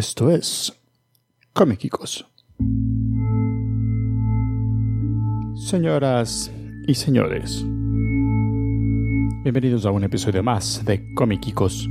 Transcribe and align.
Esto 0.00 0.30
es 0.30 0.72
Comiquicos. 1.52 2.26
Señoras 5.68 6.50
y 6.86 6.94
señores, 6.94 7.62
bienvenidos 9.42 9.84
a 9.84 9.90
un 9.90 10.04
episodio 10.04 10.42
más 10.42 10.82
de 10.86 11.12
Comiquicos. 11.14 11.86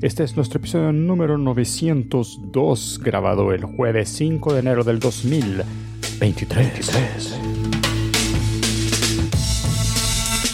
Este 0.00 0.22
es 0.22 0.36
nuestro 0.36 0.60
episodio 0.60 0.92
número 0.92 1.36
902, 1.36 3.00
grabado 3.02 3.52
el 3.52 3.64
jueves 3.64 4.10
5 4.10 4.52
de 4.52 4.60
enero 4.60 4.84
del 4.84 5.00
2023. 5.00 7.40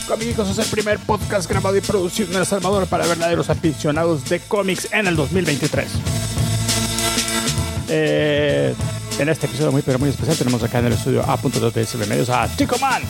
Comiquicos 0.08 0.48
es 0.48 0.58
el 0.58 0.66
primer 0.70 0.98
podcast 1.00 1.46
grabado 1.46 1.76
y 1.76 1.82
producido 1.82 2.32
en 2.32 2.38
El 2.38 2.46
Salvador 2.46 2.86
para 2.86 3.06
verdaderos 3.06 3.50
aficionados 3.50 4.26
de 4.30 4.40
cómics 4.40 4.90
en 4.94 5.08
el 5.08 5.16
2023. 5.16 6.19
Eh, 7.92 8.72
en 9.18 9.28
este 9.28 9.46
episodio 9.46 9.72
muy 9.72 9.82
pero 9.82 9.98
muy 9.98 10.10
especial 10.10 10.36
tenemos 10.36 10.62
acá 10.62 10.78
en 10.78 10.86
el 10.86 10.92
estudio 10.92 11.22
A.2 11.22 12.06
Medios 12.06 12.30
a 12.30 12.48
Chico 12.56 12.78
Man. 12.78 13.02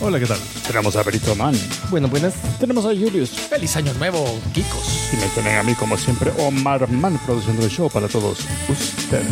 Hola, 0.00 0.20
¿qué 0.20 0.26
tal? 0.26 0.38
Tenemos 0.66 0.94
a 0.96 1.02
Berito 1.02 1.34
Man. 1.34 1.58
Bueno, 1.88 2.08
buenas. 2.08 2.34
Tenemos 2.60 2.84
a 2.84 2.88
Julius. 2.88 3.30
Feliz 3.30 3.74
año 3.76 3.92
nuevo, 3.94 4.38
Kikos. 4.52 5.08
Y 5.12 5.16
me 5.16 5.26
tienen 5.28 5.56
a 5.56 5.62
mí, 5.62 5.74
como 5.74 5.96
siempre, 5.96 6.30
Omar 6.38 6.88
Man 6.90 7.18
produciendo 7.24 7.64
el 7.64 7.70
show 7.70 7.88
para 7.90 8.06
todos 8.06 8.40
ustedes. 8.68 9.26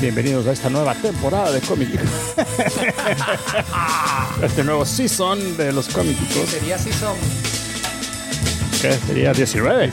Bienvenidos 0.00 0.46
a 0.46 0.52
esta 0.52 0.70
nueva 0.70 0.94
temporada 0.94 1.52
de 1.52 1.60
Comic 1.60 1.90
Este 4.42 4.64
nuevo 4.64 4.86
season 4.86 5.56
de 5.58 5.72
los 5.72 5.88
cómicos. 5.88 6.48
Sería 6.48 6.76
así 6.76 6.90
son. 6.92 7.16
¿Qué 8.80 8.98
sería? 9.06 9.32
¿19? 9.32 9.92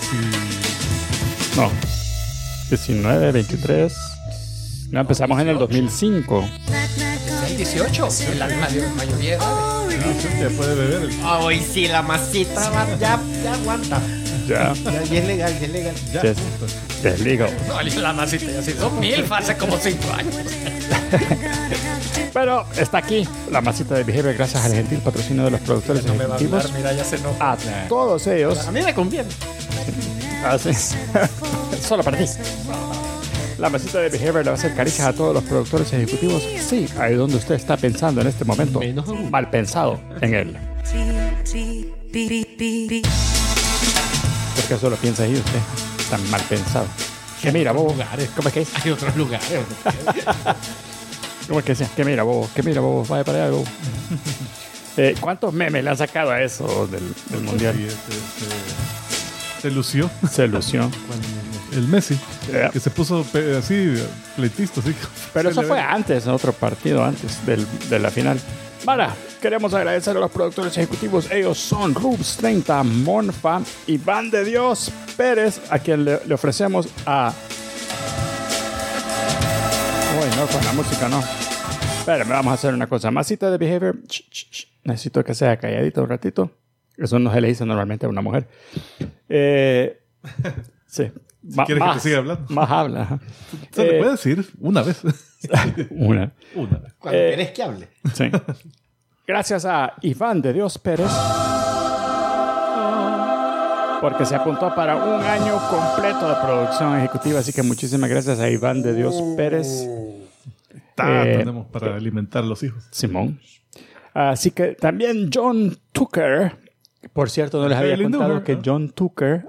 No. 1.57 1.94
19, 2.69 3.31
23. 3.31 3.93
No, 4.91 5.01
empezamos 5.01 5.39
en 5.41 5.49
el 5.49 5.57
2005. 5.57 6.47
el 7.47 7.57
18. 7.57 8.07
En 8.31 8.39
la 8.39 8.47
mayor- 8.47 8.89
mayoría 8.95 9.37
puede 10.57 10.75
beber. 10.75 11.09
Ah, 11.23 11.39
Hoy 11.39 11.59
sí, 11.61 11.87
la 11.87 12.01
masita 12.01 12.69
va- 12.69 12.87
ya, 12.99 13.19
ya 13.43 13.53
aguanta. 13.53 13.99
Ya. 14.47 14.73
Ya, 14.73 15.03
ya 15.03 15.19
es 15.19 15.25
legal, 15.27 15.59
ya 15.59 15.65
es 15.65 15.71
legal. 15.71 15.95
Ya. 16.13 16.21
Yes. 16.21 17.19
Legal. 17.21 17.49
No, 17.67 17.81
la 18.01 18.13
masita 18.13 18.51
ya 18.51 18.61
sí. 18.61 18.73
Son 18.79 18.99
mil 18.99 19.25
hace 19.31 19.57
como 19.57 19.77
cinco 19.77 20.11
años. 20.13 20.35
Pero 22.33 22.65
está 22.77 22.97
aquí 22.99 23.27
la 23.51 23.61
masita 23.61 23.95
de 23.95 24.03
Behavior 24.03 24.33
gracias 24.35 24.63
al 24.65 24.73
gentil 24.73 24.99
patrocinio 24.99 25.45
de 25.45 25.51
los 25.51 25.61
productores 25.61 26.03
No 26.05 26.13
me 26.15 26.25
va 26.25 26.35
a 26.35 26.37
ejecutivos. 26.37 26.65
hablar, 26.65 26.77
mira, 26.77 26.93
ya 26.93 27.03
se 27.05 27.15
enoja. 27.15 27.51
A 27.53 27.57
todos 27.87 28.27
ellos. 28.27 28.67
A 28.67 28.71
mí 28.71 28.81
me 28.81 28.93
conviene. 28.93 29.29
Así. 30.45 30.69
Solo 31.81 32.03
para 32.03 32.17
ti. 32.17 32.25
La 33.57 33.69
masita 33.69 33.99
de 33.99 34.09
Behavior 34.09 34.43
le 34.43 34.51
va 34.51 34.51
a 34.51 34.59
hacer 34.59 34.75
caricias 34.75 35.07
a 35.07 35.13
todos 35.13 35.33
los 35.33 35.43
productores 35.43 35.91
ejecutivos. 35.93 36.43
Sí, 36.59 36.87
ahí 36.99 37.15
donde 37.15 37.37
usted 37.37 37.55
está 37.55 37.77
pensando 37.77 38.21
en 38.21 38.27
este 38.27 38.43
momento. 38.43 38.81
Mal 39.29 39.49
pensado 39.49 39.99
en 40.21 40.33
él. 40.33 40.57
Porque 44.55 44.77
solo 44.79 44.95
piensa 44.97 45.23
ahí 45.23 45.35
usted. 45.35 45.59
Tan 46.09 46.29
mal 46.29 46.41
pensado. 46.49 46.85
Que 47.41 47.51
mira, 47.51 47.71
bobo. 47.71 47.91
lugares. 47.91 48.29
¿Cómo 48.35 48.47
es 48.49 48.53
que 48.53 48.61
es? 48.61 48.69
Hay 48.83 48.91
otros 48.91 49.15
lugares. 49.15 49.47
¿Cómo 51.47 51.59
es 51.59 51.65
que 51.65 51.71
decía? 51.73 51.89
Que 51.95 52.03
mira, 52.03 52.23
bobo. 52.23 52.49
Que 52.53 52.63
mira, 52.63 52.81
bobo. 52.81 53.05
Vaya 53.05 53.23
para 53.23 53.43
allá, 53.45 53.51
bobo. 53.51 53.65
Eh, 54.97 55.13
¿Cuántos 55.19 55.51
memes 55.51 55.83
le 55.83 55.89
han 55.89 55.97
sacado 55.97 56.31
a 56.31 56.41
eso 56.41 56.87
del, 56.87 57.13
del 57.29 57.41
mundial? 57.41 57.75
Sí, 57.75 57.83
este, 57.83 58.13
se, 59.57 59.61
se 59.63 59.71
lució 59.71 60.09
Se 60.31 60.47
lució. 60.47 60.89
el 61.75 61.87
Messi, 61.87 62.17
Yeah. 62.51 62.69
que 62.69 62.79
se 62.79 62.89
puso 62.89 63.25
así, 63.57 63.93
pleitista. 64.35 64.79
Así. 64.81 64.95
Pero 65.33 65.49
eso 65.51 65.63
fue 65.63 65.79
antes, 65.79 66.25
en 66.25 66.31
otro 66.31 66.53
partido 66.53 67.03
antes 67.03 67.45
del, 67.45 67.65
de 67.89 67.99
la 67.99 68.09
final. 68.11 68.39
Mara, 68.85 69.15
queremos 69.41 69.73
agradecer 69.73 70.15
a 70.15 70.19
los 70.19 70.29
productores 70.31 70.77
ejecutivos. 70.77 71.29
Ellos 71.31 71.57
son 71.57 71.95
Rubs 71.95 72.37
30, 72.37 72.83
Monfa, 72.83 73.61
Iván 73.87 74.29
de 74.29 74.43
Dios 74.45 74.91
Pérez, 75.17 75.59
a 75.71 75.79
quien 75.79 76.05
le, 76.05 76.19
le 76.25 76.33
ofrecemos 76.35 76.87
a. 77.05 77.33
Uy, 80.21 80.29
no, 80.37 80.47
con 80.47 80.63
la 80.65 80.73
música 80.73 81.09
no. 81.09 81.23
Espérame, 81.99 82.29
vamos 82.29 82.51
a 82.51 82.53
hacer 82.53 82.73
una 82.73 82.87
cosa. 82.87 83.11
Masita 83.11 83.49
de 83.51 83.57
behavior. 83.57 83.97
Ch, 84.07 84.29
ch, 84.29 84.49
ch. 84.51 84.67
Necesito 84.83 85.23
que 85.23 85.33
sea 85.33 85.57
calladito 85.57 86.03
un 86.03 86.09
ratito. 86.09 86.51
Eso 86.97 87.17
no 87.19 87.33
se 87.33 87.41
le 87.41 87.47
dice 87.47 87.65
normalmente 87.65 88.05
a 88.05 88.09
una 88.09 88.21
mujer. 88.21 88.47
Eh, 89.27 89.99
sí. 90.85 91.11
Ma- 91.53 91.65
quieres 91.65 91.81
que 91.83 91.87
te 91.89 91.93
más- 91.95 92.03
siga 92.03 92.17
hablando. 92.17 92.45
Más 92.49 92.71
habla. 92.71 93.19
Se 93.71 93.83
le 93.83 93.95
Eh, 93.95 93.99
puede 93.99 94.11
decir 94.11 94.45
una 94.59 94.81
vez. 94.81 95.01
Una. 95.91 96.33
una 96.55 96.77
vez. 96.79 96.93
Cuando 96.97 97.19
Eh, 97.19 97.29
querés 97.31 97.51
que 97.51 97.63
hable. 97.63 97.87
Sí. 98.13 98.31
Gracias 99.27 99.65
a 99.65 99.93
Iván 100.01 100.41
de 100.41 100.53
Dios 100.53 100.77
Pérez. 100.79 101.09
Porque 104.01 104.25
se 104.25 104.35
apuntó 104.35 104.73
para 104.75 104.95
un 104.97 105.21
año 105.23 105.57
completo 105.69 106.27
de 106.29 106.35
producción 106.35 106.97
ejecutiva. 106.97 107.39
Así 107.39 107.51
que 107.53 107.63
muchísimas 107.63 108.09
gracias 108.09 108.39
a 108.39 108.49
Iván 108.49 108.81
de 108.83 108.93
Dios 108.93 109.15
Pérez. 109.35 109.87
Ta, 110.95 111.25
Eh, 111.27 111.37
tenemos 111.39 111.65
para 111.67 111.95
alimentar 111.95 112.43
a 112.43 112.45
los 112.45 112.61
hijos. 112.63 112.83
Simón. 112.91 113.39
Así 114.13 114.51
que 114.51 114.75
también 114.75 115.29
John 115.33 115.75
Tucker. 115.91 116.55
Por 117.13 117.29
cierto, 117.29 117.61
no 117.61 117.67
les 117.67 117.77
había 117.77 117.97
contado 118.01 118.43
que 118.43 118.59
John 118.63 118.89
Tucker, 118.91 119.45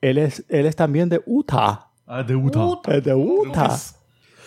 él 0.00 0.18
es, 0.18 0.44
él 0.48 0.66
es 0.66 0.76
también 0.76 1.08
de 1.08 1.22
Utah. 1.26 1.88
Ah, 2.06 2.22
de 2.22 2.36
Utah. 2.36 2.80
Es 2.92 3.04
de 3.04 3.14
Utah. 3.14 3.76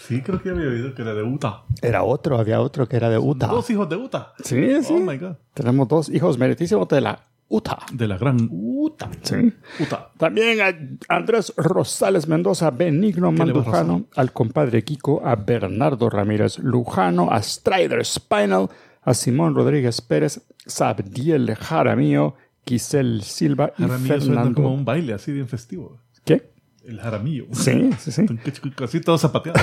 Sí, 0.07 0.21
creo 0.21 0.41
que 0.41 0.49
había 0.49 0.67
oído 0.67 0.95
que 0.95 1.03
era 1.03 1.13
de 1.13 1.21
Utah. 1.21 1.65
Era 1.81 2.03
otro, 2.03 2.39
había 2.39 2.61
otro 2.61 2.87
que 2.87 2.95
era 2.95 3.09
de 3.09 3.19
Utah. 3.19 3.47
Dos 3.47 3.69
hijos 3.69 3.87
de 3.87 3.95
Utah. 3.95 4.33
Sí, 4.43 4.81
sí. 4.81 4.93
Oh 4.93 4.99
my 4.99 5.17
God. 5.17 5.35
Tenemos 5.53 5.87
dos 5.87 6.09
hijos 6.09 6.37
meritísimos 6.37 6.87
de 6.87 7.01
la 7.01 7.27
Utah. 7.47 7.77
De 7.91 8.07
la 8.07 8.17
gran 8.17 8.49
Utah. 8.51 9.09
Sí. 9.21 9.53
Utah. 9.79 10.09
También 10.17 10.61
a 10.61 11.15
Andrés 11.15 11.53
Rosales 11.57 12.27
Mendoza, 12.27 12.71
Benigno 12.71 13.31
Mandujano, 13.31 14.05
al 14.16 14.31
compadre 14.31 14.83
Kiko, 14.83 15.21
a 15.23 15.35
Bernardo 15.35 16.09
Ramírez 16.09 16.57
Lujano, 16.59 17.31
a 17.31 17.41
Strider 17.43 18.03
Spinal, 18.03 18.69
a 19.03 19.13
Simón 19.13 19.53
Rodríguez 19.53 20.01
Pérez, 20.01 20.41
Sabdiel 20.66 21.55
Jaramillo, 21.55 22.35
Giselle 22.69 23.24
Silva 23.24 23.74
y 23.78 23.81
Jaramillo 23.81 24.22
suena 24.22 24.35
Fernando. 24.41 24.62
como 24.62 24.74
un 24.75 24.85
baile 24.85 25.13
así 25.13 25.31
bien 25.31 25.47
festivo. 25.47 25.97
¿Qué? 26.24 26.52
El 26.85 27.00
jaramillo. 27.00 27.47
Sí, 27.52 27.90
sí, 28.00 28.12
sí. 28.12 28.25
Así 28.84 29.02
todo 29.02 29.18
zapateado. 29.18 29.59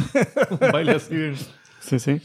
un 0.50 0.72
baile 0.72 0.92
así 0.92 1.14
bien. 1.14 1.34
Sí, 1.80 1.98
sí. 1.98 2.20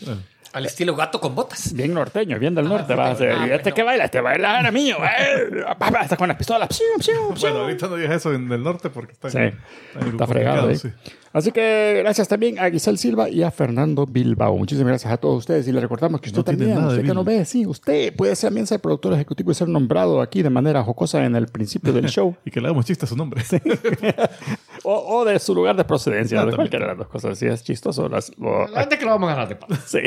Al 0.54 0.66
estilo 0.68 0.96
gato 0.96 1.20
con 1.20 1.34
botas. 1.34 1.74
Bien 1.74 1.94
norteño, 1.94 2.38
bien 2.38 2.54
del 2.54 2.70
norte. 2.70 2.94
sí, 2.94 2.98
vas 2.98 3.20
a 3.20 3.24
ah, 3.24 3.48
¿Y 3.48 3.52
este 3.52 3.64
bueno. 3.64 3.76
que 3.76 3.84
baila? 3.84 4.06
Este 4.06 4.22
baila 4.22 4.50
Jaramillo. 4.52 4.98
Eh, 5.04 5.64
Hasta 6.00 6.16
con 6.16 6.28
las 6.28 6.38
pistolas. 6.38 6.70
Piu, 6.70 6.78
piu, 7.04 7.34
piu. 7.34 7.42
Bueno, 7.42 7.60
ahorita 7.62 7.88
no 7.88 7.96
digas 7.96 8.18
eso 8.18 8.34
en 8.34 8.52
el 8.52 8.64
norte 8.64 8.90
porque 8.92 9.14
está, 9.14 9.32
Sí, 9.32 9.38
está 9.40 10.08
está 10.08 10.28
fregado. 10.28 10.70
¿eh? 10.70 10.76
sí. 10.78 10.90
Así 11.34 11.52
que 11.52 11.96
gracias 12.04 12.28
también 12.28 12.60
a 12.60 12.70
Giselle 12.70 13.00
Silva 13.00 13.28
y 13.28 13.42
a 13.42 13.50
Fernando 13.50 14.06
Bilbao. 14.06 14.56
Muchísimas 14.56 14.90
gracias 14.90 15.12
a 15.12 15.18
todos 15.18 15.40
ustedes 15.40 15.68
y 15.68 15.72
les 15.72 15.82
recordamos 15.82 16.22
que 16.22 16.30
usted 16.30 16.42
No 16.42 16.44
tiene 16.44 16.66
también, 16.76 16.86
usted 16.86 17.04
que 17.04 17.12
Bill. 17.12 17.24
ve, 17.24 17.46
sí, 17.46 17.66
usted 17.66 18.16
puede 18.16 18.36
ser, 18.36 18.50
también 18.50 18.68
ser 18.68 18.80
productor 18.80 19.14
ejecutivo 19.14 19.52
y 19.52 19.56
ser 19.56 19.68
nombrado 19.68 20.22
aquí 20.22 20.44
de 20.44 20.52
manera 20.52 20.84
jocosa 20.84 21.26
en 21.26 21.36
el 21.36 21.48
principio 21.48 21.92
del 21.92 22.06
show 22.10 22.36
Y 22.46 22.52
que 22.52 22.62
le 22.62 22.68
hagamos 22.68 22.86
chiste 22.86 23.06
a 23.06 23.08
su 23.08 23.16
nombre. 23.16 23.42
o, 24.84 25.18
o 25.20 25.26
de 25.26 25.40
su 25.40 25.54
lugar 25.56 25.76
de 25.76 25.84
procedencia, 25.84 26.42
Ah, 26.42 26.46
de 26.46 26.56
cualquiera 26.56 26.86
de 26.86 26.90
las 26.92 26.98
dos 26.98 27.08
cosas. 27.08 27.38
Si 27.38 27.46
es 27.46 27.64
chistoso, 27.64 28.08
las, 28.10 28.32
lo- 28.38 28.68
La 28.68 28.82
gente 28.82 28.98
que 28.98 29.06
lo 29.06 29.12
vamos 29.12 29.30
a 29.30 29.34
ganar 29.36 29.48
de 29.50 29.56
paz. 29.56 29.80
Sí. 29.86 30.00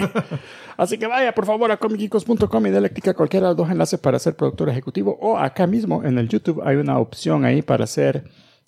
Así 0.76 0.98
que 0.98 1.06
vaya, 1.06 1.32
por 1.34 1.46
favor, 1.46 1.70
a 1.70 1.76
comicicos.com 1.76 2.66
y 2.66 2.70
dele 2.70 2.90
clic 2.90 3.08
a 3.08 3.14
cualquiera 3.14 3.46
de 3.46 3.50
los 3.52 3.56
dos 3.56 3.70
enlaces 3.70 3.98
para 4.00 4.18
ser 4.18 4.36
productor 4.36 4.68
ejecutivo. 4.68 5.16
O 5.20 5.38
acá 5.38 5.66
mismo 5.66 6.04
en 6.04 6.18
el 6.18 6.28
YouTube 6.28 6.62
hay 6.64 6.76
una 6.76 6.98
opción 6.98 7.44
ahí 7.44 7.62
para 7.62 7.84
hacer, 7.84 8.24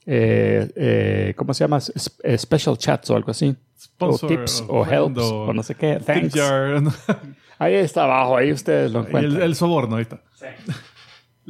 eh, 0.07 0.71
eh, 0.77 1.35
¿cómo 1.37 1.53
se 1.55 1.65
llama? 1.65 1.79
S- 1.79 1.93
eh, 2.23 2.39
special 2.39 2.79
chats 2.79 3.11
o 3.11 3.17
algo 3.17 3.31
así. 3.31 3.55
Sponsor, 3.79 4.25
o 4.33 4.35
tips 4.37 4.65
o 4.69 4.85
helps 4.87 5.23
o 5.23 5.53
no 5.53 5.63
sé 5.63 5.75
qué. 5.75 6.01
Thanks. 6.05 6.35
Ahí 7.61 7.75
está 7.75 8.05
abajo, 8.05 8.37
ahí 8.37 8.53
ustedes 8.53 8.93
lo 8.93 9.01
Y 9.01 9.03
el, 9.03 9.09
encuentran. 9.09 9.43
el 9.43 9.55
soborno, 9.57 9.97
ahí 9.97 10.03
está. 10.03 10.21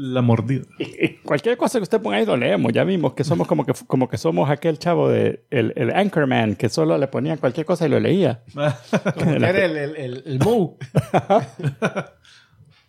La 0.01 0.23
mordida. 0.23 0.63
Y- 0.79 0.85
y 1.07 1.09
cualquier 1.25 1.57
cosa 1.57 1.81
que 1.81 1.83
usted 1.83 2.01
ponga 2.01 2.19
ahí 2.19 2.25
lo 2.27 2.37
leemos. 2.37 2.73
Ya 2.73 2.85
vimos 2.85 3.15
que 3.15 3.25
somos 3.25 3.49
como 3.49 3.67
que, 3.67 3.73
como 3.89 4.09
que 4.09 4.17
somos 4.17 4.49
aquel 4.49 4.79
chavo 4.79 5.09
de 5.09 5.43
el, 5.51 5.73
el 5.75 5.91
Anchorman 5.91 6.55
que 6.55 6.69
solo 6.69 6.97
le 6.99 7.09
ponía 7.09 7.37
cualquier 7.37 7.67
cosa 7.67 7.85
y 7.87 7.89
lo 7.89 7.99
leía. 7.99 8.43
Como 8.55 9.33
que 9.33 9.37
era 9.37 9.65
el, 9.65 9.77
el, 9.77 9.97
el. 9.97 10.39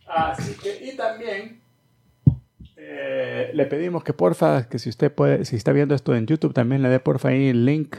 Así 0.08 0.54
que, 0.62 0.86
y 0.86 0.96
también 0.96 1.62
eh, 2.78 3.52
le 3.54 3.66
pedimos 3.66 4.04
que 4.04 4.14
porfa, 4.14 4.68
que 4.70 4.78
si 4.80 4.90
usted 4.90 5.12
puede, 5.12 5.46
si 5.46 5.56
está 5.56 5.72
viendo 5.72 5.96
esto 5.96 6.16
en 6.16 6.26
YouTube, 6.28 6.54
también 6.54 6.82
le 6.82 6.90
dé 6.90 7.00
porfa 7.00 7.30
ahí 7.30 7.48
el 7.50 7.66
link, 7.66 7.96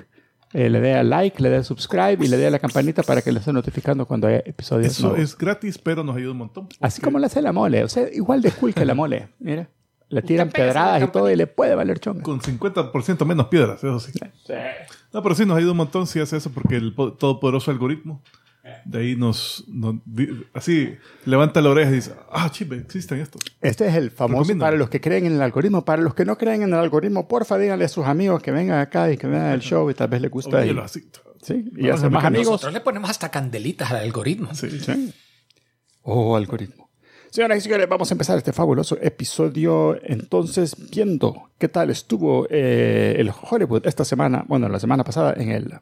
eh, 0.53 0.69
le 0.71 0.81
dé 0.81 0.95
a 0.95 1.03
like, 1.03 1.41
le 1.43 1.49
dé 1.51 1.57
a 1.57 1.63
subscribe 1.63 2.25
y 2.25 2.29
le 2.29 2.37
dé 2.37 2.47
a 2.47 2.51
la 2.51 2.59
campanita 2.59 3.03
para 3.03 3.23
que 3.23 3.31
le 3.33 3.39
esté 3.39 3.53
notificando 3.53 4.07
cuando 4.07 4.27
haya 4.27 4.39
episodios 4.45 4.93
Eso 4.93 5.09
nuevos. 5.09 5.21
es 5.21 5.37
gratis, 5.39 5.79
pero 5.79 6.03
nos 6.05 6.17
ayuda 6.17 6.33
un 6.33 6.39
montón. 6.39 6.69
Así 6.81 7.01
como 7.01 7.19
le 7.19 7.27
hace 7.27 7.41
la 7.43 7.53
mole, 7.53 7.85
o 7.85 7.89
sea, 7.89 8.09
igual 8.13 8.43
de 8.43 8.51
cool 8.53 8.75
que 8.75 8.85
la 8.85 8.95
mole, 8.95 9.29
mira. 9.39 9.69
le 10.09 10.23
tiran 10.23 10.51
pedradas 10.51 11.03
y 11.03 11.07
todo 11.09 11.31
y 11.31 11.37
le 11.37 11.47
puede 11.47 11.75
valer 11.77 12.01
chonga. 12.01 12.23
Con 12.23 12.41
50% 12.41 13.25
menos 13.25 13.47
piedras, 13.47 13.79
eso 13.85 14.01
sí. 14.01 14.13
No, 15.13 15.23
pero 15.23 15.35
sí 15.35 15.45
nos 15.47 15.57
ayuda 15.57 15.71
un 15.73 15.77
montón 15.79 16.07
si 16.07 16.19
hace 16.21 16.37
eso 16.37 16.51
porque 16.51 16.77
el 16.77 16.95
po- 16.95 17.13
todopoderoso 17.13 17.71
algoritmo 17.71 18.21
de 18.85 18.99
ahí 18.99 19.17
nos, 19.17 19.65
nos 19.69 19.97
di- 20.05 20.45
así 20.55 20.95
levanta 21.25 21.61
la 21.61 21.71
oreja 21.71 21.91
y 21.91 21.95
dice, 21.95 22.13
ah, 22.31 22.49
chive, 22.51 22.77
existen 22.79 23.21
estos. 23.21 23.41
Este 23.61 23.87
es 23.89 23.95
el 23.95 24.11
famoso 24.11 24.41
Recomiendo. 24.43 24.65
para 24.65 24.77
los 24.77 24.89
que 24.91 25.01
creen 25.01 25.27
en 25.27 25.33
el 25.35 25.43
algoritmo. 25.43 25.85
Para 25.85 26.03
los 26.03 26.15
que 26.15 26.25
no 26.25 26.37
creen 26.39 26.63
en 26.63 26.69
el 26.69 26.75
algoritmo, 26.79 27.29
porfa, 27.29 27.59
díganle 27.59 27.85
a 27.85 27.89
sus 27.89 28.07
amigos 28.07 28.43
que 28.43 28.51
vengan 28.53 28.79
acá 28.81 29.11
y 29.13 29.17
que 29.17 29.27
vean 29.27 29.53
el 29.53 29.61
show 29.61 29.91
y 29.91 29.95
tal 29.95 30.09
vez 30.09 30.21
les 30.21 30.31
gusta. 30.31 30.65
Y, 30.65 30.77
sí, 31.43 31.71
y 31.77 31.89
hacer 31.89 32.11
más 32.11 32.25
amigos. 32.25 32.47
Nosotros 32.49 32.73
le 32.73 32.81
ponemos 32.81 33.11
hasta 33.11 33.31
candelitas 33.31 33.91
al 33.91 33.99
algoritmo. 33.99 34.55
Sí. 34.55 34.71
Sí. 34.81 35.13
Oh, 36.03 36.37
algoritmo. 36.37 36.89
Señoras 37.31 37.59
y 37.59 37.61
señores, 37.61 37.89
vamos 37.89 38.11
a 38.11 38.15
empezar 38.15 38.37
este 38.39 38.53
fabuloso 38.53 38.99
episodio. 39.01 39.97
Entonces, 40.03 40.75
viendo 40.91 41.51
qué 41.59 41.69
tal 41.69 41.91
estuvo 41.91 42.49
eh, 42.51 43.15
el 43.19 43.31
Hollywood 43.43 43.87
esta 43.87 44.05
semana, 44.05 44.45
bueno, 44.49 44.69
la 44.69 44.81
semana 44.81 45.05
pasada 45.05 45.35
en 45.37 45.51
el. 45.51 45.73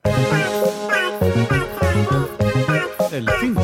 El 3.18 3.28
fin. 3.30 3.56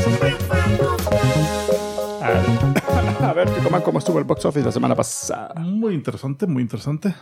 A, 2.21 3.29
a 3.29 3.33
ver, 3.35 3.49
Chico 3.55 3.83
cómo 3.85 4.01
estuvo 4.01 4.19
el 4.19 4.25
box 4.25 4.47
office 4.47 4.67
la 4.67 4.73
semana 4.73 4.97
pasada. 4.97 5.55
Muy 5.61 5.95
interesante, 5.95 6.49
muy 6.49 6.61
interesante. 6.65 7.15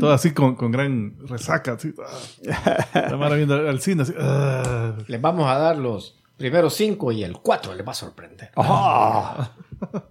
Todo 0.00 0.10
así 0.10 0.32
con, 0.32 0.54
con 0.56 0.72
gran 0.72 1.18
resaca. 1.26 1.72
Así, 1.72 1.92
ah. 2.02 3.28
Viendo 3.34 3.56
al 3.68 3.78
cine 3.82 4.04
así. 4.04 4.14
ah. 4.18 4.96
Les 5.06 5.20
vamos 5.20 5.46
a 5.50 5.58
dar 5.58 5.76
los 5.76 6.18
primeros 6.38 6.72
cinco 6.72 7.12
y 7.12 7.22
el 7.22 7.34
cuatro 7.34 7.74
les 7.74 7.86
va 7.86 7.90
a 7.90 7.94
sorprender. 7.94 8.52
Ah, 8.56 9.50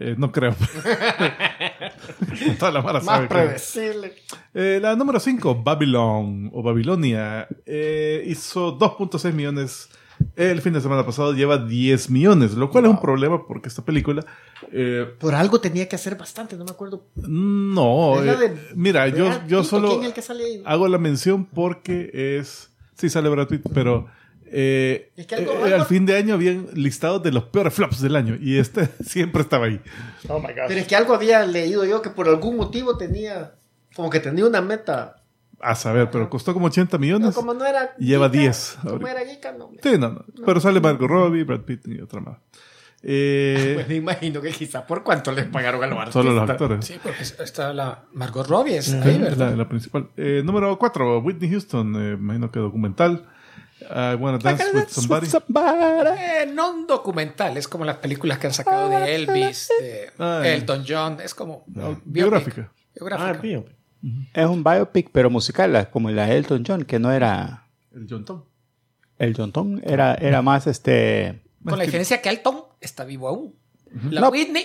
Eh, 0.00 0.14
no 0.16 0.30
creo. 0.30 0.54
Toda 2.56 2.70
la 2.70 2.82
mara 2.82 3.00
Más 3.00 3.04
sabe 3.04 3.26
predecible. 3.26 4.14
Eh, 4.54 4.78
la 4.80 4.94
número 4.94 5.18
5, 5.18 5.60
Babylon 5.64 6.52
o 6.54 6.62
Babilonia, 6.62 7.48
eh, 7.66 8.22
hizo 8.24 8.78
2.6 8.78 9.32
millones 9.32 9.88
el 10.36 10.60
fin 10.62 10.72
de 10.72 10.80
semana 10.80 11.04
pasado, 11.04 11.32
lleva 11.32 11.58
10 11.58 12.10
millones, 12.10 12.54
lo 12.54 12.70
cual 12.70 12.84
es 12.84 12.90
un 12.90 13.00
problema 13.00 13.46
porque 13.46 13.68
esta 13.68 13.84
película... 13.84 14.24
eh, 14.72 15.06
Por 15.18 15.34
algo 15.34 15.60
tenía 15.60 15.88
que 15.88 15.96
hacer 15.96 16.16
bastante, 16.16 16.56
no 16.56 16.64
me 16.64 16.70
acuerdo. 16.70 17.06
no, 17.16 18.22
eh, 18.22 18.36
de 18.36 18.56
mira, 18.74 19.08
yo, 19.08 19.28
yo 19.46 19.46
Pitt, 19.46 19.52
¿o 19.54 19.64
solo 19.64 19.88
¿Quién 19.90 20.00
es 20.02 20.06
el 20.08 20.12
que 20.14 20.22
sale 20.22 20.44
ahí? 20.44 20.62
hago 20.64 20.88
la 20.88 20.98
mención 20.98 21.44
porque 21.46 22.10
es... 22.38 22.70
Sí, 22.94 23.08
sale 23.08 23.28
Brad 23.28 23.48
Pitt, 23.48 23.62
pero... 23.72 24.06
eh, 24.46 25.10
Es 25.16 25.26
que 25.26 25.36
algo- 25.36 25.52
eh, 25.52 25.62
algo- 25.64 25.74
al 25.76 25.86
fin 25.86 26.04
de 26.06 26.16
año 26.16 26.34
habían 26.34 26.66
listados 26.74 27.22
de 27.22 27.30
los 27.32 27.44
peores 27.44 27.74
flops 27.74 28.00
del 28.00 28.16
año 28.16 28.36
y 28.40 28.58
este 28.58 28.88
siempre 29.04 29.42
estaba 29.42 29.66
ahí. 29.66 29.80
oh 30.28 30.38
my 30.40 30.48
God. 30.48 30.64
Pero 30.68 30.80
es 30.80 30.86
que 30.86 30.96
algo 30.96 31.14
había 31.14 31.44
leído 31.46 31.84
yo 31.84 32.02
que 32.02 32.10
por 32.10 32.28
algún 32.28 32.56
motivo 32.56 32.96
tenía, 32.96 33.54
como 33.94 34.10
que 34.10 34.20
tenía 34.20 34.46
una 34.46 34.60
meta. 34.60 35.14
A 35.60 35.74
saber, 35.74 36.08
pero 36.10 36.30
costó 36.30 36.54
como 36.54 36.66
80 36.66 36.96
No, 36.96 37.00
millones. 37.00 37.34
como 37.34 37.52
no 37.54 37.64
era. 37.64 37.94
Lleva 37.98 38.28
geeka, 38.28 38.40
10 38.42 38.78
Como 38.80 38.90
ahorita. 38.92 39.10
era 39.10 39.24
geeka, 39.24 39.52
no. 39.52 39.70
Sí, 39.82 39.98
no, 39.98 40.08
no. 40.10 40.24
Pero 40.46 40.60
sale 40.60 40.80
Margot 40.80 41.08
Robbie, 41.10 41.42
Brad 41.44 41.60
Pitt 41.62 41.88
y 41.88 42.00
otra 42.00 42.20
más. 42.20 42.38
Eh, 43.02 43.72
Pues 43.74 43.88
me 43.88 43.94
imagino 43.96 44.40
que 44.40 44.50
quizá 44.50 44.86
por 44.86 45.02
cuánto 45.02 45.32
les 45.32 45.46
pagaron 45.46 45.82
a 45.82 45.86
los 45.86 45.98
artistas. 45.98 46.22
solo 46.22 46.32
los 46.34 46.48
actores. 46.50 46.84
Sí, 46.84 46.98
porque 47.02 47.22
está 47.22 47.72
la 47.72 48.04
Margot 48.12 48.46
Robbie, 48.46 48.76
es 48.78 48.86
Sí, 48.86 48.96
ahí, 49.02 49.18
¿verdad? 49.18 49.50
la, 49.50 49.56
la 49.56 49.68
principal. 49.68 50.08
Eh, 50.16 50.42
número 50.44 50.78
4, 50.78 51.20
Whitney 51.20 51.50
Houston. 51.50 51.94
eh, 51.96 52.12
imagino 52.14 52.50
que 52.50 52.60
documental. 52.60 53.26
I 53.80 54.14
Wanna 54.16 54.38
Dance 54.38 54.64
with 54.74 54.88
Somebody. 54.88 55.28
Eh, 56.18 56.50
no 56.52 56.72
un 56.72 56.86
documental, 56.88 57.56
es 57.56 57.68
como 57.68 57.84
las 57.84 57.98
películas 57.98 58.38
que 58.38 58.48
han 58.48 58.52
sacado 58.52 58.88
de 58.88 59.14
Elvis, 59.14 59.68
de 59.80 60.10
Ah. 60.18 60.42
Elton 60.44 60.84
John, 60.86 61.18
es 61.22 61.32
como 61.34 61.64
No, 61.68 61.90
biopic. 61.90 62.02
biográfica. 62.04 62.72
Biográfica. 62.94 63.28
Ah, 63.30 63.40
Es 64.34 64.46
un 64.46 64.62
biopic, 64.62 65.10
pero 65.12 65.28
musical, 65.30 65.88
como 65.90 66.10
la 66.10 66.26
de 66.26 66.36
Elton 66.36 66.62
John, 66.66 66.84
que 66.84 66.98
no 66.98 67.10
era 67.12 67.64
El 67.92 68.06
John 68.08 68.24
Tom. 68.24 68.42
el 69.18 69.34
John 69.36 69.52
Tom, 69.52 69.80
era, 69.82 70.14
era 70.14 70.40
más 70.42 70.66
este. 70.66 71.40
Con 71.64 71.76
la 71.78 71.84
diferencia 71.84 72.22
que 72.22 72.28
Elton 72.28 72.62
está 72.80 73.04
vivo 73.04 73.28
aún. 73.28 73.54
La 74.10 74.20
No. 74.22 74.28
Whitney 74.30 74.64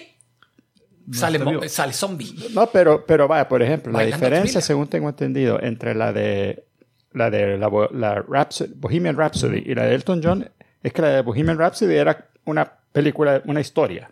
sale, 1.11 1.39
sale 1.69 1.93
zombie. 1.93 2.33
No, 2.53 2.67
pero, 2.67 3.05
pero 3.05 3.27
vaya, 3.27 3.47
por 3.49 3.61
ejemplo, 3.63 3.91
la 3.91 3.99
diferencia, 4.05 4.61
según 4.61 4.87
tengo 4.87 5.09
entendido, 5.09 5.61
entre 5.61 5.95
la 5.95 6.13
de 6.13 6.65
la 7.13 7.29
de 7.29 7.57
la, 7.57 7.67
bo- 7.67 7.89
la 7.91 8.23
Rhapsody- 8.23 8.73
Bohemian 8.75 9.15
Rhapsody 9.17 9.63
y 9.65 9.75
la 9.75 9.85
de 9.85 9.95
Elton 9.95 10.21
John, 10.23 10.49
es 10.81 10.93
que 10.93 11.01
la 11.01 11.09
de 11.09 11.21
Bohemian 11.21 11.57
Rhapsody 11.57 11.95
era 11.95 12.29
una 12.45 12.71
película, 12.91 13.41
una 13.45 13.61
historia. 13.61 14.11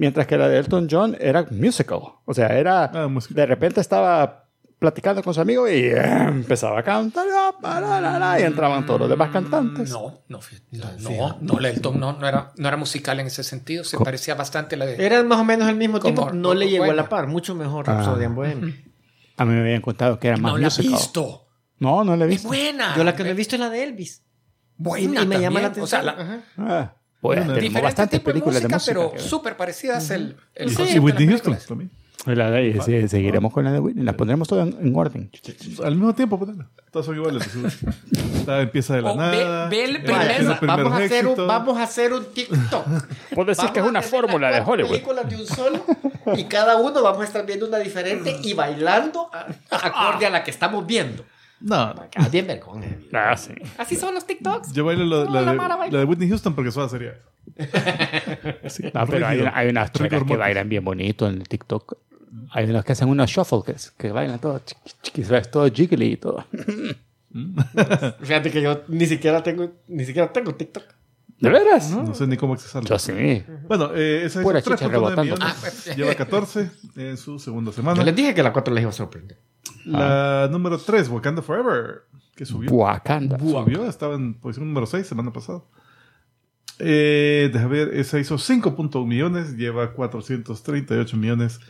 Mientras 0.00 0.26
que 0.26 0.38
la 0.38 0.48
de 0.48 0.56
Elton 0.58 0.88
John 0.90 1.14
era 1.20 1.46
musical. 1.50 2.00
O 2.24 2.32
sea, 2.32 2.46
era. 2.58 2.84
Ah, 2.94 3.06
musical. 3.06 3.36
de 3.36 3.46
repente 3.46 3.80
estaba 3.82 4.46
platicando 4.78 5.22
con 5.22 5.34
su 5.34 5.42
amigo 5.42 5.68
y 5.68 5.72
eh, 5.88 6.00
empezaba 6.28 6.78
a 6.80 6.82
cantar. 6.82 7.26
la, 7.62 8.40
y 8.40 8.44
entraban 8.44 8.86
todos 8.86 9.00
los 9.00 9.10
demás 9.10 9.28
cantantes. 9.30 9.90
No, 9.90 10.22
no, 10.28 10.40
no, 10.70 11.38
no, 11.42 11.58
Elton 11.60 12.00
no, 12.00 12.14
no, 12.14 12.26
era, 12.26 12.52
no 12.56 12.66
era 12.68 12.78
musical 12.78 13.20
en 13.20 13.26
ese 13.26 13.44
sentido, 13.44 13.84
se 13.84 13.98
parecía 13.98 14.34
bastante 14.34 14.76
a 14.76 14.78
la 14.78 14.86
de... 14.86 15.04
Eran 15.04 15.28
más 15.28 15.38
o 15.38 15.44
menos 15.44 15.68
el 15.68 15.76
mismo 15.76 16.00
Como- 16.00 16.14
tipo. 16.14 16.32
No 16.32 16.54
le 16.54 16.70
llegó 16.70 16.84
a 16.84 16.94
la 16.94 17.08
par. 17.10 17.26
Mucho 17.26 17.54
mejor 17.54 17.84
Ah. 17.90 17.96
Rhapsody 17.98 18.24
en 18.24 18.34
Bohemia. 18.34 18.74
A 19.36 19.44
mí 19.44 19.52
me 19.52 19.60
habían 19.60 19.82
contado 19.82 20.18
que 20.18 20.28
era 20.28 20.38
más 20.38 20.52
No 20.52 20.56
la 20.58 20.62
he 20.62 20.70
musical. 20.70 20.92
visto. 20.92 21.46
No, 21.78 22.02
no 22.04 22.16
la 22.16 22.24
he 22.24 22.28
Es 22.28 22.34
visto. 22.36 22.48
buena. 22.48 22.96
Yo 22.96 23.04
la 23.04 23.14
que 23.14 23.22
no 23.24 23.28
he 23.30 23.34
visto 23.34 23.56
es 23.56 23.60
la 23.60 23.68
de 23.68 23.82
Elvis. 23.82 24.24
Buena 24.78 25.22
y 25.22 25.26
me 25.26 25.38
llama 25.40 25.60
la 25.60 25.72
también. 25.72 25.84
atención. 25.84 25.84
O 25.84 25.86
sea, 25.86 26.02
la- 26.02 26.12
Ajá. 26.12 26.40
Ah, 26.56 26.94
bueno, 27.20 27.54
diferente 27.54 28.06
tipo 28.06 28.16
de 28.16 28.20
películas 28.32 28.62
de 28.62 28.68
música, 28.68 28.94
música. 28.94 29.10
pero 29.16 29.28
súper 29.28 29.56
parecidas 29.56 30.10
el, 30.10 30.36
el 30.54 30.70
Y 30.70 30.74
concepto 30.74 30.92
de 30.94 31.00
Whitney 31.00 31.26
las 31.26 31.32
Houston 31.42 31.52
películas. 31.54 31.66
también. 31.66 31.90
La 32.26 32.50
de 32.50 32.58
ahí, 32.58 32.78
sí, 32.84 33.08
seguiremos 33.08 33.50
con 33.50 33.64
la 33.64 33.72
de 33.72 33.78
Whitney. 33.80 34.04
La 34.04 34.12
pondremos 34.14 34.46
todas 34.46 34.68
en, 34.68 34.88
en 34.88 34.94
orden. 34.94 35.30
Al 35.82 35.94
mismo 35.96 36.14
tiempo, 36.14 36.38
pues, 36.38 36.50
todas 36.90 37.06
son 37.06 37.16
iguales. 37.16 37.48
Está- 38.34 38.60
empieza 38.62 38.94
de 38.96 39.00
la 39.02 39.12
O 39.12 39.16
ve- 39.16 39.22
nada. 39.22 39.68
ve 39.70 39.84
el 39.84 39.96
eh, 39.96 40.00
primer- 40.00 40.44
Vamos 40.66 40.92
a, 40.92 40.96
hacer 40.98 41.26
un, 41.26 41.46
vamos 41.46 41.78
a 41.78 41.82
hacer 41.82 42.12
un 42.12 42.24
TikTok. 42.26 42.84
Puedo 43.34 43.46
decir 43.48 43.70
que 43.70 43.78
es 43.80 43.84
Vamos 43.86 43.90
una 43.90 44.02
fórmula 44.02 44.50
las 44.50 44.66
de 44.66 44.70
Hollywood. 44.70 44.90
películas 44.90 45.30
de 45.30 45.36
un 45.36 45.46
solo 45.46 45.82
y 46.36 46.44
cada 46.44 46.76
uno 46.76 47.02
vamos 47.02 47.22
a 47.22 47.24
estar 47.24 47.46
viendo 47.46 47.66
una 47.66 47.78
diferente 47.78 48.36
y 48.42 48.52
bailando 48.52 49.30
acorde 49.70 50.26
a 50.26 50.30
la 50.30 50.44
que 50.44 50.50
estamos 50.50 50.86
viendo. 50.86 51.24
No, 51.60 51.76
Ah, 51.76 52.28
Bien 52.32 52.46
vergüenza. 52.46 52.88
Ah, 53.12 53.36
sí. 53.36 53.52
Así 53.78 53.96
son 53.96 54.14
los 54.14 54.26
TikToks. 54.26 54.72
yo 54.72 54.84
bailo 54.84 55.04
la, 55.04 55.24
No, 55.24 55.30
la 55.30 55.40
la 55.68 55.84
de, 55.86 55.90
la 55.98 56.04
Whitney 56.04 56.28
Houston 56.28 56.54
porque 56.54 56.70
sola 56.72 56.88
sería. 56.88 57.18
No, 58.94 59.06
pero 59.06 59.26
hay, 59.26 59.40
hay 59.52 59.68
unas 59.68 59.92
chicas 59.92 60.22
que 60.24 60.36
bailan 60.36 60.68
bien 60.68 60.84
bonito 60.84 61.26
en 61.28 61.36
el 61.36 61.48
TikTok. 61.48 61.98
Hay 62.52 62.68
unos 62.70 62.84
que 62.84 62.92
hacen 62.92 63.08
unos 63.08 63.28
shuffle 63.30 63.60
que, 63.66 63.74
que 63.98 64.12
bailan 64.12 64.38
todo 64.38 64.60
chiqui, 64.60 64.90
chiqui, 65.02 65.24
¿sabes? 65.24 65.50
todo 65.50 65.68
jiggly 65.68 66.12
y 66.12 66.16
todo. 66.16 66.44
Fíjate 68.22 68.50
que 68.50 68.62
yo 68.62 68.82
ni 68.88 69.06
siquiera 69.06 69.42
tengo, 69.42 69.70
ni 69.88 70.04
siquiera 70.04 70.32
tengo 70.32 70.54
TikTok. 70.54 70.84
¿De 71.38 71.48
veras? 71.48 71.90
No 71.90 72.14
sé 72.14 72.26
ni 72.26 72.36
cómo 72.36 72.52
accesarlo. 72.54 72.86
Yo 72.88 72.98
sí. 72.98 73.42
Bueno, 73.66 73.90
eh, 73.94 74.24
esa 74.26 74.42
Pura 74.42 74.58
hizo 74.58 74.70
chicha 74.76 74.86
3.9 74.86 74.90
rebotando. 74.90 75.22
millones. 75.22 75.46
Ah, 75.48 75.56
pues. 75.60 75.96
Lleva 75.96 76.14
14 76.14 76.70
en 76.96 77.16
su 77.16 77.38
segunda 77.38 77.70
Yo 77.70 77.76
semana. 77.76 78.04
les 78.04 78.14
dije 78.14 78.34
que 78.34 78.42
la 78.42 78.52
4 78.52 78.74
les 78.74 78.82
iba 78.82 78.90
a 78.90 78.92
sorprender. 78.92 79.38
La 79.84 80.48
número 80.50 80.78
3, 80.78 81.08
Wakanda 81.08 81.42
Forever, 81.42 82.02
que 82.34 82.44
subió. 82.44 82.70
Wakanda. 82.70 83.38
Subió, 83.38 83.86
estaba 83.86 84.14
en 84.14 84.34
posición 84.34 84.68
número 84.68 84.86
6 84.86 85.06
semana 85.06 85.32
pasada. 85.32 85.62
Eh, 86.78 87.50
deja 87.52 87.66
ver, 87.66 87.94
esa 87.94 88.18
hizo 88.18 88.36
5.1 88.36 89.06
millones, 89.06 89.56
lleva 89.56 89.92
438 89.92 91.16
millones 91.16 91.60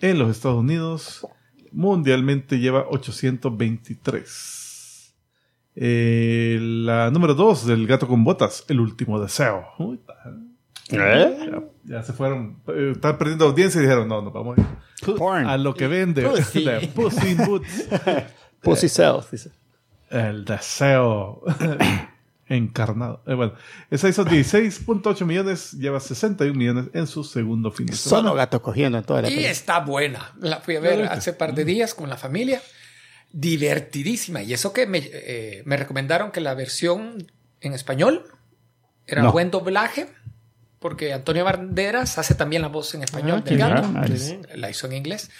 en 0.00 0.18
los 0.18 0.30
Estados 0.30 0.58
Unidos. 0.58 1.26
Mundialmente 1.70 2.58
lleva 2.58 2.86
823. 2.88 5.14
Eh, 5.76 6.58
la 6.60 7.10
número 7.10 7.34
2 7.34 7.66
del 7.66 7.86
gato 7.86 8.06
con 8.06 8.24
botas, 8.24 8.64
el 8.68 8.80
último 8.80 9.20
deseo. 9.20 9.66
Uy, 9.78 10.00
¿Eh? 10.90 11.48
ya, 11.50 11.96
ya 11.96 12.02
se 12.02 12.12
fueron, 12.12 12.60
eh, 12.68 12.92
están 12.94 13.16
perdiendo 13.18 13.46
audiencia 13.46 13.78
y 13.78 13.82
dijeron, 13.84 14.06
no, 14.08 14.20
no, 14.22 14.30
vamos 14.30 14.58
a 14.58 14.60
ir 14.60 15.16
Porn. 15.16 15.46
a 15.46 15.56
lo 15.56 15.74
que 15.74 15.86
vende. 15.88 16.22
Pussy. 16.22 16.66
Pussy 16.94 17.34
Boots. 17.34 17.84
Pussy 18.62 18.88
Self. 18.88 19.30
dice. 19.30 19.50
El 20.10 20.44
deseo 20.44 21.42
encarnado. 22.48 23.22
Eh, 23.26 23.34
bueno, 23.34 23.54
esa 23.90 24.08
hizo 24.08 24.24
16.8 24.24 25.24
millones, 25.24 25.72
lleva 25.72 25.98
61 26.00 26.54
millones 26.56 26.86
en 26.92 27.06
su 27.06 27.24
segundo 27.24 27.70
fin 27.70 27.86
de 27.86 27.96
semana. 27.96 28.22
Solo 28.28 28.34
gato 28.36 28.60
cogiendo 28.62 28.98
en 28.98 29.04
toda 29.04 29.22
la 29.22 29.28
Y 29.28 29.30
película. 29.32 29.50
está 29.50 29.80
buena. 29.80 30.32
La 30.40 30.60
fui 30.60 30.76
a 30.76 30.80
ver 30.80 31.06
hace 31.06 31.32
par 31.32 31.54
de 31.54 31.64
días 31.64 31.94
con 31.94 32.08
la 32.10 32.16
familia. 32.16 32.60
Divertidísima. 33.32 34.42
Y 34.42 34.52
eso 34.52 34.72
que 34.72 34.86
me, 34.86 34.98
eh, 35.02 35.62
me 35.66 35.76
recomendaron 35.76 36.30
que 36.30 36.40
la 36.40 36.54
versión 36.54 37.26
en 37.60 37.72
español 37.72 38.24
era 39.06 39.22
No. 39.22 39.32
buen 39.32 39.50
doblaje. 39.50 40.06
Porque 40.84 41.14
Antonio 41.14 41.44
Banderas 41.46 42.18
hace 42.18 42.34
también 42.34 42.60
la 42.60 42.68
voz 42.68 42.94
en 42.94 43.02
español 43.02 43.38
Ah, 43.42 43.48
del 43.48 43.56
gato. 43.56 43.88
Nice. 43.88 44.38
La 44.54 44.68
hizo 44.68 44.86
en 44.86 44.92
inglés. 44.92 45.30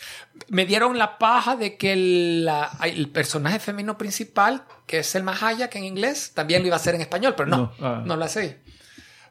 Me 0.48 0.64
dieron 0.64 0.96
la 0.96 1.18
paja 1.18 1.54
de 1.54 1.76
que 1.76 1.92
el, 1.92 2.46
la- 2.46 2.70
el 2.82 3.10
personaje 3.10 3.58
femenino 3.58 3.98
principal, 3.98 4.64
que 4.86 5.00
es 5.00 5.14
el 5.14 5.22
Mahaya, 5.22 5.68
que 5.68 5.76
en 5.76 5.84
inglés, 5.84 6.32
también 6.34 6.62
lo 6.62 6.68
iba 6.68 6.76
a 6.76 6.78
hacer 6.78 6.94
en 6.94 7.02
español, 7.02 7.34
pero 7.36 7.50
no, 7.50 7.56
No, 7.78 7.86
ah. 7.86 8.02
no 8.06 8.16
lo 8.16 8.24
hace. 8.24 8.60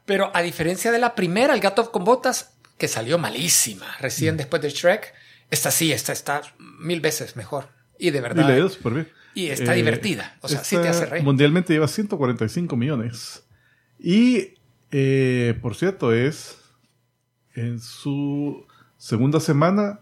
Pero 0.06 0.30
a 0.34 0.42
diferencia 0.42 0.92
de 0.92 1.00
la 1.00 1.16
primera, 1.16 1.52
el 1.52 1.58
gato 1.58 1.90
con 1.90 2.04
botas, 2.04 2.52
que 2.78 2.86
salió 2.86 3.18
malísima, 3.18 3.86
recién 3.98 4.36
después 4.36 4.62
de 4.62 4.70
Shrek, 4.70 5.12
Esta 5.50 5.72
sí, 5.72 5.90
esta 5.92 6.12
está 6.12 6.42
mil 6.78 7.00
veces 7.00 7.34
mejor. 7.34 7.70
Y 7.98 8.10
de 8.10 8.18
Y 8.18 8.20
verdad. 8.20 8.46
bien. 8.46 9.08
Y 9.34 9.48
está 9.48 9.72
divertida. 9.72 10.36
O 10.42 10.48
sea, 10.48 10.62
sí 10.62 10.76
te 10.76 10.88
hace 10.88 11.06
reír. 11.06 11.24
Mundialmente 11.24 11.72
lleva 11.72 11.88
145 11.88 12.76
millones. 12.76 13.42
Y, 13.98 14.54
eh, 14.96 15.58
por 15.60 15.74
cierto, 15.74 16.12
es 16.12 16.56
en 17.54 17.80
su 17.80 18.64
segunda 18.96 19.40
semana 19.40 19.98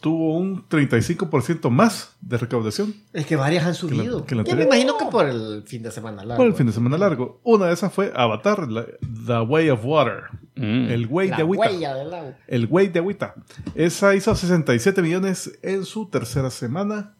tuvo 0.00 0.36
un 0.36 0.68
35% 0.68 1.70
más 1.70 2.16
de 2.20 2.36
recaudación 2.36 2.92
Es 3.12 3.24
que 3.26 3.36
varias 3.36 3.64
han 3.64 3.74
subido. 3.76 4.26
que 4.26 4.34
la 4.34 4.42
Yo 4.42 4.56
me 4.56 4.64
imagino 4.64 4.98
que 4.98 5.04
por 5.06 5.26
el 5.28 5.62
fin 5.64 5.84
de 5.84 5.92
semana 5.92 6.24
largo. 6.24 6.36
por 6.42 6.46
el 6.48 6.54
fin 6.54 6.66
de 6.66 6.72
semana 6.72 6.98
largo. 6.98 7.40
Una 7.44 7.66
de 7.66 7.74
esas 7.74 7.92
fue 7.92 8.12
Avatar, 8.12 8.68
la- 8.68 8.86
The 9.26 9.40
Way 9.42 9.70
of 9.70 9.80
Water. 9.84 10.24
Mm. 10.56 10.90
El 10.90 11.06
Way 11.06 11.28
La 11.28 11.36
de 11.36 11.42
Agüita. 11.42 11.62
huella 11.70 11.94
del. 11.94 12.34
El 12.48 12.66
Way 12.66 12.88
de 12.88 12.98
Agüita. 12.98 13.34
Esa 13.76 14.16
hizo 14.16 14.34
67 14.34 15.00
millones 15.02 15.56
en 15.62 15.84
su 15.84 16.06
tercera 16.10 16.50
semana. 16.50 17.14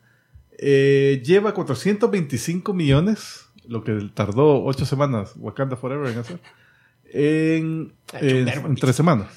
Eh, 0.58 1.22
lleva 1.24 1.54
425 1.54 2.74
millones, 2.74 3.46
lo 3.68 3.84
que 3.84 4.10
tardó 4.12 4.64
8 4.64 4.84
semanas 4.86 5.34
Wakanda 5.36 5.76
Forever 5.76 6.10
en 6.12 6.18
hacer, 6.18 6.40
en, 7.12 7.64
un 7.64 7.92
en- 8.20 8.48
en 8.48 8.74
3 8.76 8.94
semanas. 8.96 9.28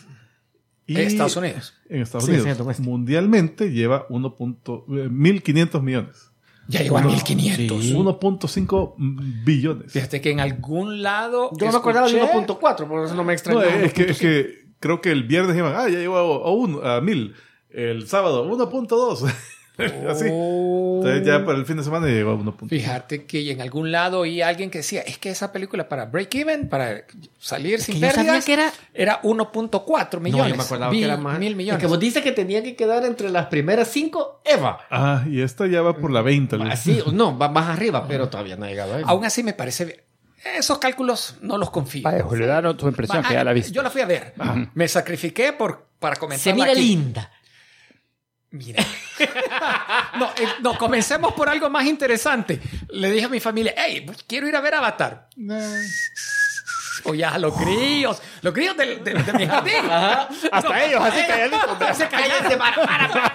Y 0.87 0.95
En 0.97 1.07
Estados 1.07 1.35
Unidos. 1.35 1.73
En 1.89 2.01
Estados 2.01 2.25
Sí, 2.25 2.31
Unidos. 2.33 2.75
sí. 2.77 2.81
Mundialmente 2.83 3.71
lleva 3.71 4.05
1. 4.09 4.35
punto- 4.35 4.85
eh, 4.89 5.09
1.500 5.09 5.81
millones. 5.81 6.31
Ya 6.67 6.81
llegó 6.81 6.97
a 6.97 7.01
1500. 7.01 7.85
1.5 7.91 8.95
billones. 9.43 9.91
Fíjate 9.91 10.21
que 10.21 10.31
en 10.31 10.39
algún 10.39 11.01
lado. 11.03 11.51
Yo 11.57 11.65
no 11.67 11.71
me 11.73 11.77
acordaba 11.77 12.07
de 12.07 12.19
escuché- 12.21 12.45
1.4, 12.47 12.87
por 12.87 13.05
eso 13.05 13.13
no 13.15 13.23
me 13.23 13.27
No, 13.27 13.31
extrañaba. 13.33 13.65
es, 13.67 13.93
que, 13.93 14.03
es 14.11 14.17
que 14.19 14.65
creo 14.79 14.99
que 15.01 15.11
el 15.11 15.23
viernes 15.23 15.55
iban, 15.57 15.73
ah, 15.75 15.87
ya 15.89 15.99
llegó 15.99 16.17
a, 16.83 16.93
a, 16.93 16.97
a 16.97 17.01
1000. 17.01 17.33
El 17.69 18.07
sábado, 18.07 18.45
1.2. 18.47 19.25
Así. 20.09 20.25
Oh. 20.31 21.01
Entonces 21.03 21.25
ya 21.27 21.45
para 21.45 21.57
el 21.57 21.65
fin 21.65 21.77
de 21.77 21.83
semana 21.83 22.07
llegó 22.07 22.31
a 22.31 22.35
1.2. 22.35 22.69
Fíjate 22.69 23.25
que 23.25 23.51
en 23.51 23.61
algún 23.61 23.91
lado 23.91 24.19
oí 24.19 24.41
a 24.41 24.47
alguien 24.47 24.69
que 24.69 24.79
decía, 24.79 25.01
es 25.01 25.17
que 25.17 25.29
esa 25.29 25.51
película 25.51 25.87
para 25.89 26.05
break 26.05 26.33
even, 26.35 26.69
para 26.69 27.03
salir 27.39 27.81
sin 27.81 27.95
que 27.95 28.01
yo 28.01 28.07
sabía 28.07 28.23
pérdidas, 28.33 28.45
que 28.45 28.53
era- 28.53 28.73
era 28.93 29.21
1.4 29.23 30.19
millones. 30.19 30.43
No, 30.45 30.49
yo 30.49 30.55
me 30.55 30.63
acordaba 30.63 30.91
Mil- 30.91 31.01
que 31.01 31.05
era 31.05 31.17
más. 31.17 31.39
Mil 31.39 31.55
millones. 31.55 31.77
Es 31.77 31.81
que 31.81 31.87
vos 31.87 31.99
dices 31.99 32.23
que 32.23 32.31
tenía 32.31 32.63
que 32.63 32.75
quedar 32.75 33.05
entre 33.05 33.29
las 33.29 33.47
primeras 33.47 33.87
cinco, 33.89 34.41
Eva. 34.45 34.79
Ah, 34.89 35.23
y 35.29 35.41
esta 35.41 35.67
ya 35.67 35.81
va 35.81 35.95
por 35.97 36.11
la 36.11 36.21
20. 36.21 36.57
Luis. 36.57 36.71
Así, 36.73 37.01
no, 37.13 37.37
va 37.37 37.49
más 37.49 37.67
arriba, 37.69 38.05
pero 38.07 38.29
todavía 38.29 38.55
no 38.55 38.65
ha 38.65 38.69
llegado. 38.69 38.95
Aún 39.05 39.25
así 39.25 39.43
me 39.43 39.53
parece 39.53 39.85
bien. 39.85 39.99
Esos 40.57 40.77
cálculos 40.77 41.37
no 41.41 41.57
los 41.57 41.71
confío. 41.71 42.03
Vaya, 42.03 42.23
Julio, 42.23 42.45
danos 42.45 42.77
tu 42.77 42.87
impresión, 42.87 43.23
Va, 43.23 43.27
que 43.27 43.33
ya 43.33 43.43
la 43.43 43.49
ah, 43.49 43.53
viste. 43.55 43.71
Yo 43.71 43.81
la 43.81 43.89
fui 43.89 44.01
a 44.01 44.05
ver. 44.05 44.33
Me 44.75 44.87
sacrifiqué 44.87 45.53
por, 45.53 45.87
para 45.97 46.17
comentar. 46.17 46.43
Se 46.43 46.53
mira 46.53 46.71
linda. 46.73 47.31
Mira. 48.55 48.81
no, 50.17 50.29
eh, 50.37 50.47
no, 50.61 50.77
comencemos 50.77 51.33
por 51.33 51.49
algo 51.49 51.69
más 51.69 51.85
interesante. 51.85 52.61
Le 52.89 53.11
dije 53.11 53.25
a 53.25 53.29
mi 53.29 53.39
familia, 53.41 53.73
hey, 53.77 54.05
quiero 54.27 54.47
ir 54.47 54.55
a 54.55 54.61
ver 54.61 54.75
Avatar. 54.75 55.27
Oye, 57.03 57.23
a 57.25 57.37
los 57.37 57.53
críos, 57.55 58.19
los 58.41 58.53
críos 58.53 58.75
del- 58.77 59.03
de, 59.03 59.13
de 59.13 59.33
mi 59.33 59.45
jardín. 59.45 59.85
Hasta 60.51 60.83
ellos, 60.85 61.01
así 61.03 61.21
calladitos. 61.27 61.77
Se 61.97 62.07
callaron. 62.07 62.57
para, 62.57 62.75
para, 62.85 63.09
para. 63.11 63.31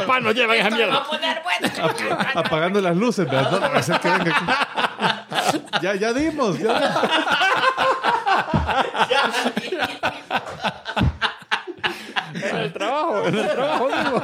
Papá, 0.00 0.20
no 0.20 0.32
llevan 0.32 0.56
esa 0.56 0.70
mierda. 0.70 1.04
Apagando 2.34 2.80
las 2.80 2.96
luces, 2.96 3.28
¿verdad? 3.30 3.50
No, 3.50 3.60
que 4.00 4.08
venga 4.08 4.36
aquí. 4.36 4.46
ya, 5.82 5.94
ya 5.94 6.12
dimos. 6.12 6.58
Ya. 6.58 6.92
En 12.34 12.56
el 12.56 12.72
trabajo, 13.08 13.28
en 13.28 13.34
el 13.38 13.48
trabajo 13.50 13.86
mismo. 13.88 14.22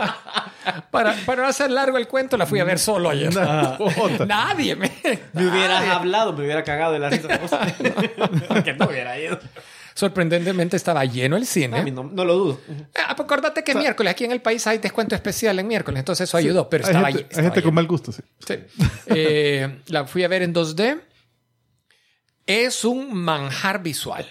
Para, 0.90 1.12
para 1.26 1.42
no 1.42 1.48
hacer 1.48 1.70
largo 1.70 1.98
el 1.98 2.06
cuento, 2.08 2.36
la 2.36 2.46
fui 2.46 2.60
a 2.60 2.64
ver 2.64 2.78
solo 2.78 3.10
ayer. 3.10 3.34
Nah. 3.34 3.76
Nadie 4.26 4.76
me. 4.76 4.90
Me 5.32 5.46
hubieras 5.48 5.86
hablado, 5.88 6.32
me 6.32 6.44
hubiera 6.44 6.62
cagado 6.62 6.92
de 6.92 6.98
la 6.98 7.10
risa. 7.10 7.28
Porque 8.48 8.72
no 8.74 8.86
hubiera 8.86 9.18
ido. 9.18 9.38
Sorprendentemente 9.94 10.76
estaba 10.76 11.04
lleno 11.04 11.36
el 11.36 11.42
A 11.42 11.46
cine. 11.46 11.82
mí 11.82 11.90
no, 11.90 12.04
no 12.04 12.24
lo 12.24 12.34
dudo. 12.34 12.60
Ah, 13.06 13.14
pues 13.14 13.26
acordate 13.26 13.62
que 13.62 13.72
es 13.72 13.76
miércoles. 13.76 14.10
Aquí 14.12 14.24
en 14.24 14.32
el 14.32 14.40
país 14.40 14.66
hay 14.66 14.78
descuento 14.78 15.14
especial 15.14 15.58
en 15.58 15.66
miércoles, 15.68 15.98
entonces 15.98 16.28
eso 16.28 16.36
ayudó. 16.38 16.68
Pero 16.70 16.84
hay 16.86 16.90
estaba, 16.92 17.08
gente, 17.08 17.28
lle- 17.28 17.36
hay 17.38 17.44
gente 17.44 17.62
con 17.62 17.74
mal 17.74 17.86
gusto, 17.86 18.10
sí. 18.10 18.22
Sí. 18.46 18.54
Eh, 19.06 19.80
la 19.88 20.06
fui 20.06 20.24
a 20.24 20.28
ver 20.28 20.42
en 20.42 20.54
2D. 20.54 20.98
Es 22.46 22.84
un 22.84 23.12
manjar 23.14 23.82
visual. 23.82 24.26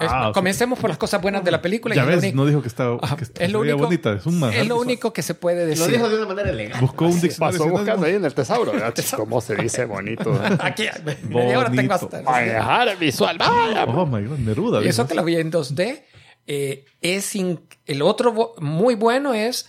Es- 0.00 0.08
Ah, 0.10 0.22
sea- 0.24 0.32
comencemos 0.32 0.78
por 0.78 0.88
las 0.88 0.98
cosas 0.98 1.20
buenas 1.20 1.44
de 1.44 1.50
la 1.50 1.60
película. 1.60 1.94
Ya 1.94 2.02
es 2.02 2.06
lo 2.08 2.12
ves, 2.14 2.22
único- 2.24 2.36
no 2.36 2.46
dijo 2.46 2.62
que 2.62 2.68
estaba 2.68 2.98
que 3.16 3.24
es 3.44 3.50
lo 3.52 3.60
único, 3.60 3.78
bonita. 3.78 4.12
Es 4.14 4.24
un 4.26 4.42
es 4.52 4.66
lo 4.66 4.80
único 4.80 5.12
que 5.12 5.20
se 5.22 5.34
puede 5.34 5.60
Lo 5.62 5.66
decir. 5.66 5.88
dijo 5.92 6.08
de 6.08 6.16
una 6.16 6.26
manera 6.26 6.50
elegante. 6.50 6.80
Buscó 6.80 7.04
un 7.06 7.20
diccionario. 7.20 7.58
Pasó 7.60 7.70
buscando 7.70 8.06
ahí 8.06 8.14
en 8.14 8.24
el 8.24 8.32
tesauro. 8.34 8.72
¿Cómo 9.16 9.40
se 9.42 9.54
dice 9.56 9.84
bonito? 9.84 10.32
Aquí, 10.60 10.84
media 11.28 11.58
hora 11.58 11.70
tengo 11.70 11.82
Bonito. 11.88 11.94
hasta. 11.94 12.22
Manejar 12.22 12.98
visual. 12.98 13.36
Vaya. 13.38 13.84
Oh 13.84 14.06
my 14.06 14.24
god, 14.24 14.38
Neruda. 14.38 14.82
Y 14.82 14.88
eso 14.88 15.06
que 15.06 15.14
la 15.14 15.22
vi 15.22 15.36
en 15.36 15.50
2D. 15.50 16.04
eh, 16.46 16.84
es 17.02 17.36
in- 17.36 17.60
el 17.86 18.02
otro 18.02 18.54
muy 18.58 18.94
bueno 18.96 19.32
es 19.34 19.68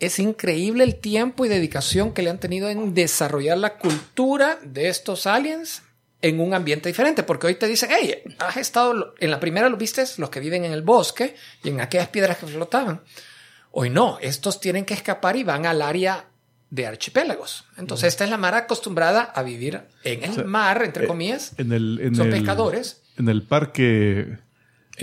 es 0.00 0.18
increíble 0.18 0.82
el 0.82 0.96
tiempo 0.98 1.44
y 1.44 1.48
dedicación 1.48 2.12
que 2.14 2.22
le 2.22 2.30
han 2.30 2.38
tenido 2.40 2.70
en 2.70 2.94
desarrollar 2.94 3.58
la 3.58 3.76
cultura 3.76 4.58
de 4.64 4.88
estos 4.88 5.26
aliens 5.26 5.82
en 6.22 6.40
un 6.40 6.54
ambiente 6.54 6.88
diferente. 6.88 7.22
Porque 7.22 7.46
hoy 7.46 7.54
te 7.54 7.66
dicen, 7.66 7.90
hey, 7.92 8.14
has 8.38 8.56
estado, 8.56 9.14
en 9.18 9.30
la 9.30 9.40
primera 9.40 9.68
lo 9.68 9.76
viste, 9.76 10.04
los 10.18 10.30
que 10.30 10.40
viven 10.40 10.64
en 10.64 10.72
el 10.72 10.82
bosque 10.82 11.34
y 11.64 11.68
en 11.70 11.80
aquellas 11.80 12.08
piedras 12.08 12.38
que 12.38 12.46
flotaban. 12.46 13.02
Hoy 13.72 13.90
no, 13.90 14.18
estos 14.20 14.60
tienen 14.60 14.84
que 14.84 14.94
escapar 14.94 15.36
y 15.36 15.44
van 15.44 15.64
al 15.66 15.80
área 15.82 16.26
de 16.70 16.86
archipiélagos. 16.86 17.64
Entonces, 17.76 18.08
esta 18.08 18.24
es 18.24 18.30
la 18.30 18.36
mar 18.36 18.54
acostumbrada 18.54 19.22
a 19.22 19.42
vivir 19.42 19.80
en 20.04 20.22
el 20.24 20.34
sea, 20.34 20.44
mar, 20.44 20.82
entre 20.84 21.04
eh, 21.04 21.08
comillas. 21.08 21.52
En 21.58 21.72
el, 21.72 22.00
en 22.00 22.14
Son 22.14 22.26
el- 22.26 22.32
pescadores. 22.32 23.02
En 23.16 23.28
el 23.28 23.42
parque. 23.42 24.38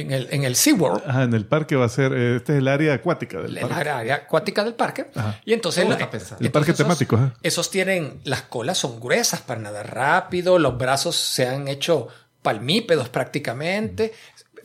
En 0.01 0.11
el, 0.11 0.27
en 0.31 0.43
el 0.43 0.55
SeaWorld. 0.55 1.03
Ajá, 1.07 1.23
en 1.23 1.33
el 1.33 1.45
parque 1.45 1.75
va 1.75 1.85
a 1.85 1.89
ser. 1.89 2.13
eh, 2.13 2.35
Este 2.37 2.53
es 2.53 2.59
el 2.59 2.67
área 2.67 2.93
acuática 2.93 3.39
del 3.41 3.55
parque. 3.59 3.83
la 3.85 3.97
área 3.99 4.15
acuática 4.15 4.63
del 4.63 4.73
parque. 4.75 5.07
Ajá. 5.15 5.39
Y 5.45 5.53
entonces, 5.53 5.83
¿Cómo 5.83 5.91
la- 5.93 5.99
está 5.99 6.09
pensado? 6.11 6.37
El 6.41 6.51
parque 6.51 6.71
entonces 6.71 6.85
temático, 6.85 7.15
ajá. 7.15 7.33
Esos, 7.43 7.69
tienen, 7.71 8.19
las 8.23 8.43
colas 8.43 8.77
son 8.77 8.99
gruesas 8.99 9.41
para 9.41 9.59
nadar 9.59 9.93
rápido, 9.93 10.59
los 10.59 10.77
brazos 10.77 11.15
se 11.15 11.47
han 11.47 11.67
hecho 11.67 12.07
palmípedos 12.41 13.09
prácticamente. 13.09 14.13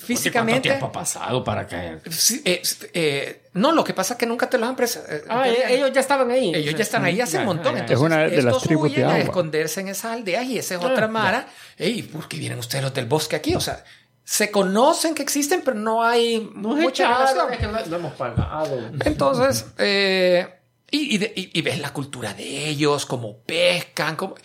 ¿Cuánto 0.02 0.06
Físicamente. 0.06 0.60
tiempo 0.68 0.86
ha 0.86 0.92
pasado 0.92 1.44
para 1.44 1.64
que...? 1.64 1.98
sí, 2.10 2.42
eh, 2.44 2.60
eh, 2.92 3.42
no, 3.54 3.70
lo 3.70 3.84
que 3.84 3.94
pasa 3.94 4.14
es 4.14 4.18
que 4.18 4.26
nunca 4.26 4.50
te 4.50 4.58
los 4.58 4.68
han 4.68 4.74
presentado. 4.74 5.22
Ah, 5.28 5.46
ellos 5.48 5.92
ya 5.92 6.00
estaban 6.00 6.28
ahí. 6.32 6.52
Ellos 6.52 6.74
ya 6.74 6.82
están 6.82 7.04
ahí 7.04 7.20
hace 7.20 7.38
un 7.38 7.44
montón. 7.44 7.74
Entonces, 7.76 7.98
Es 7.98 8.02
una 8.02 8.18
de 8.24 8.30
las 8.42 8.46
estos 8.46 8.62
tribus 8.64 8.88
de 8.90 8.94
huyen 8.96 9.04
a 9.06 9.10
agua. 9.12 9.22
esconderse 9.22 9.80
en 9.80 9.88
esas 9.88 10.06
aldeas 10.12 10.44
y 10.46 10.58
esa 10.58 10.74
es 10.74 10.82
otra 10.84 11.06
mara. 11.06 11.46
Ey, 11.78 12.02
¿por 12.02 12.26
qué 12.26 12.36
vienen 12.36 12.58
ustedes 12.58 12.82
los 12.82 12.92
del 12.92 13.06
bosque 13.06 13.36
aquí? 13.36 13.54
O 13.54 13.60
sea, 13.60 13.84
se 14.32 14.50
conocen 14.50 15.14
que 15.14 15.20
existen, 15.20 15.60
pero 15.62 15.78
no 15.78 16.02
hay 16.02 16.50
No 16.54 16.70
mucha 16.74 17.02
es 17.04 17.18
relación. 17.34 17.52
es 17.52 17.58
que 17.58 17.66
no, 17.66 17.86
no 17.86 17.96
hemos 17.96 18.14
pagado. 18.14 18.78
Entonces, 19.04 19.66
eh, 19.76 20.58
y 20.90 21.60
ves 21.60 21.78
la 21.80 21.92
cultura 21.92 22.32
de 22.32 22.68
ellos, 22.70 23.04
cómo 23.04 23.40
pescan, 23.40 24.16
cómo... 24.16 24.36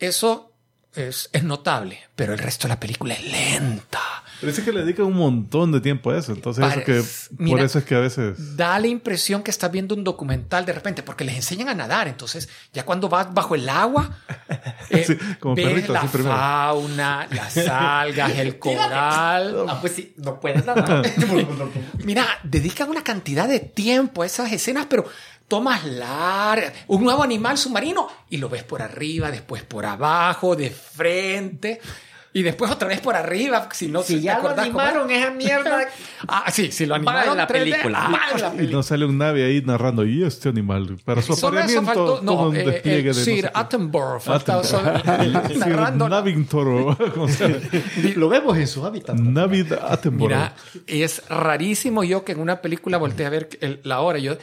Eso 0.00 0.50
es, 0.94 1.28
es 1.32 1.44
notable, 1.44 1.98
pero 2.14 2.32
el 2.32 2.38
resto 2.38 2.68
de 2.68 2.74
la 2.74 2.80
película 2.80 3.14
es 3.14 3.24
lenta. 3.24 4.00
Pero 4.40 4.52
dice 4.52 4.64
que 4.64 4.72
le 4.72 4.80
dedican 4.80 5.06
un 5.06 5.14
montón 5.14 5.72
de 5.72 5.80
tiempo 5.80 6.10
a 6.10 6.18
eso. 6.18 6.32
Entonces, 6.32 6.64
eso 6.64 6.84
que, 6.84 7.02
por 7.48 7.60
eso 7.60 7.78
es 7.78 7.84
que 7.84 7.94
a 7.94 8.00
veces. 8.00 8.56
Da 8.56 8.78
la 8.78 8.88
impresión 8.88 9.42
que 9.42 9.50
estás 9.50 9.70
viendo 9.70 9.94
un 9.94 10.04
documental 10.04 10.66
de 10.66 10.72
repente, 10.72 11.02
porque 11.02 11.24
les 11.24 11.36
enseñan 11.36 11.68
a 11.68 11.74
nadar. 11.74 12.08
Entonces, 12.08 12.48
ya 12.72 12.84
cuando 12.84 13.08
vas 13.08 13.32
bajo 13.32 13.54
el 13.54 13.68
agua, 13.68 14.18
eh, 14.90 15.04
Sí, 15.06 15.16
como 15.40 15.54
ves 15.54 15.66
perrito, 15.66 15.92
la 15.92 16.02
fauna, 16.02 17.28
las 17.30 17.56
algas, 17.68 18.36
el 18.36 18.58
coral. 18.58 19.66
Ah, 19.68 19.78
pues 19.80 19.94
sí, 19.94 20.14
no 20.18 20.40
puedes 20.40 20.64
nada. 20.64 21.02
Mira, 22.04 22.26
dedican 22.42 22.90
una 22.90 23.04
cantidad 23.04 23.48
de 23.48 23.60
tiempo 23.60 24.22
a 24.22 24.26
esas 24.26 24.52
escenas, 24.52 24.86
pero 24.90 25.06
tomas 25.48 25.84
largas, 25.84 26.72
un 26.88 27.04
nuevo 27.04 27.22
animal 27.22 27.58
submarino 27.58 28.08
y 28.30 28.38
lo 28.38 28.48
ves 28.48 28.62
por 28.64 28.82
arriba, 28.82 29.30
después 29.30 29.62
por 29.62 29.86
abajo, 29.86 30.56
de 30.56 30.70
frente 30.70 31.80
y 32.36 32.42
después 32.42 32.68
otra 32.68 32.88
vez 32.88 32.98
por 33.00 33.14
arriba. 33.14 33.68
Si 33.72 33.86
no 33.86 34.02
si 34.02 34.16
te 34.16 34.22
ya 34.22 34.32
lo 34.34 34.38
acordás 34.40 34.64
animaron 34.64 35.08
esa 35.10 35.30
mierda... 35.30 35.86
Ah, 36.26 36.50
sí, 36.50 36.72
si 36.72 36.84
lo 36.86 36.94
animaron 36.96 37.32
en 37.32 37.36
la 37.36 37.46
3D, 37.46 37.50
película. 37.52 38.10
la 38.56 38.62
Y 38.62 38.66
no 38.68 38.82
sale 38.82 39.04
un 39.04 39.18
nave 39.18 39.44
ahí 39.44 39.60
narrando, 39.60 40.04
y 40.06 40.24
este 40.24 40.48
animal, 40.48 40.96
para 41.04 41.20
su 41.22 41.34
Solo 41.36 41.58
apareamiento, 41.58 41.84
faltó. 41.86 42.04
todo 42.06 42.22
No, 42.22 42.48
un 42.48 42.56
eh, 42.56 42.64
despliegue 42.64 43.10
el 43.10 43.14
de. 43.14 43.20
no 43.20 43.24
sé 43.24 43.24
Sir. 43.36 43.50
Attenborough 43.54 44.20
faltaba 44.20 44.62
Attenborough. 44.62 45.02
solo 45.04 45.48
Sir 45.48 45.58
narrando. 45.58 46.08
Navington, 46.08 46.88
o 46.88 46.96
como 47.12 47.28
se 47.28 47.46
llama. 47.48 47.60
Lo 48.16 48.28
vemos 48.30 48.56
en 48.56 48.66
su 48.66 48.84
hábitat. 48.84 49.14
Navid 49.16 49.72
Attenborough. 49.74 50.28
Mira, 50.28 50.54
es 50.88 51.22
rarísimo 51.28 52.02
yo 52.02 52.24
que 52.24 52.32
en 52.32 52.40
una 52.40 52.60
película 52.62 52.96
volteé 52.96 53.26
a 53.26 53.30
ver 53.30 53.50
el- 53.60 53.80
la 53.84 54.00
hora. 54.00 54.18
Yo, 54.18 54.36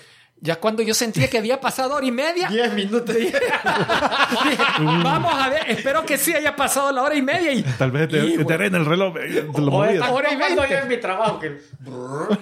Ya 0.44 0.56
cuando 0.56 0.82
yo 0.82 0.96
sentía 0.96 1.30
que 1.30 1.38
había 1.38 1.62
pasado 1.62 1.94
hora 1.96 2.06
y 2.06 2.12
media, 2.12 2.48
10 2.50 2.74
minutos. 2.74 3.16
dije, 3.16 3.38
vamos 4.80 5.34
a 5.36 5.50
ver, 5.50 5.70
espero 5.70 6.04
que 6.06 6.18
sí 6.18 6.34
haya 6.34 6.56
pasado 6.56 6.92
la 6.92 7.04
hora 7.04 7.14
y 7.16 7.22
media. 7.22 7.52
Y, 7.54 7.62
Tal 7.78 7.92
vez 7.92 8.10
te, 8.10 8.18
Y, 8.26 8.44
te 8.44 8.54
el 8.56 8.86
reloj. 8.86 9.16
eh, 9.18 9.48
Te 9.54 9.62
lo 9.62 9.72
O 9.72 9.86
esta- 9.86 10.12
Hora 10.12 10.34
y 10.34 10.36
veinte. 10.36 10.68
yo 10.70 10.78
en 10.78 10.88
mi 10.88 10.98
trabajo, 10.98 11.40
que. 11.40 11.62
brrr, 11.80 12.40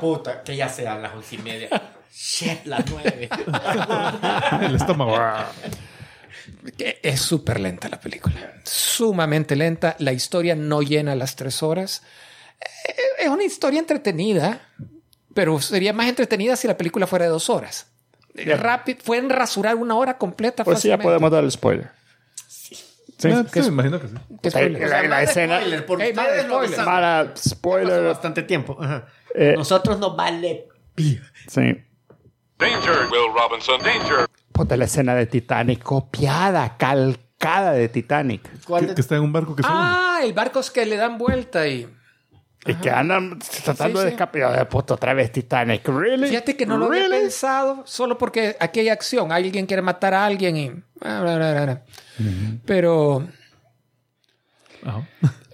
Puta, 0.00 0.42
que 0.42 0.56
ya 0.56 0.68
sean 0.68 1.02
las 1.02 1.12
once 1.14 1.34
y 1.34 1.38
media. 1.38 1.68
Shit, 2.16 2.64
las 2.66 2.84
nueve. 2.88 3.28
El 4.62 4.76
estómago. 4.76 5.18
es 7.02 7.20
súper 7.20 7.58
lenta 7.58 7.88
la 7.88 7.98
película. 8.00 8.36
Sumamente 8.62 9.56
lenta. 9.56 9.96
La 9.98 10.12
historia 10.12 10.54
no 10.54 10.82
llena 10.82 11.16
las 11.16 11.34
tres 11.34 11.62
horas. 11.64 12.02
Eh, 12.88 12.94
Es 13.24 13.28
una 13.28 13.42
historia 13.42 13.80
entretenida, 13.80 14.60
pero 15.34 15.60
sería 15.60 15.92
más 15.92 16.06
entretenida 16.08 16.56
si 16.56 16.66
la 16.68 16.76
película 16.76 17.06
fuera 17.06 17.24
de 17.26 17.30
dos 17.30 17.50
horas. 17.50 17.88
Rápido, 18.34 18.98
pueden 19.04 19.30
rasurar 19.30 19.76
una 19.76 19.94
hora 19.96 20.18
completa. 20.18 20.64
Pues 20.64 20.80
sí, 20.80 20.88
ya 20.88 20.98
podemos 20.98 21.30
dar 21.30 21.44
el 21.44 21.50
spoiler. 21.52 21.90
Sí. 22.48 22.76
Ah, 23.32 23.44
sí, 23.52 23.60
me 23.60 23.66
imagino 23.68 24.00
que 24.00 24.08
sí. 24.08 24.14
¿Qué 24.42 24.50
spoiler? 24.50 24.88
La- 24.88 25.02
la 25.04 25.22
escena- 25.22 25.58
Spoiler, 25.60 25.86
por 25.86 26.02
Ey, 26.02 26.10
ustedes 26.10 26.28
madre, 26.28 26.48
lo 26.48 26.54
spoiler. 26.66 26.84
Para 26.84 27.24
Pasó 27.34 27.48
spoiler. 27.50 28.04
bastante 28.04 28.42
tiempo. 28.42 28.76
Ajá. 28.80 29.06
Eh, 29.34 29.54
Nosotros 29.56 29.98
nos 30.00 30.16
vale. 30.16 30.66
Sí. 30.96 31.20
Danger, 32.58 32.94
Will 33.10 33.32
Robinson. 33.34 33.80
Danger. 33.82 34.26
Puta, 34.52 34.76
la 34.76 34.84
escena 34.84 35.14
de 35.14 35.26
Titanic 35.26 35.82
copiada, 35.82 36.76
calcada 36.76 37.72
de 37.72 37.88
Titanic. 37.88 38.48
¿Cuál 38.64 38.82
Que, 38.82 38.86
de- 38.88 38.94
que 38.94 39.00
está 39.00 39.16
en 39.16 39.22
un 39.22 39.32
barco 39.32 39.54
que. 39.56 39.62
Ah, 39.64 40.20
el 40.22 40.32
barco 40.32 40.60
es 40.60 40.70
que 40.70 40.84
le 40.86 40.96
dan 40.96 41.18
vuelta 41.18 41.66
y... 41.68 41.88
Y 42.66 42.74
que 42.76 42.90
andan 42.90 43.38
tratando 43.62 43.98
Sí, 44.00 44.04
de 44.06 44.10
sí. 44.10 44.14
escapar. 44.14 44.58
de 44.58 44.64
puta, 44.64 44.94
otra 44.94 45.12
vez 45.14 45.30
Titanic. 45.32 45.86
¿Really? 45.88 46.28
Fíjate 46.28 46.56
que 46.56 46.64
no 46.64 46.78
lo 46.78 46.86
había 46.86 47.08
pensado 47.08 47.82
solo 47.86 48.16
porque 48.16 48.56
aquí 48.58 48.80
hay 48.80 48.88
acción. 48.88 49.32
Alguien 49.32 49.66
quiere 49.66 49.82
matar 49.82 50.14
a 50.14 50.24
alguien 50.24 50.56
y... 50.56 50.70
bla, 50.70 51.20
bla, 51.20 51.36
bla, 51.36 51.62
bla. 51.64 51.82
Pero... 52.64 53.26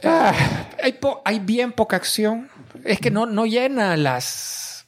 Ah, 0.03 0.35
hay, 0.83 0.93
po- 0.95 1.21
hay 1.25 1.39
bien 1.41 1.73
poca 1.73 1.97
acción. 1.97 2.49
Es 2.85 3.01
que 3.01 3.11
no, 3.11 3.27
no 3.27 3.45
llena 3.47 3.97
las, 3.97 4.87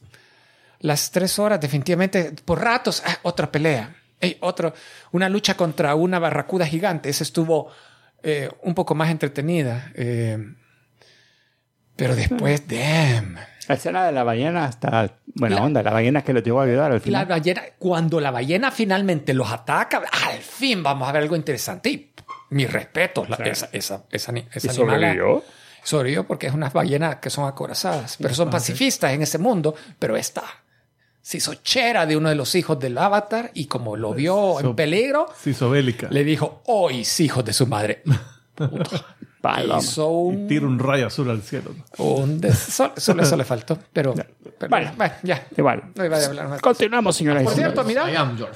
las 0.81 1.11
tres 1.11 1.39
horas, 1.39 1.61
definitivamente. 1.61 2.33
Por 2.45 2.61
ratos, 2.63 3.03
ah, 3.07 3.19
otra 3.23 3.51
pelea. 3.51 3.95
Otro, 4.41 4.73
una 5.11 5.29
lucha 5.29 5.57
contra 5.57 5.95
una 5.97 6.19
barracuda 6.21 6.65
gigante. 6.65 7.09
Esa 7.09 7.25
estuvo 7.25 7.71
eh, 8.23 8.49
un 8.63 8.75
poco 8.75 8.95
más 8.95 9.11
entretenida. 9.11 9.91
eh, 9.95 10.55
pero 11.97 12.15
después, 12.17 12.67
damn. 12.69 13.37
La 13.69 13.77
escena 13.77 14.05
de 14.05 14.13
la 14.13 14.25
ballena 14.25 14.67
está 14.69 15.15
buena 15.35 15.57
La- 15.57 15.63
onda. 15.63 15.83
La 15.83 15.93
ballena 15.93 16.23
que 16.23 16.33
los 16.33 16.43
llegó 16.43 16.61
a 16.61 16.65
ayudar 16.65 16.87
al 16.91 16.99
La 16.99 17.01
final. 17.01 17.27
ballena, 17.27 17.63
cuando 17.79 18.21
la 18.21 18.31
ballena 18.31 18.71
finalmente 18.73 19.33
los 19.35 19.51
ataca, 19.51 20.03
al 20.29 20.39
fin 20.39 20.83
vamos 20.83 21.09
a 21.09 21.13
ver 21.13 21.23
algo 21.23 21.37
interesante. 21.37 21.89
Y 21.91 22.11
mi 22.51 22.67
respeto, 22.67 23.25
la- 23.29 23.37
esa, 23.37 23.69
esa, 23.73 24.05
esa, 24.11 24.33
esa 24.53 24.67
¿Y 24.73 24.75
sobrevivió? 24.75 25.45
Sobrevivió 25.85 26.27
porque 26.27 26.49
es 26.49 26.55
unas 26.55 26.73
ballenas 26.73 27.17
que 27.17 27.31
son 27.31 27.47
acorazadas, 27.49 28.17
pero 28.21 28.35
son 28.35 28.51
pacifistas 28.51 29.13
en 29.13 29.23
ese 29.23 29.39
mundo. 29.39 29.75
Pero 29.99 30.17
esta 30.17 30.43
se 31.21 31.37
hizo 31.39 31.55
chera 31.55 32.05
de 32.05 32.17
uno 32.17 32.29
de 32.29 32.35
los 32.35 32.55
hijos 32.57 32.79
del 32.81 32.99
avatar 32.99 33.53
y 33.55 33.67
como 33.67 33.97
lo 33.97 34.13
vio 34.13 34.59
en 34.59 34.67
So- 34.67 34.77
peligro, 34.77 35.27
Sí, 35.41 35.51
hizo 35.51 35.71
bélica. 35.71 36.09
le 36.11 36.25
dijo, 36.25 36.63
oís 36.67 37.21
hijos 37.21 37.45
de 37.45 37.53
su 37.53 37.67
madre. 37.69 38.03
Paloma. 39.43 39.81
Hizo 39.83 40.31
Y 40.33 40.37
un... 40.37 40.47
tira 40.49 40.67
un 40.67 40.79
rayo 40.79 41.09
azul 41.09 41.29
al 41.29 41.43
cielo. 41.43 41.75
un 41.99 42.41
des- 42.41 42.57
so- 42.59 42.93
Solo 42.97 43.23
eso 43.25 43.37
le 43.37 43.45
faltó, 43.45 43.77
pero... 43.93 44.15
pero 44.15 44.71
Vale. 44.71 44.93
bueno, 44.97 45.13
ya. 45.23 45.47
Igual. 45.57 45.83
No 45.95 46.05
iba 46.05 46.17
a 46.17 46.25
hablar 46.25 46.49
más. 46.49 46.61
Continuamos, 46.63 47.17
señoras 47.17 47.43
Por 47.43 47.53
cierto, 47.53 47.85
mira. 47.85 48.07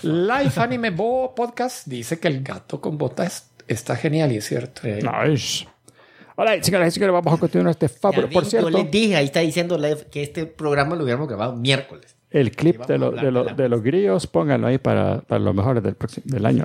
Life 0.03 0.61
Anime 0.61 0.91
Bo 0.91 1.35
Podcast 1.35 1.87
dice 1.87 2.19
que 2.19 2.29
el 2.29 2.43
gato 2.43 2.81
con 2.81 2.97
botas 2.97 3.51
está 3.69 3.97
genial 3.97 4.33
y 4.33 4.37
es 4.37 4.47
cierto. 4.47 4.83
Nice. 4.87 5.67
Hola, 6.37 6.63
señoras 6.63 6.89
y 6.89 6.91
señores, 6.93 7.15
vamos 7.15 7.35
a 7.35 7.39
continuar 7.39 7.71
este 7.71 7.89
fábulo. 7.89 8.29
Ya 8.29 8.33
Por 8.33 8.45
cierto, 8.45 8.69
Yo 8.71 8.79
les 8.79 8.91
dije, 8.91 9.17
ahí 9.17 9.25
está 9.27 9.41
diciendo 9.41 9.79
que 10.11 10.23
este 10.23 10.47
programa 10.47 10.95
lo 10.95 11.03
hubiéramos 11.05 11.29
grabado 11.29 11.55
miércoles. 11.57 12.16
El 12.39 12.51
clip 12.53 12.85
de, 12.87 12.99
lo- 12.99 13.11
de, 13.13 13.31
lo- 13.31 13.45
de 13.45 13.69
los 13.69 13.83
grillos, 13.83 14.27
pónganlo 14.27 14.67
ahí 14.67 14.79
para, 14.79 15.21
para 15.23 15.39
los 15.39 15.55
mejores 15.55 15.83
del, 15.83 15.95
próximo, 15.95 16.25
del 16.27 16.45
año. 16.45 16.65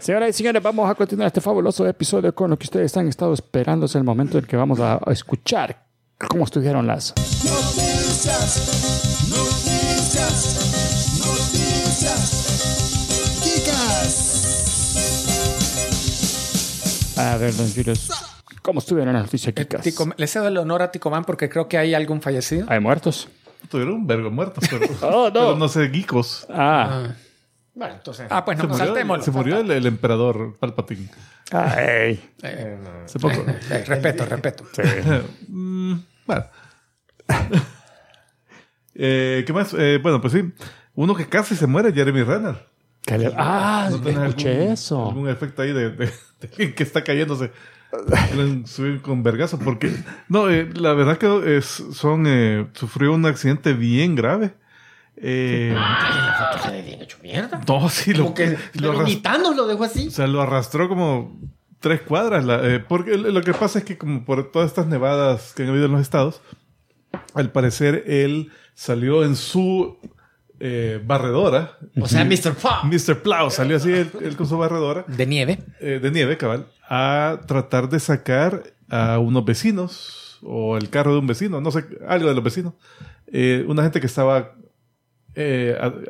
Señoras 0.00 0.30
y 0.30 0.32
señores, 0.32 0.62
vamos 0.62 0.88
a 0.90 0.94
continuar 0.94 1.26
este 1.26 1.40
fabuloso 1.40 1.86
episodio 1.86 2.34
con 2.34 2.50
lo 2.50 2.58
que 2.58 2.64
ustedes 2.64 2.96
han 2.96 3.08
estado 3.08 3.34
esperando. 3.34 3.86
Es 3.86 3.94
el 3.96 4.04
momento 4.04 4.38
en 4.38 4.44
que 4.46 4.56
vamos 4.56 4.80
a, 4.80 4.94
a 5.04 5.12
escuchar 5.12 5.84
cómo 6.28 6.44
estuvieron 6.44 6.86
las 6.86 7.12
Noticias, 7.44 9.26
noticias, 9.28 11.18
noticias. 11.18 13.40
Chicas. 13.42 14.26
A 17.18 17.36
ver, 17.36 17.54
don 17.54 17.70
Julius, 17.72 18.08
¿cómo 18.62 18.78
estuvieron 18.80 19.14
las 19.14 19.24
noticias, 19.24 19.52
Eh, 19.56 19.60
chicas? 19.62 19.82
Tico- 19.82 20.08
le 20.16 20.26
cedo 20.26 20.48
el 20.48 20.56
honor 20.56 20.82
a 20.82 20.90
Ticomán 20.90 21.24
porque 21.24 21.48
creo 21.48 21.68
que 21.68 21.78
hay 21.78 21.94
algún 21.94 22.20
fallecido. 22.22 22.66
¿Hay 22.68 22.80
muertos? 22.80 23.28
Tuvieron 23.68 23.94
un 23.94 24.06
vergo 24.06 24.30
muertos, 24.30 24.64
pero, 24.70 24.86
Oh, 25.02 25.26
no. 25.26 25.32
pero 25.32 25.56
no 25.56 25.68
sé, 25.68 25.88
geekos. 25.90 26.46
Ah, 26.50 27.08
Bueno, 27.74 27.94
entonces. 27.94 28.26
Ah, 28.30 28.44
pues 28.44 28.56
Se 28.58 28.62
no, 28.64 28.68
murió, 28.70 28.86
saltémoslo. 28.86 29.24
se 29.24 29.30
murió 29.30 29.58
el, 29.60 29.70
el 29.70 29.86
emperador 29.86 30.56
Palpatine. 30.58 31.08
ay. 31.52 32.20
Eh, 32.42 32.78
Hace 33.04 33.18
poco. 33.18 33.44
eh, 33.70 33.84
respeto, 33.86 34.24
respeto. 34.26 34.64
Mm, 35.48 35.94
bueno. 36.26 36.44
Eh, 38.94 39.44
¿Qué 39.46 39.52
más? 39.52 39.74
Eh, 39.78 39.98
bueno, 40.02 40.20
pues 40.20 40.32
sí. 40.32 40.42
Uno 40.94 41.14
que 41.14 41.26
casi 41.26 41.54
se 41.56 41.66
muere, 41.66 41.92
Jeremy 41.92 42.22
Renner. 42.22 42.66
¿Qué 43.02 43.16
le- 43.18 43.32
Ah, 43.36 43.88
¿No 43.90 43.96
escuché 43.96 44.50
algún- 44.58 44.72
eso. 44.72 45.08
Algún 45.08 45.28
efecto 45.28 45.62
ahí 45.62 45.72
de, 45.72 45.90
de- 45.90 46.74
que 46.74 46.82
está 46.82 47.02
cayéndose. 47.02 47.50
Quieren 48.28 48.66
subir 48.66 49.00
con 49.02 49.22
vergazo 49.22 49.58
porque 49.58 49.92
no 50.28 50.48
eh, 50.48 50.68
la 50.74 50.92
verdad 50.94 51.18
que 51.18 51.56
es, 51.56 51.66
son 51.92 52.24
eh, 52.26 52.66
sufrió 52.74 53.12
un 53.12 53.26
accidente 53.26 53.72
bien 53.72 54.14
grave 54.14 54.54
eh, 55.16 55.72
la 55.74 56.50
foto 56.52 56.64
se 56.64 56.70
ve 56.70 56.82
bien 56.82 57.02
hecho 57.02 57.18
mierda. 57.22 57.60
no 57.66 57.88
sí 57.88 58.14
lo, 58.14 58.32
que 58.32 58.56
lo 58.74 58.92
lo 58.92 59.66
dejó 59.66 59.84
así. 59.84 60.06
o 60.08 60.10
sea 60.10 60.26
lo 60.26 60.40
arrastró 60.40 60.88
como 60.88 61.38
tres 61.80 62.00
cuadras 62.02 62.44
la- 62.44 62.64
eh, 62.66 62.78
porque 62.78 63.16
lo 63.18 63.42
que 63.42 63.52
pasa 63.52 63.80
es 63.80 63.84
que 63.84 63.98
como 63.98 64.24
por 64.24 64.50
todas 64.52 64.68
estas 64.68 64.86
nevadas 64.86 65.52
que 65.54 65.64
han 65.64 65.70
habido 65.70 65.86
en 65.86 65.92
los 65.92 66.00
estados 66.00 66.40
al 67.34 67.50
parecer 67.50 68.04
él 68.06 68.50
salió 68.74 69.24
en 69.24 69.34
su 69.36 69.98
eh, 70.60 71.00
barredora 71.04 71.78
O 72.00 72.06
sea, 72.06 72.24
Mr. 72.24 72.54
Pop. 72.54 72.84
Mr. 72.84 73.22
Plow 73.22 73.50
salió 73.50 73.76
así 73.78 73.90
él, 73.92 74.10
él 74.22 74.36
con 74.36 74.46
su 74.46 74.58
barredora 74.58 75.04
De 75.08 75.26
nieve. 75.26 75.58
eh, 75.80 75.98
de 76.02 76.10
nieve, 76.10 76.36
cabal, 76.36 76.66
a 76.88 77.40
tratar 77.46 77.88
de 77.88 77.98
sacar 77.98 78.62
a 78.88 79.18
unos 79.18 79.44
vecinos 79.44 80.38
o 80.42 80.76
el 80.76 80.90
carro 80.90 81.12
de 81.14 81.18
un 81.20 81.26
vecino, 81.26 81.60
no 81.60 81.70
sé, 81.70 81.84
algo 82.06 82.28
de 82.28 82.34
los 82.34 82.44
vecinos. 82.44 82.74
Eh, 83.26 83.64
una 83.68 83.82
gente 83.82 84.00
que 84.00 84.06
estaba 84.06 84.54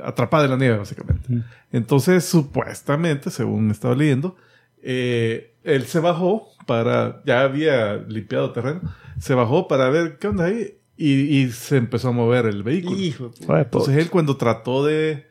atrapada 0.03 0.45
en 0.45 0.51
la 0.51 0.57
nieve, 0.57 0.79
básicamente. 0.79 1.29
Entonces, 1.73 2.25
supuestamente, 2.25 3.31
según 3.31 3.71
estaba 3.71 3.95
leyendo, 3.95 4.37
él 4.83 5.85
se 5.87 6.01
bajó 6.01 6.49
para, 6.67 7.23
ya 7.27 7.43
había 7.43 7.97
limpiado 7.97 8.53
terreno, 8.53 8.81
se 9.19 9.35
bajó 9.35 9.69
para 9.69 9.91
ver 9.91 10.19
qué 10.19 10.29
onda 10.29 10.45
ahí 10.47 10.80
y, 11.01 11.39
y 11.39 11.51
se 11.51 11.77
empezó 11.79 12.09
a 12.09 12.13
mover 12.13 12.47
el 12.47 12.63
vehículo. 12.63 12.97
Hijo 12.99 13.31
Entonces 13.49 13.97
él 13.97 14.11
cuando 14.11 14.37
trató 14.37 14.85
de, 14.85 15.27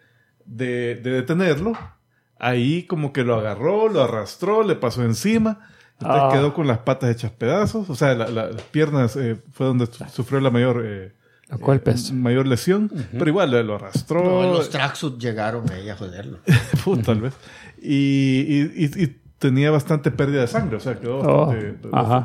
de, 0.46 0.96
de 0.96 1.12
detenerlo, 1.12 1.74
ahí 2.40 2.84
como 2.84 3.14
que 3.14 3.24
lo 3.24 3.36
agarró, 3.36 3.88
lo 3.90 4.02
arrastró, 4.04 4.64
le 4.64 4.76
pasó 4.76 5.04
encima. 5.04 5.60
Entonces 6.00 6.22
Ah. 6.26 6.30
quedó 6.32 6.54
con 6.54 6.66
las 6.66 6.78
patas 6.80 7.12
hechas 7.12 7.32
pedazos. 7.32 7.90
O 7.90 7.96
sea, 7.96 8.16
la- 8.16 8.30
la- 8.30 8.48
las 8.50 8.62
piernas 8.64 9.16
eh, 9.18 9.38
fue 9.52 9.66
donde 9.68 9.86
su- 9.88 10.06
sufrió 10.06 10.40
la 10.40 10.50
mayor, 10.50 10.82
eh, 10.86 11.12
eh, 11.52 12.14
mayor 12.14 12.48
lesión. 12.48 12.90
Pero 13.12 13.28
igual 13.28 13.52
lo, 13.52 13.62
lo 13.64 13.76
arrastró. 13.76 14.24
No, 14.24 14.54
los 14.54 14.70
tracksuit 14.70 15.18
llegaron 15.20 15.70
ahí 15.72 15.90
a 15.90 15.96
joderlo. 15.98 16.40
Puta, 16.86 17.04
tal 17.04 17.22
vez. 17.22 17.34
Y, 17.82 18.46
y- 18.48 18.72
y- 18.86 19.04
y 19.04 19.16
tenía 19.40 19.72
bastante 19.72 20.10
pérdida 20.12 20.42
de 20.42 20.48
sangre. 20.48 20.78
O 20.78 20.80
sea, 20.80 21.00
quedó 21.00 21.20
Oh, 21.20 21.54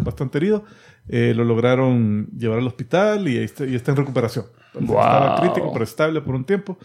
bastante 0.00 0.38
herido. 0.38 0.64
Eh, 1.08 1.32
lo 1.36 1.44
lograron 1.44 2.28
llevar 2.36 2.58
al 2.58 2.66
hospital 2.66 3.28
y, 3.28 3.36
está, 3.38 3.66
y 3.66 3.74
está 3.74 3.90
en 3.90 3.98
recuperación. 3.98 4.46
Wow. 4.74 4.98
Estaba 4.98 5.40
crítico, 5.40 5.72
pero 5.72 5.84
estable 5.84 6.20
por 6.20 6.34
un 6.34 6.44
tiempo. 6.44 6.78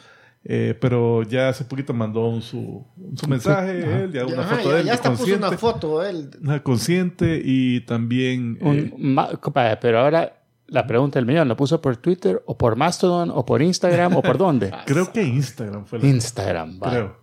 Eh, 0.43 0.73
pero 0.79 1.23
ya 1.23 1.49
hace 1.49 1.65
poquito 1.65 1.93
mandó 1.93 2.27
un, 2.29 2.41
su, 2.41 2.85
un 2.95 3.17
su 3.17 3.27
mensaje, 3.27 4.03
él, 4.03 4.11
ya 4.13 4.25
una 4.25 4.41
Ajá, 4.41 4.55
foto 4.55 4.69
ya, 4.69 4.75
de 4.75 4.79
él 4.81 4.85
ya 4.87 4.93
hasta 4.93 5.11
puso 5.11 5.35
una 5.35 5.51
foto 5.57 6.03
él. 6.05 6.29
Consciente 6.63 7.41
y 7.43 7.81
también 7.81 8.57
Un 8.61 9.17
eh, 9.19 9.77
pero 9.81 9.99
ahora 9.99 10.41
la 10.67 10.87
pregunta 10.87 11.19
del 11.19 11.25
millón, 11.25 11.47
¿lo 11.49 11.57
puso 11.57 11.81
por 11.81 11.97
Twitter 11.97 12.41
o 12.45 12.57
por 12.57 12.77
Mastodon 12.77 13.31
o 13.33 13.45
por 13.45 13.61
Instagram 13.61 14.15
o 14.15 14.21
por 14.21 14.37
dónde? 14.37 14.71
creo 14.85 15.11
que 15.11 15.23
Instagram 15.23 15.85
fue 15.85 15.99
la- 15.99 16.07
Instagram, 16.07 16.79
va. 16.81 16.89
creo. 16.89 17.19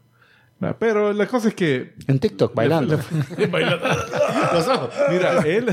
Ah, 0.60 0.74
Pero 0.78 1.12
la 1.12 1.26
cosa 1.26 1.48
es 1.48 1.54
que 1.54 1.94
En 2.06 2.18
TikTok, 2.18 2.54
bailando. 2.54 2.98
Bailando. 3.50 3.86
Los 4.54 4.66
ojos. 4.68 4.88
Mira, 5.10 5.38
él, 5.46 5.66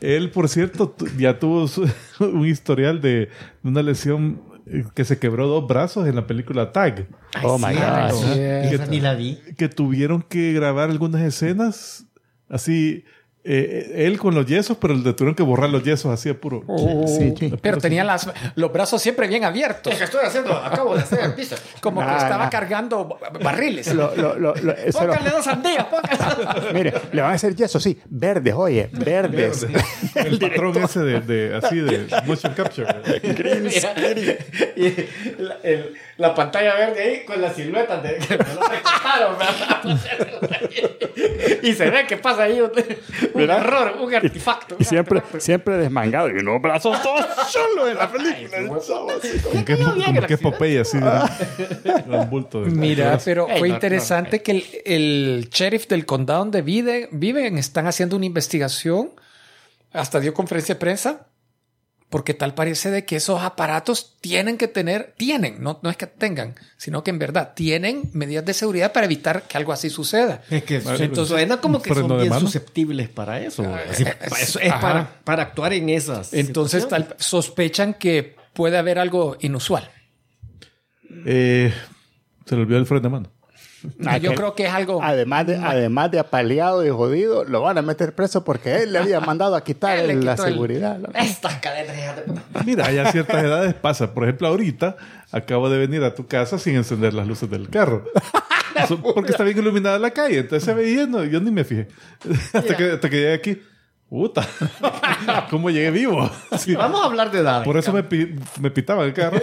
él, 0.00 0.30
por 0.30 0.48
cierto, 0.48 0.94
ya 1.18 1.38
tuvo 1.38 1.68
su- 1.68 1.88
un 2.20 2.46
historial 2.46 3.00
de 3.00 3.28
una 3.62 3.82
lesión 3.82 4.42
eh, 4.66 4.84
que 4.94 5.04
se 5.04 5.18
quebró 5.18 5.46
dos 5.46 5.66
brazos 5.66 6.06
en 6.08 6.16
la 6.16 6.26
película 6.26 6.72
Tag. 6.72 7.06
Oh 7.42 7.58
my. 7.58 7.74
God. 7.74 8.10
Sí. 8.12 8.90
Ni 8.90 9.00
la 9.00 9.14
vi. 9.14 9.38
Que 9.56 9.68
tuvieron 9.68 10.22
que 10.22 10.52
grabar 10.52 10.90
algunas 10.90 11.22
escenas 11.22 12.06
así, 12.48 13.04
eh, 13.48 14.06
él 14.06 14.18
con 14.18 14.34
los 14.34 14.44
yesos, 14.46 14.76
pero 14.80 14.94
le 14.94 15.12
tuvieron 15.12 15.34
que 15.34 15.42
borrar 15.42 15.70
los 15.70 15.82
yesos 15.84 16.12
así 16.12 16.28
a 16.28 16.34
puro. 16.40 16.64
Sí, 17.06 17.32
sí. 17.38 17.52
Pero 17.62 17.78
tenía 17.78 18.02
las, 18.04 18.28
los 18.56 18.72
brazos 18.72 19.00
siempre 19.00 19.28
bien 19.28 19.44
abiertos. 19.44 19.92
Es 19.92 19.98
que 19.98 20.04
estoy 20.04 20.20
haciendo, 20.24 20.52
acabo 20.52 20.94
de 20.96 21.02
hacer 21.02 21.20
el 21.20 21.34
piso. 21.34 21.56
Como 21.80 22.00
que 22.04 22.16
estaba 22.16 22.50
cargando 22.50 23.04
ba- 23.06 23.30
barriles. 23.42 23.92
Lo- 23.94 24.14
lo- 24.16 24.36
lo- 24.36 24.54
Póngale 24.92 25.30
dos 25.30 25.44
sandías, 25.44 25.84
póngale. 25.86 26.72
mire, 26.72 26.92
le 27.12 27.22
van 27.22 27.30
a 27.32 27.34
hacer 27.34 27.54
yeso, 27.54 27.78
sí. 27.80 27.98
Verdes, 28.08 28.54
oye, 28.54 28.88
verdes. 28.92 29.66
El 30.14 30.38
patrón 30.40 30.76
ese 30.82 31.00
de, 31.00 31.20
de- 31.20 31.56
así 31.56 31.76
de 31.78 32.06
motion 32.26 32.52
capture. 32.54 32.86
Y 34.76 34.92
la, 36.16 36.34
pantalla 36.34 36.74
verde 36.74 37.02
ahí 37.02 37.24
con 37.24 37.40
las 37.40 37.54
siluetas 37.54 38.02
de 38.02 38.16
que 38.16 38.38
y 41.62 41.72
se 41.74 41.90
ve 41.90 42.06
que 42.06 42.16
pasa 42.16 42.44
ahí 42.44 42.60
un, 42.60 42.70
un 43.34 43.50
error, 43.50 43.96
un 44.00 44.14
artefacto. 44.14 44.76
Y 44.78 44.84
siempre, 44.84 45.22
siempre 45.38 45.76
desmangado. 45.76 46.28
Y 46.28 46.32
unos 46.32 46.60
brazos 46.60 47.00
todos 47.02 47.24
chulos 47.50 47.90
en 47.90 47.98
la 47.98 48.10
película. 48.10 48.66
Como 48.66 49.64
que, 49.64 49.76
cayó 49.76 49.92
bien 49.94 50.06
como 50.06 50.20
el 50.20 50.26
que 50.26 50.34
es 50.34 50.40
Popeye, 50.40 50.80
así. 50.80 50.98
de- 50.98 52.16
un 52.16 52.30
bulto 52.30 52.62
de- 52.62 52.70
Mira, 52.70 53.18
pero 53.24 53.46
fue 53.46 53.68
no, 53.68 53.74
interesante 53.74 54.42
que 54.42 54.52
el, 54.52 54.64
el 54.84 55.48
sheriff 55.50 55.86
del 55.88 56.06
condado 56.06 56.40
donde 56.40 56.62
vive, 56.62 57.08
viven 57.12 57.58
están 57.58 57.86
haciendo 57.86 58.16
una 58.16 58.26
investigación. 58.26 59.10
Hasta 59.92 60.20
dio 60.20 60.34
conferencia 60.34 60.74
de 60.74 60.80
prensa. 60.80 61.26
Porque 62.16 62.32
tal 62.32 62.54
parece 62.54 62.90
de 62.90 63.04
que 63.04 63.16
esos 63.16 63.42
aparatos 63.42 64.16
tienen 64.22 64.56
que 64.56 64.68
tener, 64.68 65.12
tienen, 65.18 65.62
no, 65.62 65.80
no 65.82 65.90
es 65.90 65.98
que 65.98 66.06
tengan, 66.06 66.54
sino 66.78 67.04
que 67.04 67.10
en 67.10 67.18
verdad 67.18 67.52
tienen 67.54 68.08
medidas 68.14 68.42
de 68.46 68.54
seguridad 68.54 68.94
para 68.94 69.04
evitar 69.04 69.42
que 69.42 69.58
algo 69.58 69.70
así 69.70 69.90
suceda. 69.90 70.40
Es 70.50 70.64
que 70.64 70.76
Entonces, 70.76 71.28
suena 71.28 71.60
como 71.60 71.82
que 71.82 71.92
son 71.92 72.16
bien 72.16 72.32
susceptibles 72.40 73.10
para 73.10 73.42
eso. 73.42 73.64
Así, 73.90 74.04
es 74.62 74.72
ajá. 74.72 74.80
para, 74.80 75.20
para 75.24 75.42
actuar 75.42 75.74
en 75.74 75.90
esas. 75.90 76.32
Entonces 76.32 76.88
tal, 76.88 77.14
sospechan 77.18 77.92
que 77.92 78.34
puede 78.54 78.78
haber 78.78 78.98
algo 78.98 79.36
inusual. 79.40 79.90
Eh, 81.26 81.70
se 82.46 82.56
le 82.56 82.62
olvidó 82.62 82.78
el 82.78 82.86
freno 82.86 83.02
de 83.02 83.08
mano. 83.10 83.32
Ah, 84.06 84.18
Yo 84.18 84.34
creo 84.34 84.54
que 84.54 84.66
es 84.66 84.72
algo... 84.72 85.02
Además 85.02 85.46
de, 85.46 85.56
además 85.56 86.10
de 86.10 86.18
apaleado 86.18 86.84
y 86.86 86.90
jodido, 86.90 87.44
lo 87.44 87.60
van 87.62 87.78
a 87.78 87.82
meter 87.82 88.14
preso 88.14 88.44
porque 88.44 88.82
él 88.82 88.92
le 88.92 88.98
había 88.98 89.20
mandado 89.20 89.54
a 89.56 89.64
quitar 89.64 89.98
le 89.98 90.14
la 90.14 90.34
quitó 90.34 90.46
el- 90.46 90.52
seguridad. 90.54 90.98
Estas 91.14 91.54
cadenas 91.56 92.16
de 92.16 92.22
puta. 92.22 92.42
Mira, 92.64 92.90
ya 92.92 93.08
a 93.08 93.12
ciertas 93.12 93.42
edades 93.44 93.74
pasa. 93.74 94.12
Por 94.14 94.24
ejemplo, 94.24 94.48
ahorita 94.48 94.96
acabo 95.32 95.68
de 95.70 95.78
venir 95.78 96.02
a 96.04 96.14
tu 96.14 96.26
casa 96.26 96.58
sin 96.58 96.76
encender 96.76 97.14
las 97.14 97.26
luces 97.26 97.48
del 97.50 97.68
carro. 97.68 98.04
Porque 99.14 99.30
está 99.32 99.42
bien 99.44 99.56
iluminada 99.58 99.98
la 99.98 100.10
calle. 100.10 100.38
Entonces 100.40 100.64
se 100.64 100.74
veía, 100.74 101.06
no, 101.06 101.24
yo 101.24 101.40
ni 101.40 101.50
me 101.50 101.64
fijé. 101.64 101.88
hasta, 102.52 102.76
que, 102.76 102.90
hasta 102.92 103.08
que 103.10 103.16
llegué 103.16 103.32
aquí. 103.34 103.62
Puta, 104.08 104.46
¿cómo 105.50 105.68
llegué 105.68 105.90
vivo? 105.90 106.30
Sí. 106.58 106.74
Vamos 106.76 107.02
a 107.02 107.06
hablar 107.06 107.30
de 107.32 107.40
edad. 107.40 107.64
Por 107.64 107.76
eso 107.76 107.92
me, 107.92 108.02
pi- 108.04 108.36
me 108.60 108.70
pitaba 108.70 109.04
el 109.04 109.12
carro. 109.12 109.38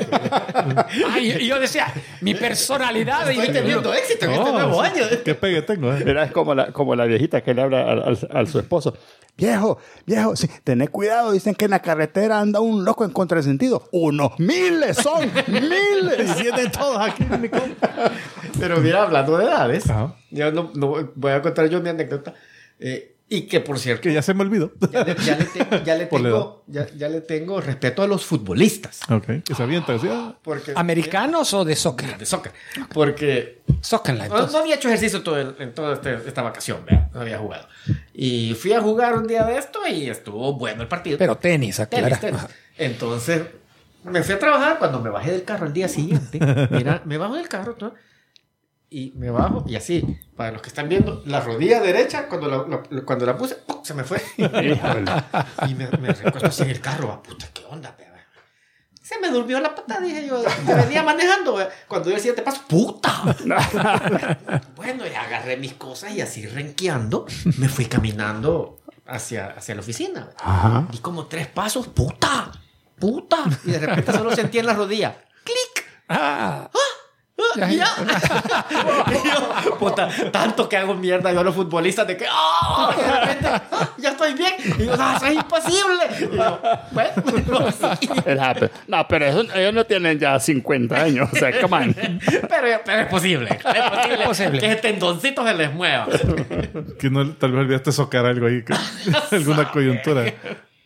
Ay, 1.10 1.32
y 1.40 1.48
yo 1.48 1.60
decía, 1.60 1.94
mi 2.22 2.34
personalidad... 2.34 3.30
y- 3.30 3.40
Estoy 3.40 3.54
teniendo 3.54 3.94
éxito 3.94 4.26
en 4.26 4.32
este 4.32 4.52
nuevo 4.52 4.82
año. 4.82 5.04
Qué 5.24 5.36
pegue 5.36 5.62
tengo, 5.64 5.94
¿eh? 5.94 6.04
Era 6.06 6.32
como 6.32 6.56
la, 6.56 6.72
como 6.72 6.96
la 6.96 7.04
viejita 7.06 7.42
que 7.44 7.54
le 7.54 7.62
habla 7.62 7.82
al, 7.92 8.04
al- 8.04 8.30
al 8.32 8.48
su 8.48 8.58
esposo. 8.60 8.98
Viejo, 9.38 9.80
viejo, 10.06 10.36
sí, 10.38 10.50
tened 10.64 10.90
cuidado. 10.90 11.34
Dicen 11.34 11.56
que 11.56 11.66
en 11.66 11.72
la 11.72 11.82
carretera 11.82 12.40
anda 12.40 12.60
un 12.62 12.86
loco 12.86 13.04
en 13.04 13.12
contrasentido. 13.12 13.90
Unos 13.92 14.40
miles 14.40 14.96
son, 14.98 15.30
miles. 15.48 16.40
Y 16.40 16.42
tienen 16.42 16.72
todos 16.72 17.00
aquí 17.00 17.24
en 17.30 17.42
mi 17.42 17.50
compa. 17.50 18.12
Pero 18.60 18.78
mira, 18.80 19.04
hablando 19.04 19.38
de 19.38 19.44
edades, 19.46 19.90
Ajá. 19.90 20.16
yo 20.32 20.52
no, 20.54 20.72
no- 20.74 21.12
voy 21.16 21.32
a 21.34 21.42
contar 21.42 21.68
yo 21.70 21.82
mi 21.82 21.90
anécdota. 21.90 22.34
Eh, 22.80 23.13
y 23.30 23.44
que 23.48 23.60
por 23.62 23.80
cierto, 23.80 24.04
Que 24.04 24.14
ya 24.14 24.22
se 24.22 24.34
me 24.34 24.42
olvidó. 24.42 24.74
ya 24.92 25.04
le, 25.04 25.16
ya 25.16 25.38
le 25.38 25.46
te- 25.46 25.84
ya 25.86 25.96
le 25.96 26.06
tengo, 26.08 26.64
ya, 26.68 26.88
ya 26.96 27.10
le 27.10 27.22
tengo 27.22 27.60
respeto 27.62 28.04
a 28.04 28.08
los 28.08 28.26
futbolistas. 28.26 29.00
Ok, 29.10 29.44
que 29.44 29.56
se 29.56 29.64
avientan 29.64 30.00
ah. 30.10 30.36
Porque, 30.44 30.74
¿Americanos 30.76 31.54
o 31.54 31.66
de 31.66 31.76
soccer? 31.76 32.18
de 32.18 32.26
soccer. 32.26 32.52
Porque 32.94 33.62
Zócanla, 33.84 34.28
no, 34.28 34.36
entonces. 34.36 34.54
no 34.54 34.60
había 34.60 34.76
hecho 34.76 34.88
ejercicio 34.90 35.24
todo 35.24 35.40
el- 35.40 35.56
en 35.60 35.74
toda 35.74 35.94
este- 35.96 36.16
esta 36.28 36.42
vacación, 36.42 36.86
¿verdad? 36.86 37.10
no 37.14 37.22
había 37.22 37.40
jugado. 37.40 37.68
Y 38.14 38.54
fui 38.56 38.74
a 38.74 38.82
jugar 38.82 39.18
un 39.18 39.26
día 39.28 39.44
de 39.46 39.58
esto 39.58 39.80
y 39.88 40.10
estuvo 40.10 40.54
bueno 40.54 40.82
el 40.84 40.88
partido. 40.88 41.18
Pero 41.18 41.36
tenis, 41.38 41.80
aclara. 41.80 42.18
Tenis, 42.18 42.20
tenis. 42.40 42.42
Entonces, 42.78 43.42
me 44.04 44.22
fui 44.22 44.36
a 44.36 44.40
trabajar 44.40 44.78
cuando 44.80 45.00
me 45.02 45.10
bajé 45.10 45.32
del 45.32 45.44
carro 45.44 45.66
el 45.66 45.74
día 45.74 45.88
siguiente. 45.88 46.40
Mira, 46.72 47.02
me 47.06 47.18
bajo 47.18 47.36
del 47.36 47.48
carro 47.48 47.76
¿no? 47.80 47.94
Y 48.94 49.12
me 49.18 49.30
bajo 49.32 49.64
y 49.68 49.76
así, 49.76 50.04
para 50.38 50.52
los 50.52 50.62
que 50.62 50.70
están 50.70 50.88
viendo, 50.88 51.22
la 51.26 51.40
rodilla 51.42 51.82
derecha, 51.82 52.28
cuando 52.28 52.48
la, 52.48 52.58
la- 52.90 53.02
cuando 53.04 53.26
la 53.26 53.36
puse, 53.38 53.56
¡pum! 53.56 53.84
se 53.84 53.94
me 53.94 54.04
fue. 54.04 54.22
y 54.38 55.74
me, 55.76 55.88
me 56.00 56.14
recuesto 56.14 56.48
así 56.48 56.64
en 56.64 56.70
el 56.70 56.80
carro, 56.82 57.08
va, 57.10 57.22
puta, 57.24 57.48
¿qué 57.54 57.64
onda, 57.70 57.96
pe? 57.96 58.04
Se 59.02 59.20
me 59.20 59.30
durmió 59.30 59.60
la 59.60 59.76
pata, 59.76 60.00
dije 60.00 60.26
yo, 60.26 60.42
que 60.66 60.74
venía 60.74 61.04
manejando. 61.04 61.56
¿ve? 61.56 61.68
Cuando 61.90 62.08
yo 62.10 62.16
el 62.16 62.22
siguiente 62.22 62.42
paso, 62.42 62.62
¡puta! 62.70 63.36
bueno, 64.78 65.04
y 65.06 65.14
agarré 65.14 65.58
mis 65.58 65.74
cosas 65.74 66.14
y 66.14 66.22
así 66.22 66.46
renqueando, 66.48 67.26
me 67.58 67.68
fui 67.68 67.86
caminando 67.88 68.80
hacia, 69.06 69.48
hacia 69.48 69.76
la 69.76 69.82
oficina. 69.82 70.30
Ajá. 70.40 70.88
Di 70.90 71.00
como 71.00 71.26
tres 71.28 71.48
pasos, 71.48 71.88
puta, 71.90 72.52
puta. 72.98 73.44
Y 73.66 73.72
de 73.72 73.80
repente 73.80 74.14
solo 74.14 74.34
sentí 74.34 74.60
en 74.60 74.68
la 74.68 74.74
rodilla, 74.74 75.18
clic. 75.44 75.86
Ah, 76.08 76.70
¡Ah! 76.74 76.80
Y 77.68 77.76
ya. 77.78 77.88
Yo, 79.66 79.78
puta, 79.78 80.08
tanto 80.32 80.70
que 80.70 80.78
hago 80.78 80.94
mierda 80.94 81.32
yo 81.32 81.40
a 81.40 81.44
los 81.44 81.56
futbolistas 81.56 82.06
de 82.08 82.16
que, 82.18 82.26
¡ah! 82.30 82.94
Y 82.96 83.02
de 83.02 83.12
repente, 83.20 83.48
¡ah! 83.48 83.90
ya 83.98 84.10
estoy 84.12 84.34
bien. 84.34 84.54
Y 84.80 84.86
yo, 84.86 84.96
no, 84.96 85.16
eso 85.18 85.26
es 85.26 85.34
imposible. 85.36 86.04
Y 86.20 86.36
yo, 86.36 86.60
bueno, 86.92 87.72
sí. 88.00 88.10
No, 88.88 89.08
pero 89.08 89.26
eso- 89.26 89.54
ellos 89.56 89.74
no 89.74 89.84
tienen 89.86 90.20
ya 90.20 90.40
50 90.40 90.96
años. 90.96 91.30
O 91.32 91.36
sea, 91.36 91.60
come 91.62 91.78
on. 91.78 91.96
Pero, 91.96 92.82
pero 92.86 93.02
es 93.02 93.08
posible. 93.08 93.50
Es 93.50 93.64
posible, 93.64 94.14
Es 94.22 94.28
posible. 94.28 94.60
que 94.60 94.66
ese 94.68 94.76
tendoncito 94.78 95.46
se 95.46 95.54
les 95.56 95.74
mueva. 95.74 96.08
Que 97.00 97.10
no, 97.10 97.32
tal 97.34 97.52
vez 97.52 97.62
olvidaste 97.62 97.92
socar 97.92 98.26
algo 98.26 98.48
ahí, 98.48 98.64
que- 98.64 98.74
alguna 99.36 99.72
coyuntura. 99.72 100.26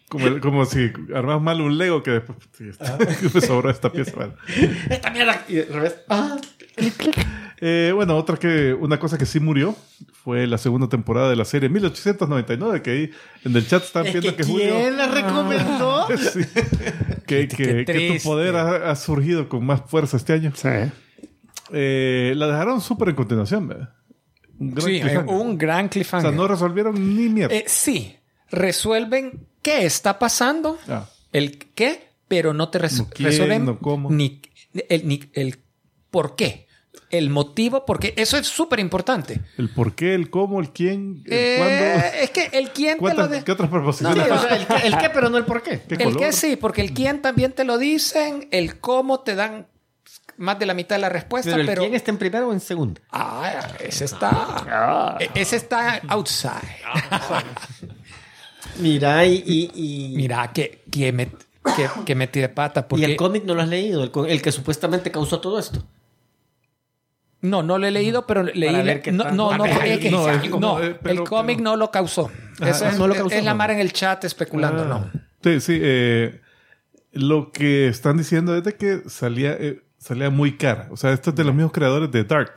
Como, 0.10 0.40
como 0.40 0.66
si 0.66 0.92
armas 1.14 1.42
mal 1.42 1.60
un 1.60 1.78
Lego 1.78 2.02
que 2.02 2.12
después 2.12 2.38
está- 2.60 2.98
me 3.34 3.42
sobró 3.42 3.70
esta 3.70 3.92
pieza. 3.92 4.14
Bueno. 4.16 4.34
Esta 4.90 5.10
mierda. 5.12 5.44
Y 5.50 5.60
al 5.60 5.68
revés, 5.68 5.96
¡ah! 6.08 6.38
Eh, 7.60 7.92
bueno, 7.94 8.16
otra 8.16 8.38
que, 8.38 8.74
una 8.74 9.00
cosa 9.00 9.18
que 9.18 9.26
sí 9.26 9.40
murió 9.40 9.76
fue 10.24 10.46
la 10.46 10.58
segunda 10.60 10.88
temporada 10.88 11.30
de 11.30 11.36
la 11.36 11.44
serie 11.44 11.70
1899, 11.70 12.82
que 12.84 12.90
ahí 12.92 13.12
en 13.44 13.56
el 13.56 13.68
chat 13.68 13.84
están 13.84 14.06
Es 14.06 14.14
viendo 14.14 14.30
que 14.32 14.38
que, 14.38 14.44
Julio... 14.44 14.76
¿Quién 14.78 14.98
la 14.98 15.08
recomendó? 15.08 16.08
Sí. 16.18 16.42
que, 17.26 17.48
que- 17.48 17.84
que 17.86 18.18
tu 18.20 18.24
poder 18.24 18.56
ha, 18.56 18.92
ha 18.92 18.96
surgido 18.96 19.50
con 19.50 19.66
más 19.66 19.82
fuerza 19.88 20.18
este 20.18 20.34
año. 20.34 20.52
Sí. 20.56 20.70
Eh, 21.74 22.34
la 22.36 22.48
dejaron 22.48 22.80
súper 22.80 23.10
en 23.10 23.16
continuación, 23.16 23.68
¿verdad? 23.68 23.90
Un 24.60 24.72
gran 24.74 24.86
sí, 24.88 25.00
cliffhanger. 25.02 25.26
un 25.36 25.58
gran 25.58 25.86
O 25.86 25.90
cliffhanger. 25.90 26.30
sea, 26.30 26.38
no 26.38 26.48
resolvieron 26.48 27.16
ni 27.18 27.28
mierda. 27.30 27.54
Eh, 27.56 27.66
sí, 27.68 28.16
resuelven 28.50 29.48
qué 29.62 29.86
está 29.86 30.20
pasando, 30.20 30.78
Ah. 30.88 31.06
el 31.34 31.58
qué, 31.74 32.10
pero 32.28 32.54
no 32.54 32.70
te 32.70 32.80
res- 32.80 33.00
No 33.00 33.10
quién, 33.10 33.30
resuelven 33.30 33.66
no 33.66 33.80
cómo. 33.80 34.10
ni 34.12 34.42
el, 34.90 35.08
ni 35.08 35.30
el 35.34 35.60
por 36.12 36.36
qué, 36.36 36.68
el 37.10 37.30
motivo, 37.30 37.86
porque 37.86 38.14
eso 38.18 38.38
es 38.38 38.48
súper 38.48 38.80
importante. 38.80 39.42
El 39.58 39.70
por 39.70 39.96
qué, 39.96 40.14
el 40.14 40.30
cómo, 40.30 40.60
el 40.60 40.72
quién, 40.72 41.24
el 41.26 41.34
Eh, 41.34 41.56
cuándo. 41.58 42.18
es 42.24 42.30
que 42.32 42.58
el 42.58 42.72
quién 42.72 42.94
te 42.96 42.96
lo 42.96 43.00
¿Cuántas- 43.02 43.30
de- 43.32 43.44
¿Qué 43.44 43.52
otras 43.52 43.70
Sí, 43.70 43.72
proposiciones? 43.72 44.32
o 44.32 44.38
sea, 44.40 44.56
el, 44.58 44.68
qué, 44.68 44.88
el 44.88 44.98
qué, 44.98 45.10
pero 45.10 45.30
no 45.30 45.38
el 45.38 45.46
por 45.46 45.64
qué. 45.64 45.82
¿Qué 45.88 45.96
El 45.96 46.04
color? 46.04 46.20
qué 46.20 46.34
sí, 46.34 46.56
porque 46.58 46.82
el 46.82 46.94
quién 46.94 47.22
también 47.22 47.54
te 47.54 47.64
lo 47.64 47.78
dicen, 47.78 48.48
el 48.52 48.80
cómo 48.80 49.22
te 49.22 49.36
dan 49.36 49.68
más 50.38 50.60
de 50.60 50.66
la 50.68 50.74
mitad 50.74 50.96
de 50.98 51.02
la 51.02 51.10
respuesta, 51.10 51.50
Pero 51.52 51.66
pero, 51.66 51.82
el 51.84 51.88
quién 51.90 51.96
está 51.96 52.12
en 52.12 52.18
primero 52.18 52.50
o 52.50 52.54
en 52.54 52.60
segundo. 52.60 53.02
ah, 53.12 53.70
ese 53.80 54.06
está 54.06 55.18
e- 55.20 55.30
ese 55.34 55.56
está 55.56 56.02
outside. 56.10 56.52
Mira, 58.80 59.26
y, 59.26 59.44
y, 59.46 59.72
y- 59.76 60.16
Mira 60.16 60.52
que 60.54 60.84
que 60.92 61.12
me 61.12 61.28
que, 61.76 61.90
que 62.06 62.16
metí 62.16 62.40
de 62.40 62.50
pata 62.50 62.88
porque 62.88 63.02
y 63.02 63.12
el 63.12 63.18
cómic 63.18 63.44
no 63.44 63.54
lo 63.54 63.62
has 63.62 63.68
leído, 63.68 64.04
el, 64.04 64.12
el 64.30 64.42
que 64.42 64.52
supuestamente 64.52 65.12
causó 65.12 65.40
todo 65.42 65.60
esto. 65.60 65.84
No, 67.42 67.62
no 67.62 67.78
lo 67.78 67.86
he 67.88 67.92
leído, 67.92 68.26
pero 68.26 68.42
leí. 68.44 68.84
ver 68.84 69.02
qué 69.02 69.12
no, 69.12 69.26
no, 69.26 69.56
no, 69.56 69.64
Ah, 69.66 69.68
que- 70.00 70.10
no, 70.10 70.22
no, 70.28 70.30
es- 70.32 70.50
no, 70.50 70.82
eh, 70.84 70.98
pero- 71.02 71.22
el 71.24 71.28
cómic 71.30 71.58
pero- 71.58 71.70
no 71.72 71.76
lo 71.76 71.92
causó. 71.92 72.32
Eso 72.62 72.86
Ah, 72.86 72.90
es, 72.90 72.98
no 73.00 73.08
lo 73.08 73.14
causó, 73.16 73.36
es 73.36 73.44
la 73.44 73.54
mar 73.54 73.70
en 73.72 73.80
el 73.80 73.94
chat 73.94 74.24
especulando, 74.24 74.84
Ah. 74.84 74.88
no. 75.14 75.22
Sí, 75.44 75.60
sí. 75.62 75.78
eh, 75.82 76.42
lo 77.12 77.52
que 77.52 77.88
están 77.88 78.18
diciendo 78.18 78.56
es 78.56 78.64
de 78.64 78.76
que 78.76 79.02
salía, 79.08 79.54
eh, 79.54 79.82
salía 79.98 80.30
muy 80.30 80.58
cara. 80.58 80.88
O 80.92 80.98
sea, 80.98 81.12
esto 81.14 81.30
es 81.30 81.36
de 81.36 81.44
los 81.44 81.54
mismos 81.54 81.72
creadores 81.72 82.12
de 82.12 82.24
Dark. 82.24 82.54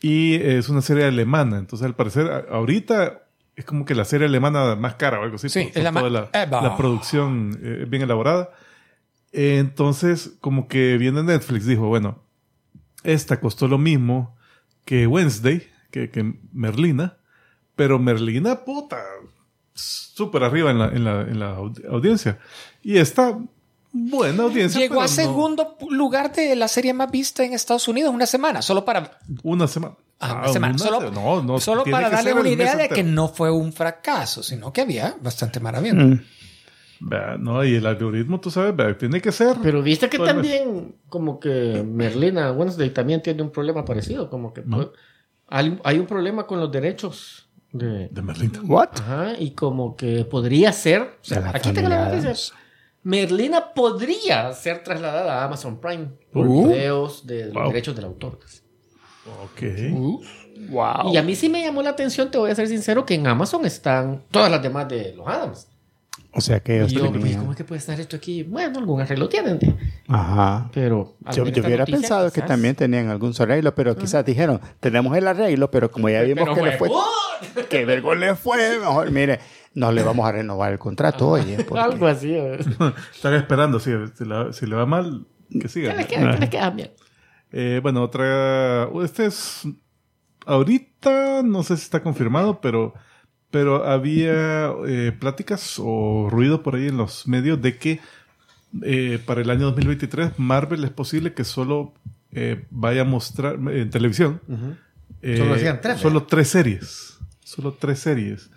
Y 0.00 0.34
eh, 0.34 0.58
es 0.58 0.68
una 0.68 0.82
serie 0.82 1.04
alemana. 1.04 1.58
Entonces, 1.58 1.84
al 1.86 1.94
parecer, 1.94 2.46
ahorita 2.50 3.22
es 3.56 3.64
como 3.64 3.84
que 3.84 3.94
la 3.94 4.04
serie 4.04 4.26
alemana 4.28 4.76
más 4.76 4.94
cara 4.94 5.18
o 5.18 5.22
algo 5.24 5.36
así. 5.36 5.48
Sí, 5.48 5.64
por- 5.64 5.78
es 5.78 5.82
la 5.84 5.92
por 5.92 6.02
toda 6.02 6.28
la, 6.32 6.42
Eva. 6.42 6.60
la 6.62 6.76
producción 6.76 7.58
eh, 7.62 7.84
bien 7.88 8.02
elaborada. 8.02 8.50
Eh, 9.32 9.58
Entonces, 9.58 10.34
como 10.40 10.68
que 10.68 10.96
viene 10.98 11.22
Netflix, 11.22 11.66
dijo, 11.66 11.88
bueno, 11.88 12.22
esta 13.02 13.40
costó 13.40 13.66
lo 13.68 13.78
mismo 13.78 14.36
que 14.84 15.06
Wednesday, 15.06 15.68
que, 15.90 16.10
que 16.10 16.34
Merlina, 16.52 17.16
pero 17.74 17.98
Merlina, 17.98 18.64
puta, 18.64 19.02
súper 19.74 20.44
arriba 20.44 20.70
en 20.70 20.78
la, 20.78 20.86
en 20.88 21.04
la, 21.04 21.20
en 21.22 21.38
la 21.40 21.56
audi- 21.58 21.84
audiencia. 21.90 22.38
Y 22.82 22.98
esta, 22.98 23.36
buena 23.92 24.44
audiencia. 24.44 24.80
Llegó 24.80 25.00
a 25.00 25.04
no- 25.04 25.08
segundo 25.08 25.76
lugar 25.90 26.32
de 26.32 26.54
la 26.56 26.68
serie 26.68 26.92
más 26.94 27.10
vista 27.10 27.44
en 27.44 27.52
Estados 27.52 27.88
Unidos 27.88 28.14
una 28.14 28.26
semana, 28.26 28.62
solo 28.62 28.84
para, 28.84 29.18
Una 29.42 29.66
semana. 29.66 29.94
Ah, 30.20 30.32
una 30.34 30.42
Ah, 30.44 30.48
semana, 30.48 30.74
una 30.74 30.84
solo, 30.84 31.00
se- 31.00 31.10
no, 31.14 31.42
no, 31.42 31.58
solo 31.60 31.82
tiene 31.82 31.96
para 31.98 32.10
darle 32.10 32.32
una 32.34 32.48
idea 32.48 32.76
de 32.76 32.88
que 32.88 33.02
no 33.02 33.28
fue 33.28 33.50
un 33.50 33.72
fracaso, 33.72 34.42
sino 34.42 34.72
que 34.72 34.80
había 34.82 35.16
bastante 35.20 35.60
maravilla. 35.60 35.94
Mm. 35.94 36.20
No, 37.40 37.62
y 37.62 37.74
el 37.74 37.84
algoritmo, 37.86 38.40
tú 38.40 38.50
sabes, 38.50 38.74
tiene 38.98 39.20
que 39.20 39.30
ser. 39.30 39.56
Pero 39.62 39.82
viste 39.82 40.08
que 40.08 40.18
también, 40.18 40.96
como 41.10 41.38
que 41.38 41.84
Merlina 41.86 42.52
Wednesday 42.52 42.88
también 42.90 43.20
tiene 43.22 43.42
un 43.42 43.50
problema 43.50 43.84
parecido. 43.84 44.30
Como 44.30 44.54
que 44.54 44.62
¿No? 44.62 44.76
pues, 44.78 44.88
hay, 45.48 45.78
hay 45.84 45.98
un 45.98 46.06
problema 46.06 46.46
con 46.46 46.58
los 46.58 46.72
derechos 46.72 47.50
de. 47.70 48.08
De 48.08 48.22
Merlina. 48.22 48.60
What? 48.64 48.88
Ajá, 48.94 49.32
y 49.38 49.50
como 49.50 49.94
que 49.94 50.24
podría 50.24 50.72
ser. 50.72 51.02
o 51.02 51.06
sea, 51.20 51.50
aquí 51.54 51.70
tengo 51.72 51.90
la 51.90 52.08
noticia. 52.08 52.56
Merlina 53.02 53.74
podría 53.74 54.52
ser 54.54 54.82
trasladada 54.82 55.42
a 55.42 55.44
Amazon 55.44 55.78
Prime 55.80 56.08
por 56.32 56.46
Uh. 56.48 56.68
videos 56.68 57.26
de 57.26 57.44
los 57.46 57.54
Wow. 57.54 57.68
derechos 57.68 57.94
del 57.94 58.06
autor. 58.06 58.38
Ok. 59.44 59.62
Wow. 60.70 61.12
Y 61.12 61.16
a 61.16 61.22
mí 61.22 61.34
sí 61.34 61.48
me 61.48 61.62
llamó 61.62 61.82
la 61.82 61.90
atención, 61.90 62.30
te 62.30 62.38
voy 62.38 62.50
a 62.50 62.54
ser 62.54 62.68
sincero, 62.68 63.04
que 63.04 63.14
en 63.14 63.26
Amazon 63.26 63.64
están 63.66 64.22
todas 64.30 64.50
las 64.50 64.62
demás 64.62 64.88
de 64.88 65.14
los 65.14 65.26
Adams. 65.28 65.68
O 66.32 66.40
sea 66.40 66.60
que 66.60 66.76
ellos 66.76 66.92
Y 66.92 66.96
yo, 66.96 67.08
pues, 67.10 67.12
tenían- 67.22 67.40
¿cómo 67.40 67.52
es 67.52 67.56
que 67.56 67.64
puede 67.64 67.78
estar 67.78 67.98
esto 67.98 68.16
aquí? 68.16 68.42
Bueno, 68.42 68.78
algún 68.78 69.00
arreglo 69.00 69.28
tienen. 69.28 69.58
Ajá. 70.08 70.70
Pero 70.74 71.16
Yo, 71.34 71.44
yo 71.46 71.62
hubiera 71.62 71.78
noticia, 71.78 71.98
pensado 72.00 72.30
que 72.30 72.42
también 72.42 72.74
tenían 72.74 73.08
algún 73.08 73.32
arreglo, 73.38 73.74
pero 73.74 73.96
quizás 73.96 74.24
dijeron, 74.24 74.60
tenemos 74.80 75.16
el 75.16 75.26
arreglo, 75.28 75.70
pero 75.70 75.90
como 75.90 76.08
ya 76.10 76.22
vimos 76.22 76.44
Pero 76.44 76.54
que 76.54 76.62
le 76.70 76.76
fue, 76.76 76.90
que 77.70 77.84
vergo 77.86 78.14
le 78.14 78.34
fue, 78.34 78.78
mejor, 78.78 79.10
mire, 79.10 79.40
no 79.74 79.92
le 79.92 80.02
vamos 80.02 80.26
a 80.26 80.32
renovar 80.32 80.72
el 80.72 80.78
contrato, 80.78 81.28
oye. 81.28 81.64
porque- 81.64 81.80
Algo 81.82 82.06
así. 82.06 82.32
¿eh? 82.34 82.58
Están 83.14 83.32
esperando, 83.34 83.80
si, 83.80 83.92
si, 84.16 84.24
la- 84.26 84.52
si 84.52 84.66
le 84.66 84.76
va 84.76 84.84
mal, 84.84 85.26
que 85.58 85.68
siga. 85.68 85.92
¿Qué 85.92 85.96
les 85.98 86.06
queda? 86.06 86.32
¿Qué 86.32 86.38
les 86.38 86.50
queda 86.50 86.70
bien? 86.70 86.90
Eh, 87.58 87.80
bueno, 87.82 88.02
otra. 88.02 88.86
Este 89.02 89.24
es. 89.24 89.66
Ahorita 90.44 91.42
no 91.42 91.62
sé 91.62 91.78
si 91.78 91.84
está 91.84 92.02
confirmado, 92.02 92.60
pero. 92.60 92.92
Pero 93.50 93.86
había 93.86 94.72
eh, 94.86 95.12
pláticas 95.18 95.76
o 95.78 96.28
ruido 96.28 96.62
por 96.62 96.74
ahí 96.74 96.88
en 96.88 96.98
los 96.98 97.26
medios 97.26 97.62
de 97.62 97.78
que 97.78 98.00
eh, 98.82 99.18
para 99.24 99.40
el 99.40 99.48
año 99.48 99.66
2023 99.66 100.32
Marvel 100.38 100.84
es 100.84 100.90
posible 100.90 101.32
que 101.32 101.44
solo 101.44 101.94
vaya 102.70 103.02
a 103.02 103.04
mostrar 103.04 103.54
en 103.54 103.88
televisión. 103.88 104.42
Solo 105.22 105.54
hacían 105.54 105.80
tres, 105.80 106.00
Solo 106.00 106.24
tres 106.24 106.48
series. 106.48 107.18
Solo 107.42 107.72
tres 107.72 108.00
series. 108.00 108.50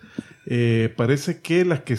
Parece 0.96 1.40
que 1.40 1.64
las 1.64 1.80
que. 1.80 1.96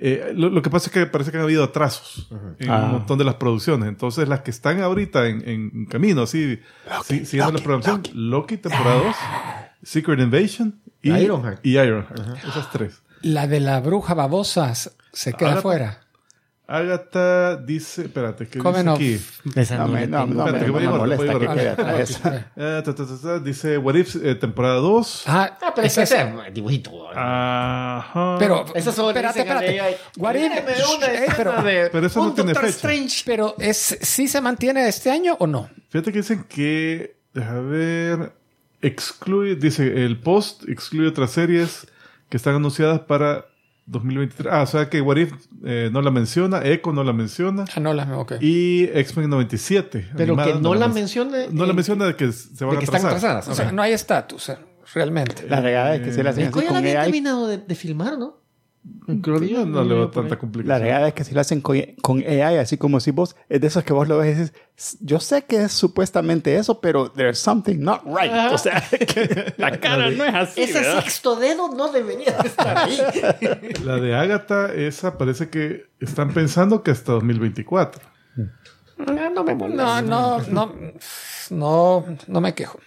Eh, 0.00 0.32
lo, 0.34 0.48
lo 0.48 0.62
que 0.62 0.70
pasa 0.70 0.86
es 0.86 0.92
que 0.92 1.06
parece 1.06 1.30
que 1.32 1.38
han 1.38 1.42
habido 1.44 1.64
atrasos 1.64 2.28
en 2.60 2.70
Ah. 2.70 2.84
un 2.84 2.92
montón 2.92 3.18
de 3.18 3.24
las 3.24 3.34
producciones. 3.34 3.88
Entonces, 3.88 4.28
las 4.28 4.40
que 4.40 4.50
están 4.52 4.80
ahorita 4.80 5.26
en, 5.26 5.48
en 5.48 5.86
camino, 5.86 6.22
así, 6.22 6.60
sí, 7.04 7.26
siguiendo 7.26 7.52
la 7.58 7.64
programación, 7.64 8.02
Loki, 8.14 8.56
temporada 8.58 8.96
2, 9.02 9.16
Secret 9.82 10.20
Invasion 10.20 10.80
y 11.02 11.12
Ironheart. 11.12 11.64
Y 11.66 11.78
Ironheart. 11.78 12.18
Esas 12.48 12.70
tres. 12.70 13.02
La 13.22 13.46
de 13.48 13.60
la 13.60 13.80
bruja 13.80 14.14
babosa 14.14 14.72
se 15.12 15.32
queda 15.32 15.48
Ahora- 15.50 15.62
fuera. 15.62 16.00
Agatha 16.70 17.56
dice, 17.56 18.02
espérate, 18.02 18.46
¿qué 18.46 18.58
Coven 18.58 18.94
dice 18.98 19.24
aquí? 19.64 19.74
No, 19.74 19.78
no 19.78 19.88
me, 19.88 20.06
no, 20.06 20.26
no, 20.26 20.44
Espérate, 20.44 20.58
me, 20.58 20.64
que 20.66 20.70
voy 20.70 20.84
no 20.84 20.96
molesta 20.98 21.38
que 21.38 21.46
quede 21.48 21.68
atrás. 21.70 22.20
Eh, 22.56 23.40
dice 23.42 23.78
What 23.78 23.94
If, 23.94 24.16
eh, 24.22 24.34
temporada 24.34 24.74
2. 24.74 25.22
Ah, 25.26 25.56
Ah, 25.62 25.72
pero 25.74 25.86
es 25.86 25.92
esa 25.96 26.00
que 26.00 26.04
es- 26.04 26.34
ese 26.36 26.48
es 26.48 26.54
dibujito. 26.54 27.08
Ajá. 27.14 28.36
pero, 28.38 28.66
Eso 28.74 28.92
solo 28.92 29.08
espérate, 29.10 29.40
espérate. 29.40 29.96
What 30.18 30.34
if- 30.34 30.42
"Míreme 30.42 30.72
una 30.96 31.06
Eh, 31.06 31.14
escena 31.14 31.34
pero, 31.38 31.62
de 31.62 31.88
Pero 31.90 32.06
eso 32.06 32.22
no 32.24 32.32
tiene 32.34 32.52
Doctor 32.52 32.66
fecha. 32.70 32.76
Strange. 32.76 33.22
pero 33.24 33.54
es, 33.58 33.98
¿sí 34.02 34.28
se 34.28 34.40
mantiene 34.42 34.86
este 34.88 35.10
año 35.10 35.36
o 35.40 35.46
no? 35.46 35.70
Fíjate 35.88 36.12
que 36.12 36.18
dicen 36.18 36.44
que, 36.44 37.16
deja 37.32 37.60
ver, 37.60 38.32
excluye, 38.82 39.56
dice, 39.56 40.04
el 40.04 40.20
post 40.20 40.68
excluye 40.68 41.08
otras 41.08 41.30
series 41.30 41.86
que 42.28 42.36
están 42.36 42.56
anunciadas 42.56 43.00
para 43.00 43.46
2023. 43.90 44.52
Ah, 44.52 44.62
o 44.62 44.66
sea 44.66 44.88
que 44.88 45.00
What 45.00 45.16
If 45.16 45.32
eh, 45.64 45.88
no 45.92 46.02
la 46.02 46.10
menciona, 46.10 46.62
Echo 46.64 46.92
no 46.92 47.02
la 47.04 47.12
menciona 47.12 47.64
Ah, 47.74 47.80
no, 47.80 47.92
la 47.94 48.18
ok. 48.18 48.34
y 48.40 48.84
X-Men 48.92 49.30
97. 49.30 50.08
Pero 50.16 50.34
animada, 50.34 50.52
que 50.54 50.60
no 50.60 50.74
la 50.74 50.86
men- 50.88 50.94
mencione. 50.94 51.48
No 51.50 51.64
la 51.64 51.70
en- 51.70 51.76
menciona 51.76 52.06
de 52.06 52.14
que 52.16 52.30
se 52.32 52.64
van 52.64 52.72
de 52.72 52.76
a 52.76 52.78
que 52.80 52.84
están 52.84 53.04
atrasar. 53.06 53.30
atrasadas. 53.36 53.48
O 53.48 53.54
sea, 53.54 53.72
no 53.72 53.82
hay 53.82 53.92
estatus, 53.92 54.50
eh, 54.50 54.58
realmente. 54.94 55.46
La 55.48 55.60
regada 55.60 55.94
es 55.96 56.02
que 56.02 56.12
si 56.12 56.22
la 56.22 56.30
hacen 56.30 56.50
Coyo 56.50 56.66
con 56.66 56.74
la 56.74 56.78
había 56.80 57.02
terminado 57.02 57.46
de, 57.46 57.58
de 57.58 57.74
filmar, 57.74 58.18
¿no? 58.18 58.36
Creo 59.22 59.40
que 59.40 59.52
No, 59.52 59.64
no 59.64 59.84
le 59.84 59.94
veo 59.94 60.10
tanta 60.10 60.34
la 60.34 60.38
complicación. 60.38 60.82
regada 60.82 61.08
es 61.08 61.14
que 61.14 61.24
si 61.24 61.34
lo 61.34 61.40
hacen 61.40 61.60
con, 61.62 61.80
con 62.02 62.18
AI, 62.18 62.58
así 62.58 62.76
como 62.76 63.00
si 63.00 63.10
vos, 63.10 63.36
es 63.48 63.60
de 63.60 63.66
esos 63.66 63.82
que 63.84 63.92
vos 63.92 64.06
lo 64.06 64.18
ves 64.18 64.36
y 64.36 64.40
dices, 64.40 64.54
yo 65.00 65.18
sé 65.18 65.44
que 65.46 65.62
es 65.64 65.72
supuestamente 65.72 66.56
eso, 66.56 66.80
pero 66.80 67.10
there's 67.10 67.38
something 67.38 67.78
not 67.78 68.02
right. 68.04 68.30
O 68.52 68.58
sea, 68.58 68.82
que 68.90 69.54
la 69.58 69.78
cara 69.80 70.10
no 70.10 70.24
es 70.24 70.34
así. 70.34 70.62
Ese 70.62 70.80
¿verdad? 70.80 71.00
sexto 71.00 71.36
dedo 71.36 71.74
no 71.74 71.90
debería 71.90 72.32
de 72.32 72.48
estar 72.48 72.76
ahí. 72.76 72.98
La 73.84 73.96
de 73.96 74.14
Agatha, 74.14 74.72
esa 74.74 75.16
parece 75.16 75.48
que 75.48 75.86
están 76.00 76.34
pensando 76.34 76.82
que 76.82 76.90
hasta 76.90 77.12
2024. 77.12 78.02
Ah, 79.06 79.30
no 79.34 79.44
me 79.44 79.54
molesta. 79.54 80.02
No, 80.02 80.38
no, 80.40 80.46
no, 80.50 80.74
no, 81.50 82.04
no 82.26 82.40
me 82.40 82.54
quejo. 82.54 82.78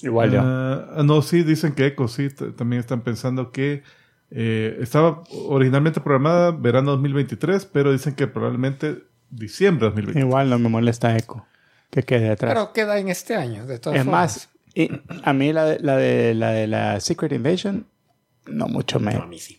Igual 0.00 0.32
yo. 0.32 0.40
Ah, 0.42 1.02
no, 1.04 1.22
sí, 1.22 1.42
dicen 1.42 1.74
que 1.74 1.86
Echo 1.86 2.08
sí, 2.08 2.28
también 2.56 2.80
están 2.80 3.02
pensando 3.02 3.50
que 3.50 3.82
eh, 4.30 4.78
estaba 4.80 5.22
originalmente 5.46 6.00
programada 6.00 6.50
verano 6.50 6.90
2023, 6.92 7.66
pero 7.66 7.92
dicen 7.92 8.14
que 8.14 8.26
probablemente 8.26 9.04
diciembre 9.30 9.86
2023. 9.86 10.24
Igual 10.26 10.50
no 10.50 10.58
me 10.58 10.68
molesta 10.68 11.16
Echo 11.16 11.44
que 11.90 12.02
quede 12.02 12.30
atrás. 12.30 12.52
Pero 12.54 12.72
queda 12.72 12.98
en 12.98 13.08
este 13.08 13.34
año, 13.36 13.66
de 13.66 13.78
todas 13.78 13.98
es 13.98 14.04
formas. 14.04 14.20
más, 14.36 14.50
y 14.74 14.90
a 15.22 15.32
mí 15.32 15.52
la 15.52 15.64
de, 15.64 15.78
la 15.80 15.96
de 15.96 16.34
la 16.34 16.50
de 16.50 16.66
la 16.66 17.00
Secret 17.00 17.32
Invasion 17.32 17.86
no 18.46 18.68
mucho 18.68 19.00
me, 19.00 19.14
No, 19.14 19.22
a 19.22 19.26
mí 19.26 19.38
sí. 19.38 19.58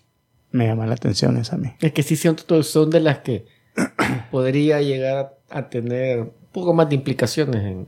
me 0.52 0.68
llama 0.68 0.86
la 0.86 0.94
atención 0.94 1.38
esa 1.38 1.56
a 1.56 1.60
mí. 1.60 1.74
Es 1.80 1.92
que 1.92 2.04
sí 2.04 2.16
son, 2.16 2.38
son 2.64 2.90
de 2.92 3.00
las 3.00 3.20
que 3.20 3.46
podría 4.32 4.82
llegar 4.82 5.34
a, 5.50 5.58
a 5.60 5.70
tener 5.70 6.20
un 6.22 6.32
poco 6.52 6.74
más 6.74 6.90
de 6.90 6.96
implicaciones 6.96 7.64
en, 7.64 7.88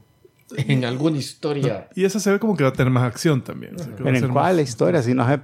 en 0.57 0.85
alguna 0.85 1.17
historia. 1.17 1.87
Y 1.95 2.05
esa 2.05 2.19
se 2.19 2.31
ve 2.31 2.39
como 2.39 2.55
que 2.57 2.63
va 2.63 2.69
a 2.69 2.73
tener 2.73 2.91
más 2.91 3.03
acción 3.03 3.43
también. 3.43 3.75
o 3.75 3.77
sea, 3.79 3.87
que 3.87 3.93
va 3.93 3.99
a 4.01 4.03
Pero 4.05 4.15
ser 4.17 4.25
en 4.25 4.31
cuál 4.33 4.55
más- 4.57 4.67
historia 4.69 5.01
si 5.03 5.13
no 5.13 5.27
se 5.27 5.39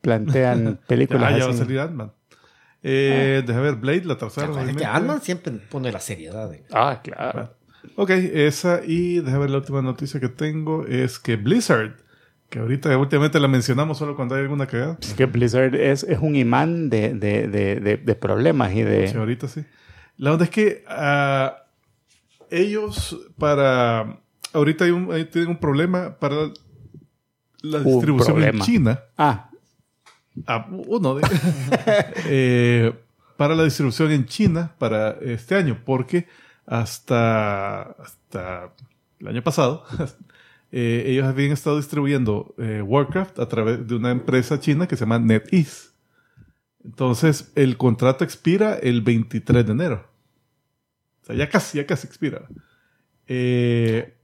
plantean 0.00 0.80
películas 0.86 1.32
Ah, 1.32 1.38
ya 1.38 1.46
va 1.46 1.52
a 1.52 1.56
salir 1.56 1.80
Ant-Man. 1.80 2.12
Eh, 2.82 3.42
Deja 3.46 3.60
ver, 3.60 3.76
Blade, 3.76 4.04
la 4.04 4.16
tercera. 4.16 4.48
Es 4.62 4.76
que. 4.76 4.84
Ant-Man 4.84 5.20
siempre 5.22 5.52
pone 5.52 5.92
la 5.92 6.00
seriedad. 6.00 6.50
Ah, 6.72 7.00
claro. 7.02 7.54
Ok, 7.96 8.10
esa 8.10 8.80
y 8.84 9.20
deja 9.20 9.38
ver 9.38 9.50
la 9.50 9.58
última 9.58 9.82
noticia 9.82 10.20
que 10.20 10.28
tengo 10.28 10.86
es 10.86 11.18
que 11.18 11.36
Blizzard, 11.36 11.96
que 12.48 12.58
ahorita 12.58 12.96
últimamente 12.98 13.40
la 13.40 13.48
mencionamos 13.48 13.98
solo 13.98 14.16
cuando 14.16 14.34
hay 14.34 14.42
alguna 14.42 14.66
cagada. 14.66 14.98
Es 15.00 15.14
que 15.14 15.26
Blizzard 15.26 15.74
es, 15.74 16.02
es 16.04 16.18
un 16.18 16.36
imán 16.36 16.90
de, 16.90 17.14
de, 17.14 17.48
de, 17.48 17.80
de, 17.80 17.96
de 17.96 18.14
problemas 18.14 18.72
y 18.74 18.82
de... 18.82 19.08
Sí, 19.08 19.16
ahorita 19.16 19.48
sí. 19.48 19.64
La 20.16 20.32
onda 20.32 20.44
es 20.44 20.50
que 20.50 20.84
ah, 20.88 21.64
ellos 22.50 23.18
para... 23.38 24.20
Ahorita 24.52 24.84
hay 24.84 24.90
un, 24.90 25.08
tienen 25.30 25.50
un 25.50 25.58
problema 25.58 26.18
para 26.18 26.50
la 27.62 27.78
distribución 27.78 28.42
en. 28.42 28.58
China. 28.60 29.00
Ah, 29.16 29.49
Ah, 30.46 30.66
uno 30.70 31.14
de... 31.16 31.22
Eh, 32.26 32.92
para 33.36 33.54
la 33.54 33.64
distribución 33.64 34.10
en 34.12 34.26
China 34.26 34.74
para 34.78 35.12
este 35.22 35.54
año, 35.54 35.80
porque 35.84 36.26
hasta, 36.66 37.82
hasta 37.82 38.72
el 39.18 39.28
año 39.28 39.42
pasado 39.42 39.84
eh, 40.72 41.04
ellos 41.06 41.26
habían 41.26 41.52
estado 41.52 41.78
distribuyendo 41.78 42.54
eh, 42.58 42.82
Warcraft 42.82 43.38
a 43.38 43.48
través 43.48 43.86
de 43.86 43.94
una 43.94 44.10
empresa 44.10 44.60
china 44.60 44.86
que 44.86 44.96
se 44.96 45.04
llama 45.04 45.18
NetEase. 45.18 45.90
Entonces, 46.84 47.52
el 47.54 47.76
contrato 47.76 48.24
expira 48.24 48.74
el 48.74 49.02
23 49.02 49.66
de 49.66 49.72
enero. 49.72 50.06
O 51.22 51.26
sea, 51.26 51.34
ya 51.34 51.48
casi, 51.48 51.78
ya 51.78 51.86
casi 51.86 52.06
expira. 52.06 52.42
Eh, 53.26 54.16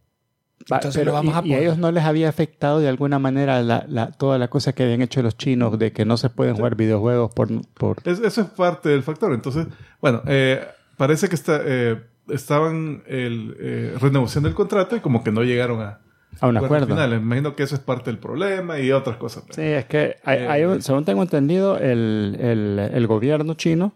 Entonces 0.69 0.99
pero 1.01 1.13
lo 1.13 1.13
vamos 1.15 1.47
y, 1.47 1.53
a 1.55 1.59
y 1.59 1.61
ellos 1.63 1.79
no 1.79 1.93
les 1.93 2.03
había 2.05 2.29
afectado 2.29 2.81
de 2.81 2.89
alguna 2.89 3.19
manera 3.21 3.63
la, 3.63 3.85
la, 3.89 4.11
toda 4.11 4.37
la 4.39 4.49
cosa 4.49 4.73
que 4.73 4.83
habían 4.83 5.01
hecho 5.03 5.23
los 5.23 5.37
chinos 5.37 5.79
de 5.79 5.93
que 5.93 6.05
no 6.05 6.17
se 6.17 6.29
pueden 6.29 6.57
jugar 6.57 6.75
videojuegos 6.75 7.33
por... 7.33 7.49
por... 7.75 7.99
Es- 8.05 8.21
eso 8.21 8.41
es 8.41 8.49
parte 8.49 8.89
del 8.89 9.03
factor. 9.05 9.33
Entonces, 9.33 9.67
bueno, 10.01 10.23
eh, 10.27 10.67
parece 10.97 11.29
que 11.29 11.37
está, 11.37 11.61
eh, 11.65 12.01
estaban 12.29 13.03
el, 13.07 13.57
eh, 13.61 13.95
renegociando 14.01 14.49
el 14.49 14.55
contrato 14.57 14.97
y 14.97 15.01
como 15.01 15.23
que 15.23 15.31
no 15.31 15.43
llegaron 15.45 15.81
a, 15.83 16.01
A 16.41 16.47
un 16.49 16.55
bueno, 16.55 16.59
al 16.59 16.65
acuerdo. 16.65 16.87
final. 16.89 17.11
Me 17.11 17.17
imagino 17.17 17.55
que 17.55 17.63
eso 17.63 17.77
es 17.77 17.81
parte 17.81 18.11
del 18.11 18.19
problema 18.19 18.81
y 18.81 18.91
otras 18.91 19.17
cosas. 19.19 19.45
Sí, 19.51 19.63
es 19.63 19.85
que 19.85 20.17
hay, 20.25 20.39
Eh, 20.39 20.49
hay 20.49 20.65
un- 20.65 20.83
según 20.83 21.05
tengo 21.05 21.23
entendido, 21.23 21.79
el, 21.79 22.37
el, 22.41 22.79
el 22.93 23.07
gobierno 23.07 23.55
chino 23.55 23.95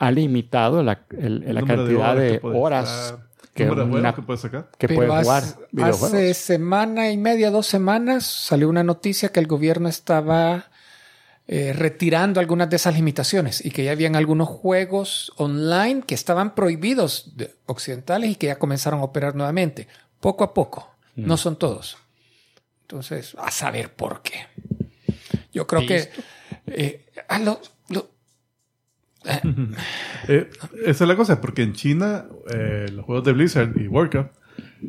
ha 0.00 0.10
limitado 0.10 0.82
la, 0.82 1.02
el- 1.16 1.44
la 1.54 1.62
cantidad 1.62 2.16
de, 2.16 2.40
horas 2.42 3.14
que, 3.54 3.68
una- 3.70 4.14
que 4.14 4.22
puedes 4.22 4.40
sacar. 4.40 4.70
que 4.78 4.88
Pero 4.88 4.98
puede 5.06 5.12
hace- 5.12 5.22
jugar 5.24 5.44
videojuegos. 5.72 6.02
Hace 6.14 6.34
semana 6.34 7.10
y 7.10 7.16
media, 7.16 7.50
dos 7.50 7.66
semanas, 7.66 8.24
salió 8.24 8.68
una 8.68 8.82
noticia 8.82 9.30
que 9.30 9.40
el 9.40 9.46
gobierno 9.46 9.88
estaba 9.88 10.66
eh, 11.48 11.72
retirando 11.74 12.38
algunas 12.40 12.70
de 12.70 12.76
esas 12.76 12.94
limitaciones 12.94 13.64
y 13.64 13.70
que 13.72 13.84
ya 13.84 13.90
habían 13.92 14.14
algunos 14.16 14.48
juegos 14.48 15.32
online 15.36 16.02
que 16.06 16.14
estaban 16.14 16.54
prohibidos 16.54 17.36
de 17.36 17.54
occidentales 17.66 18.30
y 18.30 18.36
que 18.36 18.46
ya 18.46 18.58
comenzaron 18.58 19.00
a 19.00 19.04
operar 19.04 19.34
nuevamente, 19.34 19.88
poco 20.20 20.44
a 20.44 20.54
poco. 20.54 20.88
Mm. 21.16 21.26
No 21.26 21.36
son 21.36 21.56
todos. 21.56 21.98
Entonces, 22.82 23.34
a 23.38 23.50
saber 23.50 23.92
por 23.92 24.22
qué. 24.22 24.46
Yo 25.52 25.66
creo 25.66 25.86
que... 25.86 26.10
eh, 26.68 27.04
ah, 27.28 27.38
lo- 27.38 27.44
lo- 27.52 27.60
Eh, 30.28 30.50
esa 30.84 31.04
es 31.04 31.08
la 31.08 31.16
cosa, 31.16 31.40
porque 31.40 31.62
en 31.62 31.72
China 31.72 32.26
eh, 32.52 32.86
los 32.92 33.04
juegos 33.04 33.24
de 33.24 33.32
Blizzard 33.32 33.72
y 33.80 33.88
Warcraft 33.88 34.30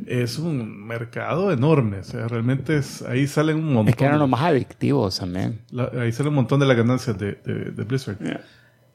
es 0.07 0.37
un 0.39 0.85
mercado 0.87 1.51
enorme. 1.51 1.99
O 1.99 2.03
sea, 2.03 2.27
realmente 2.27 2.77
es, 2.77 3.01
ahí 3.03 3.27
salen 3.27 3.57
un 3.57 3.73
montón. 3.73 3.89
Es 3.89 3.95
que 3.95 4.05
eran 4.05 4.19
los 4.19 4.29
más 4.29 4.41
adictivos 4.41 5.19
también. 5.19 5.61
la- 5.71 5.91
ahí 5.99 6.11
salen 6.11 6.29
un 6.29 6.35
montón 6.35 6.59
de 6.59 6.65
las 6.65 6.75
ganancias 6.77 7.17
de, 7.17 7.33
de- 7.43 7.71
de 7.71 7.83
Blizzard. 7.83 8.17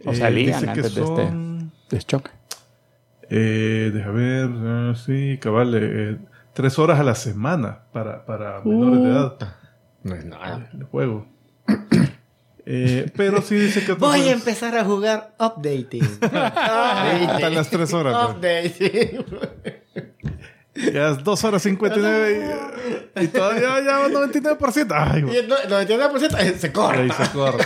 O 0.05 0.11
Eh, 0.12 0.14
salían 0.16 0.46
dice 0.61 0.64
que 0.64 0.70
antes 0.70 0.94
de 0.94 1.03
este 1.03 1.16
son, 1.29 1.72
deschoque. 1.90 2.31
Eh, 3.31 3.90
deja 3.92 4.11
ver, 4.11 4.96
sí, 4.96 5.38
cabal, 5.40 5.72
eh, 5.74 6.16
tres 6.55 6.79
horas 6.79 6.98
a 6.98 7.03
la 7.03 7.14
semana 7.14 7.81
para, 7.92 8.24
para 8.24 8.61
menores 8.64 9.03
de 9.03 9.11
edad 9.11 9.38
No 10.03 10.14
es 10.14 10.24
nada. 10.24 10.70
el 10.72 10.85
juego. 10.85 11.27
Eh, 12.71 13.11
pero 13.17 13.41
sí 13.41 13.55
dice 13.55 13.83
que 13.83 13.93
Voy 13.95 14.09
a 14.21 14.23
juegos- 14.25 14.33
empezar 14.41 14.77
a 14.77 14.85
jugar 14.85 15.35
Updating. 15.39 16.03
Hasta 16.23 17.49
las 17.51 17.71
tres 17.71 17.95
horas. 17.95 18.31
Updating. 18.31 19.25
Ya 20.93 21.09
es 21.09 21.25
dos 21.25 21.43
horas 21.45 21.63
59 21.63 22.53
y, 23.17 23.25
y 23.25 23.29
todavía 23.29 23.81
ya 23.83 23.99
va 23.99 24.09
99%. 24.09 24.87
Ay, 24.95 25.21
Y 25.21 25.23
güey. 25.23 25.37
el 25.39 25.49
no- 25.49 25.57
el 25.59 25.89
99% 25.89 26.29
se 26.59 26.67
Ahí 26.67 26.73
corta. 26.73 27.25
se 27.25 27.31
corre. 27.33 27.65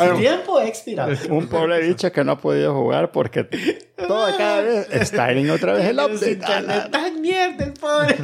El 0.00 0.16
tiempo 0.18 0.60
expira. 0.60 1.06
Un 1.30 1.46
pobre 1.48 1.80
bicho 1.86 2.10
que 2.12 2.24
no 2.24 2.32
ha 2.32 2.38
podido 2.40 2.74
jugar 2.74 3.10
porque 3.12 3.44
todo 3.96 4.36
cada 4.36 4.60
vez 4.62 4.88
está 4.90 5.30
en 5.32 5.48
otra 5.50 5.74
vez 5.74 5.84
el 5.86 5.98
update. 5.98 6.32
internet 6.32 6.90
tan 6.90 7.20
mierda 7.20 7.64
el 7.64 7.72
pobre. 7.74 8.16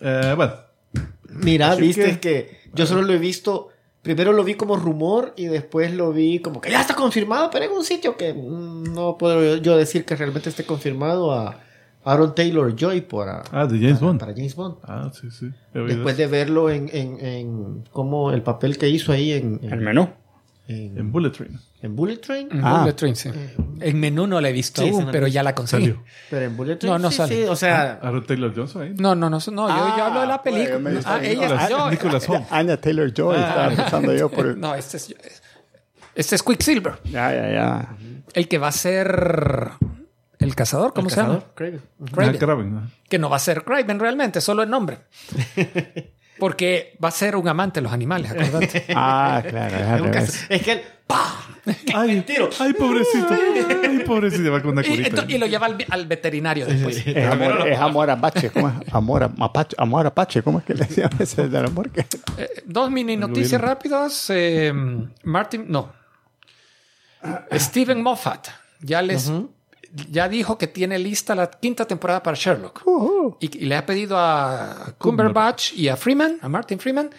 Eh, 0.00 0.32
bueno, 0.36 0.54
Mira, 1.42 1.72
Así 1.72 1.82
viste 1.82 2.18
que... 2.18 2.18
que- 2.20 2.58
yo 2.74 2.86
solo 2.86 3.02
lo 3.02 3.12
he 3.12 3.18
visto. 3.18 3.68
Primero 4.02 4.32
lo 4.32 4.44
vi 4.44 4.54
como 4.54 4.76
rumor 4.76 5.34
y 5.36 5.46
después 5.46 5.92
lo 5.92 6.12
vi 6.12 6.38
como 6.38 6.60
que 6.60 6.70
ya 6.70 6.80
está 6.80 6.94
confirmado, 6.94 7.50
pero 7.50 7.64
en 7.64 7.72
un 7.72 7.84
sitio 7.84 8.16
que 8.16 8.32
mm, 8.32 8.94
no 8.94 9.18
puedo 9.18 9.56
yo 9.56 9.76
decir 9.76 10.04
que 10.04 10.14
realmente 10.16 10.48
esté 10.48 10.64
confirmado 10.64 11.32
a 11.32 11.60
Aaron 12.04 12.34
Taylor 12.34 12.74
Joy 12.76 13.00
para, 13.02 13.42
ah, 13.50 13.66
de 13.66 13.76
James 13.78 13.94
para, 13.98 14.06
Bond. 14.06 14.20
para 14.20 14.32
James 14.32 14.54
Bond. 14.54 14.76
Ah, 14.84 15.10
sí, 15.12 15.30
sí. 15.30 15.50
Después 15.74 16.16
de 16.16 16.26
verlo 16.28 16.70
en, 16.70 16.88
en, 16.92 17.20
en 17.24 17.84
como 17.90 18.30
el 18.32 18.42
papel 18.42 18.78
que 18.78 18.88
hizo 18.88 19.12
ahí 19.12 19.32
en, 19.32 19.58
El 19.62 19.72
en, 19.74 19.84
menú. 19.84 20.08
En- 20.68 20.98
En 20.98 21.10
Bullet 21.12 21.30
Train. 21.30 21.58
en 21.82 21.96
Bullet 21.96 22.18
Train. 22.18 22.48
Ah. 22.62 22.80
Bullet 22.80 22.92
Train, 22.94 23.16
sí. 23.16 23.30
En 23.80 23.98
menú 24.00 24.26
no 24.26 24.40
la 24.40 24.48
he 24.50 24.52
visto 24.52 24.82
Sí, 24.82 24.88
aún, 24.90 25.06
no 25.06 25.10
pero 25.10 25.26
ya 25.26 25.42
la 25.42 25.54
conseguí. 25.54 25.86
Salió. 25.86 26.04
Pero 26.30 26.44
en 26.44 26.56
Bullet 26.56 26.76
Train. 26.76 26.92
No, 26.92 26.98
no 26.98 27.10
sí, 27.10 27.16
sale. 27.16 27.34
sí, 27.36 27.42
o 27.48 27.56
sea, 27.56 27.98
Aaron 28.02 28.24
Taylor 28.26 28.52
Johnson 28.54 28.82
ahí. 28.82 28.94
No, 28.98 29.14
no, 29.14 29.30
no, 29.30 29.38
no, 29.38 29.68
yo, 29.68 29.96
yo 29.96 30.04
hablo 30.04 30.20
de 30.20 30.26
la 30.26 30.42
pues, 30.42 30.54
película. 30.54 30.90
dice 30.90 31.02
Ah, 31.06 31.20
ella, 31.22 31.68
yo- 31.68 31.90
Nicolas 31.90 32.28
Holt. 32.28 32.44
Anya 32.50 32.80
Taylor 32.80 33.12
Joy 33.12 33.36
estaba 33.36 33.68
pensando 33.70 34.14
yo 34.14 34.28
por 34.28 34.46
el. 34.46 34.60
No, 34.60 34.74
este 34.74 34.96
es, 34.98 35.14
este 36.14 36.34
es 36.34 36.42
Quicksilver. 36.42 36.94
Ya, 37.04 37.32
ya, 37.32 37.50
ya. 37.52 37.96
El 38.34 38.46
que 38.48 38.58
va 38.58 38.68
a 38.68 38.72
ser 38.72 39.70
el 40.40 40.54
cazador, 40.54 40.92
¿cómo 40.92 41.08
el 41.08 41.14
se 41.14 41.20
llama? 41.20 41.44
Craven. 41.54 41.80
Kraven. 42.12 42.34
Ah, 42.34 42.38
Kraven, 42.38 42.74
¿no? 42.74 42.90
Que 43.08 43.18
no 43.18 43.30
va 43.30 43.36
a 43.36 43.40
ser 43.40 43.64
Craven 43.64 43.98
realmente, 43.98 44.40
solo 44.40 44.62
el 44.62 44.68
nombre. 44.70 44.98
Porque 46.38 46.96
va 47.02 47.08
a 47.08 47.12
ser 47.12 47.36
un 47.36 47.48
amante 47.48 47.80
de 47.80 47.84
los 47.84 47.92
animales, 47.92 48.30
acordate. 48.30 48.84
Ah, 48.94 49.42
claro, 49.48 49.76
es 49.96 50.00
un 50.02 50.10
caza- 50.10 50.46
Es 50.48 50.62
que 50.62 50.72
él, 50.72 50.82
¡pah! 51.06 51.34
Ay, 51.94 52.24
ay, 52.60 52.72
pobrecito. 52.72 53.28
Ay, 53.88 53.98
pobrecito. 54.06 54.50
Va 54.52 54.62
con 54.62 54.70
una 54.70 54.82
Y, 54.86 55.36
lo 55.38 55.46
lleva 55.46 55.66
al, 55.66 55.76
al 55.90 56.06
veterinario 56.06 56.64
después. 56.64 57.06
Es 57.06 57.26
amor, 57.26 57.68
es 57.68 57.78
amor 57.78 58.10
apache, 58.10 58.50
¿cómo 58.50 58.68
es? 58.68 58.94
Amor, 58.94 59.24
a- 59.24 59.28
mapache, 59.28 59.76
amor 59.78 60.06
apache, 60.06 60.42
¿cómo 60.42 60.60
es 60.60 60.64
que 60.64 60.74
le 60.74 60.84
decían 60.86 61.10
ese 61.18 61.48
del 61.48 61.66
amor? 61.66 61.90
Que... 61.90 62.00
Eh, 62.38 62.62
dos 62.64 62.90
mini 62.90 63.16
noticias 63.16 63.60
rápidas. 63.60 64.26
eh, 64.30 64.72
Martin, 65.24 65.66
no. 65.68 65.92
Steven 67.52 68.00
Moffat 68.02 68.48
ya 68.80 69.02
les 69.02 69.30
ya 70.10 70.28
dijo 70.28 70.58
que 70.58 70.66
tiene 70.66 70.98
lista 70.98 71.34
la 71.34 71.50
quinta 71.50 71.86
temporada 71.86 72.22
para 72.22 72.36
Sherlock. 72.36 72.82
Y, 73.40 73.64
y 73.64 73.66
le 73.66 73.76
ha 73.76 73.86
pedido 73.86 74.16
a 74.18 74.94
Cumberbatch 74.98 75.72
y 75.74 75.88
a 75.88 75.96
Freeman, 75.96 76.38
a 76.42 76.48
Martin 76.48 76.78
Freeman, 76.78 77.10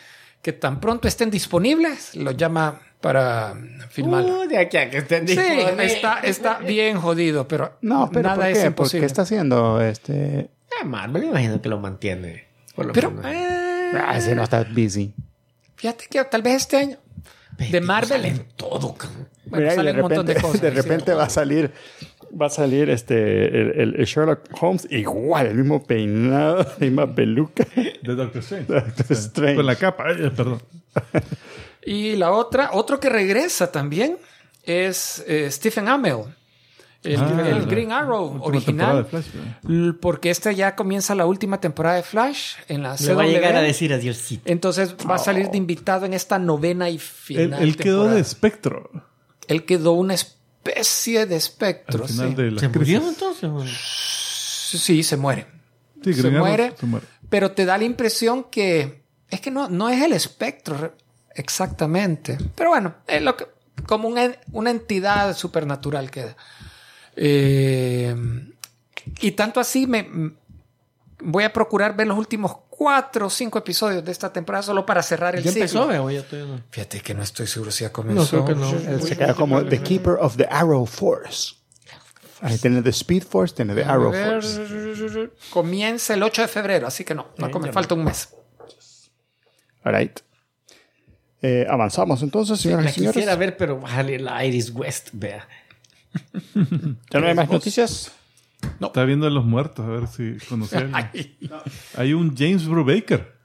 que 0.41 0.53
tan 0.53 0.79
pronto 0.79 1.08
estén 1.08 1.29
disponibles, 1.32 2.15
lo 2.15 2.32
llama 2.32 2.79
para 3.01 3.55
filmarlo. 3.89 4.41
Uh, 4.41 4.47
de 4.47 4.58
aquí 4.58 4.77
a 4.77 4.89
que 4.89 4.97
estén 4.99 5.27
Sí, 5.27 5.36
disponibles. 5.36 5.93
está, 5.93 6.19
está 6.19 6.60
bien 6.60 6.99
jodido, 6.99 7.47
pero 7.47 7.77
No, 7.82 8.10
pero 8.12 8.29
nada 8.29 8.43
¿por 8.43 8.47
es 8.47 8.65
imposible. 8.65 9.01
qué 9.01 9.05
está 9.05 9.21
haciendo 9.23 9.82
este...? 9.82 10.49
Ah, 10.79 10.86
Marvel, 10.86 11.23
imagino 11.25 11.62
que 11.62 11.69
lo 11.69 11.79
mantiene. 11.79 12.45
Por 12.75 12.86
lo 12.88 12.93
Pero 12.93 13.12
menos. 13.12 13.32
eh, 13.34 13.91
Ah, 13.95 14.17
ese 14.17 14.36
no 14.36 14.43
está 14.43 14.63
busy. 14.63 15.13
fíjate 15.75 16.05
que 16.10 16.23
tal 16.25 16.41
vez 16.43 16.55
este 16.58 16.77
año 16.77 16.97
de 17.58 17.82
Marvel 17.82 18.23
en 18.25 18.47
todo, 18.55 18.95
bueno, 19.45 19.67
Mira, 19.71 19.84
de 19.84 19.91
un 19.93 19.99
montón 20.01 20.25
de 20.25 20.36
cosas. 20.41 20.62
de 20.62 20.69
sí. 20.69 20.75
repente 20.75 21.13
va 21.13 21.23
a 21.23 21.29
salir, 21.29 21.73
va 22.39 22.47
a 22.47 22.49
salir 22.49 22.89
este 22.89 23.45
el, 23.47 23.79
el- 23.79 23.95
el 23.97 24.05
Sherlock 24.05 24.41
Holmes 24.61 24.87
igual, 24.91 25.47
el 25.47 25.55
mismo 25.55 25.83
peinado, 25.83 26.57
la 26.63 26.75
misma 26.79 27.13
peluca. 27.15 27.65
De 27.75 28.15
Doctor 28.15 28.41
Strange. 28.41 28.71
Doctor 28.73 29.05
Sí. 29.07 29.13
Strange. 29.13 29.55
Con 29.55 29.65
la 29.65 29.75
capa. 29.75 30.11
Eh, 30.11 30.31
perdón. 30.35 30.61
Y 31.85 32.15
la 32.17 32.31
otra, 32.31 32.71
otro 32.73 32.99
que 32.99 33.09
regresa 33.09 33.71
también 33.71 34.17
es 34.63 35.23
eh, 35.27 35.49
Stephen 35.49 35.87
Amell, 35.87 36.23
el, 37.03 37.19
Ah, 37.19 37.43
el 37.49 37.65
Green 37.67 37.91
Arrow 37.93 38.37
original. 38.43 39.05
Flash, 39.05 39.25
Porque 40.01 40.29
esta 40.29 40.51
ya 40.51 40.75
comienza 40.75 41.15
la 41.15 41.25
última 41.25 41.61
temporada 41.61 41.95
de 41.95 42.03
Flash 42.03 42.55
en 42.67 42.83
la 42.83 42.95
Le 42.99 43.13
va 43.13 43.23
a 43.23 43.27
llegar 43.27 43.55
a 43.55 43.61
decir 43.61 43.93
adiósito. 43.93 44.43
Entonces 44.45 44.95
va 45.09 45.15
a 45.15 45.19
salir 45.19 45.49
de 45.49 45.57
invitado 45.57 46.05
en 46.05 46.13
esta 46.13 46.37
novena 46.37 46.89
y 46.89 46.95
Él, 46.95 46.99
final. 46.99 47.63
él 47.63 47.77
quedó 47.77 47.93
temporada. 47.93 48.15
de 48.15 48.21
espectro. 48.21 48.91
Él 49.47 49.63
quedó 49.65 49.93
una 49.93 50.13
especie 50.63 51.25
de 51.25 51.35
espectro. 51.35 52.03
Al 52.03 52.09
final 52.09 52.29
sí. 52.29 52.35
de 52.35 52.51
la 52.51 52.59
¿Se 52.59 52.69
crisis. 52.69 52.95
murió 52.95 53.09
entonces? 53.09 53.49
Sí, 54.81 55.03
se 55.03 55.17
muere. 55.17 55.47
Sí, 56.03 56.13
se 56.13 56.29
muere. 56.29 56.73
se 56.77 56.85
muere. 56.85 57.05
Pero 57.29 57.51
te 57.51 57.65
da 57.65 57.77
la 57.77 57.83
impresión 57.83 58.45
que 58.45 59.03
es 59.29 59.41
que 59.41 59.51
no, 59.51 59.69
no 59.69 59.89
es 59.89 60.01
el 60.01 60.13
espectro 60.13 60.95
exactamente. 61.35 62.37
Pero 62.55 62.71
bueno, 62.71 62.95
es 63.07 63.21
lo 63.21 63.35
que, 63.35 63.47
como 63.85 64.07
una, 64.07 64.31
una 64.51 64.71
entidad 64.71 65.35
supernatural 65.35 66.09
queda. 66.09 66.35
Eh, 67.15 68.15
y 69.21 69.31
tanto 69.31 69.59
así 69.59 69.87
me 69.87 70.33
voy 71.21 71.43
a 71.43 71.53
procurar 71.53 71.95
ver 71.95 72.07
los 72.07 72.17
últimos 72.17 72.55
cuatro 72.79 73.27
o 73.27 73.29
cinco 73.29 73.59
episodios 73.59 74.05
de 74.05 74.11
esta 74.13 74.31
temporada 74.31 74.63
solo 74.63 74.85
para 74.85 75.03
cerrar 75.03 75.35
el 75.35 75.43
¿Ya 75.43 75.51
ciclo. 75.51 75.83
empezó, 75.83 76.03
o 76.05 76.09
ya 76.09 76.23
todavía 76.23 76.55
no? 76.55 76.61
Fíjate 76.71 77.01
que 77.01 77.13
no 77.13 77.23
estoy 77.23 77.45
seguro 77.45 77.71
si 77.71 77.83
ya 77.83 77.91
comenzó. 77.91 78.37
No, 78.37 78.45
creo 78.45 78.45
que 78.45 78.55
no. 78.55 78.91
Él 78.93 79.01
se 79.01 79.17
queda 79.17 79.33
como 79.33 79.65
The 79.65 79.81
Keeper 79.83 80.13
of 80.13 80.37
the 80.37 80.47
Arrow 80.49 80.85
Force. 80.85 81.55
Ahí 82.39 82.57
tiene 82.57 82.81
The 82.81 82.91
Speed 82.91 83.23
Force, 83.23 83.53
tiene 83.53 83.75
The 83.75 83.83
Arrow 83.83 84.13
Force. 84.13 85.29
Comienza 85.49 86.13
el 86.13 86.23
8 86.23 86.43
de 86.43 86.47
febrero, 86.47 86.87
así 86.87 87.03
que 87.03 87.13
no, 87.13 87.27
no 87.37 87.49
me 87.59 87.73
falta 87.73 87.95
un 87.95 88.05
mes. 88.05 88.29
All 89.83 89.93
right. 89.93 90.17
Eh, 91.41 91.65
avanzamos 91.69 92.23
entonces, 92.23 92.61
señoras 92.61 92.85
La 92.85 92.91
y 92.91 92.93
señores. 92.93 93.13
quisiera 93.13 93.35
ver, 93.35 93.57
pero 93.57 93.81
va 93.81 93.89
a 93.89 93.95
salir 93.95 94.21
la 94.21 94.45
Iris 94.45 94.69
West, 94.69 95.09
vea. 95.11 95.45
¿Ya 97.11 97.19
no 97.19 97.27
hay 97.27 97.35
más 97.35 97.49
noticias? 97.49 98.13
Está 98.81 99.03
viendo 99.05 99.29
los 99.29 99.45
muertos, 99.45 99.85
a 99.85 99.89
ver 99.89 100.07
si 100.07 100.37
conocían. 100.47 100.91
Hay 101.95 102.13
un 102.13 102.35
James 102.35 102.67
Brubaker, 102.67 103.35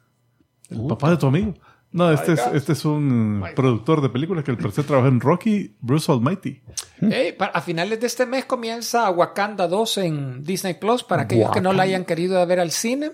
el 0.71 0.87
papá 0.89 1.11
de 1.11 1.17
tu 1.17 1.27
amigo. 1.27 1.55
No, 1.93 2.11
este 2.11 2.33
es, 2.33 2.41
este 2.53 2.73
es 2.73 2.85
un 2.85 3.45
productor 3.55 4.01
de 4.01 4.09
películas 4.09 4.43
que 4.43 4.51
al 4.51 4.57
parecer 4.57 4.85
trabaja 4.85 5.07
en 5.09 5.21
Rocky, 5.21 5.77
Bruce 5.81 6.11
Almighty. 6.11 6.61
Ey, 7.01 7.33
pa- 7.33 7.47
a 7.47 7.61
finales 7.61 8.01
de 8.01 8.09
este 8.09 8.27
mes 8.27 8.45
comienza 8.47 9.09
Wakanda 9.11 9.69
2 9.69 9.99
en 9.99 10.43
Disney 10.43 10.75
Plus 10.75 11.05
para 11.05 11.23
aquellos 11.23 11.53
que 11.53 11.61
no 11.61 11.73
la 11.73 11.85
hayan 11.85 12.05
querido 12.05 12.45
ver 12.47 12.59
al 12.59 12.73
cine. 12.73 13.13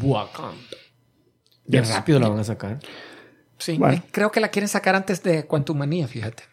Wakanda. 0.00 0.54
Bien 1.66 1.84
rápido 1.88 2.20
la 2.20 2.28
van 2.28 2.38
a 2.38 2.44
sacar. 2.44 2.78
Sí, 3.58 3.76
Bueno. 3.76 4.00
creo 4.12 4.30
que 4.30 4.38
la 4.38 4.48
quieren 4.48 4.68
sacar 4.68 4.94
antes 4.94 5.22
de 5.24 5.46
Quantumania, 5.46 6.06
fíjate. 6.06 6.44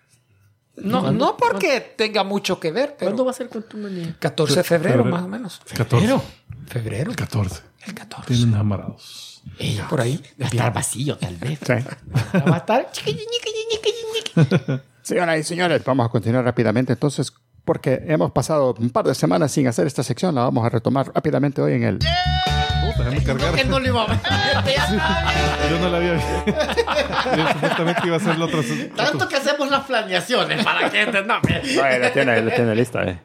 No, 0.76 1.11
no 1.11 1.38
porque 1.38 1.93
tenga 1.95 2.24
mucho 2.24 2.59
que 2.59 2.71
ver, 2.71 2.95
pero 2.97 3.11
¿Cuándo 3.11 3.26
va 3.26 3.32
a 3.32 3.36
ser 3.36 3.47
Quantumania? 3.47 4.15
14 4.19 4.55
de 4.55 4.63
febrero, 4.63 5.03
Febrero. 5.03 5.15
más 5.15 5.24
o 5.24 5.28
menos. 5.28 5.61
14. 5.76 6.19
Febrero, 6.67 7.11
14. 7.15 7.61
el 7.86 7.93
14. 7.93 8.28
Tienen 8.28 8.49
enamorados. 8.49 9.41
Por 9.89 10.01
ahí. 10.01 10.24
Va 10.41 10.45
a 10.45 10.49
estar 10.49 10.74
vacío, 10.74 11.17
tal 11.17 11.36
vez. 11.38 11.59
Sí. 11.59 11.74
Va 12.49 12.55
a 12.55 12.57
estar... 12.57 12.89
Señoras 15.03 15.39
y 15.39 15.43
señores, 15.43 15.84
vamos 15.84 16.05
a 16.05 16.09
continuar 16.09 16.45
rápidamente 16.45 16.93
entonces, 16.93 17.34
porque 17.65 18.01
hemos 18.07 18.32
pasado 18.32 18.74
un 18.80 18.89
par 18.89 19.05
de 19.05 19.13
semanas 19.13 19.51
sin 19.51 19.67
hacer 19.67 19.86
esta 19.86 20.01
sección, 20.01 20.34
la 20.34 20.41
vamos 20.41 20.65
a 20.65 20.69
retomar 20.69 21.11
rápidamente 21.13 21.61
hoy 21.61 21.74
en 21.74 21.84
el... 21.84 21.99
Puta, 22.96 23.10
déjame 23.10 23.24
cargar. 23.24 23.66
No 23.68 23.80
le 23.80 23.88
iba 23.89 24.04
a 24.04 24.08
ver. 24.08 24.20
Yo 25.70 25.80
no 25.80 25.89
la 25.89 25.98
había 25.98 26.14
visto. 26.14 26.44
Yo 27.38 27.48
supuestamente 27.54 28.02
iba 28.08 28.18
a 28.18 28.20
ser 28.20 28.38
la 28.38 28.46
otra. 28.46 28.60
Tanto 28.96 29.28
que 29.28 29.36
hacemos 29.36 29.70
las 29.70 29.86
planeaciones 29.86 30.64
para 30.64 30.89
que 30.89 31.06
no, 31.06 31.39
me- 31.48 31.56
Ay, 31.84 32.00
la 32.00 32.12
tiene, 32.14 32.41
la 32.41 32.56
tiene 32.56 32.76
lista, 32.76 33.04
eh. 33.04 33.20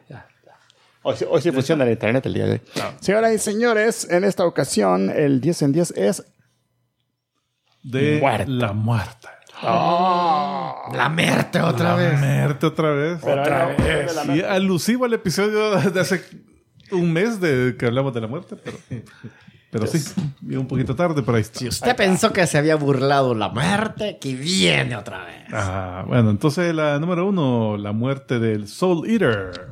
Hoy, 1.01 1.15
sí- 1.17 1.25
hoy 1.29 1.41
sí 1.41 1.51
funciona 1.51 1.83
el 1.85 1.91
internet 1.91 2.25
el 2.25 2.33
día 2.33 2.45
de 2.45 2.51
hoy. 2.53 2.61
Señoras 2.99 3.33
y 3.33 3.37
señores, 3.39 4.07
en 4.09 4.23
esta 4.23 4.45
ocasión 4.45 5.09
el 5.09 5.39
10 5.41 5.61
en 5.63 5.71
10 5.73 5.91
es... 5.91 6.25
De 7.81 8.19
Muerta. 8.19 8.45
la 8.51 8.73
muerta. 8.73 9.35
La 9.61 11.09
muerte 11.09 11.61
otra 11.61 11.89
La 11.91 11.95
vez. 11.95 12.19
muerte 12.19 12.65
otra 12.65 12.91
vez. 12.91 13.23
Otra 13.23 13.65
vez. 13.67 14.17
Y 14.35 14.41
alusivo 14.41 15.05
al 15.05 15.13
episodio 15.13 15.71
de 15.77 15.99
hace 15.99 16.21
un 16.91 17.13
mes 17.13 17.39
de 17.39 17.75
que 17.79 17.85
hablamos 17.85 18.13
de 18.13 18.21
la 18.21 18.27
muerte, 18.27 18.55
pero, 18.57 18.77
pero 19.71 19.85
sí, 19.87 19.99
llegó 20.47 20.61
un 20.61 20.67
poquito 20.67 20.95
tarde, 20.95 21.21
pero 21.23 21.35
ahí 21.37 21.41
está. 21.41 21.65
Usted 21.67 21.95
pensó 21.95 22.33
que 22.33 22.45
se 22.47 22.57
había 22.57 22.75
burlado 22.75 23.35
la 23.35 23.49
muerte, 23.49 24.17
que 24.19 24.35
viene 24.35 24.95
otra 24.95 25.25
vez. 25.25 25.45
Ah, 25.53 26.03
bueno, 26.07 26.29
entonces 26.31 26.73
la 26.73 26.99
número 26.99 27.27
uno, 27.27 27.77
la 27.77 27.91
muerte 27.91 28.39
del 28.39 28.67
Soul 28.67 29.07
Eater, 29.09 29.69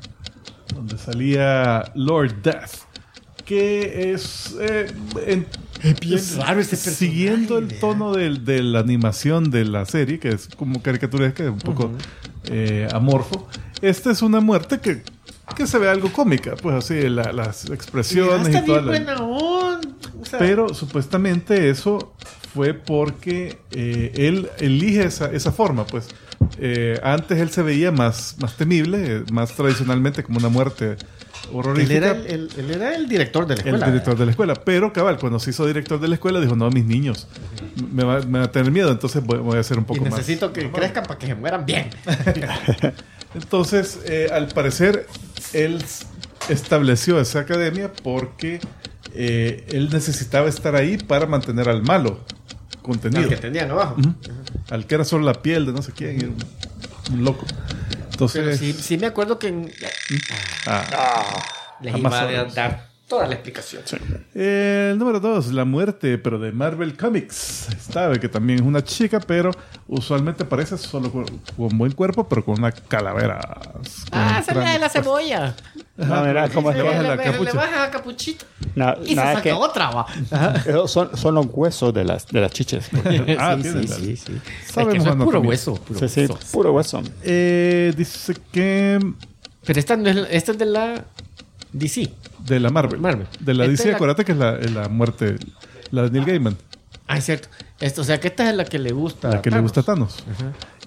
donde 0.76 0.98
salía 0.98 1.92
Lord 1.96 2.42
Death, 2.44 2.72
que 3.46 4.12
es 4.14 4.56
eh, 4.60 4.88
en- 5.26 5.48
raro 6.38 6.60
ese 6.60 6.72
personaje, 6.72 6.92
siguiendo 6.92 7.58
el 7.58 7.80
tono 7.80 8.12
del- 8.14 8.44
de 8.44 8.62
la 8.64 8.80
animación 8.80 9.50
de 9.52 9.64
la 9.66 9.86
serie, 9.86 10.20
que 10.20 10.30
es 10.30 10.48
como 10.58 10.82
caricaturesca, 10.82 11.44
un 11.50 11.60
poco 11.60 11.92
eh, 12.50 12.88
amorfo. 12.92 13.48
Esta 13.82 14.12
es 14.12 14.22
una 14.22 14.40
muerte 14.42 14.80
que, 14.80 15.04
que 15.56 15.66
se 15.68 15.78
ve 15.80 15.90
algo 15.90 16.12
cómica, 16.12 16.56
pues 16.62 16.76
así, 16.76 17.08
la- 17.10 17.32
las 17.32 17.70
expresiones 17.70 18.50
y 18.56 18.66
toda 18.66 18.82
bien 18.82 19.06
la- 19.06 19.16
buena 19.16 19.22
onda. 19.24 19.90
O 20.22 20.26
sea, 20.26 20.40
pero 20.40 20.74
supuestamente 20.74 21.70
eso 21.70 22.14
fue 22.54 22.74
porque 22.74 23.58
eh, 23.72 24.12
él 24.16 24.50
elige 24.60 25.04
esa, 25.06 25.32
esa 25.32 25.52
forma, 25.52 25.86
pues. 25.86 26.08
Eh, 26.60 27.00
antes 27.04 27.40
él 27.40 27.50
se 27.50 27.62
veía 27.64 27.92
más, 27.92 28.36
más 28.40 28.56
temible, 28.58 29.18
eh, 29.18 29.24
más 29.32 29.54
tradicionalmente 29.54 30.24
como 30.24 30.38
una 30.38 30.50
muerte 30.50 30.92
él 30.92 30.98
horrorífica. 31.54 31.96
era 31.96 32.12
el, 32.12 32.28
el- 32.28 32.50
él 32.58 32.72
era 32.72 32.96
el 32.96 33.08
director 33.08 33.48
de 33.48 33.56
la 33.56 33.62
el 33.62 33.68
escuela. 33.68 33.86
director 33.88 34.18
de 34.18 34.26
la 34.26 34.32
escuela. 34.32 34.54
Pero 34.56 34.94
cabal, 34.94 35.18
cuando 35.18 35.40
se 35.40 35.50
hizo 35.52 35.66
director 35.66 36.00
de 36.00 36.08
la 36.08 36.16
escuela, 36.16 36.40
dijo, 36.40 36.56
no, 36.56 36.70
mis 36.70 36.86
niños, 36.86 37.28
me 37.92 38.04
va, 38.04 38.22
me 38.22 38.40
va 38.40 38.46
a 38.46 38.52
tener 38.52 38.72
miedo, 38.72 38.92
entonces 38.92 39.24
voy, 39.24 39.40
voy 39.40 39.58
a 39.58 39.62
hacer 39.62 39.78
un 39.78 39.84
Y 39.84 39.88
poco 39.88 40.02
más. 40.02 40.12
necesito 40.14 40.52
que 40.54 40.70
crezcan 40.72 41.04
para 41.06 41.18
que 41.18 41.28
se 41.28 41.36
mueran 41.36 41.66
bien. 41.66 41.90
Entonces, 43.36 44.00
eh, 44.06 44.30
al 44.32 44.48
parecer, 44.48 45.08
él 45.54 45.84
estableció 46.50 47.20
esa 47.20 47.40
academia 47.40 47.92
porque 48.04 48.60
eh, 49.14 49.66
él 49.70 49.90
necesitaba 49.92 50.48
estar 50.50 50.76
ahí 50.76 50.98
para 50.98 51.26
mantener 51.26 51.70
al 51.70 51.84
malo 51.84 52.20
contenido. 52.82 53.24
El 53.24 53.30
que 53.30 53.36
tenían 53.38 53.70
abajo. 53.72 53.98
Al 54.70 54.86
que 54.88 54.96
era 54.96 55.04
solo 55.04 55.26
la 55.26 55.42
piel 55.42 55.66
de 55.66 55.74
no 55.74 55.82
sé 55.82 55.92
quién, 55.92 56.18
era 56.18 56.28
un, 56.30 56.38
un 57.20 57.24
loco. 57.26 57.46
Entonces, 58.12 58.44
Pero 58.44 58.58
sí, 58.58 58.74
sí 58.74 58.98
me 58.98 59.08
acuerdo 59.08 59.38
que 59.38 59.48
en- 59.50 59.72
ah. 60.66 61.44
les 61.82 61.96
iba 61.96 62.20
a 62.20 62.26
dar 62.54 62.87
toda 63.08 63.26
la 63.28 63.36
explicación. 63.36 63.84
Eh, 64.36 64.90
el 64.92 64.98
número 65.00 65.20
dos, 65.20 65.48
la 65.54 65.64
muerte, 65.66 66.18
pero 66.18 66.38
de 66.40 66.52
Marvel 66.52 66.98
Comics. 66.98 67.68
Sabe 67.80 68.20
que 68.20 68.28
también 68.28 68.60
es 68.60 68.66
una 68.66 68.84
chica, 68.84 69.20
pero 69.20 69.52
usualmente 69.88 70.44
parece 70.44 70.78
solo 70.78 71.10
con, 71.12 71.26
con 71.56 71.78
buen 71.78 71.94
cuerpo, 71.94 72.28
pero 72.28 72.44
con 72.44 72.60
una 72.60 72.72
calavera. 72.72 73.40
con 73.74 73.82
Ah, 74.12 74.40
esa 74.42 74.52
es 74.52 74.58
la 74.58 74.72
de 74.74 74.80
la 74.80 74.90
cebolla. 74.90 75.56
No, 75.96 76.24
mira, 76.24 76.50
¿cómo 76.50 76.70
es 76.72 76.78
Le 76.78 76.84
bajas 76.84 77.04
la 77.04 77.18
capucha. 77.18 77.44
le 77.44 77.52
bajas 77.58 77.80
a 77.88 77.92
capuchito. 77.92 78.46
Na- 78.76 78.98
Y 79.04 79.10
se 79.10 79.16
saca 79.16 79.42
que- 79.42 79.54
otra, 79.54 79.90
va. 79.90 80.88
Son, 80.88 81.16
son 81.18 81.36
los 81.36 81.48
huesos 81.50 81.94
de 81.94 82.04
las, 82.04 82.28
de 82.28 82.42
las 82.42 82.52
chiches. 82.52 82.90
Ah, 83.40 83.58
sí, 83.62 83.70
sí, 83.70 83.88
la- 83.88 83.96
sí, 83.96 84.16
sí. 84.18 84.42
Es 84.66 84.72
Sabemos 84.74 84.94
que 84.94 85.00
eso 85.00 85.10
es 85.10 85.16
puro 85.24 85.40
hueso. 85.42 85.76
Puro 85.76 86.00
Sí, 86.00 86.08
sí, 86.10 86.20
hueso. 86.22 86.40
puro 86.52 86.74
hueso. 86.74 87.02
Eh, 87.24 87.94
dice 87.96 88.36
que 88.52 89.00
Pero 89.66 89.80
esta, 89.80 89.96
no 89.96 90.10
es, 90.10 90.16
la- 90.18 90.28
esta 90.30 90.52
es 90.52 90.58
de 90.58 90.66
la 90.66 91.06
DC. 91.78 92.10
de 92.46 92.60
la 92.60 92.70
Marvel. 92.70 93.00
Marvel. 93.00 93.28
De 93.40 93.54
la 93.54 93.68
DC, 93.68 93.84
es 93.84 93.86
la- 93.90 93.96
acuérdate 93.96 94.26
que 94.26 94.32
es 94.34 94.38
la, 94.38 94.58
la 94.58 94.90
muerte, 94.90 95.36
la 95.92 96.04
de 96.04 96.12
Neil 96.12 96.26
Gaiman, 96.26 96.58
Ah, 97.08 97.18
es 97.18 97.26
cierto. 97.26 97.48
Esto, 97.80 98.02
o 98.02 98.04
sea, 98.04 98.20
que 98.20 98.30
esta 98.30 98.50
es 98.50 98.56
la 98.56 98.66
que 98.66 98.80
le 98.80 98.92
gusta. 98.92 99.30
la 99.30 99.42
que 99.42 99.52
le 99.52 99.60
gusta 99.60 99.82
a 99.82 99.84
Thanos. 99.84 100.24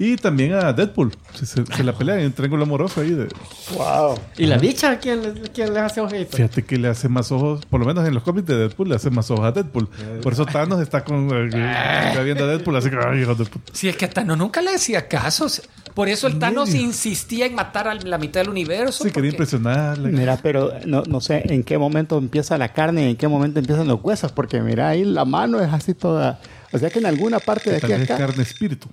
Y 0.01 0.17
también 0.17 0.55
a 0.55 0.73
Deadpool. 0.73 1.13
Se, 1.35 1.47
se, 1.47 1.65
se 1.65 1.85
la 1.85 1.93
pelea 1.93 2.19
en 2.19 2.27
un 2.27 2.33
triángulo 2.33 2.65
amoroso 2.65 3.01
ahí. 3.01 3.11
De, 3.11 3.29
Wow. 3.77 4.19
¿Y 4.37 4.47
la 4.47 4.59
bicha 4.59 4.99
quién, 4.99 5.23
le- 5.23 5.41
quién 5.53 5.73
le 5.73 5.79
hace 5.79 6.01
ojitos? 6.01 6.35
Fíjate 6.35 6.65
que 6.65 6.79
le 6.79 6.89
hace 6.89 7.09
más 7.09 7.31
ojos, 7.31 7.65
por 7.67 7.79
lo 7.79 7.87
menos 7.87 8.09
en 8.09 8.13
los 8.15 8.25
cómics 8.25 8.49
de 8.49 8.57
Deadpool, 8.57 8.89
le 8.89 8.97
hace 8.97 9.09
más 9.11 9.31
ojos 9.31 9.45
a 9.45 9.53
Deadpool. 9.53 9.89
Por 10.21 10.33
eso 10.33 10.45
Thanos 10.47 10.81
está 10.81 11.05
con 11.05 11.29
eh, 11.33 12.09
está 12.09 12.23
viendo 12.25 12.43
a 12.43 12.47
Deadpool, 12.49 12.75
así 12.77 12.91
que, 12.91 12.97
ay, 13.07 13.21
hijo 13.21 13.37
de 13.37 13.45
puta. 13.45 13.73
Es 13.73 13.97
que 13.97 14.05
a 14.07 14.11
Thanos 14.11 14.37
nunca 14.37 14.61
le 14.61 14.75
hacía 14.75 15.07
caso. 15.07 15.47
Por 15.95 16.09
eso 16.09 16.27
el 16.27 16.39
Thanos 16.41 16.71
Medio. 16.71 16.83
insistía 16.87 17.47
en 17.47 17.55
matar 17.55 17.87
a 17.87 17.95
la 17.95 18.19
mitad 18.19 18.41
del 18.41 18.49
universo. 18.51 19.05
Sí, 19.05 19.11
quería 19.13 19.31
impresionarle. 19.31 20.11
Mira, 20.11 20.39
pero 20.43 20.73
no, 20.87 21.03
no 21.07 21.21
sé 21.21 21.43
en 21.53 21.63
qué 21.63 21.79
momento 21.79 22.19
empieza 22.19 22.57
la 22.59 22.73
carne 22.73 23.07
y 23.07 23.11
en 23.11 23.17
qué 23.17 23.29
momento 23.29 23.61
empiezan 23.61 23.87
los 23.87 24.01
huesos, 24.03 24.33
porque 24.33 24.61
mira, 24.61 24.89
ahí 24.89 25.05
la 25.05 25.25
mano 25.25 25.61
es 25.61 25.73
así 25.73 25.95
toda. 25.95 26.41
O 26.73 26.79
sea 26.79 26.91
que 26.91 26.99
en 26.99 27.07
alguna 27.07 27.39
parte 27.41 27.71
de 27.71 27.77
aquí 27.79 27.93
a 27.93 27.97
acá. 27.97 28.17
carne 28.19 28.43
espíritu. 28.43 28.89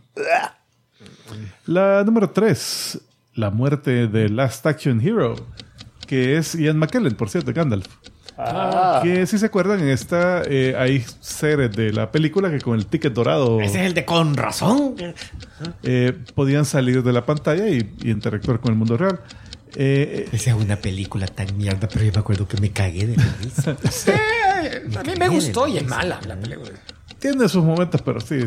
La 1.65 2.03
número 2.03 2.29
3, 2.29 2.99
la 3.35 3.49
muerte 3.49 4.07
de 4.07 4.29
Last 4.29 4.65
Action 4.65 5.01
Hero, 5.01 5.35
que 6.07 6.37
es 6.37 6.55
Ian 6.55 6.77
McKellen, 6.77 7.15
por 7.15 7.29
cierto, 7.29 7.51
Gandalf. 7.53 7.85
Ah. 8.39 8.99
Que 9.03 9.25
si 9.25 9.37
se 9.39 9.47
acuerdan, 9.47 9.79
en 9.79 9.89
esta 9.89 10.43
eh, 10.45 10.75
hay 10.77 11.03
series 11.21 11.71
de 11.75 11.91
la 11.91 12.11
película 12.11 12.51
que 12.51 12.61
con 12.61 12.75
el 12.77 12.85
ticket 12.85 13.11
dorado 13.11 13.59
Ese 13.61 13.79
es 13.81 13.87
el 13.87 13.93
de 13.95 14.05
con 14.05 14.37
razón. 14.37 14.95
eh, 15.83 16.13
podían 16.35 16.63
salir 16.65 17.01
de 17.01 17.13
la 17.13 17.25
pantalla 17.25 17.67
y, 17.67 17.95
y 18.03 18.11
interactuar 18.11 18.59
con 18.59 18.71
el 18.71 18.77
mundo 18.77 18.95
real. 18.95 19.21
Eh, 19.75 20.29
Esa 20.31 20.51
es 20.51 20.55
una 20.55 20.75
película 20.77 21.25
tan 21.27 21.57
mierda, 21.57 21.87
pero 21.91 22.05
yo 22.05 22.11
me 22.13 22.19
acuerdo 22.19 22.47
que 22.47 22.57
me 22.61 22.71
cagué 22.71 23.07
de 23.07 23.17
la 23.17 23.35
risa. 23.41 23.75
Sí, 23.91 24.11
a 24.95 25.03
mí 25.03 25.13
me 25.19 25.29
gustó 25.29 25.67
y 25.67 25.77
es 25.77 25.85
mala 25.87 26.19
la 26.27 26.35
película. 26.39 26.71
Tiene 27.19 27.49
sus 27.49 27.63
momentos, 27.63 28.01
pero 28.03 28.19
sí. 28.21 28.39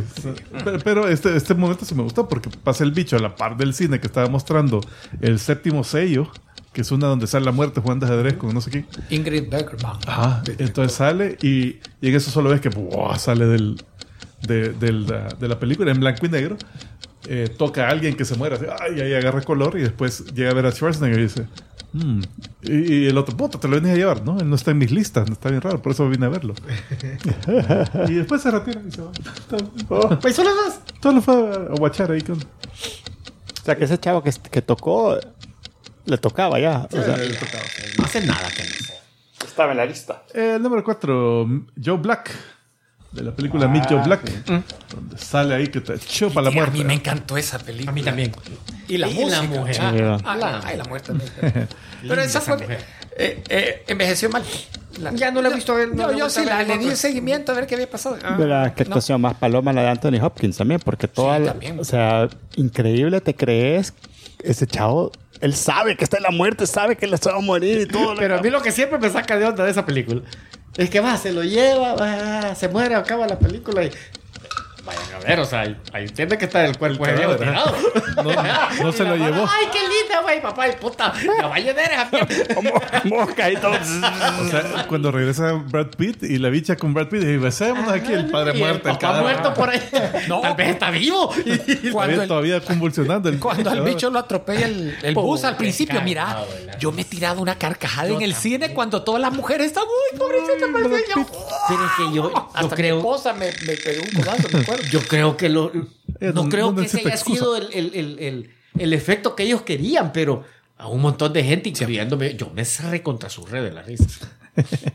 Pero, 0.64 0.78
pero 0.84 1.08
este, 1.08 1.36
este 1.36 1.54
momento 1.54 1.84
sí 1.84 1.94
me 1.94 2.02
gustó 2.02 2.28
porque 2.28 2.50
pasa 2.62 2.84
el 2.84 2.92
bicho 2.92 3.16
a 3.16 3.18
la 3.18 3.34
par 3.34 3.56
del 3.56 3.74
cine 3.74 3.98
que 4.00 4.06
estaba 4.06 4.28
mostrando 4.28 4.80
el 5.20 5.38
séptimo 5.40 5.82
sello, 5.84 6.30
que 6.72 6.82
es 6.82 6.90
una 6.92 7.08
donde 7.08 7.26
sale 7.26 7.44
la 7.44 7.52
muerte 7.52 7.80
jugando 7.80 8.06
ajedrez 8.06 8.34
con 8.34 8.54
no 8.54 8.60
sé 8.60 8.70
qué. 8.70 8.84
Ingrid 9.10 9.50
Bergman. 9.50 9.96
Ajá. 10.06 10.42
Entonces 10.58 10.96
sale 10.96 11.36
y, 11.42 11.78
y 12.00 12.08
en 12.08 12.14
eso 12.14 12.30
solo 12.30 12.50
ves 12.50 12.60
que 12.60 12.70
sale 13.18 13.46
del, 13.46 13.82
de, 14.46 14.70
del- 14.74 15.06
de 15.06 15.48
la 15.48 15.58
película 15.58 15.90
en 15.90 15.98
blanco 16.00 16.26
y 16.26 16.28
negro. 16.28 16.56
Eh, 17.28 17.48
toca 17.58 17.86
a 17.86 17.90
alguien 17.90 18.16
que 18.16 18.24
se 18.24 18.34
muera, 18.36 18.56
así, 18.56 18.64
ay, 18.80 18.98
ahí 19.00 19.12
agarra 19.14 19.42
color 19.42 19.76
y 19.78 19.82
después 19.82 20.24
llega 20.34 20.50
a 20.50 20.54
ver 20.54 20.64
a 20.66 20.72
Schwarzenegger 20.72 21.18
y 21.18 21.22
dice, 21.24 21.46
"Hmm". 21.92 22.20
y, 22.62 22.94
y 22.94 23.06
el 23.08 23.18
otro, 23.18 23.36
puta, 23.36 23.58
te 23.58 23.66
lo 23.68 23.74
vienes 23.80 23.92
a 23.92 23.96
llevar, 23.98 24.22
¿no? 24.24 24.38
Él 24.38 24.48
no 24.48 24.56
está 24.56 24.70
en 24.70 24.78
mis 24.78 24.90
listas, 24.90 25.26
no 25.28 25.32
está 25.34 25.48
bien 25.50 25.60
raro, 25.60 25.80
por 25.82 25.92
eso 25.92 26.08
vine 26.08 26.26
a 26.26 26.28
verlo. 26.28 26.54
y 28.08 28.14
después 28.14 28.42
se 28.42 28.50
retira 28.50 28.80
y 28.86 28.90
se 28.90 29.02
va. 29.02 29.10
Oh, 29.88 30.18
Pues 30.20 30.36
solo 30.36 30.50
dos. 30.54 30.80
todo 31.00 31.12
lo 31.14 31.22
fue 31.22 31.34
a 31.34 31.74
guachar 31.78 32.10
ahí 32.12 32.20
con... 32.22 32.36
O 32.36 33.64
sea 33.64 33.76
que 33.76 33.84
ese 33.84 33.98
chavo 33.98 34.22
que, 34.22 34.32
que 34.50 34.62
tocó, 34.62 35.18
le 36.06 36.18
tocaba 36.18 36.58
ya. 36.58 36.86
O 36.90 37.02
sea, 37.02 37.16
No 37.98 38.04
hace 38.04 38.24
nada 38.26 38.48
que 38.50 38.62
no 38.62 38.68
sé. 38.68 38.94
estaba 39.46 39.72
en 39.72 39.78
la 39.78 39.86
lista. 39.86 40.22
El 40.34 40.62
número 40.62 40.82
4, 40.82 41.66
Joe 41.84 41.98
Black, 41.98 42.30
de 43.12 43.22
la 43.22 43.32
película 43.32 43.66
Meet 43.66 43.86
Joe 43.88 44.02
Black, 44.04 44.20
donde 44.94 45.18
sale 45.18 45.54
ahí 45.54 45.66
que 45.68 45.80
te 45.80 45.98
chupa 45.98 46.40
la 46.42 46.50
Sí, 46.50 46.56
muerte. 46.56 46.76
A 46.76 46.78
mí 46.78 46.84
me 46.84 46.94
encantó 46.94 47.36
esa 47.36 47.58
película. 47.58 47.90
A 47.90 47.94
mí 47.94 48.02
también. 48.02 48.32
Y 48.88 48.98
la 48.98 49.08
Y 49.08 49.14
música. 49.14 49.42
la 49.42 49.48
mujer. 49.48 49.76
Ah, 49.80 49.92
Sí. 50.18 50.22
ah, 50.26 50.36
la, 50.36 50.60
ay, 50.64 50.76
la 50.76 50.84
muerte 50.84 51.08
también. 51.08 51.68
Pero 52.08 52.20
esa 52.22 52.40
fue. 52.40 52.56
mujer. 52.58 52.84
eh, 53.16 53.42
eh, 53.48 53.84
envejeció 53.88 54.30
mal. 54.30 54.42
La- 55.00 55.12
Ya 55.12 55.30
no 55.30 55.42
la 55.42 55.48
he 55.50 55.54
visto, 55.54 55.74
no 55.76 55.94
Yo, 55.94 56.06
la 56.08 56.12
he 56.12 56.18
yo 56.18 56.30
sí 56.30 56.44
la, 56.44 56.62
le 56.62 56.74
en 56.74 56.80
di 56.80 56.96
seguimiento 56.96 57.52
a 57.52 57.54
ver 57.54 57.66
qué 57.66 57.74
había 57.74 57.90
pasado. 57.90 58.16
Ah, 58.24 58.36
qué 58.38 58.44
no. 58.46 58.54
actuación 58.90 59.20
más 59.20 59.34
paloma 59.34 59.72
la 59.72 59.82
de 59.82 59.88
Anthony 59.88 60.20
Hopkins 60.22 60.56
también, 60.56 60.80
porque 60.84 61.06
toda 61.08 61.36
Sí, 61.38 61.44
la- 61.44 61.50
también. 61.52 61.78
o 61.80 61.84
sea, 61.84 62.28
increíble 62.56 63.20
te 63.20 63.34
crees, 63.34 63.92
ese 64.42 64.66
chavo, 64.66 65.12
él 65.40 65.54
sabe 65.54 65.96
que 65.96 66.04
está 66.04 66.16
en 66.18 66.24
la 66.24 66.30
muerte, 66.30 66.66
sabe 66.66 66.96
que 66.96 67.06
le 67.06 67.16
se 67.18 67.30
va 67.30 67.36
a 67.38 67.40
morir 67.40 67.80
y 67.82 67.86
todo. 67.86 68.14
Pero 68.16 68.38
a 68.38 68.42
mí 68.42 68.50
lo 68.50 68.62
que 68.62 68.72
siempre 68.72 68.98
me 68.98 69.08
saca 69.10 69.36
de 69.38 69.44
onda 69.46 69.64
de 69.64 69.70
esa 69.70 69.84
película 69.86 70.22
es 70.76 70.90
que 70.90 71.00
va, 71.00 71.16
se 71.16 71.32
lo 71.32 71.42
lleva, 71.42 71.94
va, 71.94 72.54
se 72.54 72.68
muere, 72.68 72.94
acaba 72.94 73.26
la 73.26 73.38
película 73.38 73.84
y. 73.84 73.90
Vayan 74.84 75.14
a 75.14 75.18
ver, 75.18 75.40
o 75.40 75.44
sea, 75.44 75.60
ahí, 75.60 75.76
ahí 75.92 76.04
entiende 76.04 76.38
que 76.38 76.46
está 76.46 76.64
el 76.64 76.78
cuerpo 76.78 77.06
de 77.06 77.14
Diego 77.14 77.36
tirado. 77.36 77.76
No, 78.16 78.84
no 78.84 78.92
se 78.92 79.04
lo 79.04 79.16
llevó. 79.16 79.46
Ay, 79.48 79.66
qué 79.72 79.78
linda, 80.00 80.20
güey, 80.22 80.40
papá, 80.42 80.68
y 80.68 80.72
puta, 80.76 81.12
la 81.40 81.46
va 81.48 81.56
a 81.56 81.58
llenar 81.58 81.90
esa 81.92 82.08
mierda. 82.10 83.02
Mosca 83.04 83.50
y 83.50 83.56
todo. 83.56 83.72
O 83.72 84.48
sea, 84.50 84.86
cuando 84.88 85.10
regresa 85.10 85.52
Brad 85.52 85.88
Pitt 85.96 86.22
y 86.22 86.38
la 86.38 86.48
bicha 86.48 86.76
con 86.76 86.94
Brad 86.94 87.08
Pitt, 87.08 87.22
y 87.22 87.36
besémonos 87.36 87.90
aquí, 87.92 88.12
el 88.12 88.30
padre 88.30 88.56
Y 88.56 88.60
muerto, 88.60 88.88
el 88.88 88.94
papá 88.94 88.98
cadáver. 88.98 89.22
muerto 89.22 89.54
por 89.54 89.70
ahí. 89.70 89.80
No. 90.28 90.40
Tal 90.40 90.54
vez 90.54 90.68
está 90.70 90.90
vivo. 90.90 91.32
Cuando 91.92 91.92
Todavía, 91.92 92.22
el, 92.22 92.28
todavía 92.28 92.60
convulsionando. 92.60 93.28
El 93.28 93.38
cuando 93.40 93.70
al 93.70 93.82
bicho 93.82 94.10
lo 94.10 94.18
atropella 94.18 94.66
el, 94.66 94.96
el 95.02 95.14
bus 95.14 95.44
al 95.44 95.56
principio, 95.56 96.00
mira, 96.02 96.44
yo 96.78 96.92
me 96.92 97.02
he 97.02 97.04
tirado 97.04 97.40
una 97.40 97.56
carcajada 97.56 98.08
en 98.08 98.22
el 98.22 98.34
cine 98.34 98.72
cuando 98.74 99.02
todas 99.02 99.20
las 99.20 99.32
mujeres 99.32 99.68
están, 99.68 99.84
uy, 99.84 100.18
pobrecita, 100.18 100.66
parecía 100.72 101.14
yo. 101.14 101.26
Pero 101.68 101.84
es 101.84 101.90
que 101.96 102.04
yo, 102.16 102.30
yo 102.30 102.48
Hasta 102.54 102.62
mi 102.76 102.82
creo, 102.82 102.98
esposa 102.98 103.32
me, 103.32 103.46
me 103.66 103.76
pegó 103.76 104.02
un 104.02 104.22
codazo, 104.22 104.48
me 104.52 104.60
acuerdo. 104.60 104.82
yo 104.90 105.00
creo 105.02 105.36
que 105.36 105.48
lo, 105.48 105.70
Eh, 106.20 106.32
no 106.34 106.44
no- 106.44 106.48
creo 106.48 106.72
no 106.72 106.80
que 106.80 106.86
ese 106.86 106.98
haya 107.00 107.10
excusa. 107.10 107.38
sido 107.38 107.56
el, 107.56 107.68
el, 107.72 107.92
el, 107.94 108.18
el, 108.18 108.50
el 108.78 108.92
efecto 108.92 109.34
que 109.36 109.42
ellos 109.44 109.62
querían, 109.62 110.12
pero 110.12 110.44
a 110.78 110.88
un 110.88 111.00
montón 111.02 111.32
de 111.32 111.44
gente, 111.44 111.68
incluyéndome, 111.68 112.34
yo 112.36 112.50
me 112.54 112.64
cerré 112.64 113.02
contra 113.02 113.28
su 113.28 113.44
red 113.46 113.62
de 113.64 113.72
la 113.72 113.82
risa. 113.82 114.06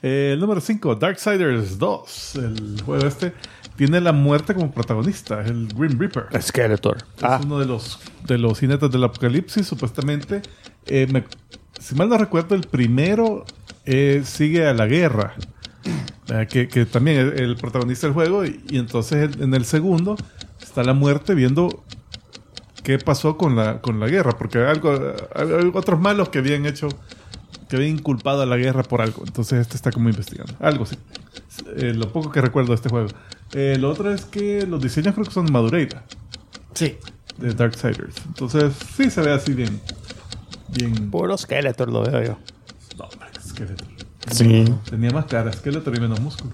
Eh, 0.00 0.30
el 0.34 0.38
número 0.40 0.60
5, 0.60 0.94
Darksiders 0.94 1.76
2. 1.76 2.34
El 2.36 2.82
juego 2.84 3.04
este 3.08 3.32
tiene 3.76 4.00
la 4.00 4.12
muerte 4.12 4.54
como 4.54 4.70
protagonista, 4.70 5.40
el 5.44 5.66
Grim 5.74 5.98
Reaper. 5.98 6.26
Skeletor. 6.40 6.98
Ah, 7.20 7.38
Es 7.40 7.46
uno 7.46 7.58
de 7.58 7.66
los, 7.66 7.98
de 8.24 8.38
los 8.38 8.60
jinetes 8.60 8.90
del 8.92 9.02
apocalipsis, 9.02 9.66
supuestamente. 9.66 10.40
Eh, 10.86 11.08
me- 11.10 11.24
si 11.80 11.96
mal 11.96 12.08
no 12.08 12.16
recuerdo, 12.16 12.54
el 12.54 12.60
primero 12.62 13.44
eh, 13.86 14.22
sigue 14.24 14.68
a 14.68 14.72
la 14.72 14.86
guerra. 14.86 15.34
eh, 16.28 16.46
que, 16.48 16.68
que 16.68 16.86
también 16.86 17.32
es 17.34 17.40
el 17.40 17.56
protagonista 17.56 18.06
del 18.06 18.14
juego. 18.14 18.44
Y, 18.44 18.62
y 18.70 18.78
entonces 18.78 19.34
en, 19.34 19.42
en 19.42 19.54
el 19.54 19.64
segundo 19.64 20.16
está 20.62 20.84
la 20.84 20.92
muerte 20.94 21.34
viendo 21.34 21.82
qué 22.82 22.98
pasó 22.98 23.36
con 23.36 23.56
la, 23.56 23.80
con 23.80 24.00
la 24.00 24.06
guerra. 24.08 24.32
Porque 24.38 24.58
hay 24.58 24.66
algo, 24.66 24.92
hay- 25.34 25.70
otros 25.74 26.00
malos 26.00 26.28
que 26.28 26.38
habían 26.38 26.66
hecho, 26.66 26.88
que 27.68 27.76
habían 27.76 27.92
inculpado 27.98 28.42
a 28.42 28.46
la 28.46 28.56
guerra 28.56 28.82
por 28.82 29.00
algo. 29.00 29.22
Entonces 29.26 29.60
este 29.60 29.76
está 29.76 29.90
como 29.92 30.08
investigando. 30.08 30.54
Algo 30.60 30.84
así. 30.84 30.96
Eh, 31.76 31.92
lo 31.94 32.10
poco 32.12 32.30
que 32.30 32.40
recuerdo 32.40 32.68
de 32.70 32.76
este 32.76 32.88
juego. 32.88 33.08
Eh, 33.52 33.76
lo 33.78 33.90
otro 33.90 34.12
es 34.12 34.24
que 34.24 34.66
los 34.66 34.80
diseños 34.82 35.14
creo 35.14 35.26
que 35.26 35.32
son 35.32 35.46
de 35.46 35.52
Madureira 35.52 36.04
Sí. 36.74 36.96
de 37.38 37.54
Darksiders. 37.54 38.14
Entonces, 38.26 38.72
sí 38.96 39.10
se 39.10 39.20
ve 39.22 39.32
así 39.32 39.52
bien. 39.54 39.80
Bien. 40.68 41.10
puro 41.10 41.36
Skeletor 41.36 41.90
lo 41.90 42.02
veo 42.02 42.22
yo. 42.22 42.38
No, 42.98 43.04
hombre, 43.04 43.28
Skeletor. 43.40 43.86
Sí. 44.30 44.64
Tenía 44.90 45.10
más 45.10 45.24
cara, 45.24 45.50
Skeletor 45.52 45.96
y 45.96 46.00
menos 46.00 46.20
músculo. 46.20 46.52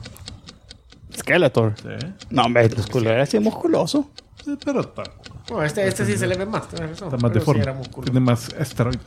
Skeletor. 1.17 1.75
Sí. 1.83 2.07
No, 2.31 2.43
hombre, 2.45 2.65
el 2.67 2.77
músculo 2.77 3.11
era 3.11 3.23
así 3.25 3.39
musculoso. 3.41 4.11
Sí, 4.45 4.59
pero 4.65 4.81
está, 4.81 5.03
No, 5.51 5.63
este, 5.63 5.87
este 5.87 6.05
sí 6.05 6.19
se 6.19 6.27
le 6.27 6.37
ve 6.37 6.45
más, 6.47 6.69
tienes 6.69 6.91
razón. 6.91 7.09
está 7.09 7.17
más 7.17 7.33
Pero 7.33 7.41
deforme. 7.41 7.65
Tiene 8.05 8.21
más 8.21 8.49
esteroides. 8.59 9.01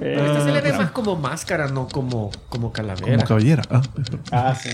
Eh, 0.00 0.16
Este 0.26 0.42
se 0.44 0.52
le 0.52 0.60
ve 0.60 0.72
más 0.74 0.90
como 0.90 1.16
máscara, 1.16 1.68
no 1.68 1.88
como, 1.88 2.30
como 2.48 2.72
calavera. 2.72 3.16
Como 3.16 3.24
caballera. 3.26 3.62
Ah, 3.70 3.82
ah, 4.32 4.54
sí. 4.54 4.68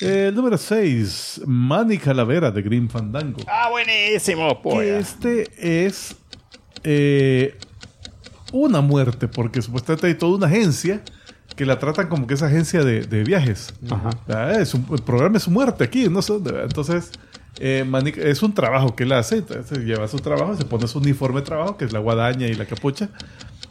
Eh, 0.00 0.26
el 0.28 0.34
número 0.34 0.56
6, 0.58 1.42
Manny 1.46 1.98
Calavera 1.98 2.50
de 2.50 2.62
Green 2.62 2.88
Fandango. 2.88 3.40
Ah, 3.46 3.68
buenísimo, 3.70 4.48
que 4.48 4.60
pues. 4.62 4.88
este 5.08 5.86
es 5.86 6.16
eh, 6.82 7.56
una 8.52 8.80
muerte, 8.80 9.28
porque 9.28 9.60
supuestamente 9.62 10.06
hay 10.08 10.14
toda 10.14 10.36
una 10.36 10.46
agencia 10.46 11.02
que 11.58 11.66
la 11.66 11.78
tratan 11.78 12.08
como 12.08 12.26
que 12.26 12.34
es 12.34 12.42
agencia 12.42 12.82
de, 12.84 13.02
de 13.02 13.24
viajes. 13.24 13.74
Ajá. 13.90 14.10
Ah, 14.28 14.52
es 14.58 14.72
un- 14.72 14.86
el 14.92 15.02
programa 15.02 15.36
es 15.36 15.42
su 15.42 15.50
muerte 15.50 15.84
aquí, 15.84 16.08
no 16.08 16.22
sé 16.22 16.32
dónde. 16.34 16.62
Entonces, 16.62 17.10
eh, 17.58 17.84
Manny- 17.86 18.14
es 18.16 18.42
un 18.42 18.54
trabajo 18.54 18.94
que 18.96 19.02
él 19.02 19.12
hace, 19.12 19.38
entonces 19.38 19.80
lleva 19.80 20.06
su 20.08 20.18
trabajo, 20.20 20.56
se 20.56 20.64
pone 20.64 20.86
su 20.88 20.98
uniforme 20.98 21.40
de 21.40 21.46
trabajo, 21.46 21.76
que 21.76 21.84
es 21.84 21.92
la 21.92 21.98
guadaña 21.98 22.46
y 22.46 22.54
la 22.54 22.64
capucha. 22.64 23.08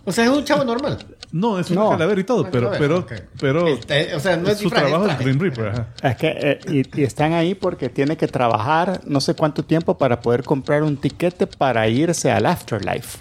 O 0.06 0.12
sea, 0.12 0.26
es 0.26 0.30
un 0.30 0.44
chavo 0.46 0.64
normal. 0.64 0.98
No, 1.32 1.60
es 1.60 1.70
una 1.72 1.82
No. 1.82 1.90
calavera 1.90 2.22
y 2.22 2.24
todo, 2.24 2.42
Una 2.44 2.52
pero, 2.52 2.72
pero, 2.78 3.06
pero 3.40 3.68
Este, 3.68 4.16
o 4.16 4.20
sea, 4.22 4.38
no 4.38 4.48
es 4.50 4.58
su 4.58 4.64
disfraz, 4.66 4.84
trabajo 4.88 5.08
es. 5.12 5.20
Green 5.20 5.40
Reaper. 5.40 5.68
ajá. 5.68 5.88
Es 6.02 6.16
que, 6.16 6.28
eh, 6.40 6.60
y, 6.94 7.02
y 7.02 7.04
están 7.04 7.34
ahí 7.34 7.56
porque 7.56 7.90
tiene 7.90 8.16
que 8.16 8.28
trabajar 8.28 9.02
no 9.06 9.20
sé 9.20 9.34
cuánto 9.34 9.64
tiempo 9.66 9.98
para 9.98 10.22
poder 10.22 10.44
comprar 10.44 10.84
un 10.84 10.96
tiquete 10.98 11.46
para 11.48 11.88
irse 11.90 12.32
al 12.32 12.46
afterlife. 12.46 13.18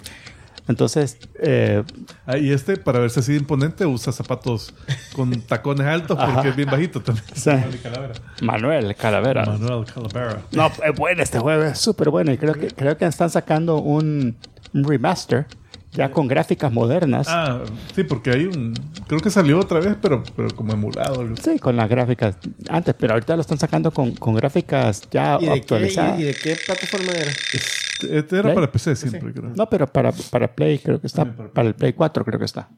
Entonces, 0.67 1.17
eh, 1.39 1.83
Ah, 2.25 2.37
y 2.37 2.51
este, 2.51 2.77
para 2.77 2.99
verse 2.99 3.21
así 3.21 3.31
de 3.33 3.39
imponente, 3.39 3.85
usa 3.85 4.11
zapatos 4.11 4.73
con 5.13 5.31
tacones 5.47 5.87
altos 5.87 6.17
porque 6.17 6.39
Ajá. 6.39 6.49
es 6.49 6.55
bien 6.55 6.69
bajito 6.69 7.01
también. 7.01 7.25
Sí. 7.33 7.49
Manuel 7.49 7.79
Calavera. 7.81 8.13
Manuel 8.41 8.95
Calavera. 8.95 9.45
Manuel 9.45 9.85
Calavera. 9.85 10.41
No, 10.51 10.67
es 10.67 10.95
bueno 10.97 11.23
este 11.23 11.39
juego, 11.39 11.63
es 11.63 11.79
súper 11.79 12.09
bueno. 12.09 12.31
Y 12.33 12.37
creo 12.37 12.53
que, 12.53 12.67
creo 12.67 12.97
que 12.97 13.05
están 13.05 13.29
sacando 13.29 13.77
un, 13.77 14.35
remaster 14.73 15.45
ya 15.93 16.11
con 16.11 16.27
gráficas 16.27 16.71
modernas. 16.71 17.27
Ah, 17.29 17.61
sí, 17.95 18.03
porque 18.03 18.31
hay 18.31 18.45
un. 18.45 18.73
Creo 19.07 19.19
que 19.21 19.29
salió 19.31 19.57
otra 19.59 19.79
vez, 19.79 19.95
pero, 20.01 20.21
pero 20.35 20.49
como 20.49 20.73
emulado. 20.73 21.25
Sí, 21.41 21.57
con 21.59 21.75
las 21.77 21.89
gráficas 21.89 22.35
antes, 22.69 22.93
pero 22.99 23.13
ahorita 23.13 23.35
lo 23.35 23.41
están 23.41 23.57
sacando 23.57 23.89
con, 23.91 24.11
con 24.15 24.35
gráficas 24.35 25.03
ya 25.09 25.37
¿Y 25.39 25.45
de, 25.45 25.51
qué, 25.53 25.59
actualizadas. 25.59 26.19
y, 26.19 26.23
y 26.23 26.25
de 26.25 26.33
qué 26.35 26.55
plataforma 26.65 27.13
era? 27.13 27.31
Este, 27.31 27.86
este 28.03 28.35
era 28.35 28.43
¿Play? 28.43 28.55
para 28.55 28.71
PC 28.71 28.95
siempre, 28.95 29.33
creo. 29.33 29.51
No, 29.55 29.67
pero 29.69 29.87
para, 29.87 30.11
para 30.31 30.53
Play 30.53 30.79
creo 30.79 30.99
que 31.01 31.07
está. 31.07 31.25
Para 31.25 31.51
Para 31.51 31.67
el 31.69 31.75
Play 31.75 31.93
4 31.93 32.23
creo 32.25 32.39
que 32.39 32.45
está. 32.45 32.69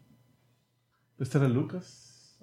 Este 1.17 1.38
era 1.38 1.47
Lucas. 1.49 2.38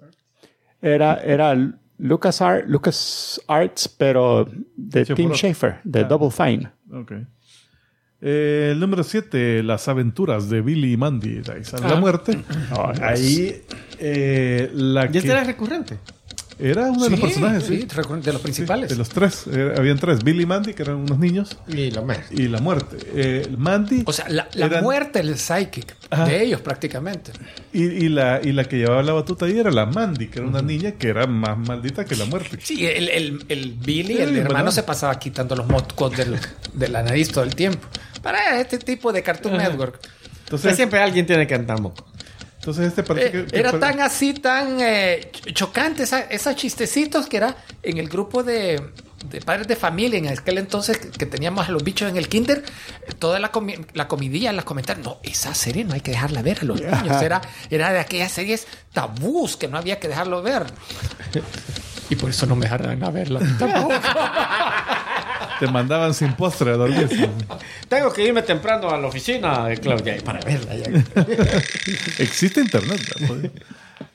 Era, 0.81 1.15
era 1.23 1.55
Lucas, 1.97 2.43
Lucas 2.67 3.41
Arts, 3.47 3.87
pero 3.89 4.47
de 4.75 5.05
Sí, 5.05 5.13
Tim 5.15 5.31
Schafer, 5.33 5.79
de 5.83 6.01
Ah. 6.01 6.03
Double 6.03 6.29
Fine. 6.31 6.71
Ok. 6.93 7.11
Eh, 8.19 8.69
el 8.71 8.79
número 8.79 9.03
7, 9.03 9.61
Las 9.63 9.87
aventuras 9.87 10.49
de 10.49 10.61
Billy 10.61 10.93
y 10.93 10.97
Mandy. 10.97 11.41
De 11.41 11.53
ahí 11.53 11.63
sale 11.63 11.85
Ah. 11.85 11.89
la 11.89 11.95
muerte. 11.99 12.43
Ahí, 13.01 13.61
eh, 13.99 14.69
la 14.73 15.05
¿Y 15.05 15.09
que 15.11 15.17
este 15.19 15.31
era 15.31 15.43
recurrente? 15.43 15.97
Era 16.59 16.83
uno 16.91 17.03
de 17.03 17.09
los 17.11 17.19
personajes, 17.19 17.63
sí. 17.65 17.85
de 17.85 18.33
los 18.33 18.41
principales. 18.41 18.89
De 18.89 18.95
los 18.95 19.09
tres. 19.09 19.45
Eh, 19.51 19.73
habían 19.77 19.97
tres. 19.99 20.23
Billy 20.23 20.43
y 20.43 20.45
Mandy, 20.45 20.73
que 20.73 20.81
eran 20.83 20.95
unos 20.95 21.19
niños. 21.19 21.57
Y 21.67 21.91
lo 21.91 22.03
más. 22.03 22.19
Y 22.31 22.47
la 22.47 22.59
muerte. 22.59 22.97
Eh, 23.13 23.47
Mandy. 23.57 24.03
O 24.05 24.11
sea, 24.13 24.27
la, 24.29 24.47
la 24.53 24.65
eran- 24.65 24.83
muerte 24.83 25.19
del 25.19 25.37
psychic 25.37 25.95
Ajá. 26.09 26.25
de 26.25 26.43
ellos 26.43 26.61
prácticamente. 26.61 27.31
Y, 27.73 27.83
y 27.83 28.09
la, 28.09 28.39
y 28.43 28.51
la 28.53 28.63
que 28.65 28.77
llevaba 28.77 29.03
la 29.03 29.13
batuta 29.13 29.45
ahí 29.45 29.59
era 29.59 29.71
la 29.71 29.85
Mandy, 29.85 30.27
que 30.27 30.39
era 30.39 30.47
una 30.47 30.61
niña 30.61 30.93
que 30.93 31.09
era 31.09 31.27
más 31.27 31.57
maldita 31.57 32.05
que 32.05 32.15
la 32.15 32.25
muerte. 32.25 32.57
Sí, 32.61 32.85
el, 32.85 33.09
el, 33.09 33.45
el 33.49 33.73
Billy, 33.73 34.15
Sí, 34.15 34.21
el 34.21 34.37
hermano, 34.37 34.71
se 34.71 34.83
pasaba 34.83 35.19
quitando 35.19 35.55
los 35.55 35.67
moscos 35.67 36.15
del- 36.17 36.37
de 36.73 36.87
la 36.87 37.03
nariz 37.03 37.29
todo 37.31 37.43
el 37.43 37.55
tiempo. 37.55 37.87
Para 38.23 38.59
este 38.59 38.77
tipo 38.79 39.13
de 39.13 39.21
Cartoon 39.23 39.57
Network. 39.57 39.99
Entonces, 40.45 40.75
siempre 40.75 40.99
alguien 41.01 41.25
tiene 41.25 41.45
que 41.45 41.55
andar 41.55 41.79
moco. 41.81 42.05
Entonces 42.67 42.87
este 42.87 43.03
parece 43.03 43.27
Eh, 43.39 43.45
que, 43.45 43.59
era 43.59 43.79
tan 43.79 44.01
así, 44.01 44.33
tan 44.33 44.81
eh, 44.81 45.31
ch- 45.31 45.53
chocante, 45.53 46.03
esos 46.29 46.55
chistecitos 46.57 47.27
que 47.27 47.37
era 47.37 47.55
en 47.81 47.97
el 47.97 48.09
grupo 48.09 48.43
de, 48.43 48.81
de 49.29 49.39
padres 49.41 49.67
de 49.69 49.77
familia 49.77 50.19
en 50.19 50.27
aquel 50.27 50.57
entonces 50.57 50.97
que, 50.97 51.25
teníamos 51.25 51.69
a 51.69 51.71
los 51.71 51.81
bichos 51.83 52.09
en 52.09 52.17
el 52.17 52.27
kinder, 52.27 52.65
toda 53.19 53.39
la, 53.39 53.53
comi- 53.53 53.85
la 53.93 54.09
comidilla, 54.09 54.51
las 54.51 54.65
comentarios, 54.65 55.05
no, 55.05 55.17
esa 55.23 55.53
serie 55.55 55.85
no 55.85 55.93
hay 55.93 56.01
que 56.01 56.11
dejarla 56.11 56.41
ver 56.41 56.59
a 56.61 56.65
los 56.65 56.81
niños, 56.81 57.21
era, 57.21 57.39
era 57.69 57.93
de 57.93 57.99
aquellas 57.99 58.33
series 58.33 58.67
tabús 58.91 59.55
que 59.55 59.69
no 59.69 59.77
había 59.77 59.97
que 59.99 60.09
dejarlo 60.09 60.41
ver. 60.41 60.65
Y 62.09 62.15
por 62.15 62.29
eso 62.29 62.45
no 62.45 62.55
me 62.55 62.63
dejaron 62.67 63.03
a 63.03 63.09
verla. 63.09 63.41
tampoco. 63.59 63.91
te 65.59 65.67
mandaban 65.67 66.13
sin 66.13 66.33
postre 66.33 66.71
a 66.71 66.75
dormir. 66.77 67.09
Tengo 67.87 68.11
que 68.13 68.23
irme 68.25 68.41
temprano 68.41 68.89
a 68.89 68.97
la 68.97 69.07
oficina 69.07 69.65
de 69.67 69.77
Claudia 69.77 70.15
para 70.23 70.39
verla. 70.41 70.75
ya. 70.75 70.87
Existe 72.19 72.61
internet. 72.61 72.99
¿no? 73.21 73.49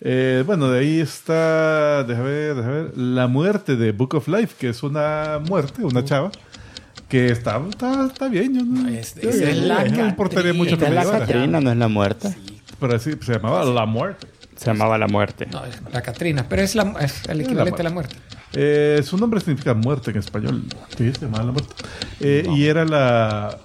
Eh, 0.01 0.43
bueno, 0.47 0.69
de 0.71 0.81
ahí 0.81 1.01
está, 1.01 2.05
déjame 2.05 2.31
ver, 2.31 2.55
déjame 2.57 2.83
ver, 2.83 2.99
la 2.99 3.27
muerte 3.27 3.77
de 3.77 3.93
Book 3.93 4.15
of 4.15 4.29
Life, 4.29 4.55
que 4.59 4.69
es 4.69 4.83
una 4.83 5.41
muerte, 5.49 5.85
una 5.85 6.05
chava, 6.05 6.31
que 7.09 7.27
está, 7.27 7.61
está, 7.69 8.07
está 8.07 8.29
bien. 8.29 8.55
Yo 8.55 8.65
no, 8.65 8.89
Es- 8.89 9.15
yo- 9.21 9.31
es 9.31 9.41
yo- 9.41 9.67
la 9.67 9.85
no 9.85 10.03
me 10.03 10.09
importaría 10.09 10.53
mucho 10.53 10.77
que 10.79 10.87
me 10.89 10.95
la. 10.95 11.05
Catrina, 11.05 11.61
no 11.61 11.71
es 11.71 11.77
la 11.77 11.89
muerte. 11.89 12.35
Pero 12.81 12.97
así 12.97 13.13
se 13.21 13.33
llamaba 13.35 13.65
La 13.65 13.87
Muerte. 13.87 14.27
Se 14.57 14.67
llamaba 14.67 14.99
La 14.99 15.07
Muerte. 15.07 15.47
No, 15.51 15.65
es 15.65 15.81
la 15.93 16.03
Catrina, 16.03 16.47
pero 16.49 16.63
es, 16.63 16.75
la, 16.75 16.95
es 17.01 17.25
el 17.29 17.41
equivalente 17.43 17.81
a 17.81 17.85
la 17.85 17.91
muerte. 17.91 18.17
Eh, 18.55 19.01
su 19.05 19.17
nombre 19.17 19.41
significa 19.41 19.73
muerte 19.75 20.11
en 20.11 20.19
español. 20.19 20.63
Sí, 20.97 21.13
se 21.13 21.21
llamaba 21.27 21.45
La 21.45 21.53
Muerte. 21.53 21.75
Eh, 22.21 22.47
Y 22.55 22.67
era 22.67 22.85
la 22.85 23.59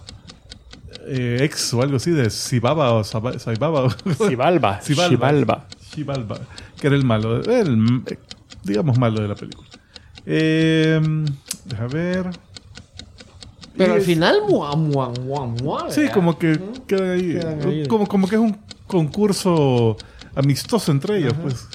eh, 1.08 1.40
ex 1.42 1.74
o 1.74 1.82
algo 1.82 1.98
así 1.98 2.12
de 2.12 2.30
Sibaba 2.30 2.94
o 2.94 3.04
Saba- 3.04 3.38
Saibaba. 3.40 3.90
Sibalba. 4.18 4.80
Xibalba. 4.84 5.68
Xibalba, 5.94 6.40
que 6.80 6.88
era 6.88 6.96
el 6.96 7.04
malo, 7.06 7.42
el, 7.44 8.04
digamos 8.64 8.98
malo 9.00 9.22
de 9.22 9.28
la 9.28 9.36
película. 9.36 9.68
Eh, 10.26 11.00
deja 11.66 11.88
ver. 11.88 12.30
Pero 13.78 13.94
al 13.94 14.02
final, 14.02 14.42
mua, 14.50 14.76
mua, 14.76 15.10
mua, 15.10 15.46
mua. 15.48 15.92
Sí, 15.92 16.08
como 16.14 16.38
que 16.38 16.60
ahí. 16.92 17.88
Como 17.88 18.28
que 18.28 18.36
es 18.36 18.42
un 18.42 18.58
concurso 18.88 19.98
amistoso 20.36 20.92
entre 20.92 21.18
ellos, 21.20 21.34
pues, 21.42 21.68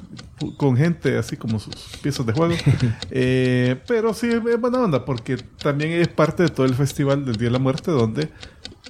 con 0.57 0.77
gente 0.77 1.17
así 1.19 1.37
como 1.37 1.59
sus 1.59 1.75
piezas 2.03 2.27
de 2.27 2.33
juego. 2.33 2.55
Eh, 3.11 3.81
pero 3.87 4.15
sí, 4.15 4.29
es 4.31 4.43
buena 4.61 4.79
onda, 4.81 5.05
porque 5.05 5.37
también 5.37 5.93
es 5.93 6.09
parte 6.09 6.45
de 6.45 6.49
todo 6.49 6.67
el 6.67 6.75
festival 6.75 7.25
del 7.25 7.37
Día 7.37 7.49
de 7.49 7.53
la 7.53 7.59
Muerte, 7.59 7.91
donde 7.91 8.31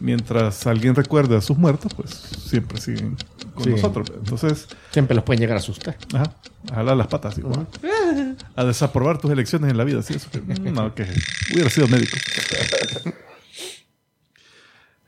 mientras 0.00 0.66
alguien 0.66 0.94
recuerde 0.94 1.36
a 1.36 1.40
sus 1.40 1.56
muertos, 1.58 1.92
pues 1.94 2.10
siempre 2.10 2.80
siguen 2.80 3.16
con 3.54 3.64
Sí. 3.64 3.70
nosotros. 3.70 4.10
Entonces, 4.16 4.68
Siempre 4.90 5.14
los 5.14 5.24
pueden 5.24 5.40
llegar 5.40 5.56
a 5.56 5.60
asustar. 5.60 5.96
ajá, 6.14 6.36
a 6.70 6.74
jalar 6.76 6.96
las 6.96 7.06
patas 7.08 7.36
igual. 7.38 7.66
A 8.56 8.64
desaprobar 8.64 9.18
tus 9.18 9.30
elecciones 9.30 9.70
en 9.70 9.76
la 9.76 9.84
vida, 9.84 10.02
sí, 10.02 10.14
eso 10.14 10.30
que, 10.30 10.40
no, 10.70 10.94
que 10.94 11.06
hubiera 11.52 11.68
sido 11.70 11.86
médico. 11.88 12.16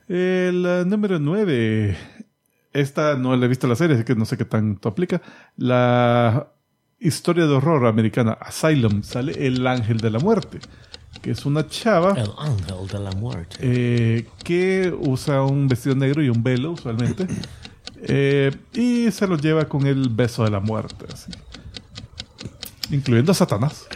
El 0.07 0.63
eh, 0.67 0.83
número 0.85 1.19
9. 1.19 1.97
Esta 2.75 3.15
no 3.15 3.37
le 3.37 3.45
he 3.45 3.47
visto 3.47 3.67
la 3.67 3.75
serie, 3.77 3.95
así 3.95 4.03
que 4.03 4.15
no 4.15 4.25
sé 4.25 4.35
qué 4.35 4.43
tanto 4.43 4.89
aplica. 4.89 5.21
La 5.55 6.49
historia 6.99 7.45
de 7.45 7.53
horror 7.53 7.87
americana 7.87 8.33
Asylum 8.33 9.01
sale 9.01 9.47
El 9.47 9.65
Ángel 9.65 9.97
de 9.97 10.09
la 10.09 10.19
Muerte, 10.19 10.59
que 11.21 11.31
es 11.31 11.45
una 11.45 11.67
chava 11.67 12.11
El 12.17 12.29
ángel 12.37 12.87
de 12.91 12.99
la 12.99 13.11
muerte. 13.13 13.57
eh, 13.61 14.27
que 14.43 14.93
usa 14.99 15.43
un 15.43 15.69
vestido 15.69 15.95
negro 15.95 16.21
y 16.21 16.27
un 16.27 16.43
velo 16.43 16.71
usualmente. 16.71 17.25
eh, 18.01 18.51
y 18.73 19.09
se 19.09 19.25
lo 19.25 19.37
lleva 19.37 19.65
con 19.69 19.87
el 19.87 20.09
beso 20.09 20.43
de 20.43 20.51
la 20.51 20.59
muerte, 20.59 21.05
así. 21.13 21.31
incluyendo 22.91 23.31
a 23.31 23.35
Satanás. 23.35 23.87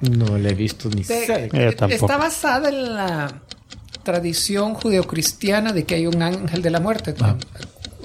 No 0.00 0.36
le 0.36 0.50
he 0.50 0.54
visto 0.54 0.90
ni. 0.90 1.02
Eh, 1.08 1.74
tampoco. 1.78 2.06
está 2.06 2.16
basada 2.18 2.68
en 2.68 2.94
la 2.94 3.42
tradición 4.04 4.74
judeocristiana 4.74 5.72
de 5.72 5.84
que 5.84 5.96
hay 5.96 6.06
un 6.06 6.22
ángel 6.22 6.62
de 6.62 6.70
la 6.70 6.80
muerte. 6.80 7.14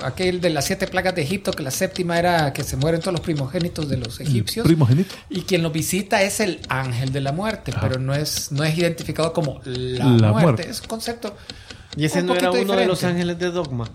Aquel 0.01 0.39
de 0.39 0.49
las 0.49 0.63
siete 0.65 0.87
plagas 0.87 1.13
de 1.13 1.21
Egipto, 1.23 1.51
que 1.51 1.61
la 1.61 1.71
séptima 1.71 2.17
era 2.17 2.53
que 2.53 2.63
se 2.63 2.77
mueren 2.77 3.01
todos 3.01 3.11
los 3.11 3.21
primogénitos 3.21 3.89
de 3.89 3.97
los 3.97 4.19
egipcios. 4.21 4.65
Primogénito. 4.65 5.13
Y 5.29 5.41
quien 5.41 5.61
lo 5.61 5.71
visita 5.71 6.21
es 6.21 6.39
el 6.39 6.61
ángel 6.69 7.11
de 7.11 7.19
la 7.19 7.33
muerte, 7.33 7.73
pero 7.81 7.99
no 7.99 8.15
es, 8.15 8.51
no 8.53 8.63
es 8.63 8.77
identificado 8.77 9.33
como 9.33 9.59
la, 9.65 10.05
La 10.05 10.31
muerte. 10.31 10.41
muerte. 10.41 10.69
Es 10.69 10.79
un 10.79 10.87
concepto. 10.87 11.35
Y 11.97 12.05
ese 12.05 12.21
un 12.21 12.27
no 12.27 12.35
era 12.35 12.49
uno 12.49 12.75
de 12.77 12.85
los 12.85 13.03
ángeles 13.03 13.37
de 13.39 13.51
Dogma. 13.51 13.89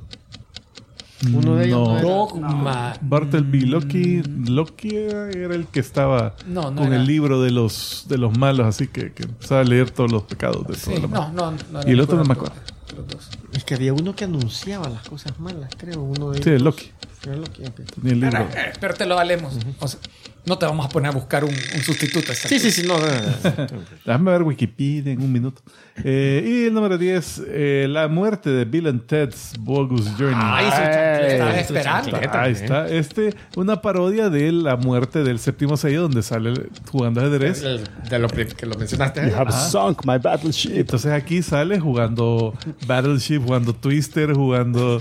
Uno 1.33 1.57
de 1.57 1.67
ellos 1.67 1.79
no, 1.79 1.93
No. 1.93 1.99
era- 1.99 2.09
Dogma. 2.09 2.93
Bartleby 3.01 3.61
Loki, 3.63 4.23
Loki 4.47 4.95
era 4.95 5.55
el 5.55 5.67
que 5.69 5.81
estaba 5.81 6.35
No, 6.47 6.71
no 6.71 6.83
con 6.83 6.87
era. 6.93 6.97
el 6.97 7.07
libro 7.07 7.41
de 7.43 7.51
los 7.51 8.05
de 8.09 8.19
los 8.19 8.37
malos, 8.37 8.67
así 8.67 8.89
que, 8.89 9.13
que 9.13 9.23
empezaba 9.23 9.61
a 9.63 9.65
leer 9.65 9.91
todos 9.91 10.11
los 10.13 10.25
pecados 10.25 10.67
de 10.67 10.75
Sí, 10.75 10.91
toda 10.95 11.01
la 11.01 11.07
no, 11.09 11.53
no, 11.53 11.57
no 11.73 11.81
Y 11.89 11.93
el 11.93 12.01
otro 12.01 12.17
no 12.19 12.25
me 12.25 12.33
acuerdo. 12.35 12.55
de 12.89 12.97
los 12.97 13.09
dos. 13.09 13.29
Es 13.53 13.65
que 13.65 13.75
había 13.75 13.93
uno 13.95 14.15
que 14.15 14.25
anunciaba 14.25 14.89
las 14.89 15.09
cosas 15.09 15.39
malas, 15.41 15.71
creo. 15.79 16.03
Uno 16.03 16.31
de 16.33 16.43
Sí, 16.43 16.51
ellos. 16.51 16.63
Loki. 16.63 16.91
Era 17.25 17.37
Loki, 17.37 17.63
el 18.05 18.21
libro. 18.21 18.39
Eh, 18.55 18.73
Pero 18.81 18.93
te 18.95 19.07
lo 19.07 19.15
valemos. 19.15 19.55
O 19.81 19.89
sea, 19.89 19.99
no 20.45 20.59
te 20.59 20.67
vamos 20.67 20.85
a 20.85 20.89
poner 20.91 21.11
a 21.11 21.15
buscar 21.15 21.43
un, 21.45 21.55
un 21.55 21.81
sustituto. 21.83 22.35
Sí, 22.35 22.59
sí, 22.59 22.71
sí, 22.71 22.83
no. 22.87 22.99
no, 22.99 23.07
no, 23.07 23.13
no. 23.13 23.83
Déjame 24.05 24.31
ver 24.33 24.43
Wikipedia 24.43 25.13
en 25.13 25.23
un 25.23 25.33
minuto. 25.33 25.63
Eh, 26.03 26.43
y 26.45 26.67
el 26.67 26.75
número 26.75 26.99
10, 26.99 27.43
eh, 27.47 27.87
La 27.89 28.09
muerte 28.09 28.51
de 28.51 28.65
Bill 28.65 28.89
and 28.89 29.07
Ted's 29.07 29.53
Bogus 29.61 30.09
Journey. 30.19 30.35
Ay, 30.43 30.69
chancleta, 30.69 31.27
estaba 31.29 31.53
su 31.53 31.59
esperando. 31.61 32.11
chancleta, 32.11 32.43
Ahí 32.43 32.51
¿eh? 32.51 32.55
está. 32.57 32.89
Este, 32.89 33.35
una 33.57 33.81
parodia 33.81 34.29
de 34.29 34.51
la 34.51 34.77
muerte 34.77 35.23
del 35.23 35.39
séptimo 35.39 35.77
sello 35.77 36.03
donde 36.03 36.23
sale 36.23 36.53
jugando 36.91 37.21
ajedrez. 37.21 37.63
El- 37.63 37.85
De 38.11 38.19
lo 38.19 38.27
que 38.29 38.67
lo 38.67 38.75
mencionaste. 38.77 39.29
You 39.31 39.37
have 39.37 39.53
sunk 39.53 40.05
my 40.05 40.19
battleship. 40.19 40.73
Entonces 40.75 41.13
aquí 41.13 41.43
sale 41.43 41.79
jugando 41.79 42.55
Battleship, 42.89 43.39
jugando 43.45 43.73
Twister, 43.73 44.33
jugando. 44.35 45.01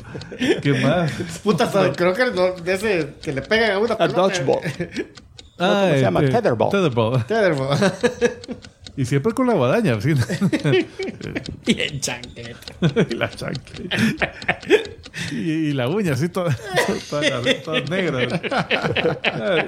¿Qué 0.62 0.74
más? 0.74 1.12
Puta, 1.44 1.72
creo 1.96 2.14
que 2.14 2.26
no, 2.36 2.52
de 2.64 2.74
ese 2.74 3.14
que 3.22 3.34
le 3.34 3.42
pegan 3.42 3.72
a 3.72 3.80
una 3.80 3.94
A 3.96 3.98
pelota. 3.98 4.22
dodgeball. 4.22 4.60
Ah, 5.60 5.88
se 5.94 6.02
llama? 6.02 6.20
Tetherball. 6.22 6.72
Tetherball. 6.72 7.26
Tetherball. 7.28 7.78
Y 8.96 9.06
siempre 9.06 9.34
con 9.34 9.48
la 9.48 9.54
guadaña, 9.56 10.00
¿sí? 10.00 10.10
y 11.66 11.82
en 11.82 12.00
chancleta. 12.00 13.06
y 13.10 13.16
la 13.16 13.30
chancla. 13.30 14.32
Y, 15.32 15.36
y 15.36 15.74
la 15.74 15.88
uña, 15.90 16.14
así, 16.14 16.30
toda, 16.30 16.56
toda, 17.10 17.42
toda 17.64 17.80
negra. 17.82 18.24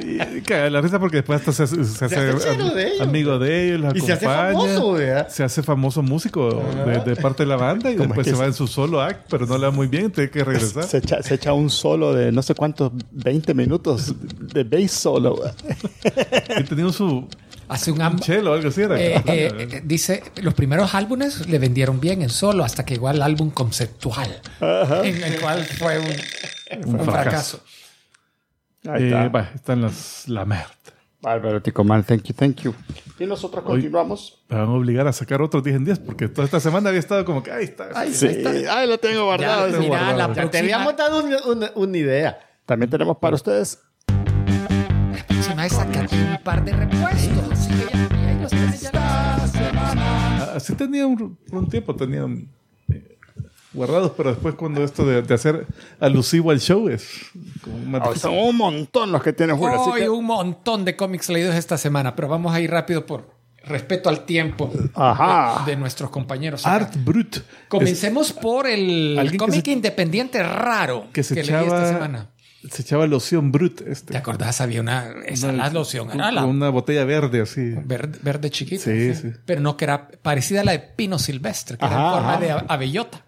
Y 0.01 0.41
caga 0.41 0.69
la 0.69 0.81
risa 0.81 0.99
porque 0.99 1.17
después 1.17 1.39
hasta 1.39 1.51
se, 1.53 1.65
se 1.67 2.05
hace 2.05 2.15
hace 2.15 2.37
chero 2.51 2.69
de 2.69 2.87
ellos. 2.87 3.01
amigo 3.01 3.39
de 3.39 3.67
ellos, 3.67 3.81
los 3.81 3.95
Y 3.95 4.01
se 4.01 4.13
hace 4.13 4.25
acompaña. 4.27 4.53
famoso, 4.53 4.93
¿verdad? 4.93 5.27
Se 5.29 5.43
hace 5.43 5.63
famoso 5.63 6.03
músico 6.03 6.63
de, 6.85 6.99
de 6.99 7.15
parte 7.15 7.43
de 7.43 7.49
la 7.49 7.57
banda 7.57 7.91
y 7.91 7.95
¿Cómo 7.95 8.07
después 8.09 8.27
es 8.27 8.31
que 8.33 8.35
se 8.37 8.41
va 8.41 8.47
en 8.47 8.53
su 8.53 8.67
solo 8.67 9.01
act, 9.01 9.25
pero 9.29 9.45
no 9.45 9.57
le 9.57 9.65
va 9.65 9.71
muy 9.71 9.87
bien, 9.87 10.11
tiene 10.11 10.29
que 10.29 10.43
regresar. 10.43 10.83
Se 10.83 10.97
echa, 10.97 11.21
se 11.23 11.35
echa 11.35 11.53
un 11.53 11.69
solo 11.69 12.13
de 12.13 12.31
no 12.31 12.41
sé 12.41 12.53
cuántos, 12.55 12.91
20 13.11 13.53
minutos 13.53 14.13
de 14.39 14.63
bass 14.63 14.91
solo. 14.91 15.39
Y 16.59 16.63
tenía 16.63 16.91
su 16.91 17.27
Hace 17.67 17.91
un 17.91 18.01
un 18.01 18.19
chelo 18.19 18.53
algo 18.53 18.69
así. 18.69 18.81
Era. 18.81 18.99
Eh, 18.99 19.15
eh, 19.15 19.23
eh, 19.59 19.81
dice, 19.83 20.23
los 20.41 20.53
primeros 20.53 20.93
álbumes 20.93 21.47
le 21.47 21.57
vendieron 21.59 21.99
bien 21.99 22.21
en 22.21 22.29
solo 22.29 22.63
hasta 22.63 22.85
que 22.85 22.95
llegó 22.95 23.07
al 23.09 23.21
álbum 23.21 23.49
conceptual, 23.49 24.29
en 24.61 25.23
el 25.23 25.39
cual 25.39 25.63
fue 25.65 25.99
un, 25.99 26.05
fue 26.83 26.91
un 26.93 26.99
fracaso. 27.05 27.61
Ahí 28.87 29.03
Eh, 29.03 29.07
está. 29.07 29.27
va, 29.29 29.51
están 29.55 29.81
las, 29.81 30.27
la 30.27 30.45
merda. 30.45 30.69
Bárbaro, 31.21 31.59
Tico 31.59 31.83
Man. 31.83 32.03
Thank 32.03 32.23
you, 32.25 32.33
thank 32.35 32.55
you. 32.61 32.75
Y 33.17 33.25
nosotros 33.25 33.63
continuamos. 33.63 34.43
Me 34.47 34.57
van 34.57 34.67
a 34.67 34.71
obligar 34.73 35.07
a 35.07 35.13
sacar 35.13 35.41
otros 35.41 35.63
10 35.63 35.77
en 35.77 35.85
10 35.85 35.99
porque 35.99 36.27
toda 36.27 36.45
esta 36.45 36.59
semana 36.59 36.89
había 36.89 36.99
estado 36.99 37.25
como 37.25 37.41
que 37.41 37.49
ahí 37.51 37.63
está. 37.63 37.89
Ay, 37.95 38.13
Sí, 38.13 38.27
ahí 38.27 38.35
está. 38.35 38.77
ahí 38.77 38.87
lo 38.87 38.99
tengo 38.99 39.25
guardado. 39.25 39.67
Ya, 39.69 39.77
mira, 39.79 39.89
guardado. 40.11 40.17
la 40.29 40.33
Ya 40.35 40.51
te 40.51 40.57
habíamos 40.59 40.95
dado 40.95 41.23
una, 41.23 41.37
una- 41.47 41.71
una 41.73 41.97
idea. 41.97 42.37
También 42.67 42.91
tenemos 42.91 43.17
para 43.17 43.35
ustedes. 43.35 43.79
Es 45.65 45.73
sacar 45.73 46.07
un 46.11 46.37
par 46.43 46.63
de 46.63 46.71
repuestos. 46.73 47.67
Que 47.67 47.97
y 47.97 48.25
ahí 48.25 48.39
los. 48.41 48.51
Ah, 48.93 50.51
Así 50.55 50.73
tenía 50.75 51.05
un, 51.05 51.37
un 51.51 51.69
tiempo, 51.69 51.95
tenían 51.95 52.47
eh, 52.89 53.17
guardados, 53.73 54.11
pero 54.15 54.29
después 54.29 54.55
cuando 54.55 54.83
esto 54.83 55.05
de, 55.05 55.21
de 55.21 55.33
hacer 55.33 55.65
alusivo 55.99 56.51
al 56.51 56.59
show 56.59 56.87
es 56.87 57.07
como 57.61 57.97
Oh, 57.97 57.99
difícil. 57.99 58.21
son 58.21 58.37
un 58.37 58.55
montón 58.57 59.11
los 59.11 59.21
que 59.21 59.33
tiene 59.33 59.53
Julio. 59.53 59.81
Hoy 59.81 60.01
que- 60.01 60.09
un 60.09 60.25
montón 60.25 60.85
de 60.85 60.95
cómics 60.95 61.29
leídos 61.29 61.55
esta 61.55 61.77
semana, 61.77 62.15
pero 62.15 62.27
vamos 62.29 62.53
a 62.53 62.59
ir 62.61 62.71
rápido 62.71 63.05
por 63.05 63.33
respeto 63.65 64.09
al 64.09 64.25
tiempo 64.25 64.71
Ajá. 64.93 65.63
de 65.65 65.75
nuestros 65.75 66.09
compañeros. 66.11 66.65
acá. 66.65 66.75
Art 66.85 66.95
Brut. 67.03 67.37
Comencemos 67.67 68.31
por 68.31 68.67
el 68.67 69.27
que 69.31 69.37
cómic 69.37 69.65
se- 69.65 69.71
independiente 69.71 70.41
raro 70.43 71.07
que 71.11 71.23
se 71.23 71.33
leí 71.35 71.43
esta 71.43 71.61
echaba 71.63 71.87
semana. 71.87 72.29
Se 72.71 72.81
echaba 72.81 73.07
loción 73.07 73.51
Brut 73.51 73.81
este. 73.81 74.13
¿Te 74.13 74.17
acordás? 74.17 74.61
Había 74.61 74.81
una. 74.81 75.13
Esa 75.25 75.49
Una- 75.49 75.63
la 75.65 75.69
loción. 75.73 76.11
Era 76.11 76.31
la 76.31 76.45
una 76.45 76.69
botella 76.69 77.03
verde 77.05 77.41
así. 77.41 77.73
verde, 77.85 78.19
verde 78.21 78.49
chiquita. 78.49 78.83
Sí, 78.83 79.13
sí. 79.15 79.31
Pero 79.45 79.61
no 79.61 79.77
que 79.77 79.85
era 79.85 80.07
parecida 80.07 80.61
a 80.61 80.63
la 80.63 80.71
de 80.73 80.79
Pino 80.79 81.19
Silvestre, 81.19 81.77
que 81.77 81.85
era 81.85 81.95
Ajá, 81.95 82.07
en 82.07 82.13
forma 82.13 82.31
ajá. 82.33 82.41
de 82.41 82.51
a- 82.51 82.65
abellota. 82.67 83.21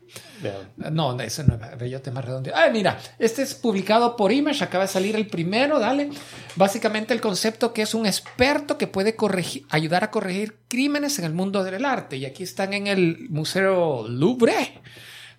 No, 0.77 1.13
no, 1.15 1.19
ese 1.21 1.43
no 1.43 1.55
es 1.55 1.61
abellota, 1.63 2.11
es 2.11 2.13
más 2.13 2.23
redondo. 2.23 2.51
Ah, 2.53 2.67
mira, 2.71 2.99
este 3.17 3.41
es 3.41 3.55
publicado 3.55 4.15
por 4.15 4.31
Image, 4.31 4.63
acaba 4.63 4.83
de 4.83 4.87
salir 4.87 5.15
el 5.15 5.25
primero, 5.25 5.79
dale. 5.79 6.11
Básicamente 6.55 7.11
el 7.15 7.21
concepto 7.21 7.73
que 7.73 7.81
es 7.81 7.95
un 7.95 8.05
experto 8.05 8.77
que 8.77 8.85
puede 8.85 9.15
corregir, 9.15 9.65
ayudar 9.69 10.03
a 10.03 10.11
corregir 10.11 10.59
crímenes 10.67 11.17
en 11.17 11.25
el 11.25 11.33
mundo 11.33 11.63
del 11.63 11.83
arte. 11.83 12.17
Y 12.17 12.25
aquí 12.25 12.43
están 12.43 12.73
en 12.73 12.85
el 12.85 13.25
Museo 13.29 14.07
Louvre, 14.07 14.79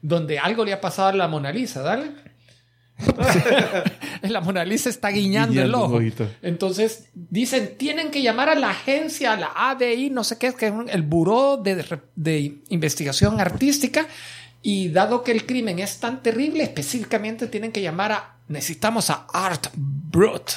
donde 0.03 0.41
algo 0.41 0.65
le 0.65 0.73
ha 0.73 0.81
pasado 0.81 1.09
a 1.09 1.13
la 1.13 1.29
Mona 1.29 1.53
Lisa, 1.53 1.81
dale. 1.83 2.11
la 4.23 4.41
Mona 4.41 4.65
Lisa 4.65 4.89
está 4.89 5.09
guiñando, 5.09 5.61
el 5.61 5.69
Guiñando 5.69 5.85
ojo. 5.85 6.01
Entonces 6.43 7.09
dicen, 7.15 7.77
tienen 7.77 8.11
que 8.11 8.23
llamar 8.23 8.49
a 8.49 8.55
la 8.55 8.71
agencia, 8.71 9.33
a 9.33 9.37
la 9.37 9.53
ADI, 9.55 10.11
no 10.11 10.25
sé 10.25 10.39
qué, 10.39 10.53
que 10.55 10.67
es 10.69 10.75
el 10.89 11.03
Buró 11.03 11.57
de, 11.57 12.59
Investigación 12.69 13.41
Artística. 13.41 14.07
Y 14.61 14.89
dado 14.89 15.23
que 15.23 15.31
el 15.31 15.47
crimen 15.47 15.79
es 15.79 16.01
tan 16.01 16.21
terrible, 16.23 16.65
específicamente 16.65 17.47
tienen 17.47 17.71
que 17.71 17.81
llamar 17.81 18.13
a, 18.13 18.37
necesitamos 18.49 19.09
a 19.09 19.27
Art 19.33 19.69
Brut. 19.77 20.51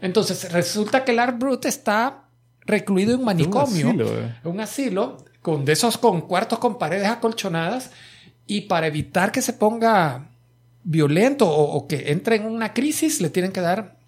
Entonces 0.00 0.50
resulta 0.52 1.04
que 1.04 1.12
el 1.12 1.20
Art 1.20 1.38
Brut 1.38 1.64
está 1.64 2.24
recluido 2.62 3.14
en 3.14 3.20
un 3.20 3.24
manicomio, 3.24 3.88
asilo, 3.88 4.06
eh. 4.08 4.34
un 4.42 4.60
asilo, 4.60 5.24
con 5.40 5.64
de 5.64 5.72
esos 5.72 5.98
con 5.98 6.22
cuartos 6.22 6.58
con 6.58 6.78
paredes 6.78 7.06
acolchonadas. 7.06 7.92
Y 8.46 8.62
para 8.62 8.88
evitar 8.88 9.30
que 9.30 9.40
se 9.40 9.52
ponga 9.52 10.30
violento 10.84 11.48
o, 11.48 11.86
que 11.86 12.10
entre 12.12 12.36
en 12.36 12.46
una 12.46 12.72
crisis, 12.72 13.20
le 13.20 13.30
tienen 13.30 13.52
que 13.52 13.60
dar 13.60 13.98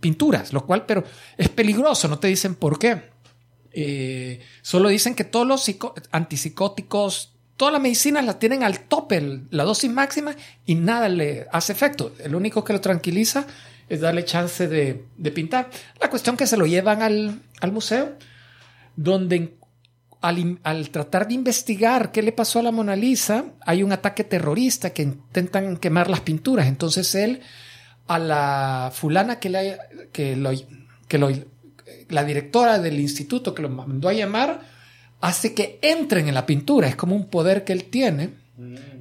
pinturas, 0.00 0.52
lo 0.52 0.66
cual, 0.66 0.86
pero 0.86 1.04
es 1.36 1.48
peligroso, 1.48 2.08
no 2.08 2.18
te 2.18 2.28
dicen 2.28 2.54
por 2.54 2.78
qué. 2.78 3.10
Eh, 3.72 4.40
solo 4.60 4.88
dicen 4.88 5.14
que 5.14 5.24
todos 5.24 5.46
los 5.46 5.70
antipsicóticos, 6.10 7.34
todas 7.56 7.72
las 7.72 7.82
medicinas 7.82 8.24
las 8.24 8.38
tienen 8.38 8.62
al 8.62 8.80
tope, 8.80 9.42
la 9.50 9.64
dosis 9.64 9.90
máxima, 9.90 10.34
y 10.66 10.74
nada 10.74 11.08
le 11.08 11.46
hace 11.52 11.72
efecto. 11.72 12.12
El 12.18 12.34
único 12.34 12.64
que 12.64 12.72
lo 12.72 12.80
tranquiliza 12.80 13.46
es 13.88 14.00
darle 14.00 14.24
chance 14.24 14.68
de, 14.68 15.04
de 15.16 15.30
pintar. 15.30 15.70
La 16.00 16.10
cuestión 16.10 16.36
que 16.36 16.46
se 16.46 16.56
lo 16.56 16.66
llevan 16.66 17.02
al, 17.02 17.40
al 17.60 17.72
museo, 17.72 18.16
donde 18.96 19.56
al, 20.22 20.60
al 20.62 20.90
tratar 20.90 21.28
de 21.28 21.34
investigar 21.34 22.12
qué 22.12 22.22
le 22.22 22.32
pasó 22.32 22.60
a 22.60 22.62
la 22.62 22.70
Mona 22.70 22.96
Lisa, 22.96 23.44
hay 23.66 23.82
un 23.82 23.92
ataque 23.92 24.24
terrorista 24.24 24.90
que 24.90 25.02
intentan 25.02 25.76
quemar 25.76 26.08
las 26.08 26.20
pinturas. 26.20 26.68
Entonces 26.68 27.14
él, 27.16 27.40
a 28.06 28.18
la 28.18 28.92
fulana 28.94 29.40
que, 29.40 29.50
le, 29.50 29.78
que, 30.12 30.36
lo, 30.36 30.52
que 31.08 31.18
lo, 31.18 31.28
la 32.08 32.24
directora 32.24 32.78
del 32.78 33.00
instituto 33.00 33.52
que 33.52 33.62
lo 33.62 33.68
mandó 33.68 34.08
a 34.08 34.12
llamar, 34.12 34.60
hace 35.20 35.54
que 35.54 35.80
entren 35.82 36.28
en 36.28 36.34
la 36.34 36.46
pintura. 36.46 36.86
Es 36.86 36.96
como 36.96 37.16
un 37.16 37.26
poder 37.26 37.64
que 37.64 37.72
él 37.72 37.84
tiene. 37.84 38.40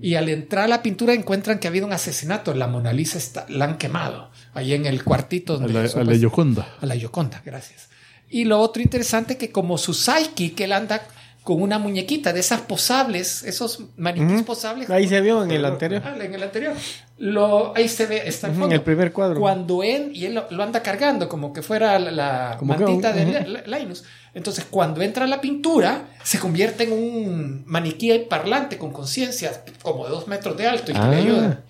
Y 0.02 0.16
al 0.16 0.28
entrar 0.28 0.64
a 0.64 0.68
la 0.68 0.82
pintura 0.82 1.14
encuentran 1.14 1.60
que 1.60 1.68
ha 1.68 1.70
habido 1.70 1.86
un 1.86 1.94
asesinato. 1.94 2.56
La 2.56 2.66
Mona 2.66 2.92
Lisa 2.94 3.20
está, 3.20 3.46
la 3.48 3.66
han 3.66 3.78
quemado. 3.78 4.32
Ahí 4.56 4.74
en 4.74 4.88
el 4.88 5.04
cuartito. 5.04 5.54
A 5.54 5.58
donde 5.58 5.74
la, 5.74 5.82
a 5.82 6.04
la 6.04 6.16
Yoconda. 6.16 6.78
a 6.82 6.86
la 6.88 6.96
Yoconda, 6.96 7.44
gracias. 7.46 7.91
Y 8.32 8.46
lo 8.46 8.60
otro 8.60 8.82
interesante 8.82 9.38
que 9.38 9.52
como 9.52 9.78
su 9.78 9.94
psyche, 9.94 10.54
que 10.54 10.64
él 10.64 10.74
anda 10.74 11.02
con 11.44 11.60
una 11.62 11.80
muñequita 11.80 12.34
de 12.34 12.40
esas 12.40 12.62
posables, 12.62 13.44
esos 13.44 13.80
maniquís 13.98 14.44
posables. 14.44 14.90
Ahí 14.92 15.08
se 15.08 15.20
vio 15.22 15.44
en 15.44 15.50
el 15.52 15.66
anterior. 15.66 16.02
Ah, 16.06 16.16
en 16.20 16.34
el 16.36 16.44
anterior. 16.44 16.74
Lo, 17.18 17.76
ahí 17.76 17.88
se 17.90 18.06
ve, 18.06 18.22
está 18.28 18.46
en 18.48 18.54
Ujú, 18.54 18.62
fondo. 18.62 18.76
el 18.76 18.82
primer 18.84 19.12
cuadro. 19.12 19.40
Cuando 19.40 19.82
él, 19.84 20.12
y 20.14 20.26
él 20.28 20.36
lo, 20.36 20.46
lo 20.52 20.62
anda 20.64 20.82
cargando 20.84 21.28
como 21.28 21.52
que 21.52 21.62
fuera 21.64 21.98
la, 22.00 22.12
la 22.12 22.58
que 22.60 22.66
de 23.14 23.64
Linus. 23.68 24.04
Entonces, 24.36 24.66
cuando 24.70 25.02
entra 25.02 25.26
a 25.26 25.28
la 25.28 25.42
pintura, 25.42 26.10
se 26.24 26.38
convierte 26.40 26.84
en 26.84 26.94
un 26.94 27.64
maniquí 27.66 28.18
parlante 28.30 28.78
con 28.78 28.94
conciencia 28.94 29.64
como 29.82 30.06
de 30.06 30.12
dos 30.12 30.28
metros 30.28 30.56
de 30.58 30.68
alto 30.68 30.92
y 30.92 30.94
que 30.94 31.00
Ah. 31.02 31.10
le 31.10 31.18
ayuda. 31.18 31.64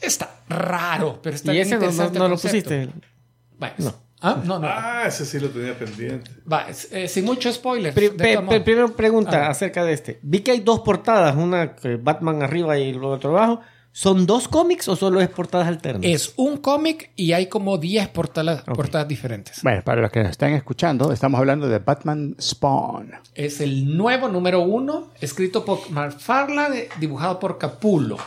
Está 0.00 0.40
raro, 0.48 1.20
pero 1.22 1.36
está 1.36 1.52
Y 1.52 1.56
bien 1.56 1.66
ese 1.66 1.74
no, 1.76 1.80
no- 1.80 1.86
interesante 1.86 2.18
no 2.18 2.28
lo 2.28 2.36
pusiste. 2.36 2.88
Va, 3.62 3.72
No. 3.78 3.94
Ah, 4.20 4.40
no, 4.44 4.58
no. 4.58 4.66
Ah, 4.68 5.04
ese 5.06 5.24
sí 5.24 5.38
lo 5.38 5.48
tenía 5.48 5.78
pendiente. 5.78 6.30
Va, 6.50 6.66
eh, 6.90 7.06
sin 7.08 7.24
mucho 7.24 7.52
spoiler. 7.52 7.94
Pri- 7.94 8.10
primero 8.10 8.94
pregunta 8.96 9.46
Ah. 9.46 9.50
acerca 9.50 9.84
de 9.84 9.92
este. 9.92 10.18
Vi 10.22 10.40
que 10.40 10.50
hay 10.52 10.60
dos 10.60 10.80
portadas, 10.80 11.36
una 11.36 11.76
que 11.76 11.96
Batman 11.96 12.42
arriba 12.42 12.76
y 12.78 12.92
lo 12.92 13.10
otro 13.10 13.30
abajo. 13.36 13.60
¿Son 13.90 14.26
dos 14.26 14.46
cómics 14.46 14.86
o 14.88 14.94
solo 14.96 15.20
es 15.20 15.28
portadas 15.28 15.66
alternas? 15.66 16.02
Es 16.04 16.32
un 16.36 16.58
cómic 16.58 17.10
y 17.16 17.32
hay 17.32 17.46
como 17.46 17.78
10 17.78 18.08
portadas, 18.08 18.60
Ok. 18.68 18.76
portadas 18.76 19.08
diferentes. 19.08 19.60
Bueno, 19.62 19.82
para 19.82 20.02
los 20.02 20.10
que 20.12 20.20
nos 20.20 20.30
están 20.30 20.52
escuchando, 20.52 21.10
estamos 21.10 21.38
hablando 21.40 21.68
de 21.68 21.78
Batman 21.80 22.36
Spawn. 22.40 23.12
Es 23.34 23.60
el 23.60 23.96
nuevo 23.96 24.28
número 24.28 24.60
uno, 24.60 25.10
escrito 25.20 25.64
por 25.64 25.90
McFarlane, 25.90 26.88
dibujado 27.00 27.40
por 27.40 27.58
Capullo. 27.58 28.18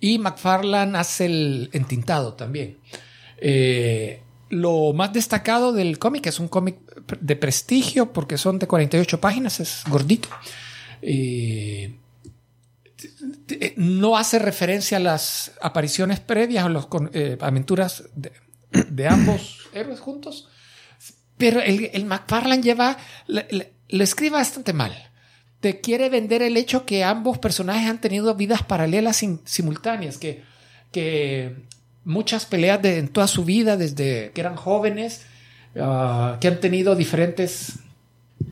Y 0.00 0.18
McFarlane 0.18 0.98
hace 0.98 1.26
el 1.26 1.70
entintado 1.72 2.34
también. 2.34 2.76
Eh, 3.38 4.20
lo 4.50 4.92
más 4.92 5.12
destacado 5.12 5.72
del 5.72 5.98
cómic 5.98 6.26
es 6.26 6.38
un 6.40 6.48
cómic 6.48 6.76
de 7.20 7.36
prestigio 7.36 8.12
porque 8.12 8.38
son 8.38 8.58
de 8.58 8.66
48 8.66 9.20
páginas, 9.20 9.60
es 9.60 9.82
gordito. 9.88 10.28
Eh, 11.02 11.96
no 13.76 14.16
hace 14.16 14.38
referencia 14.38 14.96
a 14.96 15.00
las 15.00 15.52
apariciones 15.60 16.20
previas 16.20 16.64
o 16.64 16.68
las 16.68 16.86
aventuras 17.40 18.04
de, 18.14 18.32
ambos 19.08 19.58
héroes 19.74 20.00
juntos. 20.00 20.48
Pero 21.36 21.60
el, 21.60 21.90
el 21.92 22.04
lleva, 22.62 22.96
le, 23.26 23.46
le- 23.50 23.72
le 23.88 24.04
escribe 24.04 24.36
bastante 24.36 24.72
mal. 24.72 24.92
Te 25.60 25.80
quiere 25.80 26.08
vender 26.08 26.42
el 26.42 26.56
hecho 26.56 26.86
que 26.86 27.04
ambos 27.04 27.38
personajes 27.38 27.88
han 27.90 28.00
tenido 28.00 28.34
vidas 28.34 28.62
paralelas 28.62 29.16
sim- 29.22 29.40
simultáneas, 29.44 30.18
que, 30.18 30.42
que 30.92 31.66
muchas 32.04 32.46
peleas 32.46 32.80
de, 32.82 32.98
en 32.98 33.08
toda 33.08 33.26
su 33.26 33.44
vida, 33.44 33.76
desde 33.76 34.30
que 34.34 34.40
eran 34.40 34.56
jóvenes, 34.56 35.22
ah, 35.80 36.36
que 36.40 36.48
han 36.48 36.60
tenido 36.60 36.94
diferentes... 36.96 37.74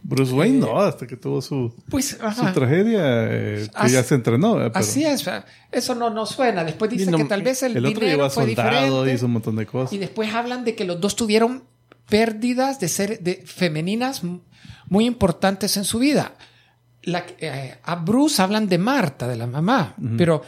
Bruce 0.05 0.33
Wayne 0.33 0.59
no, 0.59 0.81
hasta 0.81 1.07
que 1.07 1.17
tuvo 1.17 1.43
su, 1.43 1.75
Pues, 1.91 2.17
su 2.37 2.53
tragedia, 2.53 3.01
eh, 3.29 3.67
que 3.69 3.71
Así- 3.75 3.95
ya 3.95 4.03
se 4.03 4.15
entrenó. 4.15 4.57
eh, 4.63 4.71
pero 4.71 4.79
así 4.85 5.05
es. 5.05 5.25
Eso 5.71 5.95
no, 5.95 6.09
no 6.11 6.25
suena. 6.27 6.65
Después 6.65 6.91
dice 6.91 7.11
no, 7.11 7.17
que 7.19 7.25
tal 7.25 7.43
vez 7.43 7.63
el, 7.63 7.77
El 7.77 7.87
otro 7.87 8.01
dinero 8.01 8.31
fue 8.31 8.45
soldado, 8.47 8.81
diferente. 9.01 9.15
hizo 9.15 9.27
un 9.27 9.33
montón 9.33 9.57
de 9.57 9.67
cosas. 9.67 9.93
Y 9.93 9.99
después 9.99 10.33
hablan 10.35 10.65
de 10.65 10.75
que 10.75 10.85
los 10.85 11.01
dos 11.01 11.17
tuvieron 11.17 11.65
pérdidas 12.09 12.79
de 12.81 12.89
ser 12.89 13.21
de 13.21 13.43
femeninas 13.45 14.23
muy 14.89 15.07
importantes 15.07 15.77
en 15.77 15.85
su 15.85 15.99
vida. 15.99 16.35
La, 17.03 17.25
eh, 17.39 17.75
a 17.83 17.97
Bruce 17.97 18.41
hablan 18.41 18.69
de 18.69 18.79
Marta, 18.79 19.27
de 19.27 19.37
la 19.37 19.47
mamá, 19.47 19.95
pero 20.17 20.43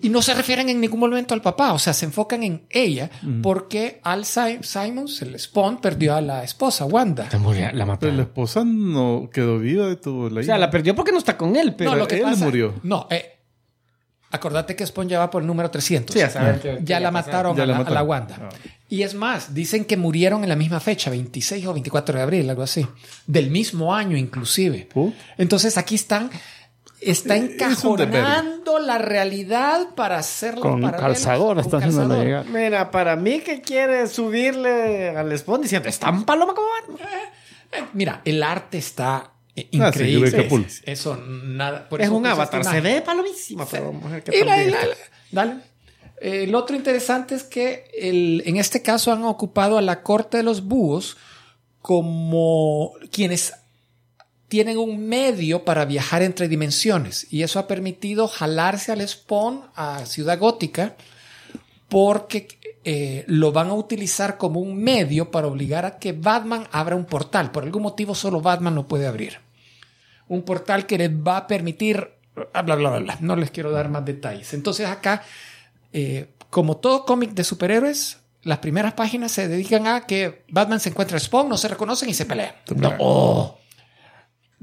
y 0.00 0.08
no 0.10 0.22
se 0.22 0.32
refieren 0.34 0.68
en 0.68 0.80
ningún 0.80 1.00
momento 1.00 1.34
al 1.34 1.42
papá, 1.42 1.72
o 1.72 1.78
sea, 1.78 1.92
se 1.92 2.04
enfocan 2.04 2.42
en 2.44 2.66
ella 2.70 3.10
porque 3.42 4.00
Al 4.04 4.24
Si- 4.24 4.58
Simons, 4.62 5.22
el 5.22 5.38
Spawn, 5.38 5.80
perdió 5.80 6.14
a 6.14 6.20
la 6.20 6.44
esposa 6.44 6.84
Wanda. 6.84 7.28
Se 7.30 7.38
murió, 7.38 7.70
la 7.72 7.84
mató. 7.84 8.00
Pero 8.00 8.14
la 8.16 8.22
esposa 8.22 8.62
no 8.64 9.28
quedó 9.32 9.58
viva 9.58 9.90
y 9.90 9.96
tuvo 9.96 10.30
la 10.30 10.40
O 10.40 10.44
sea, 10.44 10.56
la 10.58 10.70
perdió 10.70 10.94
porque 10.94 11.10
no 11.12 11.18
está 11.18 11.36
con 11.36 11.56
él, 11.56 11.74
pero 11.74 11.90
no, 11.90 11.96
lo 11.96 12.06
que 12.06 12.16
él 12.16 12.22
pasa, 12.22 12.44
murió. 12.44 12.74
No, 12.84 13.08
eh, 13.10 13.40
acordate 14.30 14.74
que 14.76 14.86
Spawn 14.86 15.08
ya 15.08 15.18
va 15.18 15.30
por 15.30 15.42
el 15.42 15.46
número 15.46 15.70
300. 15.70 16.14
Sí, 16.14 16.20
a 16.22 16.30
saber 16.30 16.60
qué- 16.60 16.76
qué 16.78 16.84
ya 16.84 16.98
le 16.98 17.04
la 17.04 17.10
mataron, 17.10 17.56
Ya 17.56 17.64
a, 17.64 17.66
la 17.66 17.76
a 17.76 18.02
Wanda. 18.02 18.38
Ah. 18.40 18.48
Y 18.88 19.02
es 19.02 19.14
más, 19.14 19.52
dicen 19.54 19.84
que 19.84 19.96
murieron 19.96 20.42
en 20.42 20.48
la 20.48 20.56
misma 20.56 20.78
fecha, 20.80 21.10
26 21.10 21.66
o 21.66 21.72
24 21.72 22.16
de 22.16 22.22
abril, 22.22 22.48
algo 22.48 22.62
así. 22.62 22.86
Del 23.26 23.50
mismo 23.50 23.94
año 23.94 24.16
inclusive. 24.16 24.88
Puh. 24.92 25.12
Entonces 25.38 25.76
aquí 25.76 25.94
están, 25.96 26.30
está 27.04 27.36
Eh, 27.36 27.38
es 27.38 27.52
encajonando 27.54 28.78
la 28.78 28.98
realidad 28.98 29.88
para 29.94 30.18
hacerlo 30.18 30.62
Con 30.62 30.82
calzador 30.90 31.58
está 31.58 31.78
haciendo 31.78 32.06
la 32.08 32.22
llegada. 32.22 32.44
Mira, 32.44 32.90
para 32.90 33.16
mí 33.16 33.40
que 33.40 33.60
quiere 33.60 34.06
subirle 34.06 35.10
al 35.10 35.36
Spawn 35.36 35.62
diciendo, 35.62 35.88
¿están 35.88 36.24
paloma 36.24 36.54
como 36.54 36.68
Batman?". 36.80 37.08
Eh, 37.72 37.84
Mira, 37.94 38.20
el 38.24 38.42
arte 38.42 38.78
está 38.78 39.32
eh, 39.56 39.68
Ah, 39.80 39.90
sí, 39.92 40.00
increíble. 40.04 40.48
Eso 40.84 41.16
nada. 41.16 41.88
por 41.88 42.00
Es 42.00 42.06
eso 42.06 42.16
un 42.16 42.26
avatar, 42.26 42.60
esta 42.60 42.72
se 42.72 42.80
ve 42.80 43.02
palomísima, 43.02 43.66
pero 43.70 43.92
ver 43.92 44.22
qué 44.22 44.44
la- 44.44 44.56
la- 44.64 44.78
dale. 45.30 45.56
Eh, 46.20 46.46
lo 46.46 46.58
otro 46.58 46.76
interesante 46.76 47.34
es 47.34 47.42
que 47.42 47.90
el- 47.98 48.42
en 48.46 48.56
este 48.56 48.80
caso 48.80 49.10
han 49.12 49.24
ocupado 49.24 49.76
a 49.76 49.82
la 49.82 50.02
corte 50.02 50.36
de 50.36 50.42
los 50.44 50.62
búhos 50.64 51.16
como 51.80 52.92
quienes 53.10 53.52
tienen 54.52 54.76
un 54.76 55.08
medio 55.08 55.64
para 55.64 55.86
viajar 55.86 56.20
entre 56.20 56.46
dimensiones 56.46 57.26
y 57.30 57.42
eso 57.42 57.58
ha 57.58 57.66
permitido 57.66 58.28
jalarse 58.28 58.92
al 58.92 59.08
Spawn 59.08 59.62
a 59.74 60.04
Ciudad 60.04 60.38
Gótica 60.38 60.94
porque 61.88 62.48
eh, 62.84 63.24
lo 63.28 63.50
van 63.50 63.70
a 63.70 63.72
utilizar 63.72 64.36
como 64.36 64.60
un 64.60 64.76
medio 64.76 65.30
para 65.30 65.46
obligar 65.46 65.86
a 65.86 65.98
que 65.98 66.12
Batman 66.12 66.68
abra 66.70 66.96
un 66.96 67.06
portal. 67.06 67.50
Por 67.50 67.62
algún 67.62 67.80
motivo 67.80 68.14
solo 68.14 68.42
Batman 68.42 68.74
lo 68.74 68.86
puede 68.86 69.06
abrir. 69.06 69.38
Un 70.28 70.42
portal 70.42 70.84
que 70.84 70.98
les 70.98 71.10
va 71.10 71.38
a 71.38 71.46
permitir... 71.46 72.10
Bla, 72.34 72.60
bla, 72.60 72.74
bla, 72.74 72.98
bla. 72.98 73.16
No 73.20 73.36
les 73.36 73.50
quiero 73.50 73.70
dar 73.70 73.88
más 73.88 74.04
detalles. 74.04 74.52
Entonces 74.52 74.86
acá, 74.86 75.22
eh, 75.94 76.28
como 76.50 76.76
todo 76.76 77.06
cómic 77.06 77.30
de 77.30 77.44
superhéroes, 77.44 78.18
las 78.42 78.58
primeras 78.58 78.92
páginas 78.92 79.32
se 79.32 79.48
dedican 79.48 79.86
a 79.86 80.02
que 80.02 80.44
Batman 80.50 80.78
se 80.78 80.90
encuentra 80.90 81.16
a 81.16 81.20
Spawn, 81.20 81.48
no 81.48 81.56
se 81.56 81.68
reconocen 81.68 82.10
y 82.10 82.14
se 82.14 82.26
pelean. 82.26 82.54
No. 82.76 82.92
Oh. 82.98 83.61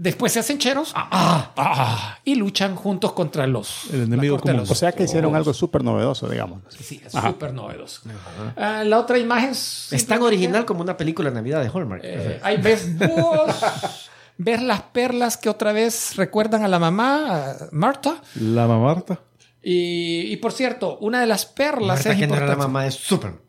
Después 0.02 0.32
se 0.32 0.40
hacen 0.40 0.58
cheros 0.60 0.94
ah, 0.96 1.10
ah, 1.12 1.52
ah, 1.58 2.20
y 2.24 2.36
luchan 2.36 2.78
juntos 2.78 3.12
contra 3.12 3.46
los... 3.46 3.92
El 3.92 4.04
enemigo 4.04 4.40
común. 4.40 4.56
los 4.56 4.72
O 4.72 4.76
sea 4.76 4.94
que 4.94 5.04
hicieron 5.04 5.36
algo 5.36 5.54
súper 5.54 5.84
novedoso, 5.84 6.30
digamos. 6.30 6.62
Sí, 6.70 7.02
súper 7.10 7.54
novedoso. 7.54 8.04
Ah, 8.56 8.86
la 8.86 8.98
otra 8.98 9.18
imagen 9.18 9.50
es... 9.50 9.92
Es 9.92 10.08
tan 10.08 10.22
original 10.22 10.64
como 10.64 10.84
una 10.84 10.96
película 10.96 11.32
de 11.32 11.36
Navidad 11.36 11.62
de 11.62 11.68
Hallmark. 11.68 12.02
Eh, 12.06 12.40
ahí 12.44 12.56
ves 12.56 12.98
búhos, 12.98 14.10
ves 14.38 14.62
las 14.64 14.84
perlas 14.84 15.36
que 15.36 15.50
otra 15.50 15.74
vez 15.74 16.16
recuerdan 16.16 16.64
a 16.64 16.70
la 16.70 16.80
mamá, 16.80 17.50
a 17.52 17.56
Marta. 17.74 18.22
La 18.36 18.68
mamarta. 18.68 19.20
Y, 19.62 20.32
y 20.32 20.38
por 20.38 20.54
cierto, 20.54 20.98
una 21.00 21.20
de 21.20 21.28
las 21.28 21.46
perlas 21.46 21.98
Marta, 21.98 22.14
es 22.14 22.20
que 22.20 22.26
no 22.26 22.36
era 22.36 22.48
la 22.48 22.56
mamá 22.56 22.86
de 22.86 22.92
Superman. 22.92 23.49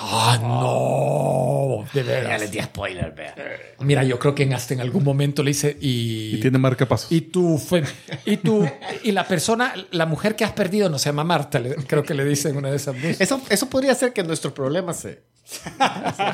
Ah, 0.00 0.38
no, 0.42 1.84
de 1.92 2.02
Ya 2.04 2.10
veras. 2.10 2.40
les 2.40 2.50
di 2.50 2.60
spoiler, 2.60 3.12
vea. 3.12 3.34
Mira, 3.80 4.02
yo 4.04 4.18
creo 4.18 4.34
que 4.34 4.42
en 4.42 4.52
hasta 4.54 4.74
en 4.74 4.80
algún 4.80 5.04
momento 5.04 5.42
le 5.42 5.50
hice 5.52 5.76
y 5.80 6.36
Y 6.36 6.40
tiene 6.40 6.58
marcapasos. 6.58 7.10
y 7.12 7.20
tú 7.22 7.58
fue 7.58 7.84
y 8.24 8.36
tú 8.38 8.68
y 9.02 9.12
la 9.12 9.24
persona, 9.26 9.72
la 9.92 10.06
mujer 10.06 10.36
que 10.36 10.44
has 10.44 10.52
perdido 10.52 10.88
no 10.88 10.98
se 10.98 11.06
llama 11.10 11.24
Marta, 11.24 11.58
le- 11.58 11.74
creo 11.76 12.02
que 12.02 12.14
le 12.14 12.24
dicen 12.24 12.56
una 12.56 12.70
de 12.70 12.76
esas 12.76 12.94
veces. 12.94 13.20
Eso, 13.20 13.40
eso 13.48 13.68
podría 13.70 13.94
ser 13.94 14.12
que 14.12 14.22
nuestros 14.22 14.52
problemas 14.52 14.96
se, 14.98 15.22
se, 15.44 15.60
se- 15.60 15.70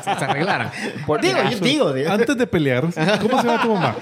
se 0.05 0.11
arreglaran. 0.25 0.71
Por- 1.07 1.21
digo, 1.21 1.39
yo 1.51 1.59
digo, 1.59 1.93
digo. 1.93 2.11
Antes 2.11 2.37
de 2.37 2.47
pelear, 2.47 2.83
¿cómo 3.21 3.41
se 3.43 3.47
llama 3.49 3.63
tu 3.63 3.75
mamá? 3.75 3.97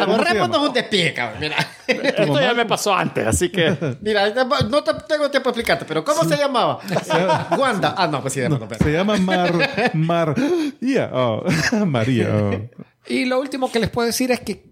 Ahorrémonos 0.00 0.68
un 0.68 0.72
despie, 0.74 1.12
cabrón. 1.14 1.40
Mira, 1.40 1.56
Esto 1.86 2.40
ya 2.40 2.54
me 2.54 2.66
pasó 2.66 2.94
antes, 2.94 3.26
así 3.26 3.48
que... 3.50 3.96
mira, 4.00 4.30
no 4.68 4.84
te 4.84 4.92
tengo 5.08 5.30
tiempo 5.30 5.48
de 5.50 5.60
explicarte, 5.60 5.84
pero 5.86 6.04
¿cómo 6.04 6.24
se 6.24 6.36
llamaba? 6.36 6.78
Wanda. 7.58 7.94
Ah, 7.96 8.06
no, 8.06 8.20
pues 8.20 8.34
sí, 8.34 8.40
de 8.40 8.48
no, 8.48 8.58
Se 8.90 8.96
llama 8.96 9.16
Mar... 9.18 9.92
Mar... 9.94 10.34
María. 10.80 11.10
oh, 11.12 11.44
María. 11.86 12.28
oh. 12.34 12.70
Y 13.06 13.24
lo 13.24 13.40
último 13.40 13.70
que 13.70 13.78
les 13.78 13.88
puedo 13.88 14.06
decir 14.06 14.30
es 14.30 14.40
que 14.40 14.64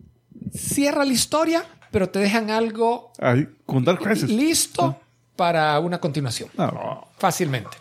cierra 0.52 1.04
la 1.04 1.12
historia, 1.12 1.64
pero 1.90 2.08
te 2.08 2.18
dejan 2.18 2.50
algo 2.50 3.12
Ahí, 3.20 3.48
con 3.64 3.84
Dark 3.84 4.00
Crisis. 4.00 4.28
listo 4.28 5.00
para 5.36 5.78
una 5.78 6.00
continuación. 6.00 6.50
Ah, 6.58 7.04
Fácilmente. 7.16 7.76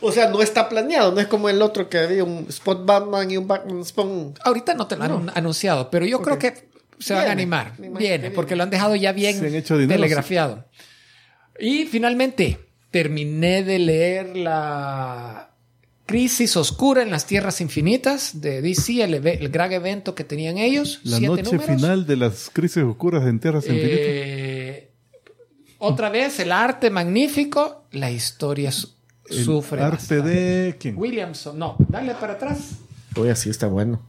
O 0.00 0.10
sea, 0.10 0.28
no 0.30 0.40
está 0.40 0.68
planeado, 0.68 1.12
no 1.12 1.20
es 1.20 1.26
como 1.26 1.48
el 1.48 1.60
otro 1.60 1.88
que 1.88 1.98
había 1.98 2.24
un 2.24 2.46
Spot 2.48 2.84
Batman 2.84 3.30
y 3.30 3.36
un 3.36 3.46
Batman 3.46 3.84
Spawn. 3.84 4.34
Ahorita 4.42 4.74
no 4.74 4.86
te 4.86 4.96
lo 4.96 5.04
han 5.04 5.30
anunciado, 5.34 5.90
pero 5.90 6.06
yo 6.06 6.20
creo 6.22 6.38
que 6.38 6.68
se 6.98 7.12
van 7.14 7.28
a 7.28 7.32
animar. 7.32 7.74
Viene, 7.78 8.28
que 8.28 8.30
porque 8.30 8.56
lo 8.56 8.62
han 8.62 8.70
dejado 8.70 8.96
ya 8.96 9.12
bien 9.12 9.38
Se 9.38 9.46
han 9.48 9.54
hecho 9.54 9.76
dinero, 9.76 10.00
telegrafiado. 10.00 10.64
Y 11.60 11.84
finalmente, 11.84 12.58
terminé 12.90 13.62
de 13.62 13.78
leer 13.78 14.36
la 14.36 15.53
Crisis 16.06 16.56
Oscura 16.56 17.02
en 17.02 17.10
las 17.10 17.26
Tierras 17.26 17.60
Infinitas 17.60 18.40
de 18.42 18.60
DC, 18.60 19.02
el, 19.02 19.48
gran 19.48 19.72
evento 19.72 20.14
que 20.14 20.22
tenían 20.24 20.58
ellos. 20.58 21.00
La 21.04 21.16
siete 21.16 21.42
noche 21.42 21.56
números. 21.56 21.66
final 21.80 22.06
de 22.06 22.16
las 22.16 22.50
crisis 22.52 22.82
oscuras 22.82 23.26
en 23.26 23.40
Tierras 23.40 23.64
Infinitas. 23.64 23.98
Eh, 24.00 24.90
otra 25.78 26.10
vez, 26.10 26.38
el 26.40 26.52
arte 26.52 26.90
magnífico, 26.90 27.84
la 27.92 28.10
historia 28.10 28.70
su- 28.70 28.90
El 29.30 29.44
sufre. 29.44 29.80
arte 29.80 29.96
bastante. 29.96 30.28
de 30.30 30.76
quién? 30.78 30.96
Williamson, 30.98 31.58
no, 31.58 31.76
dale 31.88 32.14
para 32.14 32.34
atrás. 32.34 32.72
Uy, 33.16 33.30
así 33.30 33.48
está 33.48 33.66
bueno. 33.66 34.02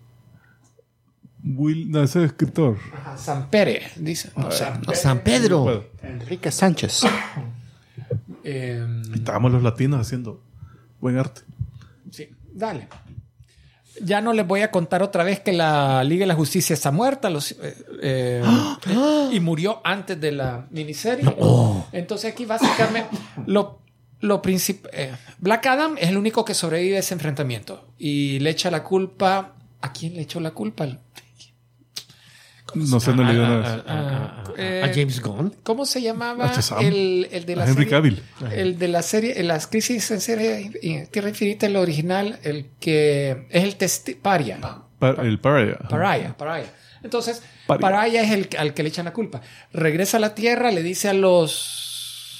Will, 1.43 1.91
no, 1.91 2.01
ese 2.03 2.19
es 2.23 2.25
escritor. 2.31 2.77
Ajá, 2.93 3.17
San 3.17 3.49
Pérez, 3.49 3.93
dice. 3.97 4.31
No, 4.35 4.51
San- 4.51 4.81
no, 4.81 4.93
San 4.95 5.19
Pedro. 5.23 5.85
Enrique 6.01 6.51
Sánchez. 6.51 7.03
eh, 8.43 8.85
Estábamos 9.13 9.51
los 9.51 9.63
latinos 9.63 10.01
haciendo 10.01 10.41
buen 10.99 11.17
arte. 11.17 11.41
Dale. 12.55 12.87
Ya 14.01 14.19
no 14.19 14.33
les 14.33 14.45
voy 14.45 14.61
a 14.61 14.71
contar 14.71 15.03
otra 15.03 15.23
vez 15.23 15.39
que 15.39 15.53
la 15.53 16.03
Liga 16.03 16.23
de 16.23 16.27
la 16.27 16.35
Justicia 16.35 16.73
está 16.73 16.91
muerta 16.91 17.29
los, 17.29 17.51
eh, 17.51 17.75
eh, 18.01 18.43
y 19.31 19.39
murió 19.39 19.81
antes 19.83 20.19
de 20.19 20.31
la 20.31 20.67
miniserie. 20.71 21.25
Entonces 21.91 22.33
aquí 22.33 22.45
básicamente 22.45 23.15
lo, 23.45 23.79
lo 24.19 24.41
eh, 24.43 25.13
Black 25.37 25.65
Adam 25.67 25.95
es 25.97 26.09
el 26.09 26.17
único 26.17 26.43
que 26.43 26.53
sobrevive 26.53 26.97
a 26.97 26.99
ese 26.99 27.13
enfrentamiento 27.13 27.87
y 27.97 28.39
le 28.39 28.49
echa 28.49 28.71
la 28.71 28.83
culpa. 28.83 29.53
¿A 29.81 29.93
quién 29.93 30.15
le 30.15 30.21
echó 30.21 30.39
la 30.39 30.51
culpa? 30.51 30.87
No 32.73 32.99
sé, 32.99 33.13
no 33.13 33.23
leí 33.23 33.37
nada 33.37 33.75
eso. 33.75 33.83
Ah, 33.87 34.43
eh, 34.57 34.81
A 34.83 34.87
James 34.93 35.21
Gunn. 35.21 35.55
¿Cómo 35.63 35.85
se 35.85 36.01
llamaba 36.01 36.51
el, 36.81 37.27
el 37.31 37.45
de 37.45 37.55
la 37.55 37.63
A 37.63 37.67
Henry 37.67 37.83
serie? 37.85 37.89
Cavill. 37.91 38.23
El 38.51 38.77
de 38.79 38.87
la 38.87 39.01
serie, 39.01 39.39
en 39.39 39.47
las 39.47 39.67
crisis 39.67 40.09
en 40.11 40.19
serie 40.19 40.71
eh, 40.81 41.07
Tierra 41.11 41.29
Infinita, 41.29 41.67
el 41.67 41.75
original, 41.77 42.39
el 42.43 42.67
que 42.79 43.45
es 43.49 43.63
el 43.63 43.75
testi 43.75 44.15
Paria. 44.15 44.59
Pa- 44.99 45.15
el. 45.21 45.39
Pariah, 45.39 45.77
Pariah. 46.35 46.65
Entonces, 47.03 47.43
Paria. 47.67 47.81
Pariah 47.81 48.21
es 48.23 48.31
el 48.31 48.49
al 48.57 48.73
que 48.73 48.83
le 48.83 48.89
echan 48.89 49.05
la 49.05 49.13
culpa. 49.13 49.41
Regresa 49.71 50.17
a 50.17 50.19
la 50.19 50.33
Tierra, 50.33 50.71
le 50.71 50.81
dice 50.81 51.07
a 51.09 51.13
los 51.13 51.83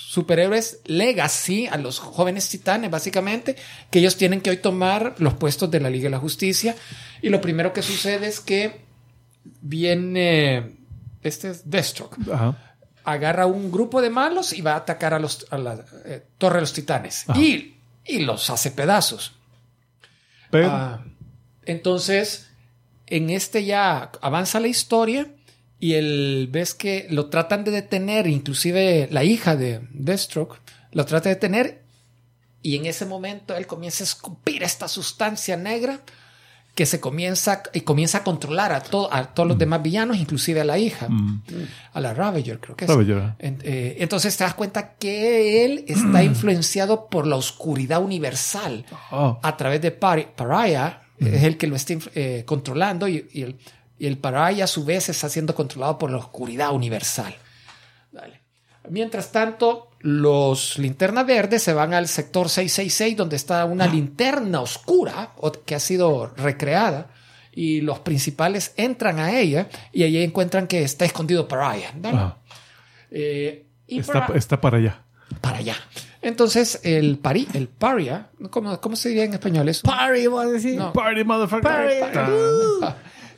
superhéroes 0.10 0.80
Legacy, 0.86 1.68
a 1.68 1.78
los 1.78 2.00
jóvenes 2.00 2.48
titanes, 2.50 2.90
básicamente, 2.90 3.56
que 3.92 4.00
ellos 4.00 4.16
tienen 4.16 4.42
que 4.42 4.50
hoy 4.50 4.58
tomar 4.58 5.14
los 5.20 5.34
puestos 5.34 5.70
de 5.70 5.80
la 5.82 5.90
Liga 5.90 6.06
de 6.06 6.12
la 6.12 6.20
Justicia. 6.20 6.76
Y 7.22 7.30
lo 7.30 7.42
primero 7.42 7.74
que 7.74 7.82
sucede 7.82 8.28
es 8.28 8.40
que 8.40 8.85
viene. 9.62 10.78
Este 11.22 11.50
es 11.50 11.70
Deathstroke 11.70 12.18
Ajá. 12.32 12.56
agarra 13.04 13.46
un 13.48 13.72
grupo 13.72 14.02
de 14.02 14.10
malos 14.10 14.54
y 14.54 14.62
va 14.62 14.74
a 14.74 14.78
atacar 14.78 15.14
a, 15.14 15.20
los, 15.20 15.48
a 15.50 15.58
la 15.58 15.84
eh, 16.06 16.24
Torre 16.38 16.56
de 16.56 16.62
los 16.62 16.74
Titanes. 16.74 17.26
Y, 17.36 17.76
y 18.06 18.20
los 18.20 18.50
hace 18.50 18.72
pedazos. 18.72 19.34
Pero 20.52 20.70
Ah, 20.72 21.04
entonces, 21.66 22.50
en 23.08 23.30
este 23.32 23.66
ya 23.66 24.12
avanza 24.22 24.60
la 24.60 24.68
historia 24.68 25.28
y 25.80 25.94
el, 25.94 26.48
ves 26.52 26.74
que 26.76 27.08
lo 27.10 27.28
tratan 27.28 27.64
de 27.64 27.72
detener, 27.72 28.28
inclusive 28.28 29.08
la 29.12 29.24
hija 29.24 29.56
de 29.56 29.82
Deathstroke 29.92 30.60
lo 30.92 31.06
trata 31.06 31.30
de 31.30 31.36
detener 31.36 31.84
y 32.62 32.76
en 32.78 32.86
ese 32.86 33.06
momento 33.06 33.56
él 33.56 33.68
comienza 33.68 34.04
a 34.04 34.06
escupir 34.08 34.64
esta 34.64 34.88
sustancia 34.88 35.58
negra 35.58 36.02
que 36.76 36.86
se 36.86 37.00
comienza 37.00 37.64
y 37.74 37.82
comienza 37.82 38.18
a 38.20 38.24
controlar 38.26 38.74
a, 38.74 38.82
to- 38.82 39.12
a 39.12 39.34
todos 39.34 39.48
los 39.48 39.58
demás 39.58 39.82
villanos, 39.82 40.18
inclusive 40.18 40.60
a 40.62 40.66
la 40.66 40.78
hija, 40.78 41.08
a 41.94 42.02
la 42.02 42.14
Ravager, 42.14 42.60
creo 42.60 42.76
que 42.76 42.84
es. 42.86 42.92
Ravager, 42.92 43.34
eh, 43.40 43.96
entonces 44.00 44.36
te 44.36 44.44
das 44.44 44.54
cuenta 44.56 44.96
que 44.96 45.64
él 45.66 45.86
está 45.88 46.22
influenciado 46.24 47.08
por 47.08 47.26
la 47.28 47.38
oscuridad 47.38 48.04
universal 48.04 48.86
Ah. 49.10 49.40
a 49.42 49.56
través 49.58 49.82
de 49.82 49.98
Pari- 49.98 50.28
Pariah, 50.36 51.02
es 51.20 51.44
el 51.44 51.58
que 51.58 51.68
lo 51.68 51.78
está 51.78 51.94
eh, 52.14 52.44
controlando 52.46 53.08
y, 53.08 53.26
y 53.32 53.44
el, 53.44 53.58
y 53.98 54.06
el 54.08 54.18
Pariah 54.18 54.66
a 54.66 54.68
su 54.68 54.84
vez 54.84 55.08
está 55.08 55.30
siendo 55.30 55.56
controlado 55.56 55.98
por 55.98 56.12
la 56.12 56.18
oscuridad 56.18 56.74
universal. 56.74 57.34
Dale. 58.12 58.42
Mientras 58.90 59.32
tanto, 59.32 59.92
los 60.06 60.78
linternas 60.78 61.26
verdes 61.26 61.64
se 61.64 61.74
van 61.74 61.96
al 61.96 62.08
sector 62.08 62.48
666 62.48 63.18
donde 63.18 63.36
está 63.36 63.66
una 63.66 63.88
linterna 63.88 64.62
oscura 64.62 65.32
que 65.66 65.74
ha 65.74 65.80
sido 65.80 66.28
recreada 66.38 67.08
y 67.52 67.82
los 67.82 68.02
principales 68.02 68.74
entran 68.78 69.18
a 69.18 69.40
ella 69.40 69.68
y 69.92 70.04
allí 70.04 70.22
encuentran 70.22 70.68
que 70.68 70.84
está 70.84 71.06
escondido 71.06 71.48
Pariah. 71.48 71.92
Ajá. 72.04 72.38
Eh, 73.10 73.66
y 73.88 73.98
está, 73.98 74.62
para 74.62 74.78
allá. 74.78 75.02
para 75.42 75.58
allá. 75.58 75.76
Entonces, 76.22 76.82
el 76.84 77.18
pari, 77.18 77.48
el 77.54 77.68
paria, 77.68 78.30
¿cómo, 78.52 78.80
cómo 78.80 78.96
se 78.96 79.10
diría 79.10 79.24
en 79.24 79.34
español 79.34 79.68
eso? 79.70 79.88
Party, 79.88 80.28
voy 80.28 80.46
a 80.46 80.50
decir. 80.50 80.78
No. 80.78 80.94
Party, 80.94 81.24
motherfucker. 81.24 81.64
Party. 81.64 82.32
Ah, 82.84 82.96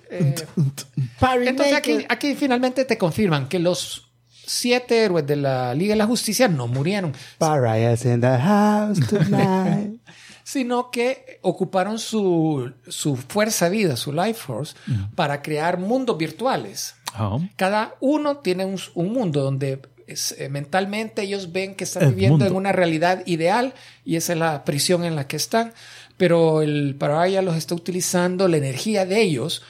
eh, 0.09 0.35
entonces 1.45 2.05
aquí 2.09 2.35
finalmente 2.35 2.83
te 2.83 2.97
confirman 2.97 3.47
que 3.47 3.59
los 3.59 4.06
siete 4.47 5.03
héroes 5.03 5.27
de 5.27 5.35
la 5.35 5.75
Liga 5.75 5.93
de 5.93 5.97
la 5.97 6.07
Justicia 6.07 6.47
no 6.47 6.67
murieron, 6.67 7.13
Pariah's 7.37 8.05
in 8.05 8.21
the 8.21 8.37
house 8.39 8.99
tonight. 9.07 9.99
sino 10.43 10.91
que 10.91 11.39
ocuparon 11.41 11.99
su, 11.99 12.71
su 12.87 13.17
fuerza 13.17 13.67
vida, 13.67 13.97
su 13.97 14.13
life 14.13 14.35
force, 14.35 14.75
para 15.13 15.41
crear 15.41 15.77
mundos 15.77 16.17
virtuales. 16.17 16.95
Ajá. 17.13 17.37
Cada 17.57 17.95
uno 17.99 18.37
tiene 18.37 18.63
un, 18.63 18.79
un 18.95 19.11
mundo 19.11 19.43
donde 19.43 19.81
es, 20.07 20.33
eh, 20.37 20.47
mentalmente 20.47 21.21
ellos 21.23 21.51
ven 21.51 21.75
que 21.75 21.83
están 21.83 22.03
El 22.03 22.09
viviendo 22.11 22.37
mundo. 22.37 22.45
en 22.45 22.55
una 22.55 22.71
realidad 22.71 23.23
ideal 23.25 23.73
y 24.05 24.15
esa 24.15 24.33
es 24.33 24.39
la 24.39 24.63
prisión 24.63 25.03
en 25.03 25.17
la 25.17 25.27
que 25.27 25.35
están. 25.35 25.73
Pero 26.15 26.61
el 26.61 26.95
Paraya 26.97 27.41
los 27.41 27.57
está 27.57 27.75
utilizando 27.75 28.47
la 28.47 28.55
energía 28.57 29.05
de 29.05 29.21
ellos 29.21 29.63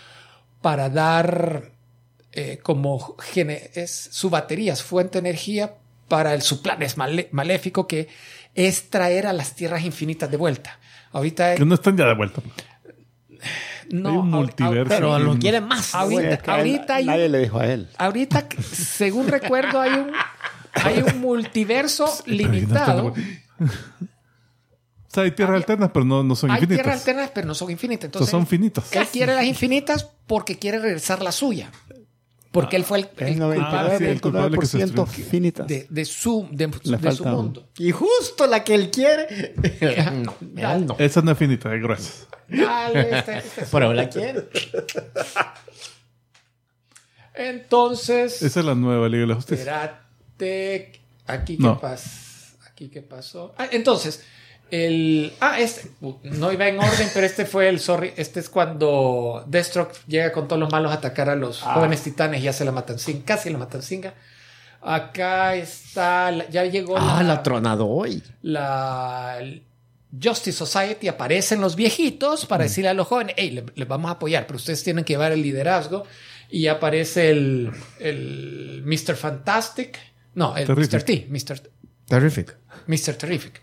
para 0.61 0.89
dar 0.89 1.71
eh, 2.37 2.59
como 2.61 3.15
gene- 3.17 3.71
es 3.73 3.91
su 4.11 4.29
batería, 4.29 4.75
su 4.75 4.85
fuente 4.85 5.19
de 5.21 5.27
energía 5.29 5.73
para 6.07 6.33
el, 6.33 6.41
su 6.41 6.61
plan 6.61 6.81
es 6.83 6.95
male- 6.97 7.29
maléfico 7.31 7.87
que 7.87 8.07
es 8.53 8.89
traer 8.89 9.25
a 9.27 9.33
las 9.33 9.55
tierras 9.55 9.83
infinitas 9.83 10.29
de 10.31 10.37
vuelta. 10.37 10.79
Ahorita 11.11 11.55
Que 11.55 11.65
no 11.65 11.75
están 11.75 11.97
ya 11.97 12.05
de 12.05 12.13
vuelta. 12.15 12.41
no, 13.89 14.09
hay 14.09 14.15
un 14.17 14.29
multiverso. 14.29 14.89
Pero 14.89 15.17
lo 15.19 15.33
Sí. 15.33 15.39
quieren 15.39 15.63
más. 15.65 15.95
Ahorita- 15.95 16.29
Es 16.33 16.41
que 16.43 16.51
a 16.51 16.53
él- 16.55 16.59
ahorita 16.59 16.95
hay 16.95 17.03
un- 17.03 17.07
nadie 17.09 17.29
le 17.29 17.39
dijo 17.39 17.59
a 17.59 17.65
él. 17.67 17.89
Ahorita, 17.97 18.47
según 18.71 19.27
recuerdo, 19.27 19.79
hay 19.81 19.93
un, 19.93 20.11
hay 20.73 20.99
un 21.01 21.19
multiverso 21.19 22.07
limitado. 22.25 23.13
O 25.09 25.09
sea, 25.19 25.23
hay 25.23 25.31
tierras 25.31 25.55
alternas, 25.55 25.89
pero 25.93 26.05
no, 26.05 26.21
no 26.21 26.35
son 26.35 26.51
Hay 26.51 26.57
infinitas. 26.57 26.83
tierras 26.83 26.99
alternas, 27.01 27.31
pero 27.33 27.47
no 27.47 27.55
son 27.55 27.71
infinitas. 27.71 28.05
Entonces 28.05 28.27
Entonces, 28.33 28.47
son 28.49 28.59
finitas. 28.59 28.93
él 28.95 29.07
quiere 29.07 29.33
las 29.33 29.45
infinitas 29.45 30.07
porque 30.27 30.59
quiere 30.59 30.77
regresar 30.79 31.23
la 31.23 31.31
suya. 31.31 31.71
Porque 32.61 32.75
él 32.75 32.83
fue 32.83 32.99
el, 32.99 33.09
el 33.17 33.27
El 33.27 33.37
culpable 33.39 33.61
Ah, 33.93 33.95
sí, 33.97 34.03
el 34.05 34.21
culpable 34.21 34.57
que 34.59 34.65
se 34.65 34.77
99.9% 34.77 34.81
destruyó. 34.81 35.29
finitas. 35.29 35.67
de, 35.67 35.87
de 35.89 36.05
su, 36.05 36.47
de, 36.51 37.11
su 37.13 37.25
mundo. 37.25 37.67
Y 37.77 37.91
justo 37.91 38.47
la 38.47 38.63
que 38.63 38.75
él 38.75 38.89
quiere. 38.91 39.53
no, 40.23 40.35
él 40.73 40.85
no. 40.85 40.95
Esa 40.99 41.21
no 41.21 41.31
es 41.31 41.37
finita, 41.37 41.73
es 41.73 41.81
gruesa. 41.81 42.25
Dale, 42.49 43.17
este- 43.19 43.37
este 43.39 43.61
es- 43.61 43.69
Pero 43.71 43.93
la 43.93 44.09
quiere. 44.09 44.47
Entonces, 47.33 48.41
Esa 48.41 48.59
es 48.61 48.65
la 48.65 48.75
nueva 48.75 49.07
Liga 49.09 49.21
de 49.21 49.27
la 49.27 49.35
Justicia. 49.35 49.63
espérate. 49.63 50.99
Aquí 51.27 51.57
qué 51.57 51.63
No. 51.63 51.79
pasa. 51.79 52.09
Aquí 52.67 52.89
qué 52.89 53.01
pasó. 53.01 53.53
Ah, 53.57 53.67
entonces, 53.71 54.23
el. 54.71 55.33
Ah, 55.39 55.59
este. 55.59 55.89
No 56.23 56.51
iba 56.51 56.67
en 56.67 56.79
orden, 56.79 57.09
pero 57.13 57.25
este 57.25 57.45
fue 57.45 57.69
el 57.69 57.79
sorry. 57.79 58.13
Este 58.17 58.39
es 58.39 58.49
cuando 58.49 59.43
Deathstroke 59.47 59.93
llega 60.07 60.31
con 60.31 60.47
todos 60.47 60.59
los 60.59 60.71
malos 60.71 60.91
a 60.91 60.95
atacar 60.95 61.29
a 61.29 61.35
los 61.35 61.61
jóvenes 61.61 62.01
titanes 62.03 62.43
y 62.43 62.47
hace 62.47 62.65
la 62.65 62.71
matancinga. 62.71 63.25
Casi 63.25 63.49
la 63.49 63.57
matancinga. 63.57 64.13
Acá 64.81 65.55
está. 65.55 66.31
la- 66.31 66.49
ya 66.49 66.63
llegó 66.65 66.97
Ah, 66.97 67.17
la, 67.23 67.35
la 67.35 67.43
tronado 67.43 67.87
hoy. 67.87 68.21
la 68.41 69.39
Justice 70.21 70.57
Society 70.57 71.07
aparecen 71.07 71.59
los 71.61 71.75
viejitos 71.75 72.45
para 72.45 72.63
decirle 72.63 72.89
a 72.89 72.93
los 72.93 73.07
jóvenes, 73.07 73.35
hey, 73.37 73.51
le- 73.51 73.65
les 73.75 73.87
vamos 73.87 74.09
a 74.09 74.13
apoyar, 74.13 74.47
pero 74.47 74.57
ustedes 74.57 74.83
tienen 74.83 75.03
que 75.03 75.13
llevar 75.13 75.31
el 75.31 75.41
liderazgo. 75.41 76.03
Y 76.49 76.67
aparece 76.67 77.31
el, 77.31 77.71
el 77.99 78.81
Mr. 78.85 79.15
Fantastic. 79.17 79.97
No, 80.35 80.55
el 80.55 80.65
Terrific. 80.65 80.93
Mr. 80.93 81.03
T. 81.03 81.27
Mr. 81.29 81.61
Terrific. 82.07 82.55
Mr. 82.87 83.15
Terrific. 83.15 83.61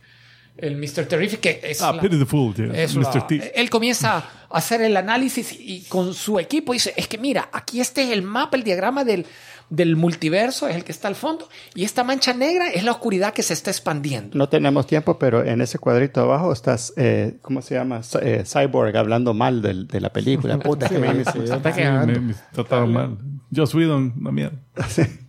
El 0.57 0.77
Mr. 0.77 1.07
Terrific 1.07 1.41
que 1.41 1.61
es, 1.65 1.83
Ah, 1.83 1.93
la- 1.93 2.01
Pity 2.01 2.19
the 2.19 2.27
Fool, 2.27 2.55
yeah. 2.55 2.67
es 2.75 2.95
Mr. 2.97 3.15
la- 3.17 3.27
T. 3.27 3.61
Él 3.61 3.71
comienza 3.71 4.17
a 4.19 4.25
hacer 4.51 4.83
el 4.83 4.97
análisis 4.97 5.53
y 5.59 5.83
con 5.89 6.15
su 6.15 6.39
equipo 6.39 6.73
dice, 6.73 6.95
es 6.97 7.09
que 7.09 7.19
mira, 7.19 7.49
aquí 7.53 7.81
este 7.81 8.03
es 8.05 8.11
el 8.11 8.23
mapa, 8.23 8.57
el 8.57 8.63
diagrama 8.63 9.03
del, 9.05 9.27
del 9.69 9.97
multiverso, 9.97 10.69
es 10.69 10.77
el 10.77 10.85
que 10.85 10.93
está 10.93 11.09
al 11.09 11.17
fondo. 11.17 11.49
Y 11.75 11.83
esta 11.83 12.05
mancha 12.05 12.35
negra 12.35 12.69
es 12.71 12.85
la 12.85 12.93
oscuridad 12.93 13.33
que 13.35 13.43
se 13.43 13.53
está 13.53 13.73
expandiendo. 13.73 14.39
No 14.39 14.49
tenemos 14.49 14.87
tiempo, 14.87 15.19
pero 15.19 15.45
en 15.45 15.61
ese 15.61 15.81
cuadrito 15.81 16.21
abajo 16.21 16.53
estás, 16.53 16.93
eh, 16.97 17.37
¿cómo 17.43 17.61
se 17.61 17.75
llama? 17.75 18.05
C- 18.05 18.19
eh, 18.23 18.45
Cyborg 18.45 18.97
hablando 18.97 19.35
mal 19.35 19.61
del- 19.61 19.89
de, 19.89 20.01
la 20.01 20.13
película. 20.13 20.57
Puta, 20.61 20.89
que 20.89 20.99
me- 21.01 21.25
Sí, 21.25 21.31
está 21.43 21.73
Sí, 21.75 21.81
me 22.21 22.35
trataron 22.53 22.93
mal. 22.93 23.19
Joss 23.55 23.75
Whedon, 23.75 24.15
una 24.21 24.31
mierda. 24.31 24.57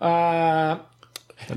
Ah, 0.00 0.90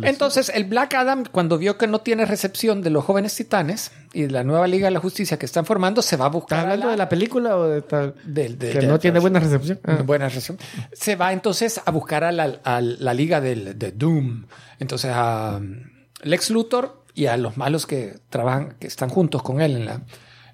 Entonces, 0.02 0.50
el 0.54 0.66
Black 0.66 0.94
Adam, 0.96 1.24
cuando 1.32 1.58
vio 1.58 1.78
que 1.78 1.88
no 1.88 2.00
tiene 2.00 2.26
recepción 2.26 2.82
de 2.82 2.90
los 2.90 3.04
jóvenes 3.06 3.36
titanes 3.36 3.92
y 4.14 4.24
de 4.24 4.32
la 4.32 4.44
nueva 4.44 4.68
Liga 4.68 4.88
de 4.88 4.92
la 4.92 5.00
Justicia 5.00 5.38
que 5.38 5.46
están 5.46 5.66
formando, 5.66 6.02
se 6.02 6.18
va 6.18 6.26
a 6.26 6.30
buscar. 6.30 6.60
¿Estás 6.60 6.72
hablando 6.74 6.92
de 6.92 6.98
la 6.98 7.10
película 7.10 7.58
o 7.58 7.68
de 7.68 7.82
tal? 7.82 8.16
del- 8.26 8.58
de- 8.58 8.72
que 8.72 8.80
de- 8.80 8.88
no 8.88 9.00
tiene 9.00 9.20
buena 9.20 9.40
recepción. 9.40 9.80
Ah. 9.84 10.02
Buena 10.06 10.26
recepción. 10.30 10.58
Se 10.94 11.16
va 11.16 11.34
entonces 11.34 11.82
a 11.86 11.92
buscar 11.92 12.24
a 12.24 12.32
la, 12.32 12.60
a 12.64 12.82
la 12.82 13.14
liga 13.14 13.42
del, 13.42 13.78
de 13.78 13.92
Doom. 13.92 14.46
Entonces 14.80 15.12
a 15.14 15.58
um, 15.62 15.84
Lex 16.24 16.50
Luthor 16.50 17.04
y 17.14 17.26
a 17.26 17.38
los 17.38 17.58
malos 17.58 17.86
que 17.88 18.20
trabajan, 18.30 18.76
que 18.80 18.88
están 18.88 19.10
juntos 19.10 19.42
con 19.44 19.62
él 19.62 19.76
en 19.76 19.86
la. 19.86 20.02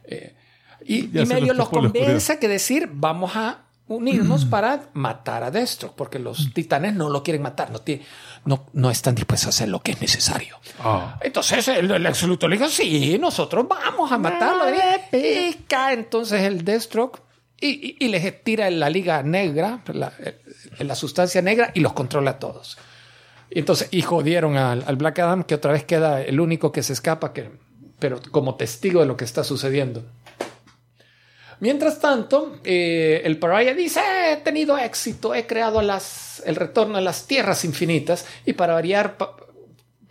eh, 0.06 0.36
y, 0.86 1.04
medio 1.26 1.54
los 1.54 1.70
convence 1.70 2.40
que 2.40 2.48
decir, 2.50 2.90
vamos 2.94 3.32
a 3.36 3.60
unirnos 3.88 4.46
para 4.46 4.90
matar 4.94 5.44
a 5.44 5.52
Destro, 5.52 5.94
porque 5.96 6.18
los 6.18 6.54
titanes 6.54 6.94
no 6.94 7.10
lo 7.10 7.22
quieren 7.22 7.42
matar, 7.42 7.70
no, 7.70 7.80
tiene- 7.80 8.04
no, 8.46 8.66
no 8.74 8.90
están 8.90 9.14
dispuestos 9.14 9.48
a 9.48 9.50
hacer 9.50 9.70
lo 9.70 9.82
que 9.82 9.92
es 9.92 10.02
necesario. 10.02 10.58
Ah. 10.80 11.20
Entonces 11.22 11.68
el, 11.68 11.92
el 11.92 12.04
Luthor 12.28 12.50
le 12.50 12.58
dijo, 12.58 12.70
sí, 12.70 13.18
nosotros 13.20 13.68
vamos 13.68 14.12
a 14.12 14.18
matarlo. 14.18 14.64
Y 15.12 15.54
cae 15.68 15.96
entonces 15.96 16.42
el 16.44 16.64
Deathstroke 16.64 17.22
y, 17.60 17.68
y, 17.68 18.06
y 18.06 18.08
les 18.10 18.44
tira 18.44 18.68
en 18.68 18.80
la 18.80 18.90
liga 18.90 19.22
negra, 19.22 19.82
la, 19.94 20.14
la 20.80 20.96
sustancia 20.96 21.42
negra, 21.42 21.72
y 21.74 21.80
los 21.82 21.94
controla 21.94 22.32
a 22.32 22.40
todos. 22.40 22.78
Y 23.50 23.60
entonces, 23.60 23.90
y 23.92 24.02
jodieron 24.02 24.58
al, 24.58 24.84
al 24.88 24.96
Black 24.96 25.20
Adam, 25.20 25.44
que 25.44 25.56
otra 25.56 25.74
vez 25.74 25.84
queda 25.84 26.22
el 26.22 26.40
único 26.40 26.72
que 26.72 26.84
se 26.84 26.94
escapa, 26.94 27.34
que, 27.34 27.52
pero 28.00 28.20
como 28.32 28.56
testigo 28.56 29.02
de 29.02 29.06
lo 29.06 29.16
que 29.18 29.26
está 29.26 29.44
sucediendo. 29.44 30.04
Mientras 31.64 32.00
tanto, 32.02 32.58
eh, 32.66 33.22
el 33.24 33.40
Pariah 33.40 33.74
dice, 33.74 34.02
he 34.34 34.38
tenido 34.44 34.78
éxito, 34.78 35.34
he 35.34 35.48
creado 35.48 35.82
las, 35.82 36.44
el 36.46 36.58
retorno 36.58 36.98
a 36.98 37.02
las 37.02 37.26
tierras 37.26 37.64
infinitas 37.64 38.26
y 38.46 38.52
para 38.52 38.74
variar 38.74 39.16
pa- 39.16 39.34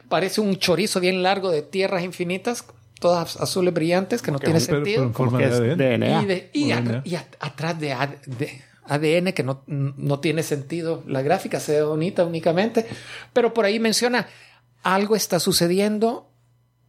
parece 0.09 0.40
un 0.40 0.57
chorizo 0.57 0.98
bien 0.98 1.22
largo 1.22 1.50
de 1.50 1.61
tierras 1.61 2.05
infinitas, 2.05 2.64
todas 2.98 3.36
azules 3.36 3.74
brillantes, 3.74 4.22
que 4.22 4.30
no 4.30 4.38
tiene 4.38 4.61
Pero- 4.61 4.66
pero 4.66 4.84
sentido. 4.84 5.03
en 5.05 5.12
forma 5.14 5.38
que 5.40 5.46
de 5.48 5.50
es 5.50 5.61
ADN. 5.61 5.76
DNA. 5.76 6.22
Y, 6.22 6.26
de- 6.26 6.50
y 6.55 6.64
Por 6.64 6.72
a- 6.72 6.80
DNA. 6.80 7.03
y 7.05 7.14
a- 7.16 7.28
atrás 7.40 7.78
de, 7.78 7.88
de 8.26 8.62
ADN, 8.86 9.32
que 9.34 9.42
no, 9.42 9.62
no 9.66 10.20
tiene 10.20 10.42
sentido, 10.42 11.05
la 11.07 11.20
gráfica 11.20 11.61
se 11.61 11.72
ve 11.72 11.82
bonita 11.82 12.24
únicamente, 12.24 12.86
pero 13.34 13.53
por 13.53 13.66
ahí 13.66 13.78
menciona, 13.78 14.26
algo 14.82 15.16
está 15.16 15.38
sucediendo, 15.38 16.30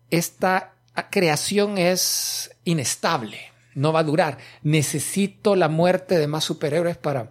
esta 0.09 0.73
creación 1.11 1.77
es 1.77 2.49
inestable, 2.63 3.39
no 3.75 3.91
va 3.93 3.99
a 3.99 4.03
durar, 4.03 4.37
necesito 4.63 5.55
la 5.55 5.69
muerte 5.69 6.17
de 6.17 6.27
más 6.27 6.43
superhéroes 6.43 6.97
para 6.97 7.29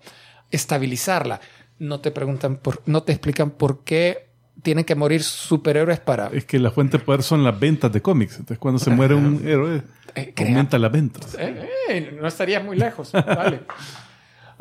estabilizarla. 0.50 1.40
No 1.78 2.00
te 2.00 2.10
preguntan, 2.10 2.56
por, 2.56 2.82
no 2.86 3.02
te 3.02 3.12
explican 3.12 3.50
por 3.50 3.84
qué 3.84 4.28
tienen 4.62 4.84
que 4.84 4.94
morir 4.94 5.22
superhéroes 5.22 5.98
para... 6.00 6.28
Es 6.28 6.44
que 6.44 6.58
la 6.58 6.70
fuente 6.70 6.98
de 6.98 7.04
poder 7.04 7.22
son 7.22 7.42
las 7.42 7.58
ventas 7.58 7.90
de 7.92 8.00
cómics. 8.02 8.34
Entonces, 8.34 8.58
cuando 8.58 8.78
se 8.78 8.90
muere 8.90 9.14
un 9.14 9.42
héroe, 9.48 9.82
Eh, 10.14 10.34
aumenta 10.38 10.78
las 10.78 10.92
ventas. 10.92 11.34
Eh, 11.38 11.68
eh, 11.88 12.16
no 12.20 12.28
estarías 12.28 12.62
muy 12.62 12.76
lejos. 12.76 13.10
Vale. 13.12 13.60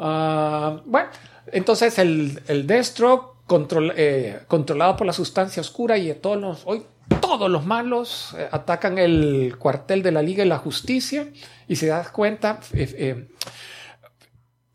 Ah, 0.03 0.81
bueno, 0.85 1.09
entonces 1.51 1.99
el, 1.99 2.41
el 2.47 2.65
Deathstroke 2.65 3.35
control- 3.45 3.93
eh, 3.95 4.39
controlado 4.47 4.95
por 4.97 5.05
la 5.05 5.13
sustancia 5.13 5.61
oscura 5.61 5.95
y 5.97 6.11
todos 6.15 6.41
los, 6.41 6.61
hoy 6.65 6.83
todos 7.19 7.49
los 7.49 7.65
malos 7.65 8.35
eh, 8.37 8.47
atacan 8.51 8.97
el 8.97 9.55
cuartel 9.57 10.03
de 10.03 10.11
la 10.11 10.21
Liga 10.21 10.43
y 10.43 10.47
la 10.47 10.57
Justicia 10.57 11.27
y 11.67 11.75
se 11.75 11.87
das 11.87 12.09
cuenta 12.11 12.59
eh, 12.73 13.27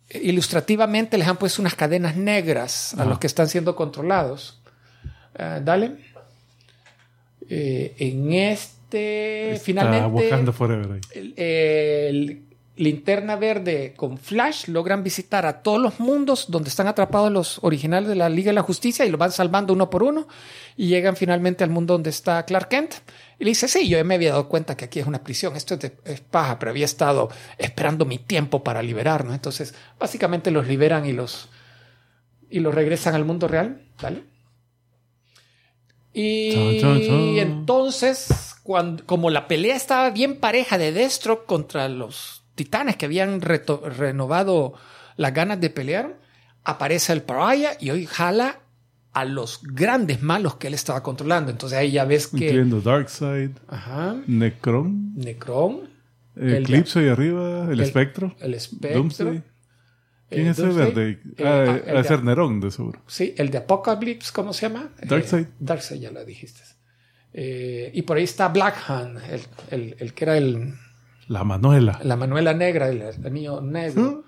eh, 0.08 0.20
ilustrativamente 0.22 1.18
les 1.18 1.28
han 1.28 1.36
puesto 1.36 1.62
unas 1.62 1.74
cadenas 1.74 2.16
negras 2.16 2.94
a 2.94 3.04
los 3.04 3.18
que 3.18 3.26
están 3.26 3.48
siendo 3.48 3.74
controlados. 3.76 4.62
Dale. 5.34 5.96
Eh, 7.48 7.94
en 7.98 8.32
este 8.32 9.52
Está 9.52 9.64
finalmente 9.64 10.06
Wakanda 10.06 10.52
Forever 10.52 10.92
ahí. 10.92 11.00
el, 11.14 11.34
el 11.36 12.45
linterna 12.76 13.36
verde 13.36 13.94
con 13.96 14.18
Flash 14.18 14.68
logran 14.68 15.02
visitar 15.02 15.46
a 15.46 15.62
todos 15.62 15.80
los 15.80 15.98
mundos 15.98 16.50
donde 16.50 16.68
están 16.68 16.86
atrapados 16.86 17.32
los 17.32 17.58
originales 17.62 18.08
de 18.08 18.14
la 18.16 18.28
Liga 18.28 18.50
de 18.50 18.54
la 18.54 18.62
Justicia 18.62 19.06
y 19.06 19.10
los 19.10 19.18
van 19.18 19.32
salvando 19.32 19.72
uno 19.72 19.88
por 19.88 20.02
uno 20.02 20.28
y 20.76 20.88
llegan 20.88 21.16
finalmente 21.16 21.64
al 21.64 21.70
mundo 21.70 21.94
donde 21.94 22.10
está 22.10 22.44
Clark 22.44 22.68
Kent 22.68 22.94
y 23.38 23.44
le 23.44 23.50
dice, 23.50 23.66
sí, 23.66 23.88
yo 23.88 24.02
me 24.04 24.14
había 24.16 24.30
dado 24.32 24.48
cuenta 24.48 24.76
que 24.76 24.84
aquí 24.84 24.98
es 25.00 25.06
una 25.06 25.24
prisión, 25.24 25.56
esto 25.56 25.74
es, 25.74 25.80
de- 25.80 25.96
es 26.04 26.20
paja, 26.20 26.58
pero 26.58 26.70
había 26.70 26.84
estado 26.84 27.30
esperando 27.58 28.04
mi 28.04 28.18
tiempo 28.18 28.62
para 28.62 28.82
liberarnos. 28.82 29.34
Entonces, 29.34 29.74
básicamente 29.98 30.50
los 30.50 30.66
liberan 30.66 31.06
y 31.06 31.12
los, 31.12 31.48
y 32.50 32.60
los 32.60 32.74
regresan 32.74 33.14
al 33.14 33.24
mundo 33.24 33.48
real. 33.48 33.82
¿vale? 34.02 34.24
Y 36.12 36.80
chan. 36.80 37.38
entonces, 37.38 38.54
cuando, 38.62 39.04
como 39.04 39.28
la 39.30 39.48
pelea 39.48 39.76
estaba 39.76 40.10
bien 40.10 40.40
pareja 40.40 40.78
de 40.78 40.92
Destro 40.92 41.44
contra 41.44 41.88
los 41.88 42.42
titanes 42.56 42.96
que 42.96 43.06
habían 43.06 43.40
renovado 43.40 44.74
las 45.16 45.32
ganas 45.32 45.60
de 45.60 45.70
pelear, 45.70 46.18
aparece 46.64 47.12
el 47.12 47.22
Pariah 47.22 47.76
y 47.78 47.90
hoy 47.90 48.06
jala 48.06 48.58
a 49.12 49.24
los 49.24 49.62
grandes 49.62 50.20
malos 50.22 50.56
que 50.56 50.66
él 50.66 50.74
estaba 50.74 51.02
controlando. 51.02 51.50
Entonces 51.50 51.78
ahí 51.78 51.92
ya 51.92 52.04
ves 52.04 52.26
que... 52.26 52.36
Incluyendo 52.46 52.80
Darkseid, 52.80 53.50
Ajá. 53.68 54.16
Necron, 54.26 55.14
Necron, 55.14 55.88
El 56.34 56.56
Eclipse 56.64 56.98
ahí 56.98 57.08
arriba, 57.08 57.64
el, 57.64 57.70
el- 57.72 57.80
Espectro, 57.80 58.34
el 58.40 58.54
Espectro. 58.54 58.98
Doomsday. 58.98 59.42
¿Quién 60.28 60.46
eh, 60.48 60.50
es 60.50 60.58
ese 60.58 60.66
Doomsday, 60.66 60.92
verde? 60.92 61.20
eh, 61.38 61.44
Ah, 61.46 61.80
el 61.86 61.94
de 61.96 62.02
de- 62.02 62.08
ser 62.08 62.24
Nerón, 62.24 62.60
de 62.60 62.70
seguro. 62.70 63.00
Sí, 63.06 63.34
el 63.38 63.48
de 63.50 63.58
Apocalypse, 63.58 64.32
¿cómo 64.34 64.52
se 64.52 64.68
llama? 64.68 64.90
Darkseid. 65.02 65.44
Eh, 65.46 65.48
Darkseid, 65.60 66.00
ya 66.00 66.10
lo 66.10 66.22
dijiste. 66.24 66.60
Eh, 67.32 67.90
y 67.94 68.02
por 68.02 68.16
ahí 68.18 68.24
está 68.24 68.48
Blackhand, 68.48 69.18
el, 69.30 69.40
el, 69.70 69.96
el 69.98 70.12
que 70.14 70.24
era 70.24 70.36
el, 70.36 70.74
La 71.28 71.44
Manuela. 71.44 71.98
la 72.02 72.16
Manuela 72.16 72.54
Negra, 72.54 72.88
el, 72.88 73.02
niño 73.32 73.60
negro. 73.60 74.24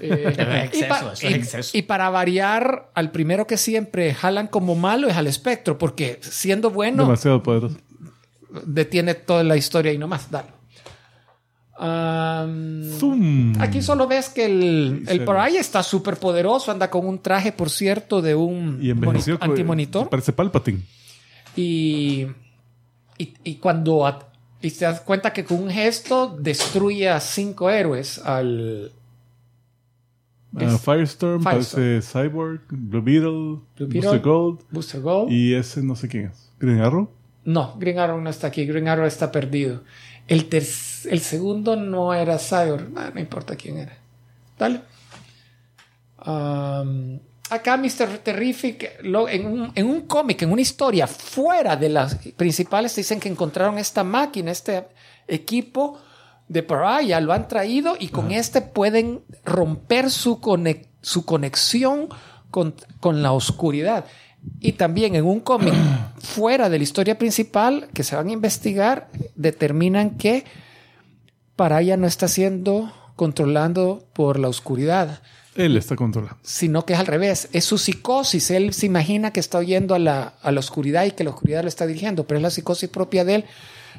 Eh, 0.00 0.68
Es 0.72 0.78
y, 0.80 0.82
pa- 0.84 0.98
exceso, 0.98 1.12
eso 1.12 1.26
es 1.26 1.30
y- 1.30 1.34
exceso. 1.34 1.78
y 1.78 1.82
para 1.82 2.10
variar, 2.10 2.90
al 2.94 3.10
primero 3.12 3.46
que 3.46 3.56
siempre 3.56 4.12
jalan 4.14 4.48
como 4.48 4.74
malo 4.74 5.08
es 5.08 5.16
al 5.16 5.26
espectro, 5.28 5.78
porque 5.78 6.18
siendo 6.22 6.70
bueno, 6.70 7.04
Demasiado 7.04 7.42
poderoso. 7.42 7.76
detiene 8.64 9.14
toda 9.14 9.44
la 9.44 9.56
historia 9.56 9.92
y 9.92 9.98
nomás, 9.98 10.30
dale. 10.30 10.48
Am, 11.78 12.82
Zoom. 12.98 13.52
Aquí 13.60 13.82
solo 13.82 14.06
ves 14.06 14.30
que 14.30 14.46
el, 14.46 15.04
el 15.08 15.18
se 15.18 15.24
Pariah 15.24 15.60
está 15.60 15.82
súper 15.82 16.16
poderoso, 16.16 16.70
anda 16.72 16.88
con 16.90 17.06
un 17.06 17.18
traje, 17.20 17.52
por 17.52 17.68
cierto, 17.68 18.22
de 18.22 18.34
un 18.34 18.80
antimonitor. 19.40 20.08
Parece 20.08 20.32
Palpatine. 20.32 20.80
Y, 21.54 22.26
y, 23.18 23.34
y 23.44 23.54
cuando 23.56 24.06
y 24.66 24.70
te 24.70 24.84
das 24.84 25.00
cuenta 25.00 25.32
que 25.32 25.44
con 25.44 25.62
un 25.62 25.70
gesto 25.70 26.36
destruye 26.38 27.08
a 27.08 27.20
cinco 27.20 27.70
héroes 27.70 28.18
al 28.18 28.92
Es- 30.58 30.80
Firestorm, 30.80 31.42
Firestorm. 31.42 31.42
parece 31.44 32.00
Cyborg, 32.02 32.60
Blue 32.70 33.02
Beetle, 33.02 33.30
Blue 33.30 33.88
Booster. 34.00 34.20
Gold. 34.20 34.60
Booster 34.70 35.00
Gold. 35.00 35.30
Y 35.32 35.54
ese 35.54 35.82
no 35.82 35.94
sé 35.96 36.08
quién 36.08 36.26
es. 36.26 36.50
Green 36.58 36.80
Arrow. 36.80 37.10
No, 37.44 37.76
Green 37.78 37.98
Arrow 37.98 38.20
no 38.20 38.30
está 38.30 38.46
aquí. 38.48 38.64
Green 38.66 38.88
Arrow 38.88 39.06
está 39.06 39.30
perdido. 39.30 39.82
El, 40.26 40.48
el 40.50 41.20
segundo 41.20 41.76
no 41.76 42.12
era 42.14 42.38
Cyborg. 42.38 42.88
Ah, 42.96 43.10
no 43.14 43.20
importa 43.20 43.54
quién 43.54 43.76
era. 43.78 43.96
Dale. 44.58 44.80
Um, 46.26 47.20
acá 47.50 47.76
Mr. 47.76 48.18
Terrific, 48.22 49.02
lo- 49.02 49.28
en 49.28 49.46
un, 49.46 49.72
en 49.74 49.86
un 49.86 50.02
cómic, 50.02 50.42
en 50.42 50.52
una 50.52 50.62
historia 50.62 51.06
fuera 51.06 51.76
de 51.76 51.88
las 51.88 52.16
principales, 52.36 52.94
dicen 52.96 53.20
que 53.20 53.28
encontraron 53.28 53.78
esta 53.78 54.04
máquina, 54.04 54.50
este 54.50 54.86
equipo 55.28 55.98
de 56.48 56.62
Pariah, 56.62 57.20
lo 57.20 57.32
han 57.32 57.48
traído 57.48 57.96
y 57.98 58.08
con 58.08 58.30
este 58.30 58.60
pueden 58.60 59.22
romper 59.44 60.10
su, 60.10 60.40
conexión 60.40 62.08
con, 62.50 62.74
con 63.00 63.22
la 63.22 63.32
oscuridad. 63.32 64.04
Y 64.60 64.72
también 64.72 65.16
en 65.16 65.24
un 65.24 65.40
cómic 65.40 65.74
fuera 66.18 66.68
de 66.68 66.78
la 66.78 66.84
historia 66.84 67.18
principal 67.18 67.88
que 67.92 68.04
se 68.04 68.14
van 68.14 68.28
a 68.28 68.32
investigar, 68.32 69.08
determinan 69.34 70.10
que 70.16 70.44
Pariah 71.56 71.96
no 71.96 72.06
está 72.06 72.28
siendo 72.28 72.92
controlando 73.16 74.06
por 74.12 74.38
la 74.38 74.48
oscuridad, 74.48 75.22
Él 75.56 75.76
está 75.76 75.96
controlando. 75.96 76.36
sino 76.42 76.84
que 76.84 76.92
es 76.92 76.98
al 76.98 77.06
revés, 77.06 77.48
es 77.52 77.64
su 77.64 77.78
psicosis. 77.78 78.50
Él 78.50 78.72
se 78.74 78.86
imagina 78.86 79.32
que 79.32 79.40
está 79.40 79.58
oyendo 79.58 79.94
a 79.94 79.98
la, 79.98 80.34
a 80.42 80.52
la 80.52 80.60
oscuridad 80.60 81.04
y 81.04 81.12
que 81.12 81.24
la 81.24 81.30
oscuridad 81.30 81.62
lo 81.62 81.68
está 81.68 81.86
dirigiendo, 81.86 82.26
pero 82.26 82.38
es 82.38 82.42
la 82.42 82.50
psicosis 82.50 82.88
propia 82.90 83.24
de 83.24 83.36
él 83.36 83.44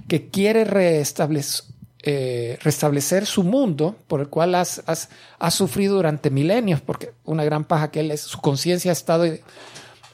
que 0.08 0.30
quiere 0.30 0.64
restablecer, 0.66 1.66
eh, 2.04 2.60
restablecer 2.62 3.26
su 3.26 3.44
mundo 3.44 3.96
por 4.08 4.20
el 4.22 4.28
cual 4.30 4.54
has- 4.56 4.84
has- 4.86 5.10
ha 5.40 5.50
sufrido 5.52 5.96
durante 5.96 6.30
milenios, 6.30 6.80
porque 6.82 7.12
una 7.26 7.44
gran 7.44 7.64
paja 7.66 7.90
que 7.90 8.02
él 8.02 8.12
es, 8.12 8.22
su 8.22 8.40
conciencia 8.40 8.92
ha 8.92 8.94
estado, 8.94 9.26
eh, 9.26 9.42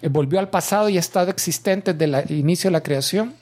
volvió 0.09 0.39
al 0.39 0.49
pasado 0.49 0.87
y 0.89 0.95
ha 0.97 0.99
estado 1.01 1.29
existente 1.29 1.93
desde 1.93 2.19
el 2.23 2.31
inicio 2.39 2.69
de 2.69 2.71
la 2.71 2.81
creación. 2.83 3.35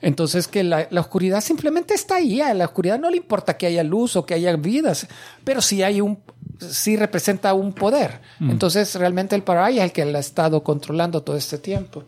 Entonces 0.00 0.48
que 0.48 0.64
la, 0.64 0.88
la 0.90 1.00
oscuridad 1.00 1.40
simplemente 1.40 1.94
está 1.94 2.16
ahí. 2.16 2.40
A 2.40 2.52
la 2.54 2.64
oscuridad 2.64 2.98
no 2.98 3.08
le 3.08 3.16
importa 3.18 3.56
que 3.56 3.66
haya 3.66 3.84
luz 3.84 4.16
o 4.16 4.26
que 4.26 4.34
haya 4.34 4.54
vidas, 4.56 5.06
pero 5.44 5.60
si 5.62 5.82
hay 5.84 6.00
un, 6.00 6.18
sí 6.70 6.96
representa 6.96 7.54
un 7.54 7.72
poder. 7.72 8.20
Entonces, 8.40 8.94
realmente 8.94 9.34
el 9.34 9.42
Parai 9.42 9.78
es 9.78 9.84
el 9.84 9.92
que 9.92 10.04
la 10.04 10.18
ha 10.18 10.20
estado 10.20 10.62
controlando 10.62 11.22
todo 11.22 11.36
este 11.36 11.58
tiempo. 11.58 12.04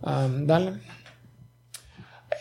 Um, 0.00 0.46
dale. 0.46 0.80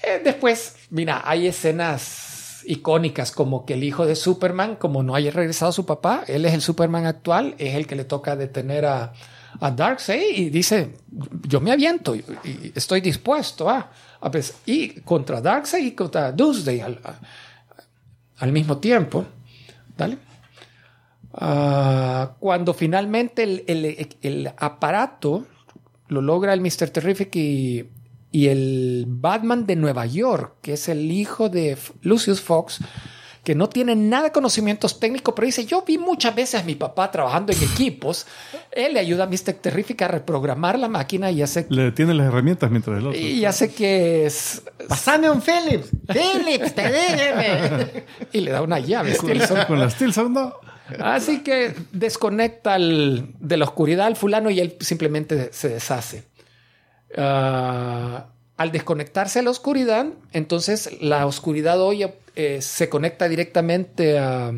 Eh, 0.04 0.22
después, 0.24 0.76
mira, 0.90 1.22
hay 1.26 1.48
escenas 1.48 2.64
icónicas 2.66 3.32
como 3.32 3.66
que 3.66 3.74
el 3.74 3.84
hijo 3.84 4.06
de 4.06 4.16
Superman, 4.16 4.76
como 4.76 5.04
no 5.04 5.16
haya 5.16 5.32
regresado 5.32 5.70
a 5.70 5.74
su 5.74 5.86
papá, 5.86 6.24
él 6.28 6.46
es 6.46 6.54
el 6.54 6.62
Superman 6.62 7.06
actual, 7.06 7.56
es 7.58 7.76
el 7.76 7.88
que 7.88 7.96
le 7.96 8.06
toca 8.06 8.36
detener 8.36 8.86
a, 8.86 9.14
a 9.60 9.72
Darkseid 9.72 10.38
y 10.38 10.50
dice, 10.50 10.96
yo 11.48 11.60
me 11.60 11.72
aviento 11.72 12.16
y, 12.16 12.24
y 12.44 12.72
estoy 12.76 13.02
dispuesto 13.02 13.70
a, 13.70 13.92
a 14.20 14.32
pes- 14.32 14.56
y 14.66 15.02
contra 15.02 15.42
Darkseid 15.42 15.86
y 15.86 15.92
contra 15.92 16.32
Doomsday 16.32 16.82
al, 16.82 17.00
al 18.38 18.52
mismo 18.52 18.78
tiempo. 18.78 19.26
¿Dale? 19.98 20.18
Ah, 21.34 22.32
cuando 22.40 22.74
finalmente 22.74 23.44
el, 23.44 23.64
el- 23.68 24.08
el 24.22 24.52
aparato 24.58 25.46
lo 26.08 26.22
logra 26.22 26.54
el 26.54 26.62
Mr. 26.62 26.90
Terrific 26.90 27.36
y, 27.38 27.86
y 28.32 28.48
el 28.48 29.06
Batman 29.08 29.66
de 29.66 29.76
Nueva 29.78 30.06
York, 30.06 30.56
que 30.62 30.74
es 30.74 30.90
el 30.90 31.10
hijo 31.12 31.48
de 31.50 31.72
F- 31.72 31.94
Lucius 32.02 32.42
Fox, 32.42 32.80
que 33.46 33.56
no 33.56 33.70
tiene 33.70 33.96
nada 33.96 34.26
de 34.26 34.32
conocimientos 34.32 35.00
técnicos, 35.00 35.34
pero 35.34 35.46
dice, 35.48 35.66
yo 35.66 35.84
vi 35.88 35.98
muchas 35.98 36.36
veces 36.36 36.62
a 36.62 36.64
mi 36.64 36.76
papá 36.76 37.10
trabajando 37.10 37.52
en 37.54 37.64
equipos, 37.64 38.28
él 38.72 38.94
le 38.94 39.00
ayuda 39.00 39.24
a 39.24 39.28
Mr. 39.28 39.54
Terrific 39.54 40.02
a 40.04 40.10
reprogramar 40.10 40.78
la 40.78 40.88
máquina 40.90 41.32
y 41.32 41.42
hace, 41.42 41.66
Le 41.70 41.92
tiene 41.92 42.14
las 42.14 42.28
herramientas 42.28 42.70
mientras 42.70 43.00
el 43.00 43.08
otro. 43.08 43.20
y 43.20 43.44
hace 43.46 43.74
que... 43.74 44.26
es- 44.28 44.62
Pasame 44.88 45.30
un 45.30 45.42
Philips. 45.42 45.90
Philips, 46.08 46.76
te 46.76 46.82
déjeme. 46.92 48.04
y 48.34 48.42
le 48.42 48.52
da 48.52 48.62
una 48.62 48.80
llave. 48.80 49.16
Con, 49.18 49.30
con 49.68 49.80
la 49.80 49.90
Steel 49.90 50.14
Sound, 50.14 50.36
no. 50.36 50.54
Así 51.00 51.42
que 51.44 51.74
desconecta 51.92 52.74
al- 52.76 53.30
de 53.40 53.58
la 53.58 53.66
oscuridad 53.66 54.08
al 54.08 54.16
fulano 54.16 54.50
y 54.50 54.60
él 54.60 54.76
simplemente 54.80 55.50
se 55.54 55.70
deshace. 55.70 56.24
Ah, 57.18 58.28
al 58.58 58.72
desconectarse 58.72 59.40
a 59.40 59.42
la 59.42 59.50
oscuridad, 59.50 60.06
entonces 60.34 61.02
la 61.02 61.26
oscuridad 61.26 61.82
hoy 61.82 62.06
eh, 62.36 62.62
se 62.62 62.90
conecta 62.90 63.28
directamente 63.28 64.18
a- 64.20 64.52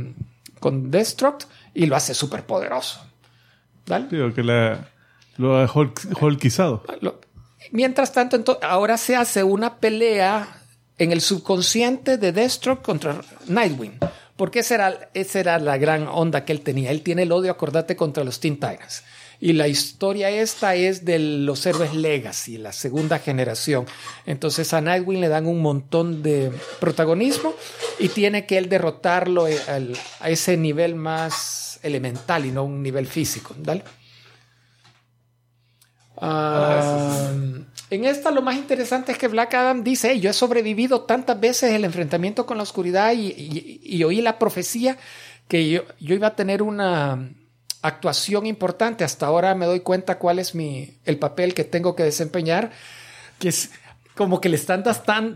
con 0.60 0.92
Destruct 0.92 1.44
y 1.74 1.86
lo 1.88 1.96
hace 1.96 2.14
súper 2.14 2.44
poderoso. 2.46 3.02
¿Vale? 3.88 4.08
Digo 4.12 4.34
que 4.34 4.44
la, 4.44 4.88
lo 5.38 5.58
ha 5.58 5.70
hulkizado. 6.22 6.84
Lo- 7.02 7.20
Mientras 7.72 8.12
tanto, 8.14 8.60
ahora 8.62 8.98
se 8.98 9.16
hace 9.16 9.44
una 9.44 9.78
pelea 9.78 10.48
en 10.98 11.12
el 11.12 11.22
subconsciente 11.22 12.18
de 12.18 12.32
Destruct 12.32 12.84
contra 12.84 13.22
Nightwing. 13.48 13.98
Porque 14.36 14.60
esa 14.60 14.76
era, 14.76 15.10
esa 15.14 15.40
era 15.40 15.60
la 15.60 15.78
gran 15.78 16.08
onda 16.08 16.46
que 16.46 16.54
él 16.54 16.62
tenía. 16.62 16.92
Él 16.92 17.02
tiene 17.02 17.24
el 17.24 17.32
odio, 17.32 17.52
acordate, 17.52 17.96
contra 17.96 18.24
los 18.24 18.40
Teen 18.40 18.56
Titans. 18.56 19.04
Y 19.40 19.54
la 19.54 19.68
historia 19.68 20.30
esta 20.30 20.76
es 20.76 21.04
de 21.04 21.20
los 21.20 21.66
héroes 21.66 21.94
Legacy, 21.94 22.58
la 22.58 22.72
segunda 22.72 23.20
generación. 23.20 23.86
Entonces 24.26 24.74
a 24.74 24.80
Nightwing 24.80 25.20
le 25.20 25.28
dan 25.28 25.48
un 25.48 25.62
montón 25.62 26.24
de 26.24 26.52
protagonismo 26.80 27.54
y 28.00 28.08
tiene 28.08 28.46
que 28.46 28.58
él 28.58 28.70
derrotarlo 28.70 29.48
eh, 29.48 29.60
a 30.22 30.30
ese 30.30 30.56
nivel 30.56 30.96
más 30.96 31.80
elemental 31.84 32.46
y 32.46 32.52
no 32.52 32.64
un 32.64 32.82
nivel 32.82 33.06
físico. 33.06 33.54
¿Dale? 33.58 33.84
Ah, 36.18 37.32
en 37.96 38.06
esta 38.06 38.32
lo 38.32 38.42
más 38.42 38.56
interesante 38.56 39.12
es 39.12 39.18
que 39.18 39.28
Black 39.28 39.54
Adam 39.54 39.84
dice, 39.84 40.12
"Hey, 40.12 40.20
yo 40.20 40.30
he 40.30 40.34
sobrevivido 40.34 41.02
tantas 41.02 41.40
veces 41.40 41.72
el 41.72 41.86
enfrentamiento 41.86 42.46
con 42.46 42.58
la 42.58 42.64
oscuridad 42.64 43.14
y, 43.14 43.80
y- 43.84 44.04
oí 44.04 44.22
la 44.22 44.40
profecía 44.40 44.98
que 45.48 45.70
yo, 45.70 45.84
iba 46.00 46.28
a 46.28 46.36
tener 46.36 46.62
una 46.64 47.30
actuación 47.82 48.46
importante. 48.46 49.04
Hasta 49.04 49.26
ahora 49.26 49.54
me 49.56 49.66
doy 49.66 49.82
cuenta 49.82 50.18
cuál 50.18 50.40
es 50.40 50.56
mi, 50.56 50.98
el 51.06 51.20
papel 51.20 51.54
que 51.54 51.64
tengo 51.64 51.96
que 51.96 52.04
desempeñar, 52.04 52.72
que 53.40 53.50
es 53.50 53.72
como 54.16 54.40
que 54.40 54.50
le 54.50 54.56
están 54.56 54.84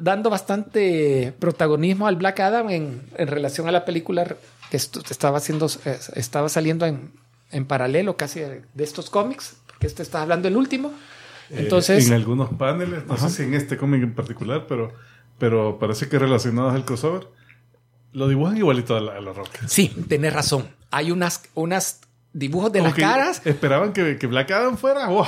dando 0.02 0.30
bastante 0.30 1.34
protagonismo 1.40 2.08
al 2.08 2.16
Black 2.16 2.40
Adam 2.40 2.70
en, 2.70 3.02
relación 3.18 3.68
a 3.68 3.72
la 3.72 3.86
película 3.86 4.38
que 4.70 4.78
estaba, 4.78 5.38
haciendo, 5.40 5.68
estaba 6.16 6.48
saliendo 6.48 6.86
en, 6.86 7.12
en 7.52 7.66
paralelo 7.66 8.18
casi 8.18 8.40
de, 8.40 8.62
de 8.74 8.84
estos 8.84 9.10
cómics, 9.10 9.56
porque 9.68 9.88
este 9.88 10.04
está 10.04 10.22
hablando 10.22 10.48
el 10.48 10.56
último. 10.58 10.94
Entonces, 11.50 12.04
Eh, 12.04 12.08
en 12.08 12.14
algunos 12.14 12.50
paneles, 12.54 13.06
no 13.08 13.18
sé 13.18 13.30
si 13.30 13.44
en 13.44 13.54
este 13.54 13.78
cómic 13.78 14.04
en 14.04 14.14
particular, 14.14 14.66
pero, 14.68 14.94
pero 15.38 15.80
parece 15.80 16.10
que 16.10 16.20
relacionados 16.20 16.74
al 16.74 16.84
crossover, 16.86 17.28
lo 18.14 18.28
dibujan 18.28 18.58
igualito 18.58 18.96
a 18.96 19.02
la, 19.02 19.14
a 19.18 19.22
la 19.22 19.34
roca. 19.34 19.68
sí, 19.68 19.90
tenés 20.10 20.34
razón. 20.34 20.68
Hay 20.92 21.12
unas, 21.12 21.44
unas 21.54 22.02
dibujos 22.34 22.72
de 22.72 22.80
Como 22.80 22.90
las 22.90 22.96
que 22.96 23.02
caras 23.02 23.42
Esperaban 23.46 23.94
que, 23.94 24.18
que 24.18 24.28
Black 24.28 24.52
Adam 24.52 24.78
fuera. 24.78 25.08
¡Wow! 25.08 25.26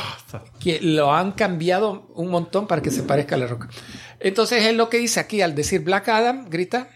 que 0.60 0.80
lo 0.82 1.14
han 1.14 1.32
cambiado 1.34 2.08
un 2.16 2.30
montón 2.30 2.68
para 2.68 2.82
que 2.82 2.92
se 2.92 3.04
parezca 3.04 3.36
a 3.36 3.38
la 3.40 3.48
roca. 3.48 3.70
Entonces 4.20 4.66
es 4.66 4.76
lo 4.76 4.90
que 4.90 4.98
dice 4.98 5.20
aquí 5.20 5.42
al 5.42 5.56
decir 5.56 5.82
Black 5.82 6.08
Adam, 6.10 6.46
grita, 6.50 6.90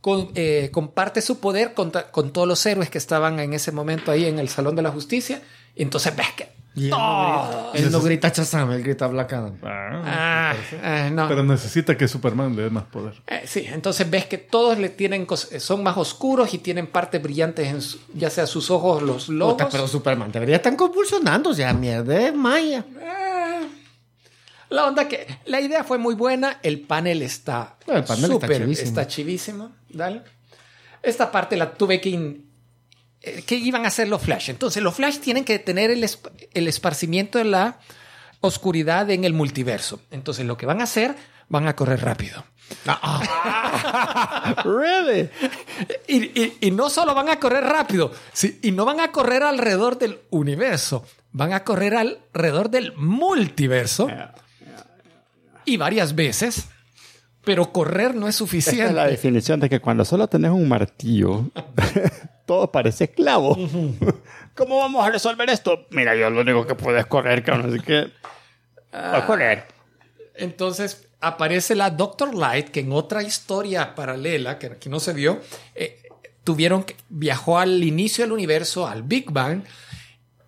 con- 0.00 0.30
eh, 0.34 0.68
comparte 0.72 1.22
su 1.22 1.40
poder 1.40 1.74
contra- 1.74 2.10
con 2.10 2.32
todos 2.32 2.46
los 2.46 2.64
héroes 2.66 2.90
que 2.90 2.98
estaban 2.98 3.38
en 3.40 3.52
ese 3.54 3.72
momento 3.72 4.10
ahí 4.10 4.26
en 4.26 4.38
el 4.38 4.48
Salón 4.48 4.76
de 4.76 4.82
la 4.82 4.90
Justicia. 4.90 5.42
Entonces 5.76 6.14
ves 6.14 6.28
que... 6.36 6.53
Y 6.76 6.84
él 6.86 6.90
no 6.90 6.96
¡todo! 6.96 7.72
grita- 7.72 7.78
Él 7.86 7.92
no 7.92 8.00
grita 8.00 8.28
Shazam, 8.30 8.72
él 8.72 8.82
grita 8.82 9.06
Black 9.06 9.32
Adam. 9.32 9.54
Ah, 9.62 10.54
eh, 10.72 11.10
no. 11.12 11.28
Pero 11.28 11.42
necesita 11.44 11.96
que 11.96 12.08
Superman 12.08 12.56
le 12.56 12.62
dé 12.62 12.70
más 12.70 12.84
poder. 12.84 13.14
Eh, 13.28 13.42
sí, 13.46 13.64
entonces 13.68 14.10
ves 14.10 14.26
que 14.26 14.38
todos 14.38 14.78
le 14.78 14.88
tienen 14.88 15.26
eh, 15.52 15.60
son 15.60 15.82
más 15.84 15.96
oscuros 15.96 16.52
y 16.52 16.58
tienen 16.58 16.86
partes 16.88 17.22
brillantes 17.22 17.68
en 17.68 17.80
su- 17.80 18.00
ya 18.12 18.28
sea 18.30 18.46
sus 18.46 18.70
ojos, 18.70 19.02
los 19.02 19.26
Puta, 19.26 19.32
lobos. 19.38 19.66
pero 19.70 19.86
Superman 19.86 20.32
debería 20.32 20.56
estar 20.56 20.74
convulsionando, 20.76 21.50
o 21.50 21.54
sea, 21.54 21.72
mierda, 21.72 22.20
es 22.28 22.34
Maya. 22.34 22.84
Eh, 23.00 23.68
La 24.70 24.86
onda 24.88 25.06
que 25.06 25.26
la 25.46 25.60
idea 25.60 25.84
fue 25.84 25.98
muy 25.98 26.14
buena, 26.16 26.58
el 26.62 26.80
panel 26.80 27.22
está 27.22 27.76
No, 27.86 27.94
el 27.94 28.02
panel 28.04 28.32
está 28.32 28.48
chivísimo. 28.48 28.88
está 28.88 29.06
chivísimo, 29.06 29.70
dale. 29.90 30.22
Esta 31.02 31.30
parte 31.30 31.56
la 31.56 31.72
tuve 31.74 32.00
que 32.00 32.08
in- 32.08 32.50
eh, 33.24 33.42
que 33.46 33.54
iban 33.56 33.84
a 33.84 33.88
hacer 33.88 34.08
los 34.08 34.22
Flash. 34.22 34.50
Entonces 34.50 34.82
los 34.82 34.94
Flash 34.94 35.18
tienen 35.18 35.44
que 35.44 35.58
tener 35.58 35.90
el, 35.90 36.02
esp- 36.02 36.30
el 36.52 36.68
esparcimiento 36.68 37.38
de 37.38 37.44
la 37.44 37.78
oscuridad 38.40 39.10
en 39.10 39.24
el 39.24 39.32
multiverso. 39.32 40.00
Entonces 40.10 40.44
lo 40.46 40.56
que 40.56 40.66
van 40.66 40.80
a 40.80 40.84
hacer, 40.84 41.14
van 41.48 41.66
a 41.68 41.74
correr 41.76 42.00
rápido. 42.02 42.44
Really? 44.64 45.28
Y, 46.08 46.16
y- 46.40 46.56
y 46.60 46.70
no 46.70 46.88
solo 46.90 47.14
van 47.14 47.28
a 47.28 47.38
correr 47.38 47.64
rápido, 47.64 48.12
sí, 48.32 48.58
y 48.62 48.70
no 48.72 48.84
van 48.84 49.00
a 49.00 49.10
correr 49.12 49.42
alrededor 49.42 49.98
del 49.98 50.20
universo, 50.30 51.04
van 51.32 51.52
a 51.52 51.64
correr 51.64 51.94
alrededor 51.94 52.70
del 52.70 52.94
multiverso 52.96 54.08
y 55.64 55.76
varias 55.76 56.14
veces, 56.14 56.68
pero 57.44 57.72
correr 57.72 58.14
no 58.14 58.26
es 58.28 58.34
Esta 58.34 58.44
suficiente. 58.44 58.86
es 58.86 58.92
la 58.92 59.06
definición 59.06 59.60
de 59.60 59.68
que 59.68 59.80
cuando 59.80 60.04
solo 60.04 60.28
tenés 60.28 60.50
un 60.50 60.68
martillo, 60.68 61.50
todo 62.46 62.70
parece 62.72 63.10
clavo. 63.10 63.56
¿Cómo 64.54 64.78
vamos 64.78 65.06
a 65.06 65.10
resolver 65.10 65.48
esto? 65.50 65.86
Mira, 65.90 66.14
yo 66.14 66.30
lo 66.30 66.40
único 66.40 66.66
que 66.66 66.74
puedo 66.74 66.96
es 66.98 67.06
correr, 67.06 67.42
cabrón. 67.42 67.72
Así 67.72 67.80
que. 67.80 68.10
A 68.92 69.26
correr. 69.26 69.64
Entonces 70.34 71.08
aparece 71.20 71.74
la 71.74 71.90
Doctor 71.90 72.34
Light, 72.34 72.68
que 72.68 72.80
en 72.80 72.92
otra 72.92 73.22
historia 73.22 73.94
paralela, 73.94 74.58
que 74.58 74.66
aquí 74.66 74.88
no 74.88 75.00
se 75.00 75.12
vio, 75.12 75.40
eh, 75.74 76.02
tuvieron 76.44 76.84
que, 76.84 76.96
viajó 77.08 77.58
al 77.58 77.82
inicio 77.82 78.24
del 78.24 78.32
universo, 78.32 78.86
al 78.86 79.02
Big 79.02 79.30
Bang, 79.30 79.62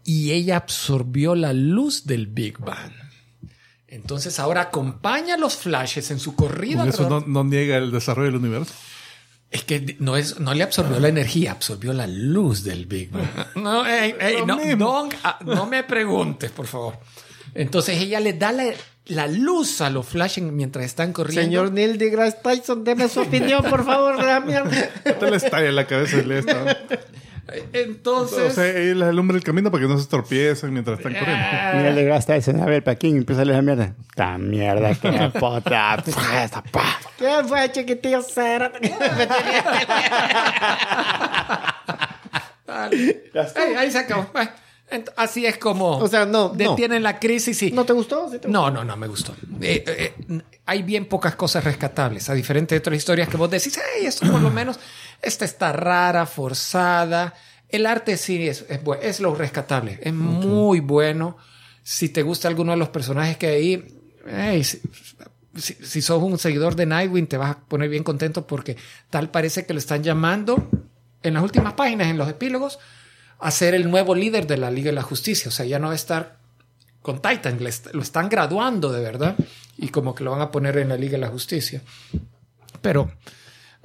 y 0.05 0.33
ella 0.33 0.57
absorbió 0.57 1.35
la 1.35 1.53
luz 1.53 2.07
del 2.07 2.27
Big 2.27 2.59
Bang. 2.59 2.93
Entonces 3.97 4.39
ahora 4.39 4.61
acompaña 4.61 5.35
a 5.35 5.39
los 5.39 5.57
flashes 5.57 6.11
en 6.11 6.21
su 6.21 6.35
corrida. 6.37 6.87
Eso 6.87 7.09
no, 7.09 7.25
no 7.27 7.45
niega 7.45 7.77
el 7.77 7.91
desarrollo 7.91 8.27
del 8.33 8.37
universo. 8.41 8.73
Es 9.51 9.65
que 9.65 9.97
no, 10.01 10.17
es, 10.17 10.39
no 10.39 10.55
le 10.55 10.63
absorbió 10.63 10.99
la 11.01 11.09
energía, 11.09 11.53
absorbió 11.53 11.93
la 11.93 12.07
luz 12.07 12.63
del 12.63 12.87
Big 12.87 13.11
Bang. 13.11 13.27
No, 13.57 13.87
ey, 13.87 14.15
ey, 14.21 14.37
no, 14.45 15.09
ah, 15.25 15.39
no 15.45 15.67
me 15.67 15.83
preguntes, 15.85 16.51
por 16.51 16.67
favor. 16.67 16.99
Entonces 17.55 18.01
ella 18.03 18.21
le 18.21 18.35
da 18.35 18.53
la, 18.53 18.67
la 19.07 19.27
luz 19.29 19.81
a 19.81 19.89
los 19.89 20.05
Flash 20.07 20.39
en- 20.39 20.55
mientras 20.55 20.85
están 20.85 21.13
corriendo. 21.13 21.43
Señor 21.43 21.73
Neil 21.73 21.97
deGrasse 21.97 22.39
Tyson, 22.43 22.85
deme 22.85 23.09
su 23.09 23.21
opinión, 23.21 23.63
por 23.65 23.85
favor, 23.85 24.17
mierda. 24.45 24.91
Te 25.19 25.31
le 25.31 25.37
estalla 25.37 25.69
en 25.69 25.77
la 25.77 25.87
cabeza 25.87 26.19
le 26.19 26.41
está. 26.41 26.77
Entonces, 27.73 28.51
O 28.53 28.55
sea, 28.55 28.67
él 28.67 29.03
alumbra 29.03 29.37
el 29.37 29.43
camino 29.45 29.71
para 29.71 29.83
que 29.83 29.89
no 29.89 29.99
se 29.99 30.07
tropiecen 30.09 30.73
mientras 30.73 30.99
están 30.99 31.15
corriendo. 31.15 31.45
Mira, 31.75 31.91
le 31.93 32.05
gasta 32.05 32.35
ese. 32.37 32.51
A 32.51 32.65
ver, 32.65 32.83
¿para 32.83 32.97
quién 32.97 33.17
empieza 33.17 33.43
a 33.43 33.45
leer 33.45 33.57
la 33.59 33.63
mierda? 33.63 33.95
¡Ta 34.17 34.37
mierda, 34.39 34.95
qué 34.95 35.31
puta! 35.39 36.03
Esta 36.43 36.63
pa. 36.63 36.99
¿Qué 37.17 37.31
fue, 37.47 37.71
chiquitillo 37.71 38.21
cero? 38.23 38.71
Ey, 42.93 43.75
ahí 43.77 43.91
se 43.91 43.99
acabó. 43.99 44.27
Así 45.17 45.45
es 45.45 45.59
como 45.59 45.99
O 45.99 46.07
sea, 46.07 46.27
no, 46.27 46.49
no. 46.49 46.55
detienen 46.55 47.03
la 47.03 47.19
crisis 47.19 47.61
y 47.65 47.73
¿No 47.73 47.85
te 47.85 47.93
gustó? 47.93 48.27
¿Sí 48.31 48.39
te 48.39 48.47
gustó? 48.47 48.49
No, 48.49 48.71
no, 48.71 48.85
no 48.85 48.97
me 48.97 49.09
gustó. 49.09 49.35
Eh, 49.61 49.83
eh, 49.85 50.15
eh, 50.29 50.41
hay 50.65 50.83
bien 50.85 51.07
pocas 51.07 51.35
cosas 51.35 51.65
rescatables, 51.65 52.31
a 52.31 52.35
diferencia 52.35 52.77
de 52.77 52.79
otras 52.79 52.97
historias 52.97 53.29
que 53.29 53.37
vos 53.37 53.51
decís, 53.51 53.77
hey, 53.77 54.07
esto 54.07 54.31
por 54.31 54.41
lo 54.41 54.51
menos. 54.51 54.79
Esta 55.23 55.45
está 55.45 55.73
rara, 55.73 56.27
forzada. 56.27 57.35
El 57.69 57.87
arte 57.87 58.17
sí 58.17 58.47
es, 58.49 58.65
es, 58.69 58.81
es 59.03 59.21
lo 59.21 59.35
rescatable. 59.35 59.99
Es 60.03 60.13
muy 60.13 60.81
bueno. 60.81 61.37
Si 61.83 62.09
te 62.09 62.23
gusta 62.23 62.49
alguno 62.49 62.73
de 62.73 62.79
los 62.79 62.89
personajes 62.91 63.37
que 63.37 63.47
hay 63.49 63.87
hey, 64.29 64.65
si, 64.65 64.81
si- 65.57 65.75
si 65.75 66.03
sos 66.03 66.23
un 66.23 66.39
seguidor 66.39 66.75
de 66.77 66.87
Nightwing, 66.87 67.27
te 67.29 67.37
vas 67.37 67.53
a 67.57 67.59
poner 67.61 67.89
bien 67.89 68.03
contento 68.05 68.47
porque 68.47 68.77
tal 69.11 69.31
parece 69.31 69.67
que 69.67 69.73
lo 69.73 69.79
están 69.79 70.03
llamando 70.03 70.69
en 71.23 71.35
las 71.35 71.43
últimas 71.43 71.73
páginas, 71.75 72.09
en 72.09 72.19
los 72.19 72.29
epílogos, 72.29 72.79
a 73.39 73.51
ser 73.51 73.75
el 73.75 73.91
nuevo 73.91 74.15
líder 74.15 74.47
de 74.47 74.57
la 74.59 74.71
Liga 74.71 74.87
de 74.87 74.95
la 74.95 75.03
Justicia. 75.03 75.49
O 75.49 75.53
sea, 75.53 75.65
ya 75.67 75.79
no 75.79 75.87
va 75.89 75.93
a 75.93 75.97
estar 75.97 76.39
con 77.03 77.23
Titan, 77.23 77.59
lo 77.93 78.03
están 78.03 78.29
graduando 78.29 78.91
de 78.93 79.01
verdad 79.01 79.37
y 79.79 79.89
como 79.89 80.15
que 80.15 80.25
lo 80.25 80.33
van 80.33 80.41
a 80.41 80.51
poner 80.51 80.77
en 80.79 80.89
la 80.89 80.97
Liga 80.97 81.13
de 81.13 81.19
la 81.19 81.29
Justicia. 81.29 81.83
Pero 82.83 83.13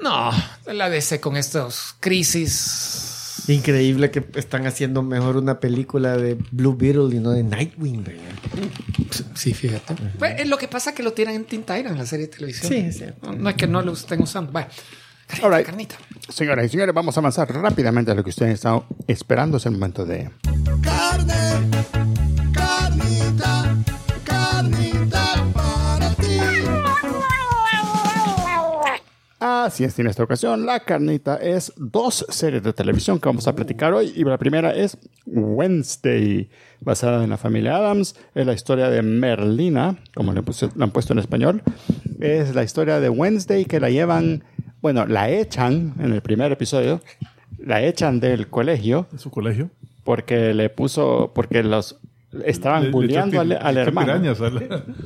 no, 0.02 0.32
la 0.66 0.90
DC 0.90 1.20
con 1.20 1.38
estos 1.38 1.96
crisis. 2.00 3.44
Increíble 3.48 4.12
que 4.12 4.24
están 4.36 4.68
haciendo 4.68 5.02
mejor 5.02 5.38
una 5.38 5.60
película 5.60 6.16
de 6.16 6.38
Blue 6.52 6.76
Beetle 6.76 7.16
y 7.16 7.20
no 7.20 7.32
de 7.32 7.44
Nightwing, 7.44 8.04
¿verdad? 8.04 8.22
Sí, 9.34 9.54
fíjate. 9.54 9.96
Pues, 10.20 10.40
eh, 10.40 10.46
lo 10.46 10.58
que 10.58 10.68
pasa 10.68 10.92
es 10.92 10.96
que 10.96 11.04
lo 11.04 11.14
tienen 11.14 11.36
en 11.36 11.46
Teen 11.46 11.62
Titans, 11.62 11.92
en 11.92 11.98
la 11.98 12.06
serie 12.06 12.28
de 12.28 12.34
televisión. 12.34 12.72
Sí, 12.72 12.78
es 12.78 12.98
cierto. 12.98 13.32
No, 13.32 13.34
no 13.34 13.50
es 13.50 13.56
que 13.56 13.68
no 13.68 13.82
lo 13.82 13.94
estén 13.94 14.22
usando. 14.22 14.52
Bueno, 14.52 14.68
carnita, 15.28 15.48
All 15.48 15.54
right. 15.56 15.66
carnita. 15.66 15.96
Señoras 16.30 16.66
y 16.66 16.70
señores, 16.70 16.94
vamos 16.94 17.18
a 17.18 17.20
avanzar 17.20 17.52
rápidamente 17.52 18.12
a 18.12 18.16
lo 18.16 18.24
que 18.24 18.30
ustedes 18.30 18.54
están 18.56 18.84
esperando. 19.08 19.58
Es 19.58 19.66
el 19.66 19.74
momento 19.74 20.06
de... 20.06 20.30
Carne, 20.84 21.34
carnita 22.54 23.61
Así 29.44 29.84
es, 29.84 29.98
en 29.98 30.06
esta 30.06 30.22
ocasión 30.22 30.68
la 30.68 30.82
carnita 30.82 31.36
es 31.38 31.74
dos 31.76 32.28
series 32.30 32.62
de 32.62 32.74
televisión 32.74 33.20
que 33.20 33.28
vamos 33.28 33.48
a 33.48 33.56
platicar 33.56 33.92
hoy. 33.92 34.14
Y 34.16 34.24
la 34.24 34.38
primera 34.38 34.72
es 34.76 35.00
Wednesday, 35.26 36.48
basada 36.80 37.24
en 37.24 37.32
la 37.32 37.38
familia 37.38 37.78
Adams. 37.78 38.16
Es 38.36 38.46
la 38.46 38.54
historia 38.54 38.90
de 38.92 39.02
Merlina, 39.02 39.98
como 40.14 40.32
le, 40.34 40.44
puse- 40.44 40.70
la 40.76 40.86
han 40.86 40.92
puesto 40.92 41.14
en 41.14 41.20
español. 41.20 41.64
Es 42.20 42.54
la 42.54 42.64
historia 42.64 43.00
de 43.00 43.10
Wednesday 43.10 43.66
que 43.66 43.80
la 43.80 43.90
llevan, 43.90 44.44
bueno, 44.80 45.08
la 45.08 45.30
echan 45.32 45.96
en 46.00 46.14
el 46.14 46.22
primer 46.22 46.52
episodio. 46.52 47.02
La 47.58 47.82
echan 47.82 48.20
del 48.20 48.48
colegio 48.48 49.08
En 49.12 49.18
su 49.18 49.32
colegio. 49.32 49.72
porque 50.04 50.54
le 50.54 50.70
puso, 50.70 51.32
porque 51.34 51.64
los 51.64 51.98
estaban 52.46 52.82
Le- 52.84 52.88
le 52.90 52.92
bulleando 52.94 53.42
echó 53.42 53.42
al, 53.42 53.52
al 53.54 53.78
hermano. 53.78 54.14
pirañas. 54.22 54.38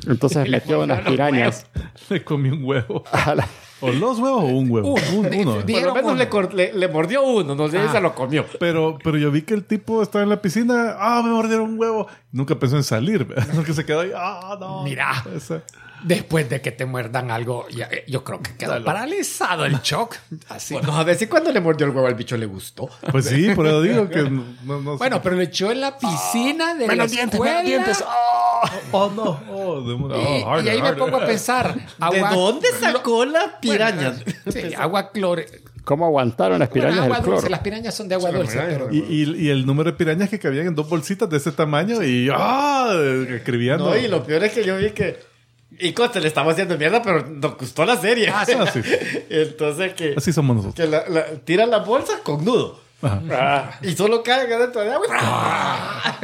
Entonces 0.07 0.49
metió 0.49 0.83
unas 0.83 1.01
pirañas. 1.07 1.67
Le 2.09 2.21
comí 2.25 2.49
un 2.49 2.65
huevo. 2.65 3.05
a 3.13 3.33
la- 3.35 3.47
¿O 3.85 3.91
dos 3.99 4.19
huevos 4.19 4.43
o 4.43 4.47
un 4.47 4.69
huevo? 4.71 4.95
Uno. 5.13 5.29
Un- 5.29 5.35
uno. 5.35 5.51
Por 5.65 5.81
lo 5.83 5.93
menos 5.93 6.11
uno. 6.11 6.15
le, 6.15 6.29
cor- 6.29 6.53
le- 6.53 6.73
le 6.73 6.87
mordió 6.87 7.23
uno, 7.23 7.55
no 7.55 7.67
sé 7.69 7.79
si 7.79 7.87
Ah. 7.87 7.91
se 7.93 8.01
lo 8.01 8.13
comió. 8.15 8.45
Pero, 8.59 8.97
pero 9.03 9.17
yo 9.17 9.31
vi 9.31 9.41
que 9.43 9.53
el 9.53 9.63
tipo 9.65 10.01
estaba 10.01 10.23
en 10.23 10.29
la 10.29 10.41
piscina. 10.41 10.95
Ah, 10.99 11.21
me 11.23 11.31
mordieron 11.31 11.69
un 11.71 11.79
huevo. 11.79 12.07
Nunca 12.31 12.55
pensó 12.55 12.75
en 12.77 12.83
salir. 12.83 13.25
¿verdad? 13.27 13.47
Porque 13.55 13.73
se 13.73 13.85
quedó 13.85 14.01
ahí. 14.01 14.11
Ah, 14.15 14.57
no. 14.59 14.83
Mira. 14.83 15.11
Esa- 15.35 15.63
Después 16.05 16.47
de 16.49 16.61
que 16.61 16.71
te 16.71 16.85
muerdan 16.85 17.31
algo, 17.31 17.67
ya- 17.69 17.87
eh, 17.91 18.03
yo 18.07 18.23
creo 18.23 18.39
que 18.41 18.55
quedó 18.55 18.71
Dale. 18.73 18.85
paralizado 18.85 19.65
el 19.65 19.79
shock. 19.81 20.15
Así. 20.49 20.75
Bueno, 20.75 20.95
a 20.95 21.03
ver 21.03 21.15
si 21.15 21.25
cuando 21.27 21.51
le 21.51 21.59
mordió 21.59 21.87
el 21.87 21.93
huevo 21.95 22.05
al 22.07 22.13
bicho 22.15 22.37
le 22.37 22.45
gustó. 22.45 22.87
Pues 23.11 23.25
sí, 23.25 23.49
por 23.55 23.65
eso 23.65 23.81
digo 23.81 24.07
que 24.09 24.21
no, 24.23 24.45
no, 24.65 24.91
sé. 24.93 24.97
Bueno, 24.99 25.21
pero 25.23 25.35
lo 25.35 25.41
echó 25.41 25.71
en 25.71 25.81
la 25.81 25.97
piscina 25.97 26.75
de 26.75 26.87
la 26.87 26.93
Menos 26.93 27.11
dientes, 27.11 27.33
escuela. 27.33 27.63
menos 27.63 27.67
dientes. 27.67 28.03
¡Oh! 28.07 28.69
Oh, 28.91 29.11
no. 29.15 29.23
Oh, 29.51 29.81
de- 29.81 29.93
oh, 29.93 30.39
Y, 30.39 30.43
harder, 30.43 30.65
y 30.65 30.69
ahí 30.69 30.81
me 30.81 30.93
pongo 30.93 31.17
a 31.17 31.25
pensar. 31.25 31.73
¿De 31.75 31.81
agua- 31.99 32.29
dónde 32.33 32.67
sacó 32.79 33.25
la 33.25 33.59
piraña? 33.59 34.13
Sí, 34.47 34.73
agua 34.77 35.11
clore. 35.11 35.47
¿Cómo 35.83 36.05
aguantaron 36.05 36.57
las 36.59 36.69
Bueno, 36.69 36.83
pirañas 36.87 37.03
agua 37.05 37.15
del 37.17 37.25
dulce. 37.25 37.39
cloro? 37.41 37.49
Las 37.51 37.59
pirañas 37.61 37.93
son 37.95 38.07
de 38.09 38.15
agua 38.15 38.29
Sí, 38.31 38.35
dulce. 38.37 38.57
pero- 38.59 38.91
Y, 38.91 38.99
y- 38.99 39.35
y 39.45 39.49
el 39.49 39.65
número 39.65 39.91
de 39.91 39.97
pirañas 39.97 40.29
que 40.29 40.39
cabían 40.39 40.67
en 40.67 40.75
dos 40.75 40.89
bolsitas 40.89 41.29
de 41.29 41.37
ese 41.37 41.51
tamaño 41.51 42.01
y 42.03 42.29
¡ah! 42.33 42.91
escribiendo. 43.29 43.89
No, 43.89 43.97
y 43.97 44.07
lo 44.07 44.23
peor 44.23 44.43
es 44.43 44.53
que 44.53 44.63
yo 44.63 44.77
vi 44.77 44.91
que. 44.91 45.19
Y 45.77 45.91
Costa 45.93 46.19
le 46.19 46.27
estaba 46.27 46.51
haciendo 46.53 46.77
mierda, 46.77 47.01
pero 47.01 47.25
nos 47.27 47.57
gustó 47.57 47.83
la 47.85 47.97
serie. 47.97 48.29
Ah, 48.33 48.45
sí. 48.45 48.53
Ah, 48.57 48.65
sí. 48.71 48.81
Entonces 49.29 49.93
que, 49.93 50.13
Así 50.17 50.31
somos 50.31 50.55
nosotros. 50.55 50.75
que 50.75 50.89
la, 50.89 51.07
la- 51.09 51.25
tiran 51.43 51.69
la 51.69 51.79
bolsa 51.79 52.19
con 52.23 52.45
nudo. 52.45 52.83
Ah, 53.03 53.77
Y 53.83 53.91
solo 53.93 54.23
caen 54.23 54.51
adentro 54.51 54.81
de 54.81 54.91
agua. 54.91 55.05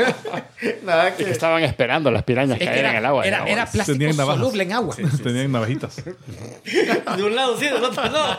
Nada 0.83 1.15
que. 1.15 1.29
estaban 1.29 1.61
esperando 1.63 2.09
las 2.09 2.23
pirañas 2.23 2.57
que 2.57 2.65
caer 2.65 2.85
en 2.85 2.95
el 2.95 3.05
agua. 3.05 3.23
era, 3.25 3.39
¿no? 3.41 3.47
era 3.47 3.65
plástico 3.67 3.97
Tenían 3.99 4.17
navajas. 4.17 4.41
soluble 4.41 4.63
en 4.63 4.71
agua. 4.73 4.95
Tenían 5.21 5.51
navajitas. 5.51 5.95
De 7.17 7.23
un 7.23 7.35
lado 7.35 7.57
sí, 7.59 7.65
del 7.65 7.83
otro 7.83 8.09
no. 8.09 8.37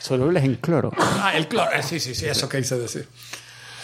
Solubles 0.00 0.42
en 0.44 0.54
cloro. 0.56 0.90
Ah, 0.98 1.32
el 1.36 1.46
cloro. 1.46 1.70
Sí, 1.82 2.00
sí, 2.00 2.14
sí, 2.14 2.26
eso 2.26 2.48
que 2.48 2.58
hice 2.58 2.76
decir. 2.78 3.06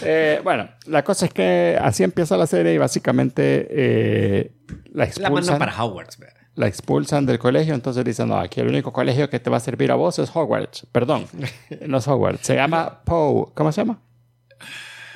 Eh, 0.03 0.41
bueno, 0.45 0.69
la 0.87 1.03
cosa 1.05 1.27
es 1.27 1.33
que 1.33 1.79
así 1.81 2.03
empieza 2.03 2.37
la 2.37 2.47
serie 2.47 2.75
y 2.75 2.79
básicamente 2.79 3.67
eh, 3.71 4.53
la 4.93 5.05
La 5.05 5.05
mandan 5.05 5.29
expulsan. 5.29 5.59
para 5.59 5.85
Hogwarts. 5.85 6.19
¿verdad? 6.19 6.35
la 6.57 6.67
expulsan 6.69 7.27
del 7.27 7.39
colegio, 7.39 7.75
entonces 7.75 8.03
dicen, 8.03 8.29
no, 8.29 8.39
aquí 8.39 8.61
el 8.61 8.69
único 8.69 8.91
colegio 8.91 9.29
que 9.29 9.39
te 9.39 9.51
va 9.51 9.59
a 9.59 9.61
servir 9.61 9.93
a 9.93 9.95
vos 9.95 10.19
es 10.19 10.31
Hogwarts. 10.35 10.87
Perdón, 10.91 11.27
no 11.87 11.99
es 11.99 12.09
Hogwarts, 12.09 12.47
se 12.47 12.55
llama 12.55 13.03
Poe. 13.05 13.53
¿Cómo 13.55 13.71
se 13.73 13.83
llama? 13.83 14.01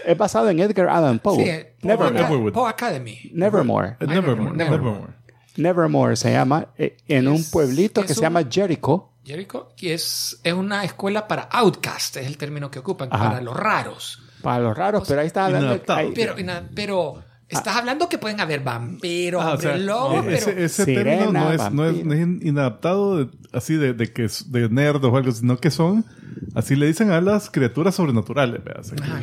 Es 0.05 0.17
basado 0.19 0.51
en 0.51 0.61
Edgar 0.61 0.89
Allan 0.91 1.19
Poe. 1.19 1.37
Sí, 1.37 1.49
eh, 1.49 1.75
Poe 1.81 2.11
Nevermore. 2.11 2.53
Poe 2.53 2.69
Academy. 2.69 3.31
Nevermore. 3.33 3.97
Nevermore. 4.01 4.57
Nevermore. 4.57 5.13
Nevermore 5.57 6.17
se 6.17 6.33
llama 6.33 6.69
en 6.77 7.27
un 7.29 7.43
pueblito 7.51 8.03
que 8.03 8.15
se 8.15 8.21
llama 8.21 8.43
Jericho. 8.49 9.07
Jericho, 9.25 9.73
y 9.79 9.91
es, 9.91 10.41
es 10.45 10.53
una 10.55 10.83
escuela 10.85 11.29
para 11.29 11.43
outcast, 11.43 12.17
es 12.17 12.27
el 12.27 12.37
término 12.39 12.71
que 12.71 12.79
ocupan, 12.79 13.09
Ajá. 13.13 13.31
para 13.31 13.41
los 13.43 13.55
raros. 13.57 14.20
Para 14.43 14.61
los 14.61 14.77
raros, 14.77 15.05
pero 15.09 15.21
ahí 15.21 15.27
está 15.27 15.47
hablando. 15.47 15.81
ahí- 15.89 16.13
Pero, 16.75 17.23
estás 17.49 17.77
hablando 17.77 18.09
que 18.09 18.17
pueden 18.19 18.41
haber 18.41 18.61
vampiros, 18.61 19.43
Ah, 19.43 19.51
o 19.51 19.55
hombre 19.55 19.67
sea, 19.69 19.77
lobo, 19.79 20.21
ese, 20.31 20.47
pero 20.53 20.65
ese 20.65 20.85
Sirena, 20.85 21.11
término 21.11 21.33
no 21.33 21.53
es, 21.53 21.73
no 21.73 21.85
es, 21.87 22.05
no 22.05 22.15
es 22.15 22.21
inadaptado 22.45 23.25
de- 23.25 23.31
así 23.53 23.75
de, 23.75 23.93
de 23.93 24.13
que 24.13 24.25
es 24.25 24.51
de 24.53 24.69
nerd 24.69 25.05
o 25.05 25.17
algo, 25.17 25.33
sino 25.33 25.57
que 25.59 25.71
son, 25.73 26.05
así 26.55 26.77
le 26.77 26.87
dicen 26.87 27.11
a 27.11 27.21
las 27.21 27.51
criaturas 27.51 27.95
sobrenaturales. 27.97 28.61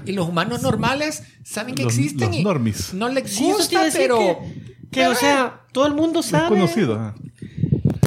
y 0.06 0.11
los 0.11 0.27
humanos 0.27 0.61
normales 0.61 1.23
saben 1.45 1.73
que 1.73 1.84
Los- 1.84 1.98
existen 1.98 2.27
los 2.30 2.38
y 2.38 2.44
normies. 2.44 2.94
no 2.94 3.07
les 3.10 3.26
eso 3.31 3.44
gusta, 3.44 3.85
pero 3.94 4.18
que, 4.19 4.76
que, 4.91 5.07
o 5.07 5.15
sea, 5.15 5.61
todo 5.72 5.88
el 5.88 5.94
mundo 5.94 6.19
es 6.19 6.26
sabe. 6.26 6.49
conocido. 6.49 6.95
ajá. 6.95 7.15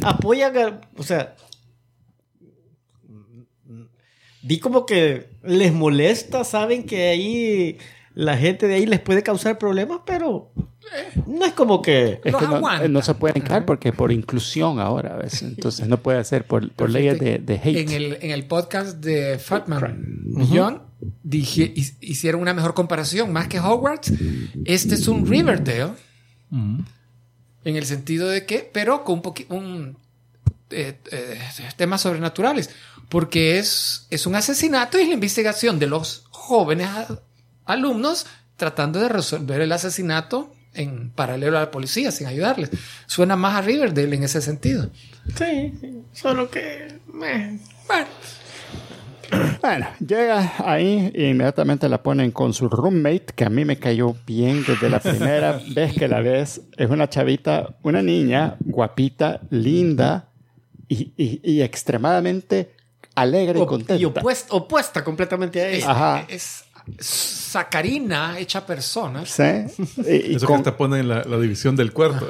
Apoyan 0.02 0.80
O 0.96 1.02
sea. 1.02 1.34
Vi 4.42 4.58
como 4.58 4.86
que 4.86 5.29
les 5.42 5.72
molesta, 5.72 6.44
saben 6.44 6.84
que 6.84 7.08
ahí 7.08 7.78
la 8.14 8.36
gente 8.36 8.66
de 8.68 8.74
ahí 8.74 8.86
les 8.86 9.00
puede 9.00 9.22
causar 9.22 9.58
problemas, 9.58 10.00
pero 10.04 10.52
no 11.26 11.44
es 11.44 11.52
como 11.52 11.80
que. 11.82 12.20
Es 12.24 12.32
Los 12.32 12.40
que 12.42 12.48
no, 12.48 12.88
no 12.88 13.02
se 13.02 13.14
pueden 13.14 13.42
quedar 13.42 13.64
porque 13.64 13.92
por 13.92 14.10
inclusión 14.12 14.80
ahora, 14.80 15.16
¿ves? 15.16 15.42
Entonces 15.42 15.86
no 15.88 15.98
puede 15.98 16.22
ser 16.24 16.44
por, 16.46 16.70
por 16.72 16.90
leyes 16.90 17.18
de, 17.20 17.38
de 17.38 17.54
hate. 17.54 17.76
en 17.76 17.90
el, 17.90 18.18
en 18.20 18.30
el 18.32 18.44
podcast 18.46 18.98
de 18.98 19.38
Fatman 19.38 20.04
Millón 20.24 20.82
dije, 21.22 21.72
hi- 21.74 21.94
hicieron 22.00 22.42
una 22.42 22.52
mejor 22.52 22.74
comparación, 22.74 23.32
más 23.32 23.46
que 23.48 23.58
Hogwarts, 23.60 24.12
este 24.64 24.96
es 24.96 25.08
un 25.08 25.26
Riverdale, 25.26 25.92
Ujú. 26.50 26.84
en 27.64 27.76
el 27.76 27.84
sentido 27.86 28.28
de 28.28 28.44
que, 28.44 28.68
pero 28.70 29.04
con 29.04 29.16
un 29.16 29.22
poquito 29.22 29.54
un 29.54 29.96
eh, 30.70 30.98
eh, 31.10 31.38
temas 31.76 32.02
sobrenaturales, 32.02 32.70
porque 33.10 33.58
es, 33.58 34.06
es 34.08 34.26
un 34.26 34.34
asesinato 34.34 34.98
y 34.98 35.02
es 35.02 35.08
la 35.08 35.14
investigación 35.14 35.78
de 35.78 35.86
los 35.88 36.24
jóvenes 36.30 36.86
a- 36.88 37.20
alumnos 37.66 38.24
tratando 38.56 38.98
de 39.00 39.08
resolver 39.10 39.60
el 39.60 39.72
asesinato 39.72 40.52
en 40.72 41.10
paralelo 41.10 41.56
a 41.58 41.62
la 41.62 41.70
policía, 41.70 42.10
sin 42.12 42.26
ayudarles. 42.28 42.70
Suena 43.06 43.36
más 43.36 43.56
a 43.56 43.60
Riverdale 43.62 44.14
en 44.16 44.22
ese 44.22 44.40
sentido. 44.40 44.88
Sí, 45.36 45.74
sí, 45.80 46.02
solo 46.12 46.48
que. 46.50 46.98
meh. 47.12 47.58
Bueno, 47.88 48.06
Bueno, 49.60 49.86
llega 50.04 50.54
ahí 50.64 51.10
e 51.14 51.28
inmediatamente 51.28 51.88
la 51.88 52.02
ponen 52.02 52.30
con 52.32 52.52
su 52.52 52.68
roommate, 52.68 53.26
que 53.34 53.44
a 53.44 53.50
mí 53.50 53.64
me 53.64 53.78
cayó 53.78 54.16
bien 54.26 54.64
desde 54.66 54.88
la 54.90 54.98
primera 55.00 55.60
vez 55.74 55.94
que 55.94 56.08
la 56.08 56.20
ves. 56.20 56.60
Es 56.76 56.90
una 56.90 57.08
chavita, 57.08 57.76
una 57.82 58.02
niña 58.02 58.56
guapita, 58.60 59.40
linda 59.50 60.28
y, 60.88 61.12
y- 61.16 61.40
y 61.44 61.62
extremadamente 61.62 62.74
alegre 63.22 63.58
y 63.58 63.62
Op- 63.62 63.68
contenta. 63.68 63.96
y 63.96 64.04
opuesta, 64.04 64.54
opuesta 64.54 65.04
completamente 65.04 65.60
a 65.60 65.68
es, 65.68 65.76
ella. 65.78 65.90
Ajá. 65.90 66.24
es 66.28 66.64
sacarina 66.98 68.38
hecha 68.38 68.64
persona. 68.66 69.24
¿Sí? 69.26 69.42
Y, 70.08 70.32
y 70.32 70.34
Eso 70.36 70.46
con- 70.46 70.58
que 70.58 70.70
te 70.70 70.72
ponen 70.76 71.08
la, 71.08 71.22
la 71.24 71.38
división 71.38 71.76
del 71.76 71.92
cuarto. 71.92 72.26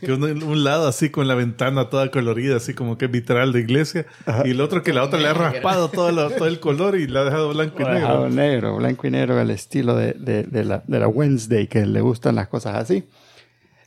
que 0.00 0.12
uno, 0.12 0.26
un 0.26 0.64
lado 0.64 0.88
así 0.88 1.10
con 1.10 1.28
la 1.28 1.34
ventana 1.34 1.88
toda 1.90 2.10
colorida, 2.10 2.56
así 2.56 2.74
como 2.74 2.98
que 2.98 3.06
vitral 3.06 3.52
de 3.52 3.60
iglesia. 3.60 4.06
Y 4.44 4.50
el 4.50 4.60
otro 4.60 4.82
que 4.82 4.92
la 4.92 5.02
otra 5.04 5.18
le 5.20 5.28
ha 5.28 5.34
raspado 5.34 5.88
todo, 5.90 6.10
lo- 6.10 6.30
todo 6.30 6.48
el 6.48 6.58
color 6.60 6.96
y 6.96 7.06
la 7.06 7.20
ha 7.20 7.24
dejado 7.24 7.50
blanco 7.50 7.76
y 7.80 7.84
negro. 7.84 7.94
dejado 7.94 8.28
negro, 8.28 8.76
blanco 8.76 9.06
y 9.06 9.10
negro, 9.10 9.40
el 9.40 9.50
estilo 9.50 9.94
de, 9.94 10.12
de- 10.14 10.44
de 10.44 10.64
la, 10.64 10.82
de 10.86 10.98
la 10.98 11.08
Wednesday, 11.08 11.66
que 11.68 11.86
le 11.86 12.00
gustan 12.00 12.34
las 12.34 12.48
cosas 12.48 12.76
así. 12.76 13.04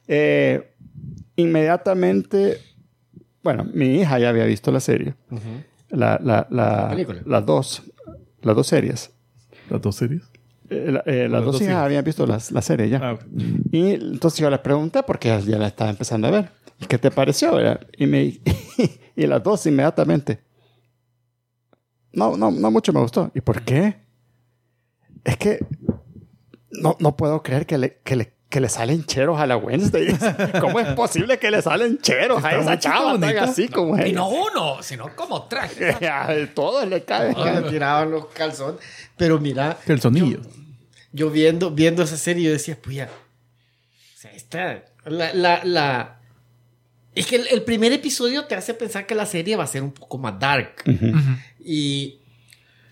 Eh, 0.07 0.71
inmediatamente, 1.35 2.59
bueno, 3.43 3.65
mi 3.73 3.99
hija 4.01 4.19
ya 4.19 4.29
había 4.29 4.45
visto 4.45 4.71
la 4.71 4.79
serie. 4.79 5.15
La, 5.95 6.19
la, 6.49 6.95
las 7.25 7.45
dos, 7.45 7.83
las 8.41 8.55
dos 8.55 8.67
series. 8.67 9.11
Las 9.69 9.81
dos 9.81 9.95
series. 9.95 10.23
Eh, 10.69 10.89
la- 10.91 11.03
eh, 11.05 11.23
las 11.23 11.31
Las 11.31 11.43
dos 11.45 11.51
dos 11.53 11.61
hijas 11.61 11.75
habían 11.75 12.03
visto 12.03 12.25
las- 12.25 12.51
la 12.51 12.61
serie 12.61 12.89
ya. 12.89 12.99
Ah. 13.01 13.19
Y 13.71 13.91
entonces 13.91 14.39
yo 14.39 14.49
le 14.49 14.57
pregunté 14.59 15.03
porque 15.03 15.27
ya, 15.45 15.57
la 15.57 15.67
estaba 15.67 15.89
empezando 15.89 16.27
a 16.27 16.31
ver. 16.31 16.49
¿Qué 16.87 16.97
te 16.97 17.09
pareció? 17.11 17.53
Y, 17.97 18.05
me, 18.07 18.39
y 19.15 19.27
las 19.27 19.41
dos 19.43 19.65
inmediatamente. 19.65 20.41
No, 22.13 22.37
no, 22.37 22.49
no 22.51 22.71
mucho 22.71 22.93
me 22.93 22.99
gustó. 23.01 23.31
¿Y 23.35 23.41
por 23.41 23.61
qué? 23.63 23.95
Es 25.23 25.37
que 25.37 25.59
no, 26.71 26.95
no 26.99 27.15
puedo 27.15 27.41
creer 27.43 27.65
que 27.65 27.77
le, 27.77 27.97
que, 28.03 28.15
le, 28.15 28.33
que 28.55 28.61
le 28.61 28.69
salen 28.69 29.03
cheros 29.03 29.37
a 29.37 29.45
la 29.45 29.57
Wednesday. 29.57 30.17
¿Cómo 30.61 30.79
es 30.79 30.87
posible 30.93 31.37
que 31.39 31.51
le 31.51 31.61
salen 31.61 31.97
cheros 31.99 32.41
a 32.41 32.57
esa 32.57 32.79
chava 32.79 33.19
tan 33.19 33.37
así 33.39 33.67
como 33.67 34.01
Y 34.01 34.13
no 34.13 34.29
uno, 34.29 34.81
sino 34.81 35.13
como 35.13 35.43
traje. 35.49 35.89
A 36.09 36.33
todos 36.53 36.87
le 36.87 37.03
cae. 37.03 37.33
Ah, 37.35 37.59
le 37.59 37.69
tiraban 37.69 38.11
los 38.11 38.27
calzones. 38.27 38.79
Pero 39.17 39.41
mira, 39.41 39.77
el 39.87 39.99
sonillo. 39.99 40.39
yo 41.11 41.29
viendo, 41.29 41.71
viendo 41.71 42.01
esa 42.03 42.15
serie, 42.15 42.45
yo 42.45 42.51
decía, 42.53 42.77
pues 42.81 42.95
ya. 42.95 43.09
O 43.09 44.17
sea, 44.17 44.31
esta. 44.31 44.85
La, 45.03 45.33
la, 45.33 45.65
la- 45.65 46.19
Es 47.13 47.27
que 47.27 47.35
el, 47.35 47.47
el 47.49 47.61
primer 47.63 47.91
episodio 47.91 48.45
te 48.45 48.55
hace 48.55 48.73
pensar 48.73 49.05
que 49.05 49.15
la 49.15 49.25
serie 49.25 49.57
va 49.57 49.65
a 49.65 49.67
ser 49.67 49.81
un 49.83 49.91
poco 49.91 50.17
más 50.17 50.39
dark. 50.39 50.75
Y, 51.61 52.19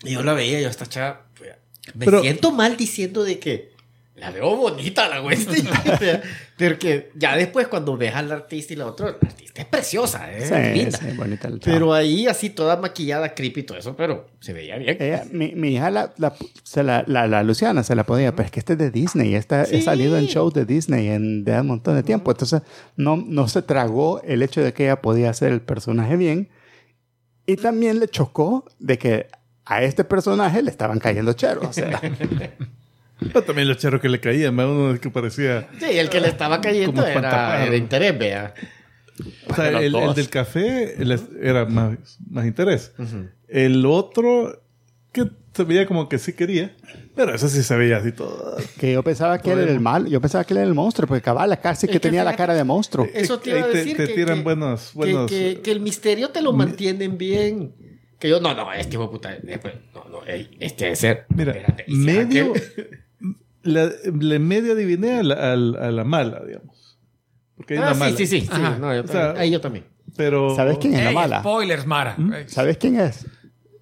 y 0.02 0.10
yo 0.12 0.22
la 0.22 0.34
veía, 0.34 0.60
yo 0.60 0.68
esta 0.68 0.84
chava. 0.84 1.22
pues, 1.38 1.52
me 1.94 2.04
Pero- 2.04 2.20
siento 2.20 2.52
mal 2.52 2.76
diciendo 2.76 3.24
de 3.24 3.38
que. 3.38 3.72
La 4.16 4.30
veo 4.30 4.56
bonita 4.56 5.08
la 5.08 5.20
Wednesday. 5.22 5.64
Porque 6.56 7.10
ya 7.16 7.36
después, 7.36 7.66
cuando 7.66 7.96
ves 7.96 8.14
al 8.14 8.30
artista 8.30 8.72
y 8.72 8.76
la 8.76 8.86
otra, 8.86 9.06
la 9.20 9.28
artista 9.28 9.62
es 9.62 9.66
preciosa, 9.66 10.32
es 10.32 10.48
Sí, 10.48 10.54
linda. 10.78 10.98
sí, 10.98 11.06
bonita 11.16 11.48
chava. 11.48 11.58
Pero 11.64 11.92
ahí 11.92 12.28
así 12.28 12.50
toda 12.50 12.76
maquillada, 12.76 13.34
creepy 13.34 13.60
y 13.60 13.62
todo 13.64 13.76
eso, 13.76 13.96
pero 13.96 14.28
se 14.38 14.52
veía 14.52 14.76
bien. 14.78 14.96
Ella- 15.00 15.24
mi, 15.32 15.52
mi 15.56 15.74
hija, 15.74 15.90
la, 15.90 16.14
la, 16.18 16.32
se 16.62 16.84
la, 16.84 17.02
la, 17.08 17.26
la 17.26 17.42
Luciana, 17.42 17.82
se 17.82 17.96
la 17.96 18.04
podía, 18.04 18.36
pero 18.36 18.46
es 18.46 18.52
que 18.52 18.60
este 18.60 18.74
es 18.74 18.78
de 18.78 18.90
Disney. 18.92 19.34
Esta, 19.34 19.64
Sí. 19.64 19.76
He 19.76 19.82
salido 19.82 20.16
en 20.16 20.26
shows 20.26 20.54
de 20.54 20.64
Disney 20.64 21.08
en, 21.08 21.42
de 21.42 21.60
un 21.60 21.66
montón 21.66 21.96
de 21.96 22.04
tiempo. 22.04 22.30
Entonces, 22.30 22.62
no, 22.96 23.16
no 23.16 23.48
se 23.48 23.62
tragó 23.62 24.22
el 24.22 24.42
hecho 24.44 24.60
de 24.62 24.72
que 24.72 24.84
ella 24.84 25.02
podía 25.02 25.30
hacer 25.30 25.52
el 25.52 25.60
personaje 25.60 26.16
bien. 26.16 26.50
Y 27.46 27.56
también 27.56 27.98
le 27.98 28.06
chocó 28.06 28.64
de 28.78 28.96
que 28.96 29.26
a 29.64 29.82
este 29.82 30.04
personaje 30.04 30.62
le 30.62 30.70
estaban 30.70 31.00
cayendo 31.00 31.32
cheros. 31.32 31.66
O 31.66 31.72
sea, 31.72 32.00
Pero 33.32 33.42
también 33.44 33.68
los 33.68 33.76
cheros 33.78 34.00
que 34.00 34.08
le 34.08 34.20
caían, 34.20 34.56
¿verdad? 34.56 34.72
uno 34.72 35.00
que 35.00 35.10
parecía. 35.10 35.68
Sí, 35.78 35.86
el 35.98 36.08
que 36.10 36.20
le 36.20 36.28
estaba 36.28 36.60
cayendo 36.60 37.04
era, 37.06 37.64
era 37.66 37.76
interés, 37.76 38.18
vea. 38.18 38.54
O 39.48 39.54
sea, 39.54 39.68
el, 39.68 39.94
el 39.94 40.14
del 40.14 40.28
café 40.28 40.96
era 41.40 41.64
más, 41.66 41.96
más 42.28 42.46
interés. 42.46 42.92
El 43.48 43.86
otro, 43.86 44.62
que 45.12 45.30
se 45.54 45.62
veía 45.62 45.86
como 45.86 46.08
que 46.08 46.18
sí 46.18 46.32
quería, 46.32 46.74
pero 47.14 47.32
ese 47.32 47.48
sí 47.48 47.62
se 47.62 47.76
veía 47.76 47.98
así 47.98 48.10
todo. 48.10 48.56
que 48.80 48.92
yo 48.92 49.04
pensaba 49.04 49.38
que 49.38 49.52
él 49.52 49.60
era 49.60 49.70
el 49.70 49.78
mal, 49.78 50.06
yo 50.08 50.20
pensaba 50.20 50.42
que 50.42 50.52
él 50.54 50.58
era 50.58 50.66
el 50.66 50.74
monstruo, 50.74 51.06
porque 51.06 51.22
cabal, 51.22 51.56
casi 51.60 51.86
que 51.86 51.92
Es 51.92 51.96
que 52.00 52.00
tenía 52.08 52.24
la 52.24 52.34
cara 52.34 52.54
de 52.54 52.64
monstruo. 52.64 53.06
Eso 53.14 53.38
te 53.38 53.50
iba 53.50 53.60
a 53.60 53.70
te- 53.70 53.78
decir 53.78 53.96
te 53.96 54.06
que, 54.08 54.14
tiran 54.14 54.38
que- 54.38 54.42
buenos- 54.42 54.90
que- 54.90 54.96
buenos- 54.98 55.30
que, 55.30 55.60
que 55.62 55.70
el 55.70 55.78
misterio 55.78 56.30
te 56.30 56.42
lo 56.42 56.52
mantienen 56.52 57.16
bien. 57.16 57.72
Que 58.18 58.28
yo, 58.28 58.40
no, 58.40 58.52
no, 58.54 58.72
este 58.72 58.94
hijo 58.94 59.08
puta, 59.10 59.36
después, 59.42 59.74
no, 59.94 60.04
no, 60.08 60.24
ey, 60.26 60.56
este 60.58 60.84
debe 60.84 60.96
ser. 60.96 61.26
Mira, 61.28 61.52
espérate, 61.52 61.84
¿y 61.86 62.04
será 62.04 62.24
medio. 62.26 62.52
La, 63.64 63.90
le 64.20 64.38
medio 64.38 64.72
adiviné 64.74 65.14
a 65.18 65.22
la, 65.22 65.52
a 65.52 65.56
la 65.56 66.04
mala, 66.04 66.42
digamos. 66.46 66.98
Porque 67.56 67.74
hay 67.74 67.80
Ah, 67.80 67.82
una 67.86 67.94
sí, 67.94 68.00
mala. 68.00 68.16
sí, 68.16 68.26
sí, 68.26 68.40
sí, 68.42 68.48
no, 68.80 68.94
yo 68.94 69.02
O 69.02 69.06
sea, 69.06 69.20
¿Mm? 69.20 69.24
también, 69.26 69.36
ahí 69.42 69.50
yo 69.50 69.60
también. 69.60 69.84
Pero. 70.16 70.54
¿Sabes 70.54 70.78
quién 70.78 70.94
es 70.94 71.04
la 71.04 71.12
mala? 71.12 71.40
Spoilers, 71.40 71.86
Mara. 71.86 72.16
Ey. 72.34 72.44
¿Sabes 72.48 72.76
quién 72.78 73.00
es? 73.00 73.26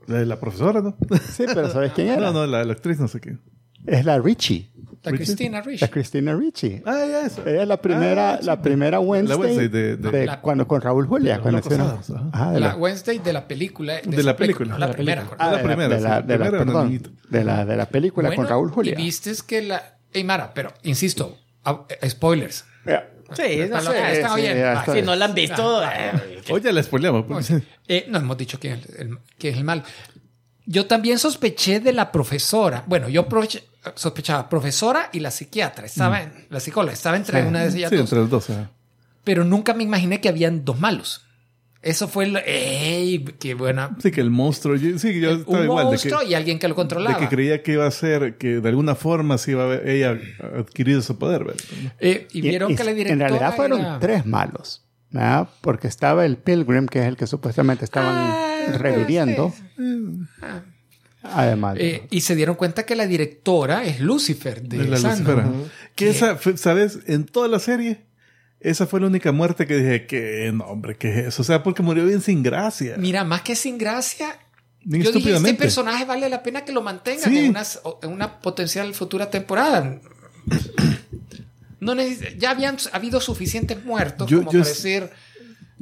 La, 0.06 0.24
la 0.24 0.40
profesora, 0.40 0.80
¿no? 0.80 0.96
Sí, 1.30 1.44
pero 1.46 1.68
¿sabes 1.70 1.92
quién 1.92 2.08
era? 2.08 2.20
No, 2.20 2.32
no, 2.32 2.46
la, 2.46 2.64
la 2.64 2.72
actriz, 2.72 2.98
no 2.98 3.08
sé 3.08 3.20
qué. 3.20 3.36
Es 3.86 4.04
la 4.04 4.18
Richie, 4.20 4.70
La 5.04 5.10
Cristina 5.12 5.60
Rich. 5.60 5.80
la 5.80 5.88
Christina 5.88 6.34
Richie. 6.36 6.82
Ah, 6.86 7.04
ya, 7.10 7.26
eso. 7.26 7.42
Ella 7.44 7.62
es 7.62 7.68
la 7.68 7.76
primera, 7.82 8.34
Ah, 8.34 8.38
sí. 8.40 8.46
la 8.46 8.62
primera 8.62 9.00
Wednesday, 9.00 9.36
Wednesday 9.36 9.68
de- 9.68 9.96
de- 9.96 10.26
La- 10.26 10.40
cuando 10.40 10.68
con 10.68 10.80
Raúl 10.80 11.06
Julia. 11.08 11.38
de 11.38 11.60
Cosados, 11.60 12.10
ajá. 12.10 12.28
Ajá, 12.32 12.52
de 12.52 12.60
La 12.60 12.68
la, 12.68 12.76
Wednesday 12.76 13.18
de 13.18 13.32
la 13.32 13.48
película. 13.48 13.94
De, 14.00 14.16
De 14.16 14.22
la 14.22 14.36
película. 14.36 14.78
La 14.78 14.86
De 14.86 14.92
la 14.92 14.96
primera. 14.96 15.26
ah, 15.38 15.46
la 15.46 15.50
de 15.50 15.56
la- 15.56 15.62
primera, 15.62 15.88
de 15.96 16.00
la, 16.00 16.20
sí, 16.20 16.26
de 16.26 16.38
la- 16.38 16.44
la 16.44 16.50
primera, 16.50 16.58
perdón, 16.64 17.16
de 17.28 17.44
la, 17.44 17.64
de 17.64 17.76
la 17.76 17.86
película 17.86 18.28
con 18.28 18.36
Bueno, 18.36 18.50
Raúl 18.50 18.70
Julia. 18.70 18.92
Y 18.92 18.96
viste 19.02 19.32
que 19.46 19.62
la. 19.62 19.96
Ey, 20.12 20.22
Mara, 20.24 20.52
pero 20.54 20.72
insisto, 20.84 21.36
ah, 21.64 21.84
eh, 21.88 22.08
spoilers. 22.08 22.64
Ya. 22.86 23.08
Sí, 23.34 23.42
no 23.70 23.80
sé. 23.80 24.12
están 24.12 24.34
sí, 24.34 24.40
oyendo. 24.40 24.60
ya 24.60 24.74
Va, 24.74 24.80
está. 24.80 24.92
Si 24.94 25.02
no 25.02 25.16
la 25.16 25.24
han 25.24 25.34
visto, 25.34 25.82
eh, 25.82 26.42
Oye, 26.50 26.72
la 26.72 26.82
spoileamos. 26.82 27.24
pues. 27.26 27.50
Eh, 27.88 28.04
no 28.08 28.18
hemos 28.18 28.36
dicho 28.36 28.60
quién 28.60 28.74
es 28.74 28.88
el, 28.98 29.18
quién 29.38 29.54
es 29.54 29.58
el 29.58 29.64
mal. 29.64 29.82
Yo 30.66 30.86
también 30.86 31.18
sospeché 31.18 31.80
de 31.80 31.92
la 31.92 32.12
profesora. 32.12 32.84
Bueno, 32.86 33.08
yo 33.08 33.26
aproveché- 33.28 33.64
sospechaba 33.94 34.48
profesora 34.48 35.08
y 35.12 35.20
la 35.20 35.30
psiquiatra. 35.30 35.86
Estaba 35.86 36.22
en, 36.22 36.32
la 36.50 36.60
psicóloga. 36.60 36.92
Estaba 36.92 37.16
entre 37.16 37.42
una 37.46 37.60
de 37.64 37.76
ellas 37.76 37.90
Sí, 37.90 37.96
dos. 37.96 38.04
entre 38.06 38.18
los 38.20 38.30
dos. 38.30 38.50
ajá. 38.50 38.70
Pero 39.24 39.44
nunca 39.44 39.74
me 39.74 39.82
imaginé 39.84 40.20
que 40.20 40.28
habían 40.28 40.64
dos 40.64 40.78
malos. 40.80 41.24
Eso 41.80 42.06
fue 42.06 42.26
el... 42.26 42.36
¡Ey! 42.46 43.24
¡Qué 43.40 43.54
buena! 43.54 43.96
Sí, 44.00 44.12
que 44.12 44.20
el 44.20 44.30
monstruo. 44.30 44.76
yo- 44.76 44.98
Sí, 45.00 45.18
yo 45.20 45.30
estaba 45.32 45.58
Un 45.58 45.64
igual. 45.64 45.84
De 45.86 45.90
monstruo 45.90 46.20
que, 46.20 46.26
y 46.26 46.34
alguien 46.34 46.60
que 46.60 46.68
lo 46.68 46.74
de 46.74 46.76
controlaba. 46.76 47.18
que 47.18 47.28
creía 47.28 47.62
que 47.64 47.72
iba 47.72 47.84
a 47.86 47.90
ser, 47.90 48.36
que 48.38 48.60
de 48.60 48.68
alguna 48.68 48.94
forma 48.94 49.36
sí 49.36 49.50
iba 49.50 49.62
a 49.62 49.66
haber 49.66 49.88
ella 49.88 50.16
adquirido 50.56 51.00
ese 51.00 51.14
poder. 51.14 51.42
¿verdad? 51.44 51.60
Eh, 51.98 52.28
y 52.32 52.40
vieron 52.40 52.70
Y- 52.70 52.74
y 52.74 52.76
que 52.76 52.84
la 52.84 52.92
directora 52.94 53.12
En 53.14 53.18
realidad 53.20 53.56
fueron 53.56 53.80
era- 53.80 53.98
tres 53.98 54.24
malos. 54.26 54.84
¿verdad? 55.10 55.48
Porque 55.60 55.88
estaba 55.88 56.24
el 56.24 56.36
Pilgrim, 56.36 56.86
que 56.86 57.00
es 57.00 57.06
el 57.06 57.16
que 57.16 57.26
supuestamente 57.26 57.84
estaban 57.84 58.14
Ah, 58.16 58.64
reviviendo. 58.78 59.52
sí. 59.76 59.82
Además. 61.22 61.74
de- 61.76 61.88
Eh, 61.96 62.06
y 62.10 62.20
se 62.22 62.34
dieron 62.34 62.56
cuenta 62.56 62.84
que 62.84 62.96
la 62.96 63.06
directora 63.06 63.84
es 63.84 64.00
Lucifer 64.00 64.62
de, 64.62 64.78
De. 64.78 65.44
Que 65.94 66.10
esa, 66.10 66.36
fue- 66.36 66.56
¿sabes? 66.56 66.98
En 67.06 67.24
toda 67.26 67.48
la 67.48 67.58
serie, 67.58 68.02
esa 68.60 68.86
fue 68.86 69.00
la 69.00 69.06
única 69.06 69.30
muerte 69.32 69.66
que 69.66 69.76
dije 69.76 70.06
que, 70.06 70.50
no, 70.52 70.64
hombre, 70.64 70.96
¿qué 70.96 71.10
es 71.20 71.26
eso? 71.28 71.42
O 71.42 71.44
sea, 71.44 71.62
porque 71.62 71.82
murió 71.82 72.04
bien 72.06 72.20
sin 72.20 72.42
gracia. 72.42 72.96
Mira, 72.98 73.24
más 73.24 73.42
que 73.42 73.54
sin 73.56 73.78
gracia, 73.78 74.36
yo 74.84 75.12
dije, 75.12 75.34
este 75.34 75.54
personaje 75.54 76.04
vale 76.04 76.28
la 76.28 76.42
pena 76.42 76.64
que 76.64 76.72
lo 76.72 76.82
mantengan 76.82 77.30
Sí. 77.30 77.38
en, 77.38 77.50
una, 77.50 77.62
en 78.02 78.10
una 78.10 78.40
potencial 78.40 78.92
futura 78.94 79.30
temporada. 79.30 80.00
No 81.80 81.96
ya 82.38 82.50
habían 82.52 82.76
habido 82.92 83.20
suficientes 83.20 83.84
muertos 83.84 84.30
Yo- 84.30 84.38
como 84.38 84.52
yo 84.52 84.60
para 84.60 84.70
es- 84.70 84.82
decir... 84.82 85.10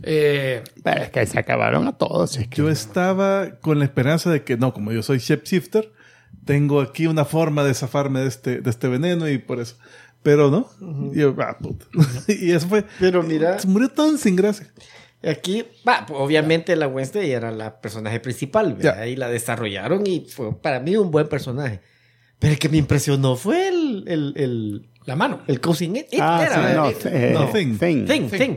eh, 0.02 0.62
Pero 0.82 1.02
es 1.02 1.10
que 1.10 1.26
se 1.26 1.38
acabaron 1.38 1.86
a 1.88 1.92
todos. 1.98 2.36
es 2.36 2.48
que- 2.48 2.56
Yo 2.56 2.70
estaba 2.70 3.58
con 3.60 3.78
la 3.78 3.84
esperanza 3.84 4.30
de 4.30 4.42
que, 4.44 4.56
no, 4.56 4.72
como 4.72 4.92
yo 4.92 5.02
soy 5.02 5.18
shapeshifter, 5.18 5.92
tengo 6.44 6.80
aquí 6.80 7.06
una 7.06 7.24
forma 7.24 7.64
de 7.64 7.74
zafarme 7.74 8.20
de 8.20 8.28
este, 8.28 8.60
de 8.60 8.70
este 8.70 8.88
veneno 8.88 9.28
y 9.28 9.38
por 9.38 9.60
eso. 9.60 9.76
Pero 10.22 10.50
no. 10.50 10.68
Y 11.14 11.20
yo, 11.20 11.34
ah, 11.40 11.56
puta. 11.58 11.86
y 12.28 12.50
eso 12.52 12.68
fue. 12.68 12.84
Pero 12.98 13.22
mira, 13.22 13.56
Murió 13.66 13.88
tan 13.88 14.18
sin 14.18 14.36
gracia. 14.36 14.66
aquí, 15.22 15.64
pues, 15.84 15.96
obviamente 16.10 16.76
la 16.76 16.88
Wednesday 16.88 17.30
era 17.30 17.50
la 17.50 17.80
personaje 17.80 18.20
principal, 18.20 18.74
¿verdad? 18.74 18.98
Ya. 18.98 19.06
Y 19.06 19.16
la 19.16 19.28
desarrollaron 19.28 20.06
y 20.06 20.26
fue 20.28 20.54
para 20.60 20.80
mí 20.80 20.96
un 20.96 21.10
buen 21.10 21.28
personaje. 21.28 21.80
Pero 22.38 22.52
el 22.54 22.58
que 22.58 22.68
me 22.68 22.78
impresionó 22.78 23.36
fue 23.36 23.68
el, 23.68 24.04
el, 24.08 24.32
el, 24.36 24.88
la 25.04 25.16
mano. 25.16 25.40
el 25.46 25.60
Cousin 25.60 25.96
It. 25.96 26.06
It 26.12 26.20
Ah, 26.22 26.42
era, 26.46 26.68
sí, 26.70 26.76
no, 26.76 26.90
It. 26.90 27.06
eh, 27.06 27.30
No, 27.34 27.46
Thing. 27.50 27.76
Thing. 27.78 28.06
Thing, 28.06 28.28
Thing. 28.30 28.56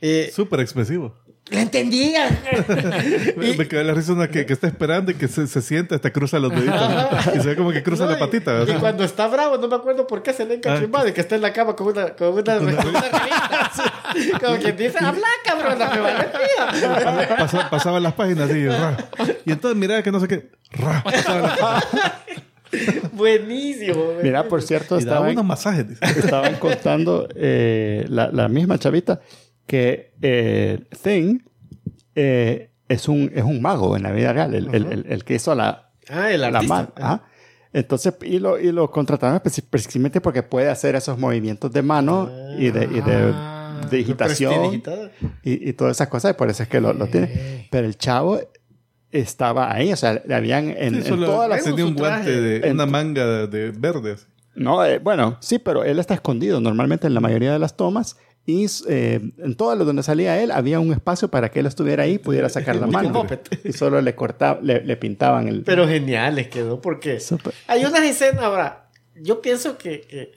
Eh, 0.00 0.30
Súper 0.34 0.60
expresivo. 0.60 1.14
la 1.50 1.60
entendía. 1.62 2.28
Me, 3.36 3.54
me 3.54 3.66
quedé 3.68 3.82
la 3.84 3.92
risa 3.92 4.12
una 4.12 4.28
que, 4.28 4.46
que 4.46 4.52
está 4.52 4.66
esperando 4.68 5.10
y 5.10 5.14
que 5.14 5.26
se, 5.28 5.46
se 5.46 5.60
sienta 5.62 5.96
hasta 5.96 6.10
cruza 6.12 6.38
los 6.38 6.50
deditos. 6.52 6.90
¿no? 6.90 7.08
Y 7.36 7.40
se 7.40 7.48
ve 7.48 7.56
como 7.56 7.70
que 7.72 7.82
cruza 7.82 8.04
No, 8.04 8.10
la 8.12 8.16
y- 8.16 8.20
patita. 8.20 8.62
Y, 8.62 8.72
cuando 8.74 9.04
está 9.04 9.26
bravo, 9.26 9.58
no 9.58 9.66
me 9.68 9.74
acuerdo 9.76 10.06
por 10.06 10.22
qué 10.22 10.32
se 10.32 10.44
le 10.46 10.54
encachimbada 10.54 11.04
de 11.06 11.12
que 11.12 11.20
está 11.20 11.34
en 11.36 11.42
la 11.42 11.52
cama 11.52 11.74
con 11.76 11.88
una, 11.88 12.10
con 12.14 12.28
una, 12.34 12.56
con 12.58 12.68
una 12.68 12.80
revista. 12.82 13.70
Sí. 14.14 14.30
Como 14.44 14.56
quien 14.58 14.76
dice, 14.76 14.98
habla 15.00 15.26
cabrona, 15.44 15.90
me 15.90 16.00
vale 16.00 16.28
mía. 16.28 17.36
Pasa- 17.38 17.68
pasaba 17.70 18.00
las 18.00 18.12
páginas 18.14 18.50
y, 18.50 18.66
ra. 18.68 18.96
y 19.44 19.52
entonces 19.52 19.76
miraba 19.78 20.02
que 20.02 20.10
no 20.12 20.20
sé 20.20 20.28
qué. 20.28 20.50
ra, 20.72 21.02
pasaba. 21.04 21.82
Buenísimo. 23.12 24.12
Mira, 24.22 24.44
por 24.44 24.62
cierto, 24.62 24.96
y 24.96 25.00
estaban, 25.00 25.30
unos 25.32 25.44
masajes. 25.44 25.86
estaban 26.00 26.54
contando 26.56 27.28
eh, 27.34 28.04
la, 28.08 28.30
la 28.30 28.48
misma 28.48 28.78
chavita 28.78 29.20
que 29.70 30.12
eh, 30.20 30.84
Thing 31.02 31.38
eh, 32.16 32.70
es, 32.88 33.08
un, 33.08 33.30
es 33.32 33.44
un 33.44 33.62
mago 33.62 33.96
en 33.96 34.02
la 34.02 34.10
vida 34.10 34.32
real, 34.32 34.52
el, 34.54 34.74
el- 34.74 34.86
el- 34.92 35.06
el 35.08 35.24
que 35.24 35.34
hizo 35.34 35.54
la, 35.54 35.92
Ah, 36.08 36.32
el 36.32 36.40
la 36.40 36.48
artista. 36.48 36.74
ma- 36.74 36.92
ajá. 36.96 37.22
Entonces, 37.72 38.14
y 38.22 38.40
lo, 38.40 38.58
y 38.58 38.72
lo 38.72 38.90
contrataron 38.90 39.40
precisamente 39.70 40.20
porque 40.20 40.42
puede 40.42 40.68
hacer 40.68 40.96
esos 40.96 41.16
movimientos 41.18 41.70
de 41.72 41.82
mano 41.82 42.28
y 42.58 42.70
de, 42.70 42.84
y 42.84 43.00
de 43.00 43.30
Ah. 43.32 43.80
digitación 43.88 44.82
y, 45.44 45.68
y 45.68 45.72
todas 45.74 45.96
esas 45.96 46.08
cosas, 46.08 46.32
y 46.32 46.34
por 46.34 46.50
eso 46.50 46.64
es 46.64 46.68
que 46.68 46.80
lo, 46.80 46.92
lo 46.92 47.06
tiene. 47.06 47.68
Pero 47.70 47.86
el 47.86 47.96
chavo 47.96 48.40
estaba 49.12 49.72
ahí, 49.72 49.92
o 49.92 49.96
sea, 49.96 50.20
le 50.26 50.34
habían 50.34 50.70
en, 50.70 51.02
Sí, 51.04 51.12
en 51.12 51.20
todas 51.20 51.48
las... 51.48 51.62
tenía 51.62 51.86
un 51.86 51.94
guante 51.94 52.40
de 52.40 52.56
En- 52.68 52.72
una 52.74 52.86
manga 52.86 53.24
de, 53.24 53.46
de 53.46 53.70
verde. 53.70 54.12
así. 54.12 54.24
No, 54.56 54.84
eh, 54.84 54.98
bueno, 54.98 55.36
sí, 55.40 55.60
pero 55.60 55.84
él 55.84 56.00
está 56.00 56.14
escondido. 56.14 56.60
Normalmente 56.60 57.06
en 57.06 57.14
la 57.14 57.20
mayoría 57.20 57.52
de 57.52 57.60
las 57.60 57.76
tomas, 57.76 58.16
y 58.46 58.66
eh, 58.88 59.20
en 59.38 59.54
todo 59.54 59.74
lo 59.76 59.84
donde 59.84 60.02
salía 60.02 60.42
él 60.42 60.50
había 60.50 60.80
un 60.80 60.92
espacio 60.92 61.28
para 61.28 61.50
que 61.50 61.60
él 61.60 61.66
estuviera 61.66 62.04
ahí 62.04 62.14
y 62.14 62.18
pudiera 62.18 62.48
sacar 62.50 62.76
la 62.76 62.86
mano. 62.86 63.26
Y 63.64 63.72
solo 63.72 64.00
le 64.00 64.14
cortaba, 64.14 64.60
le, 64.62 64.84
le 64.84 64.96
pintaban 64.96 65.48
el... 65.48 65.62
Pero 65.62 65.86
genial 65.86 66.36
les 66.36 66.48
quedó 66.48 66.80
porque 66.80 67.20
Súper. 67.20 67.54
hay 67.66 67.84
unas 67.84 68.02
escenas 68.02 68.42
ahora. 68.42 68.88
Yo 69.14 69.40
pienso 69.40 69.76
que, 69.76 70.00
que 70.02 70.32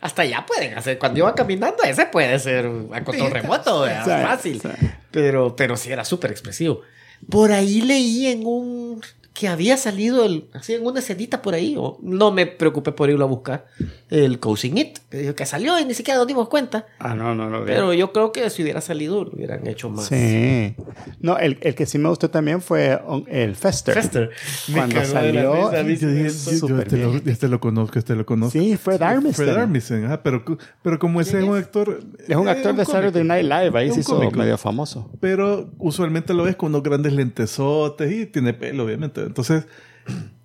hasta 0.00 0.22
allá 0.22 0.46
pueden 0.46 0.78
hacer. 0.78 0.98
Cuando 0.98 1.18
iban 1.18 1.34
caminando, 1.34 1.82
ese 1.82 2.06
puede 2.06 2.38
ser 2.38 2.70
a 2.92 3.04
control 3.04 3.30
remoto, 3.32 3.80
¿verdad? 3.80 4.22
Fácil. 4.22 4.62
Pero, 5.10 5.56
pero 5.56 5.76
sí 5.76 5.90
era 5.90 6.04
súper 6.04 6.30
expresivo. 6.30 6.82
Por 7.28 7.50
ahí 7.50 7.80
leí 7.80 8.26
en 8.28 8.46
un 8.46 9.02
que 9.38 9.46
había 9.46 9.76
salido 9.76 10.24
el, 10.24 10.48
así 10.52 10.74
en 10.74 10.84
una 10.84 10.98
escenita 10.98 11.42
por 11.42 11.54
ahí, 11.54 11.76
o 11.78 11.96
no 12.02 12.32
me 12.32 12.44
preocupé 12.44 12.90
por 12.90 13.08
irlo 13.08 13.24
a 13.24 13.28
buscar, 13.28 13.66
el 14.10 14.40
Cousin 14.40 14.76
It, 14.78 14.98
que 15.08 15.46
salió 15.46 15.78
y 15.78 15.84
ni 15.84 15.94
siquiera 15.94 16.18
nos 16.18 16.26
dimos 16.26 16.48
cuenta. 16.48 16.86
Ah, 16.98 17.14
no, 17.14 17.36
no, 17.36 17.48
no. 17.48 17.64
Pero 17.64 17.92
yo 17.92 18.12
creo 18.12 18.32
que 18.32 18.50
si 18.50 18.64
hubiera 18.64 18.80
salido, 18.80 19.22
lo 19.22 19.30
hubieran 19.30 19.64
hecho 19.68 19.90
más. 19.90 20.06
Sí. 20.06 20.74
No, 21.20 21.38
el, 21.38 21.56
el 21.60 21.76
que 21.76 21.86
sí 21.86 21.98
me 21.98 22.08
gustó 22.08 22.30
también 22.30 22.60
fue 22.60 23.00
um, 23.06 23.22
el 23.28 23.54
Fester. 23.54 23.94
Fester. 23.94 24.30
Me 24.66 24.74
Cuando 24.74 24.96
de 24.96 25.06
la 25.06 25.06
salió, 25.06 25.52
risa, 25.52 25.76
Yo 25.76 25.84
me 25.84 25.90
dije, 25.92 26.26
este 26.26 26.96
lo, 26.96 27.16
este 27.30 27.48
lo 27.48 27.60
conozco, 27.60 27.96
este 27.96 28.16
lo 28.16 28.26
conozco. 28.26 28.58
Sí, 28.58 28.76
Fred 28.76 29.00
Armisen. 29.00 29.34
Fred 29.34 29.56
Armisen, 29.56 30.04
ajá, 30.06 30.20
pero, 30.24 30.44
pero 30.82 30.98
como 30.98 31.20
ese 31.20 31.38
es 31.38 31.44
un 31.44 31.56
actor... 31.56 32.00
Es 32.26 32.34
un 32.34 32.48
eh, 32.48 32.50
actor 32.50 32.74
de. 32.74 32.84
Saturday 32.84 33.22
Night 33.22 33.44
Live, 33.44 33.78
ahí 33.78 33.92
se 33.92 34.00
hizo 34.00 34.16
cómico. 34.16 34.36
medio 34.36 34.58
famoso. 34.58 35.12
Pero 35.20 35.70
usualmente 35.78 36.34
lo 36.34 36.42
ves 36.42 36.56
con 36.56 36.70
unos 36.70 36.82
grandes 36.82 37.12
lentesotes 37.12 38.10
y 38.10 38.26
tiene 38.26 38.52
pelo, 38.52 38.84
obviamente. 38.84 39.27
Entonces, 39.28 39.64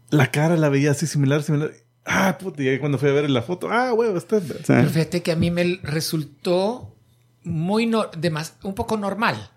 la 0.10 0.30
cara 0.32 0.56
la 0.58 0.70
veía 0.70 0.92
así 0.92 1.08
similar, 1.08 1.42
similar. 1.44 1.72
Ah, 2.06 2.38
puta, 2.40 2.62
y 2.62 2.68
ahí 2.68 2.80
cuando 2.80 2.98
fui 2.98 3.10
a 3.10 3.14
ver 3.14 3.30
la 3.30 3.42
foto, 3.42 3.70
ah, 3.72 3.94
huevo, 3.94 4.18
este 4.18 4.38
es... 4.38 4.44
Sí. 4.44 4.54
Pero 4.68 4.90
fíjate 4.90 5.22
que 5.24 5.32
a 5.32 5.36
mí 5.36 5.50
me 5.52 5.80
resultó 5.84 6.96
muy 7.44 7.86
no- 7.86 8.12
demas- 8.12 8.54
un 8.64 8.76
poco 8.76 8.98
normal. 8.98 9.50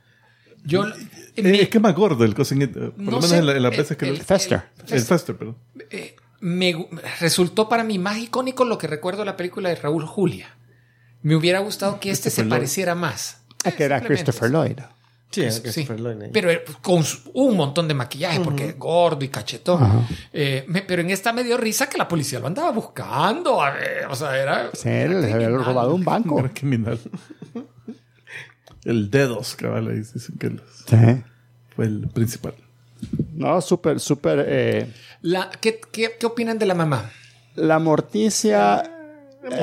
Yo 0.64 0.86
Eh, 1.36 1.60
es 1.62 1.68
que 1.68 1.78
es 1.78 1.82
más 1.82 1.94
gordo 1.94 2.24
el 2.24 2.34
Cousin 2.34 2.62
It, 2.62 2.76
eh, 2.76 2.90
Por 2.90 2.98
No 2.98 3.04
lo 3.04 3.16
menos 3.18 3.28
sé, 3.30 3.38
en, 3.38 3.46
la- 3.46 3.56
en 3.56 3.62
las 3.62 3.72
el- 3.72 3.78
veces 3.78 3.96
que... 3.96 4.08
el- 4.08 4.18
lo- 4.18 4.24
Fester. 4.24 4.62
el 4.88 5.00
Fester, 5.02 5.36
perdón. 5.36 5.56
eh, 5.90 6.16
me 6.40 6.88
resultó 7.20 7.68
para 7.68 7.82
mí 7.84 7.98
más 7.98 8.18
icónico 8.18 8.64
lo 8.64 8.78
que 8.78 8.86
recuerdo 8.86 9.20
de 9.20 9.26
la 9.26 9.36
película 9.36 9.68
de 9.68 9.74
Raúl 9.76 10.06
Julia. 10.06 10.56
Me 11.22 11.34
hubiera 11.34 11.58
gustado 11.60 11.98
que 11.98 12.10
este 12.10 12.30
se 12.30 12.44
pareciera 12.44 12.94
más. 12.94 13.42
Ah, 13.64 13.72
que 13.72 13.82
era 13.84 14.00
Christopher 14.02 14.50
Lloyd. 14.50 14.78
Sí, 15.30 15.50
Sí, 15.50 15.86
pero 16.32 16.50
eh, 16.50 16.64
con 16.80 17.04
su- 17.04 17.30
un 17.34 17.56
montón 17.56 17.86
de 17.88 17.92
maquillaje 17.94 18.40
porque 18.40 18.70
es 18.70 18.78
gordo 18.78 19.22
y 19.24 19.28
cachetón. 19.28 20.06
Eh, 20.32 20.64
me- 20.68 20.80
pero 20.82 21.02
en 21.02 21.10
esta 21.10 21.32
me 21.34 21.44
dio 21.44 21.58
risa 21.58 21.88
que 21.90 21.98
la 21.98 22.08
policía 22.08 22.38
lo 22.40 22.46
andaba 22.46 22.70
buscando. 22.70 23.60
a 23.62 23.70
ver, 23.72 24.06
o 24.08 24.14
sea, 24.14 24.34
era. 24.40 24.70
Sí, 24.72 24.88
les 24.88 25.32
había 25.34 25.48
robado 25.50 25.94
un 25.94 26.04
banco. 26.04 26.38
Era 26.40 26.48
criminal. 26.54 26.98
el 28.84 29.10
dedos, 29.10 29.56
cabal, 29.56 29.88
ahí 29.88 29.96
dicen 29.98 30.36
que 30.38 30.50
los- 30.50 30.62
Sí. 30.86 30.96
fue 31.74 31.86
el 31.86 32.08
principal. 32.08 32.54
No, 33.34 33.60
súper, 33.60 34.00
súper. 34.00 34.44
eh, 34.48 34.92
¿qué, 35.60 35.80
qué, 35.92 36.16
qué 36.18 36.26
opinan 36.26 36.58
de 36.58 36.66
la 36.66 36.74
mamá? 36.74 37.10
la 37.56 37.78
Morticia. 37.78 38.82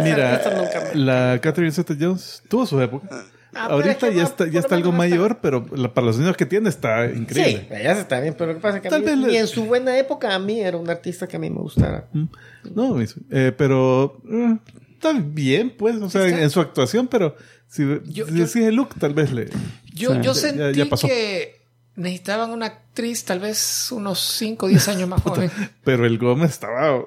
Mira, 0.03 0.35
esta 0.35 0.49
nunca 0.55 0.81
me- 0.93 0.99
la 0.99 1.39
Catherine 1.41 1.71
Zeta-Jones 1.71 2.43
tuvo 2.47 2.65
su 2.65 2.79
época. 2.81 3.07
Ah, 3.55 3.65
Ahorita 3.67 3.91
es 3.91 3.97
que 3.97 4.15
ya 4.15 4.23
está, 4.23 4.45
ya 4.47 4.59
algo 4.61 4.89
está- 4.89 4.91
mayor, 4.91 5.39
pero 5.41 5.65
la- 5.75 5.93
para 5.93 6.07
los 6.07 6.17
niños 6.17 6.35
que 6.35 6.45
tiene 6.45 6.69
está 6.69 7.07
Sí, 7.09 7.17
increíble. 7.17 7.67
ella 7.71 7.91
está 7.99 8.19
bien, 8.19 8.33
pero 8.37 8.47
lo 8.51 8.55
que 8.57 8.61
pasa 8.61 8.77
es 8.77 8.81
que 8.81 8.87
a 8.87 8.91
Tal 8.91 9.01
mí, 9.01 9.05
vez 9.07 9.17
ni 9.17 9.37
en 9.37 9.47
su 9.47 9.65
buena 9.65 9.97
época 9.97 10.33
a 10.33 10.39
mí 10.39 10.59
era 10.59 10.77
un 10.77 10.89
artista 10.89 11.27
que 11.27 11.35
a 11.37 11.39
mí 11.39 11.49
me 11.49 11.59
gustara. 11.59 12.07
No, 12.73 12.97
eh, 13.01 13.51
pero 13.57 14.17
eh, 14.29 14.57
está 14.93 15.13
bien, 15.13 15.69
pues, 15.77 15.95
o 15.97 16.09
sea, 16.09 16.23
en, 16.23 16.29
Está- 16.29 16.41
en 16.43 16.49
su 16.49 16.59
actuación, 16.61 17.07
pero 17.07 17.35
si, 17.67 17.83
Yo- 17.83 17.99
si 18.05 18.13
yo- 18.13 18.25
decís 18.45 18.55
el 18.57 18.75
look, 18.75 18.89
tal 18.99 19.13
vez 19.13 19.31
le. 19.31 19.49
Yo, 19.93 20.11
Sí. 20.13 20.17
yo 20.23 20.33
Ya- 20.33 20.33
sentí 20.33 20.59
ya- 20.59 20.71
ya 20.71 20.85
pasó. 20.89 21.07
que 21.07 21.61
necesitaban 21.95 22.49
una 22.51 22.65
actriz 22.65 23.23
tal 23.23 23.39
vez 23.39 23.91
unos 23.91 24.19
5 24.19 24.65
o 24.65 24.69
10 24.69 24.87
años 24.87 25.07
más 25.07 25.21
joven. 25.23 25.51
Pero 25.83 26.05
el 26.05 26.17
Gómez 26.17 26.51
estaba. 26.51 27.05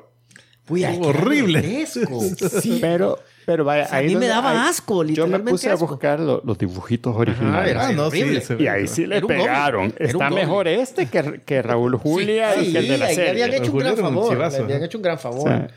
Uy, 0.68 0.84
Horrible. 0.84 1.86
Sí. 2.62 2.78
Pero, 2.80 3.18
pero 3.46 3.64
vaya. 3.64 3.84
O 3.84 3.86
sea, 3.86 3.96
a 3.96 4.00
ahí 4.00 4.08
mí 4.08 4.16
me 4.16 4.26
daba 4.26 4.50
ahí- 4.50 4.68
asco, 4.68 4.96
Yo 4.96 5.02
me 5.04 5.08
literalmente 5.08 5.50
puse 5.52 5.70
a 5.70 5.76
buscar 5.76 6.20
lo- 6.20 6.42
los 6.44 6.58
dibujitos 6.58 7.16
originales. 7.16 7.70
era 7.70 7.86
Ah, 7.86 7.92
no, 7.92 8.06
horrible. 8.08 8.40
sí. 8.42 8.54
y 8.58 8.66
ahí 8.66 8.86
sí 8.88 9.06
le 9.06 9.16
Era 9.18 9.26
pegaron. 9.26 9.94
Era 9.98 10.08
Está 10.10 10.30
mejor 10.30 10.68
este 10.68 11.06
que, 11.06 11.40
que 11.46 11.62
Raúl 11.62 11.96
Julia 11.96 12.52
Sí, 12.54 12.66
y 12.66 12.72
que 12.72 12.78
el 12.80 12.88
de 12.88 12.98
la 12.98 13.06
ahí 13.06 13.16
le 13.16 13.30
habían 13.30 13.50
serie. 13.50 13.62
hecho 13.64 13.72
un 13.72 13.78
gran 13.78 13.92
era 13.94 14.02
favor. 14.02 14.36
le 14.36 14.44
habían 14.58 14.82
hecho 14.82 14.98
un 14.98 15.02
gran 15.02 15.18
favor. 15.18 15.68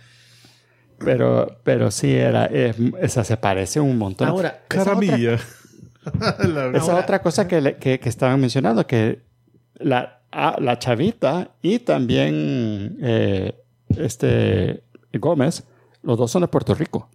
Pero, 0.98 1.60
pero 1.64 1.92
sí, 1.92 2.12
era, 2.14 2.46
es- 2.48 2.76
esa 3.02 3.24
se 3.24 3.38
parece 3.38 3.80
un 3.80 3.98
montón. 3.98 4.28
Ahora, 4.28 4.64
Esa 4.70 4.82
otra- 4.82 4.94
Caramilla. 4.96 5.40
La- 6.40 6.68
Esa 6.78 6.78
es 6.98 7.04
otra 7.04 7.22
cosa 7.22 7.48
que, 7.48 7.62
le- 7.62 7.76
que, 7.78 8.00
que 8.00 8.10
estaban 8.10 8.40
mencionando, 8.42 8.86
que 8.88 9.20
la, 9.76 10.22
la 10.60 10.80
chavita 10.80 11.52
y 11.62 11.80
también 11.80 12.98
eh, 13.02 13.54
este 13.98 14.84
Gómez, 15.14 15.64
los 16.04 16.18
dos 16.18 16.32
son 16.32 16.42
de 16.42 16.48
Puerto 16.48 16.74
Rico. 16.74 17.10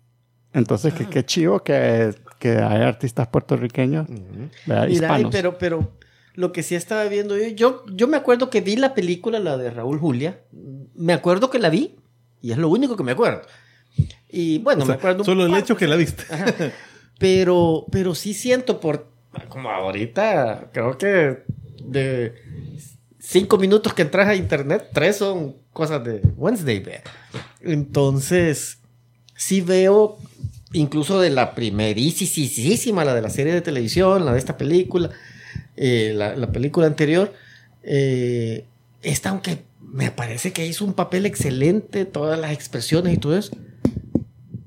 Entonces, 0.55 0.95
Ah. 0.95 0.99
que 0.99 1.07
qué 1.09 1.25
chivo 1.27 1.63
que, 1.63 2.15
que 2.39 2.53
hay 2.57 2.83
artistas 2.83 3.27
puertorriqueños, 3.29 4.07
¿verdad? 4.09 4.49
Mira, 4.67 4.83
ay, 4.85 4.93
hispanos. 4.93 5.31
pero, 5.33 5.59
pero 5.59 5.93
lo 6.35 6.53
que 6.53 6.63
sí 6.63 6.75
estaba 6.75 7.05
viendo 7.05 7.37
yo, 7.37 7.49
yo, 7.49 7.85
yo 7.93 8.09
me 8.09 8.17
acuerdo 8.17 8.49
que 8.51 8.61
vi 8.63 8.77
la 8.77 8.95
película, 8.95 9.39
la 9.41 9.57
de 9.59 9.71
Raúl 9.71 9.99
Julia. 9.99 10.39
Me 10.95 11.13
acuerdo 11.13 11.51
que 11.51 11.59
la 11.59 11.69
vi 11.69 11.97
y 12.41 12.53
es 12.53 12.59
lo 12.59 12.69
único 12.69 12.97
que 12.97 13.03
me 13.05 13.13
acuerdo. 13.13 13.43
Y 14.29 14.59
bueno, 14.59 14.83
o 14.83 14.87
sea, 14.87 14.95
me 14.95 14.99
acuerdo. 14.99 15.19
un 15.21 15.25
solo 15.25 15.45
el 15.45 15.51
par- 15.53 15.61
hecho 15.61 15.77
que 15.77 15.87
la 15.87 15.97
viste. 15.97 16.25
Pero, 17.19 17.87
pero 17.93 18.13
sí 18.17 18.35
siento 18.35 18.81
por, 18.81 19.07
como 19.49 19.71
ahorita, 19.71 20.71
creo 20.73 20.99
que 20.99 21.45
de 21.81 22.35
cinco 23.21 23.57
minutos 23.57 23.95
que 23.95 24.03
entras 24.03 24.27
a 24.27 24.35
internet, 24.35 24.89
tres 24.93 25.19
son 25.19 25.55
cosas 25.73 26.03
de 26.05 26.21
Wednesday. 26.37 26.83
Entonces, 27.61 28.79
sí 29.37 29.61
veo, 29.61 30.19
incluso 30.73 31.21
de 31.21 31.31
la 31.31 31.55
primerísima, 31.55 33.05
la 33.05 33.15
de 33.15 33.23
la 33.23 33.31
serie 33.31 33.53
de 33.53 33.61
televisión, 33.61 34.25
la 34.25 34.33
de 34.33 34.39
esta 34.39 34.57
película, 34.57 35.11
eh, 35.77 36.13
la, 36.15 36.37
la 36.37 36.51
película 36.53 36.87
anterior, 36.87 37.33
eh, 37.83 38.65
esta, 39.03 39.31
aunque 39.31 39.59
me 39.81 40.11
parece 40.11 40.53
que 40.53 40.67
hizo 40.67 40.85
un 40.85 40.95
papel 40.95 41.27
excelente, 41.27 42.05
todas 42.05 42.39
las 42.39 42.53
expresiones 42.53 43.15
y 43.15 43.17
todo 43.19 43.37
eso. 43.37 43.57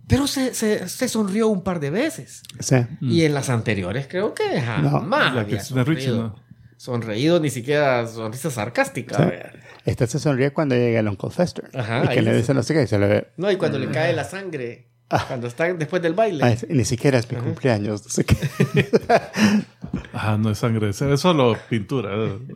Pero 0.07 0.25
se, 0.27 0.53
se, 0.53 0.87
se 0.87 1.09
sonrió 1.09 1.49
un 1.49 1.63
par 1.63 1.81
de 1.81 1.89
veces. 1.89 2.43
Sí. 2.59 2.77
Y 3.01 3.23
en 3.23 3.33
las 3.33 3.49
anteriores 3.49 4.07
creo 4.07 4.33
que 4.33 4.61
jamás 4.61 5.31
Mm. 5.31 5.35
La 5.35 5.41
había 5.41 5.61
sonreído. 5.61 6.17
¿no? 6.17 6.35
Sonreído, 6.77 7.39
ni 7.41 7.49
siquiera 7.49 8.07
sonrisa 8.07 8.49
sarcástica. 8.49 9.17
Sí. 9.17 9.59
Este 9.87 10.05
se 10.05 10.19
sonríe 10.19 10.51
cuando 10.51 10.75
llega 10.75 10.99
el 10.99 11.07
Uncle 11.07 11.29
Fester. 11.31 11.69
Ajá, 11.73 12.03
y 12.05 12.09
que 12.15 12.21
le 12.21 12.35
dice 12.35 12.53
no 12.53 12.61
sé 12.61 12.73
qué, 12.73 12.83
y 12.83 12.87
se 12.87 12.99
le 12.99 13.07
ve. 13.07 13.27
No, 13.37 13.49
y 13.49 13.55
cuando 13.55 13.79
le 13.79 13.87
cae 13.89 14.11
la 14.13 14.25
sangre, 14.25 14.89
cuando 15.27 15.47
está 15.47 15.73
después 15.73 16.01
del 16.01 16.13
baile. 16.13 16.43
"Ay, 16.43 16.57
ni 16.69 16.83
siquiera 16.83 17.17
es 17.17 17.31
mi 17.31 17.37
cumpleaños. 17.37 18.03
No 18.03 18.09
sé 18.09 18.25
qué. 18.25 18.35
Ah, 20.13 20.37
no 20.37 20.49
es 20.49 20.57
sangre, 20.57 20.89
es 20.89 21.01
es 21.01 21.19
solo 21.21 21.55
pintura. 21.69 22.09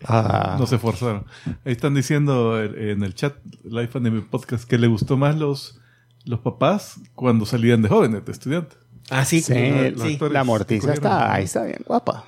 Ah. 0.05 0.55
No 0.59 0.65
se 0.67 0.77
forzaron. 0.77 1.25
Ahí 1.63 1.71
están 1.73 1.93
diciendo 1.93 2.61
eh, 2.61 2.91
en 2.91 3.03
el 3.03 3.13
chat 3.13 3.35
Life 3.63 3.97
Anime 3.97 4.21
Podcast 4.21 4.67
que 4.67 4.77
le 4.77 4.87
gustó 4.87 5.15
más 5.15 5.37
los, 5.37 5.79
los 6.25 6.39
papás 6.39 6.95
cuando 7.15 7.45
salían 7.45 7.81
de 7.83 7.89
jóvenes, 7.89 8.25
de 8.25 8.31
estudiantes. 8.31 8.77
Ah, 9.09 9.23
sí, 9.25 9.41
Sí, 9.41 9.53
los 9.91 10.01
sí. 10.03 10.13
actores 10.13 10.33
la 10.33 10.43
cogieron. 10.45 10.89
está, 10.93 11.33
ahí 11.33 11.43
está 11.45 11.63
bien 11.65 11.79
guapa. 11.85 12.25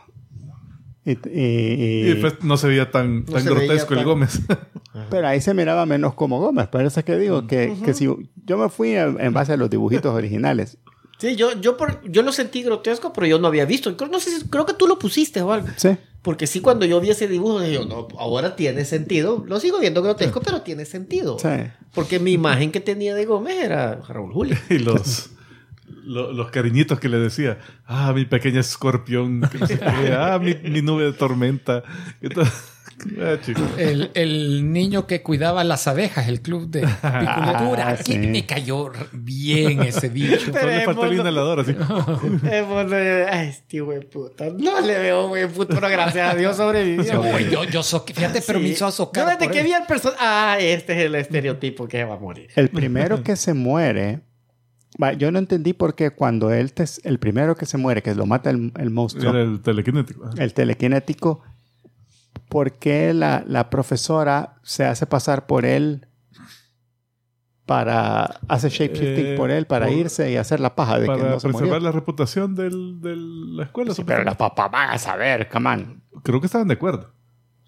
Y, 1.05 1.11
y- 1.11 1.17
y- 1.33 1.99
Y 1.99 2.03
después 2.13 2.35
no 2.43 2.55
se 2.57 2.67
veía 2.67 2.89
tan, 2.91 3.25
No 3.25 3.33
tan 3.33 3.43
se 3.43 3.49
veía 3.49 3.65
grotesco 3.65 3.93
el 3.93 3.99
tan- 3.99 4.07
Gómez. 4.07 4.41
pero 5.09 5.27
ahí 5.27 5.41
se 5.41 5.53
miraba 5.53 5.85
menos 5.85 6.13
como 6.13 6.39
Gómez. 6.39 6.67
Por 6.67 6.83
eso 6.85 6.99
es 6.99 7.05
que 7.05 7.17
digo 7.17 7.45
que, 7.47 7.75
que 7.83 7.93
si 7.93 8.05
yo 8.45 8.57
me 8.57 8.69
fui 8.69 8.91
en, 8.95 9.33
base 9.33 9.53
a 9.53 9.57
los 9.57 9.69
dibujitos 9.69 10.13
originales. 10.15 10.77
Sí, 11.19 11.35
yo, 11.35 11.59
yo, 11.61 11.77
por, 11.77 12.01
yo 12.09 12.21
lo 12.21 12.31
sentí 12.31 12.63
grotesco, 12.63 13.13
pero 13.13 13.27
yo 13.27 13.39
no 13.39 13.47
había 13.47 13.65
visto. 13.65 13.95
Creo, 13.95 14.09
no 14.09 14.19
sé 14.19 14.29
si- 14.39 14.45
creo 14.49 14.65
que 14.65 14.73
tú 14.73 14.87
lo 14.87 14.97
pusiste 14.99 15.41
o 15.41 15.51
algo. 15.51 15.67
Sí. 15.77 15.89
Porque 16.21 16.47
sí, 16.47 16.61
cuando 16.61 16.85
yo 16.85 17.01
vi 17.01 17.09
ese 17.09 17.27
dibujo, 17.27 17.59
dije 17.59 17.73
yo, 17.73 17.85
no, 17.85 18.07
ahora 18.17 18.55
tiene 18.55 18.85
sentido. 18.85 19.43
Lo 19.45 19.59
sigo 19.59 19.79
viendo 19.79 20.01
grotesco, 20.01 20.39
pero 20.41 20.61
tiene 20.61 20.85
sentido. 20.85 21.37
Sí. 21.37 21.49
Porque 21.93 22.19
mi 22.19 22.31
imagen 22.31 22.71
que 22.71 22.79
tenía 22.79 23.13
de 23.13 23.25
Gómez 23.25 23.57
era 23.61 23.95
Raúl 24.07 24.31
Julio. 24.31 24.57
y 24.69 24.79
los, 24.79 25.31
lo- 26.03 26.31
los 26.33 26.49
cariñitos 26.51 26.99
que 26.99 27.09
le 27.09 27.17
decía. 27.17 27.57
Ah, 27.85 28.11
mi 28.13 28.25
pequeña 28.25 28.59
escorpión. 28.61 29.41
que 29.51 29.57
no 29.59 29.67
sé 29.67 29.79
qué, 29.79 30.13
ah, 30.17 30.39
mi, 30.39 30.55
mi 30.69 30.81
nube 30.81 31.03
de 31.05 31.13
tormenta. 31.13 31.83
Ah. 33.19 33.35
El, 33.77 34.11
el 34.13 34.71
niño 34.71 35.07
que 35.07 35.23
cuidaba 35.23 35.63
las 35.65 35.87
abejas, 35.87 36.27
el 36.29 36.41
club 36.41 36.69
de. 36.69 36.87
Ah, 37.03 37.95
Aquí 37.99 38.13
sí. 38.13 38.17
me 38.19 38.45
cayó 38.45 38.91
bien 39.11 39.81
ese 39.81 40.07
bicho. 40.09 40.53
Solo 40.53 40.67
le 40.67 40.85
faltó 40.85 41.05
el 41.07 41.13
inhalador 41.15 41.59
así. 41.61 41.75
Ay, 43.31 43.49
este 43.49 43.81
güey 43.81 43.99
puta. 44.07 44.45
No 44.57 44.79
le 44.79 44.99
veo 44.99 45.27
güey 45.27 45.47
puta, 45.47 45.75
pero 45.75 45.89
gracias 45.89 46.33
a 46.33 46.35
Dios 46.35 46.55
sobrevivió. 46.55 47.03
Yo, 47.03 47.39
yo, 47.39 47.63
yo 47.65 47.83
so- 47.83 48.05
fíjate, 48.05 48.41
pero 48.45 48.59
me 48.59 48.67
Sí. 48.67 48.73
hizo 48.73 48.85
azocar. 48.85 49.25
Desde 49.25 49.45
por 49.45 49.51
que 49.51 49.63
vi 49.63 49.73
al 49.73 49.85
personaje. 49.85 50.19
Ah, 50.21 50.57
este 50.59 50.93
es 50.93 50.99
el 51.05 51.15
estereotipo 51.15 51.87
que 51.87 52.03
va 52.03 52.15
a 52.15 52.19
morir. 52.19 52.49
El 52.55 52.69
primero 52.69 53.23
que 53.23 53.35
se 53.35 53.53
muere 53.53 54.21
yo 55.17 55.31
no 55.31 55.39
entendí 55.39 55.73
por 55.73 55.95
qué 55.95 56.11
cuando 56.11 56.51
él, 56.51 56.73
te- 56.73 56.85
el 57.03 57.19
primero 57.19 57.55
que 57.55 57.65
se 57.65 57.77
muere, 57.77 58.01
que 58.03 58.13
lo 58.15 58.25
mata 58.25 58.49
el, 58.49 58.71
el 58.77 58.89
monstruo, 58.89 59.31
Era 59.31 59.41
el 59.41 59.61
telequinético. 59.61 60.29
el 60.37 60.53
telequinético, 60.53 61.41
¿por 62.49 62.73
qué 62.73 63.13
la, 63.13 63.43
la 63.47 63.69
profesora 63.69 64.55
se 64.63 64.85
hace 64.85 65.05
pasar 65.05 65.45
por 65.47 65.65
él 65.65 66.07
para 67.65 68.39
hace 68.49 68.69
shapeshifting 68.69 69.25
Eh, 69.25 69.35
por 69.37 69.49
él 69.49 69.65
para 69.65 69.87
por- 69.87 69.95
irse 69.95 70.29
y 70.31 70.35
hacer 70.35 70.59
la 70.59 70.75
paja 70.75 70.95
de 70.99 71.03
que 71.07 71.07
Para 71.15 71.29
no 71.29 71.39
se 71.39 71.47
preservar 71.47 71.69
murió? 71.75 71.79
la 71.79 71.91
reputación 71.91 72.55
del- 72.55 72.99
de 73.01 73.15
la 73.15 73.63
escuela. 73.63 73.93
Sí, 73.93 74.03
pero 74.05 74.23
los 74.23 74.35
papás 74.35 74.69
van 74.69 74.89
a 74.89 74.97
saber, 74.97 75.47
come 75.49 75.69
on. 75.69 76.03
Creo 76.23 76.39
que 76.41 76.47
estaban 76.47 76.67
de 76.67 76.73
acuerdo. 76.73 77.13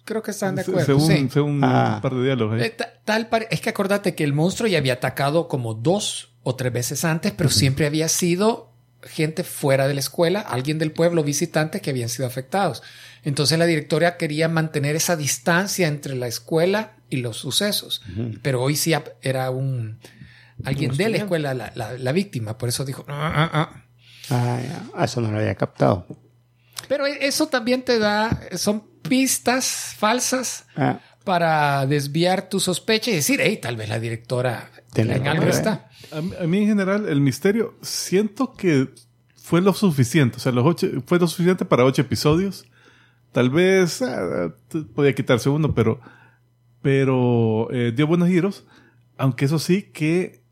Creo 0.04 0.22
que 0.22 0.30
están 0.30 0.54
de 0.54 0.60
acuerdo. 0.62 0.84
según 0.84 1.00
sí. 1.06 1.28
según 1.30 1.64
Ah. 1.64 1.94
un 1.96 2.00
par 2.02 2.14
de 2.14 2.22
diálogos. 2.24 2.60
ahí. 2.60 2.66
Eh, 2.66 2.70
ta- 2.70 2.90
tal 3.04 3.28
es 3.50 3.60
que 3.60 3.70
acordate 3.70 4.14
que 4.14 4.22
el 4.22 4.34
monstruo 4.34 4.68
ya 4.68 4.78
había 4.78 4.92
atacado 4.94 5.48
como 5.48 5.74
dos 5.74 6.35
o 6.48 6.54
tres 6.54 6.72
veces 6.72 7.04
antes, 7.04 7.32
pero 7.32 7.50
siempre 7.50 7.86
había 7.86 8.08
sido 8.08 8.70
gente 9.02 9.42
fuera 9.42 9.88
de 9.88 9.94
la 9.94 10.00
escuela, 10.00 10.40
alguien 10.40 10.78
del 10.78 10.92
pueblo, 10.92 11.24
visitantes 11.24 11.82
que 11.82 11.90
habían 11.90 12.08
sido 12.08 12.26
afectados. 12.26 12.84
Entonces 13.24 13.58
la 13.58 13.66
directora 13.66 14.16
quería 14.16 14.48
mantener 14.48 14.94
esa 14.94 15.16
distancia 15.16 15.88
entre 15.88 16.14
la 16.14 16.28
escuela 16.28 16.92
y 17.10 17.16
los 17.16 17.36
sucesos. 17.36 18.02
Pero 18.42 18.62
hoy 18.62 18.76
sí 18.76 18.92
era 19.22 19.50
un 19.50 19.98
alguien 20.64 20.96
de 20.96 21.08
la 21.08 21.16
escuela 21.18 21.52
la, 21.54 21.72
la- 21.74 21.98
la 21.98 22.12
víctima, 22.12 22.56
por 22.58 22.68
eso 22.68 22.84
dijo. 22.84 23.04
"Ah, 23.08 23.32
ah, 23.52 23.82
ah". 24.30 24.60
Ah. 24.94 25.04
Eso 25.04 25.20
no 25.20 25.32
lo 25.32 25.38
había 25.38 25.54
captado. 25.56 26.06
Pero 26.88 27.06
e- 27.08 27.26
eso 27.26 27.46
también 27.48 27.82
te 27.82 27.98
da, 27.98 28.40
son 28.56 28.86
pistas 29.02 29.94
falsas 29.96 30.64
Ah, 30.76 31.00
para 31.24 31.86
desviar 31.86 32.48
tu 32.48 32.60
sospecha 32.60 33.10
y 33.10 33.14
decir, 33.16 33.40
hey, 33.42 33.58
tal 33.60 33.76
vez 33.76 33.88
la 33.88 33.98
directora 33.98 34.70
en 35.02 35.26
algo 35.26 35.44
está. 35.46 35.88
A, 36.12 36.20
mí- 36.20 36.32
a 36.40 36.46
mí 36.46 36.58
en 36.58 36.66
general 36.66 37.08
el 37.08 37.20
misterio 37.20 37.74
siento 37.82 38.54
que 38.54 38.88
fue 39.36 39.60
lo 39.60 39.72
suficiente. 39.72 40.36
O 40.36 40.40
sea, 40.40 40.52
los 40.52 40.64
ocho, 40.66 40.88
fue 41.06 41.18
lo 41.18 41.26
suficiente 41.28 41.64
para 41.64 41.84
ocho 41.84 42.02
episodios. 42.02 42.64
Tal 43.32 43.50
vez 43.50 44.02
ah, 44.02 44.52
podía 44.94 45.14
quitarse 45.14 45.48
uno, 45.48 45.74
pero, 45.74 46.00
pero 46.82 47.68
eh, 47.70 47.92
dio 47.94 48.06
buenos 48.06 48.28
giros. 48.28 48.64
Aunque 49.18 49.44
eso 49.46 49.58
sí 49.58 49.82
que 49.82 50.42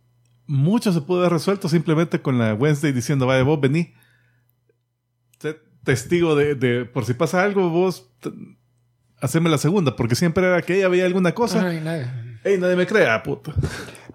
mucho 0.47 0.93
se 0.93 1.01
pudo 1.01 1.21
haber 1.21 1.33
resuelto 1.33 1.69
simplemente 1.69 2.21
con 2.21 2.39
la 2.39 2.55
Wednesday 2.55 2.93
diciendo, 2.93 3.27
vaya, 3.27 3.43
vos 3.43 3.61
vení. 3.61 3.95
Te- 5.39 5.59
Testigo 5.85 6.35
de, 6.35 6.55
de- 6.55 6.85
por 6.87 7.05
si 7.05 7.15
pasa 7.15 7.43
algo, 7.43 7.69
vos 7.71 8.11
t- 8.21 8.31
haceme 9.21 9.51
la 9.51 9.59
segunda, 9.59 9.97
porque 9.97 10.15
siempre 10.15 10.45
era 10.47 10.62
que 10.62 10.77
ella 10.79 10.89
veía 10.89 11.05
alguna 11.07 11.33
cosa. 11.33 11.66
Ay, 11.66 11.81
nada. 11.81 12.23
Ey, 12.45 12.59
nadie 12.59 12.77
me 12.77 12.87
crea, 12.87 13.23
puta. 13.23 13.55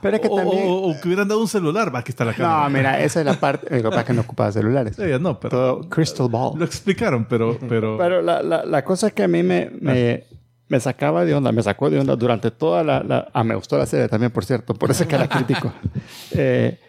Pero 0.02 0.16
es 0.16 0.22
que 0.22 0.28
o, 0.30 0.36
también... 0.36 0.68
o- 0.68 0.90
o 0.90 1.00
que 1.02 1.08
hubieran 1.08 1.28
dado 1.28 1.42
un 1.42 1.48
celular, 1.48 1.94
va, 1.94 2.00
aquí 2.00 2.12
está 2.12 2.24
la 2.26 2.34
cámara. 2.34 2.64
no, 2.64 2.70
mira, 2.70 3.00
esa 3.02 3.20
es 3.20 3.26
la 3.26 3.34
parte... 3.34 3.82
Pasa 3.84 4.00
es 4.02 4.06
que 4.06 4.14
no 4.14 4.22
ocupaba 4.22 4.52
celulares. 4.52 4.98
Ella 5.00 5.20
no, 5.20 5.40
pero 5.40 5.50
Todo 5.50 5.90
crystal 5.90 6.28
ball. 6.30 6.58
lo 6.58 6.66
explicaron, 6.66 7.26
pero, 7.26 7.58
pero, 7.68 7.98
Pero 7.98 8.22
la, 8.22 8.42
la, 8.42 8.64
la 8.66 8.84
cosa 8.84 9.12
que 9.12 9.24
a 9.24 9.28
mí 9.28 9.44
me, 9.44 9.70
me, 9.82 10.24
me 10.68 10.80
sacaba 10.80 11.26
de 11.26 11.34
onda, 11.36 11.52
me 11.52 11.62
sacó 11.64 11.90
de 11.90 12.00
onda 12.00 12.16
durante 12.16 12.52
toda 12.52 12.84
la... 12.84 13.04
la- 13.04 13.28
ah, 13.34 13.44
me 13.44 13.56
gustó 13.56 13.78
la 13.78 13.86
serie 13.86 14.08
también, 14.08 14.32
por 14.32 14.46
cierto, 14.46 14.74
por 14.74 14.90
eso 14.92 15.04
es 15.04 15.10
que 15.10 15.18
la 15.18 15.28
critico. 15.28 15.72
Eh, 16.32 16.80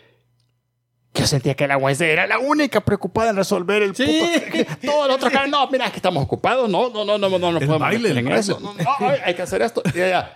yo 1.12 1.26
sentía 1.26 1.54
que 1.56 1.66
la 1.66 1.76
Wednesday 1.76 2.10
era 2.10 2.26
la 2.28 2.38
única 2.38 2.80
preocupada 2.80 3.30
en 3.30 3.36
resolver 3.36 3.82
el 3.82 3.96
Sí. 3.96 4.22
puto... 4.52 4.76
Todo 4.86 5.06
el 5.06 5.10
otro 5.10 5.28
cara, 5.30 5.48
no, 5.48 5.68
mira, 5.68 5.86
es 5.86 5.90
que 5.90 5.96
estamos 5.96 6.22
ocupados, 6.22 6.70
no, 6.70 6.88
no, 6.90 7.04
no, 7.04 7.18
no, 7.18 7.28
no, 7.28 7.38
no 7.38 7.48
El 7.48 7.54
podemos 7.66 7.80
baile, 7.80 8.16
en 8.16 8.28
eso. 8.28 8.60
No, 8.60 8.72
no, 8.74 8.90
ay, 9.00 9.18
hay 9.24 9.34
que 9.34 9.42
hacer 9.42 9.60
esto. 9.62 9.82
Y 9.92 10.00
ella, 10.00 10.30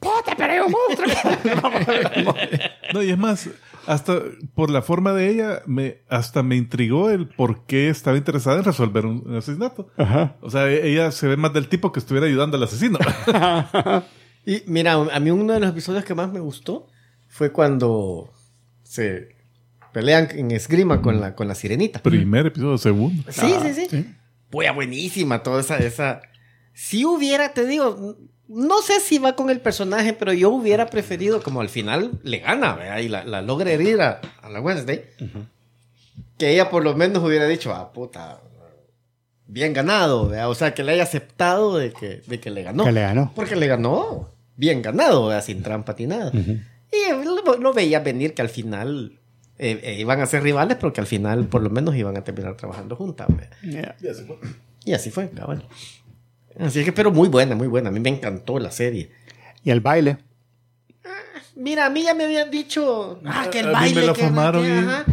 puta, 0.00 0.34
pero 0.36 0.52
hay 0.52 0.58
un 0.60 0.72
monstruo. 0.72 2.34
no, 2.94 3.02
y 3.02 3.10
es 3.10 3.18
más, 3.18 3.48
hasta 3.86 4.20
por 4.54 4.70
la 4.70 4.82
forma 4.82 5.12
de 5.12 5.28
ella, 5.30 5.62
me, 5.66 5.98
hasta 6.08 6.42
me 6.42 6.56
intrigó 6.56 7.10
el 7.10 7.28
por 7.28 7.66
qué 7.66 7.88
estaba 7.88 8.16
interesada 8.16 8.58
en 8.58 8.64
resolver 8.64 9.06
un, 9.06 9.22
un 9.26 9.36
asesinato. 9.36 9.90
Ajá. 9.96 10.36
O 10.40 10.50
sea, 10.50 10.68
e- 10.68 10.88
ella 10.90 11.10
se 11.10 11.26
ve 11.26 11.36
más 11.36 11.52
del 11.52 11.68
tipo 11.68 11.92
que 11.92 12.00
estuviera 12.00 12.26
ayudando 12.26 12.56
al 12.56 12.62
asesino. 12.62 12.98
Y 14.48 14.62
mira, 14.66 14.94
a 14.94 15.20
mí 15.20 15.30
uno 15.30 15.52
de 15.52 15.60
los 15.60 15.68
episodios 15.68 16.06
que 16.06 16.14
más 16.14 16.32
me 16.32 16.40
gustó 16.40 16.86
fue 17.26 17.52
cuando 17.52 18.32
se 18.82 19.36
pelean 19.92 20.28
en 20.30 20.52
esgrima 20.52 21.02
con 21.02 21.20
la, 21.20 21.34
con 21.34 21.48
la 21.48 21.54
sirenita. 21.54 22.00
Primer 22.00 22.46
episodio, 22.46 22.78
segundo. 22.78 23.30
Sí, 23.30 23.52
sí, 23.74 23.86
sí. 23.90 24.14
Pues 24.48 24.74
buenísima 24.74 25.42
toda 25.42 25.60
esa, 25.60 25.76
esa. 25.76 26.22
Si 26.72 27.04
hubiera, 27.04 27.52
te 27.52 27.66
digo, 27.66 28.16
no 28.48 28.80
sé 28.82 29.00
si 29.00 29.18
va 29.18 29.36
con 29.36 29.50
el 29.50 29.60
personaje, 29.60 30.14
pero 30.14 30.32
yo 30.32 30.50
hubiera 30.50 30.86
preferido, 30.86 31.42
como 31.42 31.60
al 31.60 31.68
final 31.68 32.12
le 32.22 32.38
gana, 32.38 32.74
¿verdad? 32.74 32.98
Y 32.98 33.08
la, 33.08 33.24
la 33.24 33.42
logra 33.42 33.70
herir 33.70 34.00
a, 34.00 34.20
a 34.42 34.48
la 34.48 34.60
Wednesday. 34.60 35.04
Que 36.38 36.52
ella 36.52 36.70
por 36.70 36.82
lo 36.82 36.94
menos 36.94 37.22
hubiera 37.22 37.46
dicho, 37.46 37.74
ah, 37.74 37.92
puta, 37.92 38.40
bien 39.46 39.72
ganado, 39.72 40.28
¿verdad? 40.28 40.48
O 40.50 40.54
sea, 40.54 40.72
que 40.72 40.82
le 40.82 40.92
haya 40.92 41.02
aceptado 41.02 41.76
de 41.76 41.92
que, 41.92 42.22
de 42.26 42.40
que 42.40 42.50
le 42.50 42.62
ganó. 42.62 42.84
Que 42.84 42.92
le 42.92 43.00
ganó. 43.02 43.32
Porque 43.34 43.56
le 43.56 43.66
ganó 43.66 44.28
bien 44.56 44.82
ganado, 44.82 45.26
¿verdad? 45.26 45.44
sin 45.44 45.62
trampa 45.62 45.94
ni 45.98 46.06
nada. 46.06 46.32
Y 46.32 47.24
lo, 47.24 47.56
lo 47.58 47.72
veía 47.74 48.00
venir 48.00 48.34
que 48.34 48.42
al 48.42 48.48
final 48.48 49.18
eh, 49.58 49.80
eh, 49.82 49.96
iban 49.98 50.20
a 50.20 50.26
ser 50.26 50.42
rivales, 50.42 50.76
pero 50.80 50.92
que 50.92 51.00
al 51.00 51.06
final 51.06 51.46
por 51.46 51.62
lo 51.62 51.70
menos 51.70 51.96
iban 51.96 52.16
a 52.16 52.24
terminar 52.24 52.56
trabajando 52.56 52.96
juntas. 52.96 53.26
¿verdad? 53.28 53.50
Yeah. 53.62 53.96
Y 54.84 54.92
así 54.94 55.10
fue, 55.10 55.28
cabal. 55.30 55.64
Así 55.68 55.97
que, 56.84 56.92
pero 56.92 57.10
muy 57.10 57.28
buena, 57.28 57.54
muy 57.54 57.68
buena. 57.68 57.88
A 57.88 57.92
mí 57.92 58.00
me 58.00 58.08
encantó 58.10 58.58
la 58.58 58.70
serie. 58.70 59.10
Y 59.64 59.70
el 59.70 59.80
baile. 59.80 60.18
Mira, 61.56 61.86
a 61.86 61.90
mí 61.90 62.02
ya 62.04 62.14
me 62.14 62.24
habían 62.24 62.50
dicho, 62.50 63.20
ah, 63.24 63.48
que 63.50 63.60
el 63.60 63.66
A 63.66 63.68
mí 63.68 63.74
baile. 63.74 64.00
me 64.02 64.06
lo 64.06 64.14
que- 64.14 64.20
formaron 64.22 64.62
que- 64.62 64.68
y- 64.68 64.72
ajá. 64.78 65.04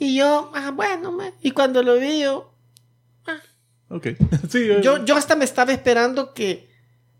y... 0.00 0.16
yo, 0.16 0.50
ah, 0.54 0.72
bueno, 0.74 1.12
me- 1.12 1.32
y 1.42 1.52
cuando 1.52 1.82
lo 1.82 1.96
vi 1.98 2.20
yo, 2.22 2.48
Ok. 3.88 4.06
Sí, 4.50 4.58
eh, 4.70 4.80
yo, 4.82 5.04
yo 5.04 5.16
hasta 5.16 5.36
me 5.36 5.44
estaba 5.44 5.70
esperando 5.72 6.32
que 6.32 6.68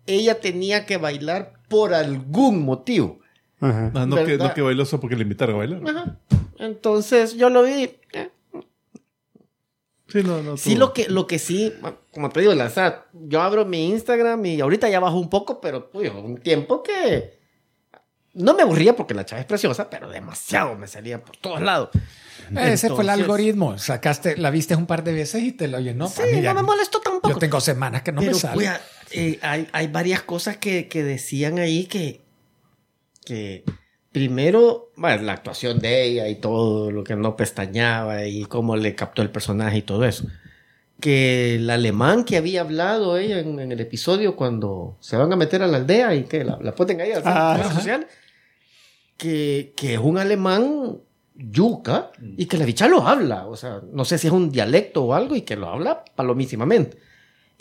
ella 0.06 0.40
tenía 0.40 0.86
que 0.86 0.96
bailar 0.96 1.52
por 1.68 1.92
algún 1.94 2.64
motivo. 2.64 3.20
Ajá. 3.60 3.92
ah, 3.94 4.06
no, 4.06 4.16
que, 4.24 4.36
no 4.38 4.52
que 4.54 4.62
bailó 4.62 4.84
solo 4.86 5.00
porque 5.02 5.14
le 5.16 5.22
invitaron 5.22 5.54
a 5.54 5.58
bailar. 5.58 5.82
Ajá. 5.88 6.18
Entonces 6.58 7.34
yo 7.36 7.50
lo 7.50 7.62
vi. 7.62 7.90
eh, 8.14 8.30
Sí, 10.12 10.22
no, 10.22 10.42
no. 10.42 10.56
Sí, 10.58 10.70
tuvo- 10.74 10.78
lo 10.80 10.92
que, 10.92 11.08
lo 11.08 11.26
que 11.26 11.38
sí, 11.38 11.72
como 12.12 12.28
te 12.28 12.40
digo, 12.40 12.54
la, 12.54 12.66
o 12.66 12.70
sea, 12.70 13.06
yo 13.14 13.40
abro 13.40 13.64
mi 13.64 13.88
Instagram 13.90 14.44
y 14.44 14.60
ahorita 14.60 14.88
ya 14.90 15.00
bajó 15.00 15.18
un 15.18 15.30
poco, 15.30 15.60
pero 15.60 15.90
uy, 15.94 16.08
un 16.08 16.36
tiempo 16.38 16.82
que 16.82 17.40
no 18.34 18.54
me 18.54 18.62
aburría 18.62 18.94
porque 18.94 19.14
la 19.14 19.24
chava 19.24 19.40
es 19.40 19.46
preciosa, 19.46 19.88
pero 19.90 20.08
demasiado 20.10 20.74
me 20.76 20.86
salía 20.86 21.22
por 21.22 21.36
todos 21.38 21.60
lados. 21.62 21.88
Ese 22.56 22.88
fue 22.90 23.02
el 23.04 23.10
algoritmo. 23.10 23.78
Sacaste, 23.78 24.36
la 24.36 24.50
viste 24.50 24.74
un 24.76 24.86
par 24.86 25.04
de 25.04 25.12
veces 25.12 25.42
y 25.42 25.52
te 25.52 25.68
lo 25.68 25.80
llenó. 25.80 26.08
Sí, 26.08 26.22
mí 26.32 26.40
no 26.40 26.54
me 26.54 26.62
molestó 26.62 27.00
tampoco. 27.00 27.30
Yo 27.30 27.36
tengo 27.38 27.60
semanas 27.60 28.02
que 28.02 28.12
no 28.12 28.20
pero 28.20 28.32
me 28.32 28.38
sale. 28.38 28.54
cuida, 28.54 28.80
eh, 29.12 29.38
hay, 29.42 29.68
hay 29.72 29.86
varias 29.88 30.22
cosas 30.22 30.56
que, 30.58 30.88
que 30.88 31.02
decían 31.04 31.58
ahí 31.58 31.86
que, 31.86 32.20
que 33.24 33.64
primero, 34.12 34.90
bueno, 34.96 35.22
la 35.22 35.32
actuación 35.32 35.78
de 35.80 36.04
ella 36.04 36.28
y 36.28 36.36
todo 36.36 36.90
lo 36.90 37.02
que 37.02 37.16
no 37.16 37.34
pestañaba 37.36 38.26
y 38.26 38.44
cómo 38.44 38.76
le 38.76 38.94
captó 38.94 39.22
el 39.22 39.30
personaje 39.30 39.78
y 39.78 39.82
todo 39.82 40.04
eso. 40.04 40.26
Que 41.00 41.56
el 41.56 41.68
alemán 41.70 42.24
que 42.24 42.36
había 42.36 42.60
hablado 42.60 43.16
ella 43.16 43.40
en, 43.40 43.58
en 43.58 43.72
el 43.72 43.80
episodio 43.80 44.36
cuando 44.36 44.96
se 45.00 45.16
van 45.16 45.32
a 45.32 45.36
meter 45.36 45.62
a 45.62 45.66
la 45.66 45.78
aldea 45.78 46.14
y 46.14 46.24
que 46.24 46.44
la, 46.44 46.58
la 46.60 46.74
ponen 46.74 47.00
ahí 47.00 47.10
a 47.10 47.18
hacer 47.18 47.32
Ah, 47.34 47.70
sociales, 47.74 48.06
que, 49.16 49.72
que 49.76 49.94
es 49.94 50.00
un 50.00 50.18
alemán 50.18 50.98
yuca 51.34 52.12
y 52.36 52.46
que 52.46 52.58
la 52.58 52.66
bicha 52.66 52.86
lo 52.88 53.06
habla. 53.08 53.46
O 53.46 53.56
sea, 53.56 53.80
no 53.92 54.04
sé 54.04 54.18
si 54.18 54.26
es 54.28 54.32
un 54.32 54.50
dialecto 54.52 55.04
o 55.04 55.14
algo 55.14 55.34
y 55.34 55.42
que 55.42 55.56
lo 55.56 55.68
habla 55.68 56.04
palomísimamente. 56.14 56.98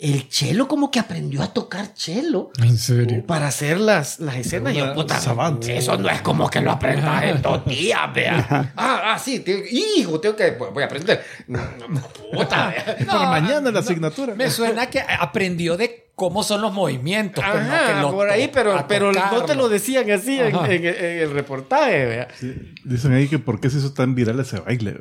El 0.02 0.28
chelo 0.28 0.66
como 0.66 0.90
que 0.90 0.98
aprendió 0.98 1.42
a 1.42 1.52
tocar 1.52 1.94
chelo 1.94 2.50
En 2.60 2.76
serio. 2.76 3.24
para 3.24 3.46
hacer 3.46 3.78
las, 3.78 4.18
las 4.18 4.34
escenas. 4.34 4.74
Y 4.74 4.78
yo, 4.78 4.92
puta, 4.94 5.20
savant. 5.20 5.64
eso 5.68 5.96
no 5.96 6.08
es 6.10 6.20
como 6.22 6.50
que 6.50 6.60
lo 6.60 6.72
aprendas 6.72 7.22
en 7.24 7.40
dos 7.40 7.64
días, 7.64 8.00
vea. 8.12 8.72
Ah, 8.76 9.12
ah, 9.14 9.18
sí, 9.20 9.38
te- 9.40 9.64
hijo, 9.70 10.18
tengo 10.18 10.34
que, 10.34 10.52
pues, 10.52 10.72
voy 10.74 10.82
a 10.82 10.86
aprender. 10.86 11.22
No, 11.46 11.60
no, 11.88 12.00
Puta, 12.32 12.68
vea. 12.98 13.06
Para 13.06 13.28
mañana 13.30 13.70
la 13.70 13.78
asignatura. 13.78 14.34
Me 14.34 14.50
suena 14.50 14.86
que 14.90 15.00
aprendió 15.00 15.76
de 15.76 16.10
cómo 16.16 16.42
son 16.42 16.62
los 16.62 16.72
movimientos. 16.72 17.44
pero 17.46 17.64
no 17.64 17.72
Ajá, 17.72 17.86
que 17.94 18.00
lo 18.00 18.10
por 18.12 18.28
ahí, 18.28 18.50
pero, 18.52 18.84
pero 18.88 19.12
no 19.12 19.44
te 19.44 19.54
lo 19.54 19.68
decían 19.68 20.10
así 20.10 20.36
en, 20.38 20.54
Ajá. 20.54 20.66
en- 20.72 20.84
en 20.84 21.18
el 21.20 21.30
reportaje, 21.30 22.06
vea. 22.06 22.28
Sí, 22.40 22.74
Dicen 22.84 23.12
ahí 23.12 23.28
que 23.28 23.38
por 23.38 23.60
qué 23.60 23.70
se 23.70 23.78
hizo 23.78 23.92
tan 23.92 24.16
viral 24.16 24.40
ese 24.40 24.58
baile. 24.58 24.98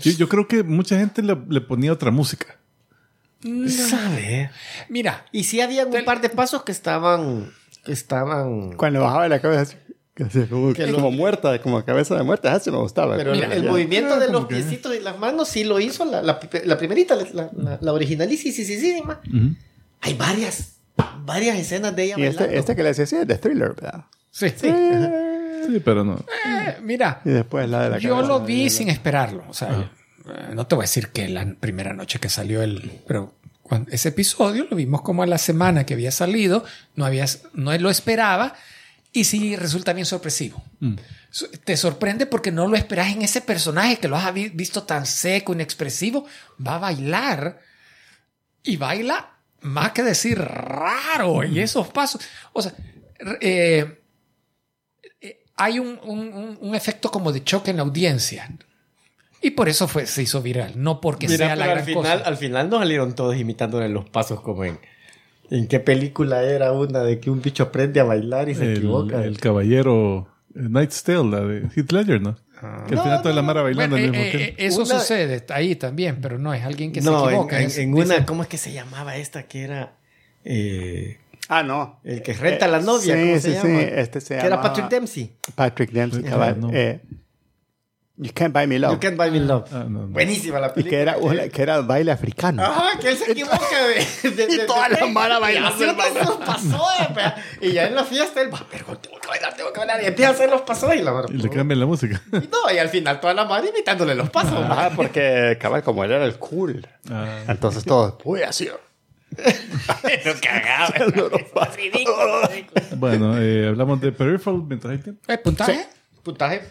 Yo, 0.00 0.12
yo 0.12 0.26
creo 0.28 0.48
que 0.48 0.62
mucha 0.62 0.98
gente 0.98 1.22
le, 1.22 1.36
le 1.50 1.60
ponía 1.60 1.92
otra 1.92 2.10
música. 2.10 2.56
¿Sabe? 3.68 4.50
Mira, 4.88 5.26
Y 5.32 5.44
sí 5.44 5.60
había 5.60 5.86
un 5.86 6.04
par 6.04 6.20
de 6.20 6.28
pasos 6.28 6.62
que 6.62 6.72
estaban, 6.72 7.50
que 7.84 7.92
estaban... 7.92 8.72
Cuando 8.76 9.00
bajaba 9.02 9.28
la 9.28 9.40
cabeza, 9.40 9.62
así, 9.62 9.76
que 10.14 10.46
como, 10.48 10.70
lo- 10.72 10.94
como 10.94 11.10
muerta, 11.10 11.60
como 11.60 11.84
cabeza 11.84 12.14
de 12.16 12.22
muerta, 12.22 12.52
así 12.54 12.70
me 12.70 12.76
gustaba. 12.78 13.16
Pero 13.16 13.32
Mira, 13.32 13.52
el 13.54 13.64
ya. 13.64 13.70
movimiento 13.70 14.18
de 14.18 14.26
Ah, 14.26 14.28
los 14.28 14.34
como 14.42 14.48
que- 14.48 14.54
piecitos 14.56 14.94
y 14.94 15.00
las 15.00 15.18
manos 15.18 15.48
sí 15.48 15.64
lo 15.64 15.80
hizo 15.80 16.04
la, 16.04 16.22
la, 16.22 16.38
la 16.64 16.78
primerita, 16.78 17.14
la, 17.16 17.50
la, 17.54 17.78
la 17.80 17.92
originalísima. 17.92 19.20
Hay 20.00 20.14
varias, 20.14 20.76
varias 21.24 21.58
escenas 21.58 21.94
de 21.96 22.04
ella 22.04 22.14
Y 22.18 22.22
este, 22.24 22.36
bailando. 22.44 22.60
este 22.60 22.76
que 22.76 22.82
le 22.82 22.88
decía 22.90 23.04
así 23.04 23.16
es 23.16 23.26
de 23.26 23.38
thriller, 23.38 23.68
¿verdad? 23.74 24.04
sí. 24.30 24.48
Sí. 24.54 24.68
ajá. 24.68 25.10
Sí, 25.64 25.80
pero 25.84 26.02
no. 26.02 26.16
Eh, 26.44 26.78
mira, 26.82 27.20
Y 27.24 27.30
después 27.30 27.68
la 27.68 27.84
de 27.84 27.90
la 27.90 27.98
yo 27.98 28.10
cabeza 28.16 28.28
lo 28.32 28.40
vi 28.40 28.68
sin 28.68 28.88
esperarlo. 28.88 29.44
O 29.48 29.54
sea, 29.54 29.68
eh, 29.70 29.88
no 30.54 30.66
te 30.66 30.74
voy 30.74 30.82
a 30.82 30.86
decir 30.88 31.08
que 31.08 31.28
la 31.28 31.44
primera 31.58 31.92
noche 31.92 32.18
que 32.20 32.28
salió 32.28 32.62
el. 32.62 33.00
Pero 33.06 33.34
cuando- 33.62 33.90
ese 33.90 34.10
episodio 34.10 34.66
lo 34.70 34.76
vimos 34.76 35.02
como 35.02 35.22
a 35.22 35.26
la 35.26 35.38
semana 35.38 35.84
que 35.86 35.94
había 35.94 36.10
salido. 36.12 36.64
No, 36.96 37.04
había, 37.04 37.26
no 37.54 37.76
lo 37.78 37.90
esperaba. 37.90 38.54
Y 39.12 39.24
sí 39.24 39.56
resulta 39.56 39.92
bien 39.92 40.06
sorpresivo. 40.06 40.62
Su- 41.30 41.48
Te 41.48 41.76
sorprende 41.76 42.24
porque 42.26 42.50
no 42.50 42.66
lo 42.68 42.76
esperas 42.76 43.12
en 43.12 43.22
ese 43.22 43.40
personaje 43.42 43.98
que 43.98 44.08
lo 44.08 44.16
has 44.16 44.32
vi- 44.32 44.48
visto 44.48 44.84
tan 44.84 45.04
seco, 45.06 45.52
inexpresivo. 45.52 46.24
Va 46.66 46.76
a 46.76 46.78
bailar 46.78 47.60
y 48.62 48.76
baila 48.76 49.30
más 49.60 49.92
que 49.92 50.02
decir 50.02 50.38
raro 50.38 51.44
y 51.44 51.60
esos 51.60 51.88
pasos. 51.88 52.22
O 52.54 52.62
sea, 52.62 52.72
eh, 53.40 54.00
eh, 55.20 55.44
hay 55.56 55.78
un- 55.78 56.00
un- 56.04 56.58
un 56.60 56.74
efecto 56.74 57.10
como 57.10 57.32
de 57.32 57.44
choque 57.44 57.70
en 57.70 57.76
la 57.76 57.82
audiencia. 57.82 58.50
Y 59.42 59.50
por 59.50 59.68
eso 59.68 59.88
fue, 59.88 60.06
se 60.06 60.22
hizo 60.22 60.40
viral, 60.40 60.72
no 60.76 61.00
porque 61.00 61.26
Mira, 61.26 61.46
sea 61.48 61.56
la 61.56 61.66
gran 61.66 61.78
al 61.78 61.84
final, 61.84 62.02
cosa. 62.18 62.28
al 62.28 62.36
final 62.36 62.70
no 62.70 62.78
salieron 62.78 63.14
todos 63.14 63.36
imitándole 63.36 63.88
los 63.88 64.08
pasos 64.08 64.40
como 64.40 64.64
en... 64.64 64.78
¿En 65.50 65.66
qué 65.68 65.80
película 65.80 66.42
era 66.44 66.72
una 66.72 67.00
de 67.00 67.20
que 67.20 67.28
un 67.28 67.42
bicho 67.42 67.64
aprende 67.64 68.00
a 68.00 68.04
bailar 68.04 68.48
y 68.48 68.54
se 68.54 68.64
El, 68.64 68.76
equivoca? 68.78 69.22
el 69.22 69.38
caballero 69.38 70.28
eh, 70.54 70.60
Night's 70.70 71.02
Tale, 71.02 71.24
la 71.28 71.40
de 71.40 71.68
Heath 71.76 71.92
Ledger, 71.92 72.22
¿no? 72.22 72.36
que 72.88 72.94
al 72.94 73.02
final 73.02 73.20
toda 73.22 73.34
la 73.34 73.42
mara 73.42 73.60
bailando 73.62 73.96
Bueno, 73.96 74.06
al 74.06 74.12
mismo 74.12 74.24
eh, 74.24 74.30
tiempo. 74.30 74.62
eh, 74.62 74.66
eso 74.66 74.82
Una- 74.82 74.98
sucede 75.00 75.44
ahí 75.48 75.74
también, 75.74 76.20
pero 76.22 76.38
no 76.38 76.54
es 76.54 76.62
alguien 76.64 76.92
que 76.92 77.00
no, 77.00 77.18
se 77.18 77.24
en, 77.24 77.30
equivoca. 77.30 77.60
en- 77.60 77.66
es- 77.66 77.78
en 77.78 77.92
dice- 77.92 78.14
una... 78.14 78.24
¿Cómo 78.24 78.42
es 78.44 78.48
que 78.48 78.56
se 78.58 78.72
llamaba 78.72 79.16
esta 79.16 79.42
que 79.42 79.62
era... 79.64 79.96
eh, 80.44 81.18
Ah, 81.48 81.62
no. 81.64 82.00
el 82.04 82.22
que 82.22 82.32
renta 82.34 82.64
a 82.66 82.68
la 82.68 82.80
novia, 82.80 83.14
Sí, 83.16 83.20
¿cómo 83.20 83.34
sí, 83.34 83.40
se 83.40 83.60
sí. 83.60 83.66
llama? 83.68 83.80
Este 83.82 84.20
se 84.20 84.38
que 84.38 84.46
era 84.46 84.60
Patrick 84.62 84.88
Dempsey. 84.88 85.36
Patrick 85.56 85.90
Dempsey. 85.90 86.22
Cabal. 86.22 86.60
You 88.16 88.30
Can't 88.34 88.52
Buy 88.54 88.66
Me 88.66 88.78
Love. 88.78 88.92
You 88.92 89.00
Can't 89.00 89.16
Buy 89.16 89.30
Me 89.30 89.40
Love. 89.40 89.64
Ah, 89.72 89.84
no, 89.88 90.00
no. 90.02 90.06
Buenísima 90.08 90.60
la 90.60 90.68
Y 90.68 90.70
película. 90.70 90.90
que 90.90 91.00
era, 91.02 91.16
una- 91.16 91.48
que 91.48 91.62
era 91.62 91.80
baile 91.80 92.12
africano. 92.12 92.62
Ajá, 92.62 92.98
que 93.00 93.08
él 93.08 93.16
se 93.16 93.32
equivoca 93.32 93.58
de, 93.86 94.30
de- 94.30 94.46
de- 94.46 94.54
Y 94.54 94.66
toda 94.66 94.88
de- 94.88 95.00
la 95.00 95.06
mara 95.06 95.38
y 95.38 95.40
bailando 95.40 95.86
los 95.86 96.36
pasó, 96.44 96.86
pea. 97.14 97.36
Y 97.60 97.72
ya 97.72 97.86
en 97.86 97.94
la 97.94 98.04
fiesta 98.04 98.40
él 98.42 98.52
va, 98.52 98.64
pero 98.70 98.96
tengo 98.98 99.18
que 99.18 99.28
bailar, 99.28 99.54
tengo 99.56 99.72
que 99.72 99.78
bailar. 99.78 100.02
Y 100.02 100.06
empieza 100.06 100.30
a 100.30 100.34
hacer 100.34 100.50
los 100.50 100.60
pasos 100.62 100.94
y 100.94 100.98
la 101.02 101.12
mara. 101.12 101.26
Y 101.30 101.38
le 101.38 101.48
cambian 101.50 101.80
la 101.80 101.86
música. 101.86 102.20
Y 102.32 102.36
no, 102.36 102.70
y 102.72 102.78
al 102.78 102.88
final 102.90 103.18
toda 103.20 103.34
la 103.34 103.44
mara 103.44 103.66
imitándole 103.66 104.14
los 104.14 104.30
pasos. 104.30 104.52
Ajá, 104.62 104.90
porque 104.94 105.56
cabal, 105.60 105.82
como 105.82 106.04
él 106.04 106.12
era 106.12 106.24
el 106.24 106.36
cool. 106.38 106.86
Ah, 107.10 107.26
Entonces 107.48 107.84
todos, 107.84 108.14
uy, 108.24 108.42
así. 108.42 108.68
Pero 110.02 110.34
cagado. 110.42 110.92
Es 110.94 111.76
ridículo. 111.76 112.42
bueno, 112.96 113.38
eh, 113.40 113.68
hablamos 113.68 114.00
de 114.00 114.12
Peripheral 114.12 114.62
mientras 114.66 114.92
hay 114.92 114.98
tiempo. 114.98 115.22
Eh, 115.32 115.38
puntaje. 115.38 115.86
Puntaje. 116.22 116.62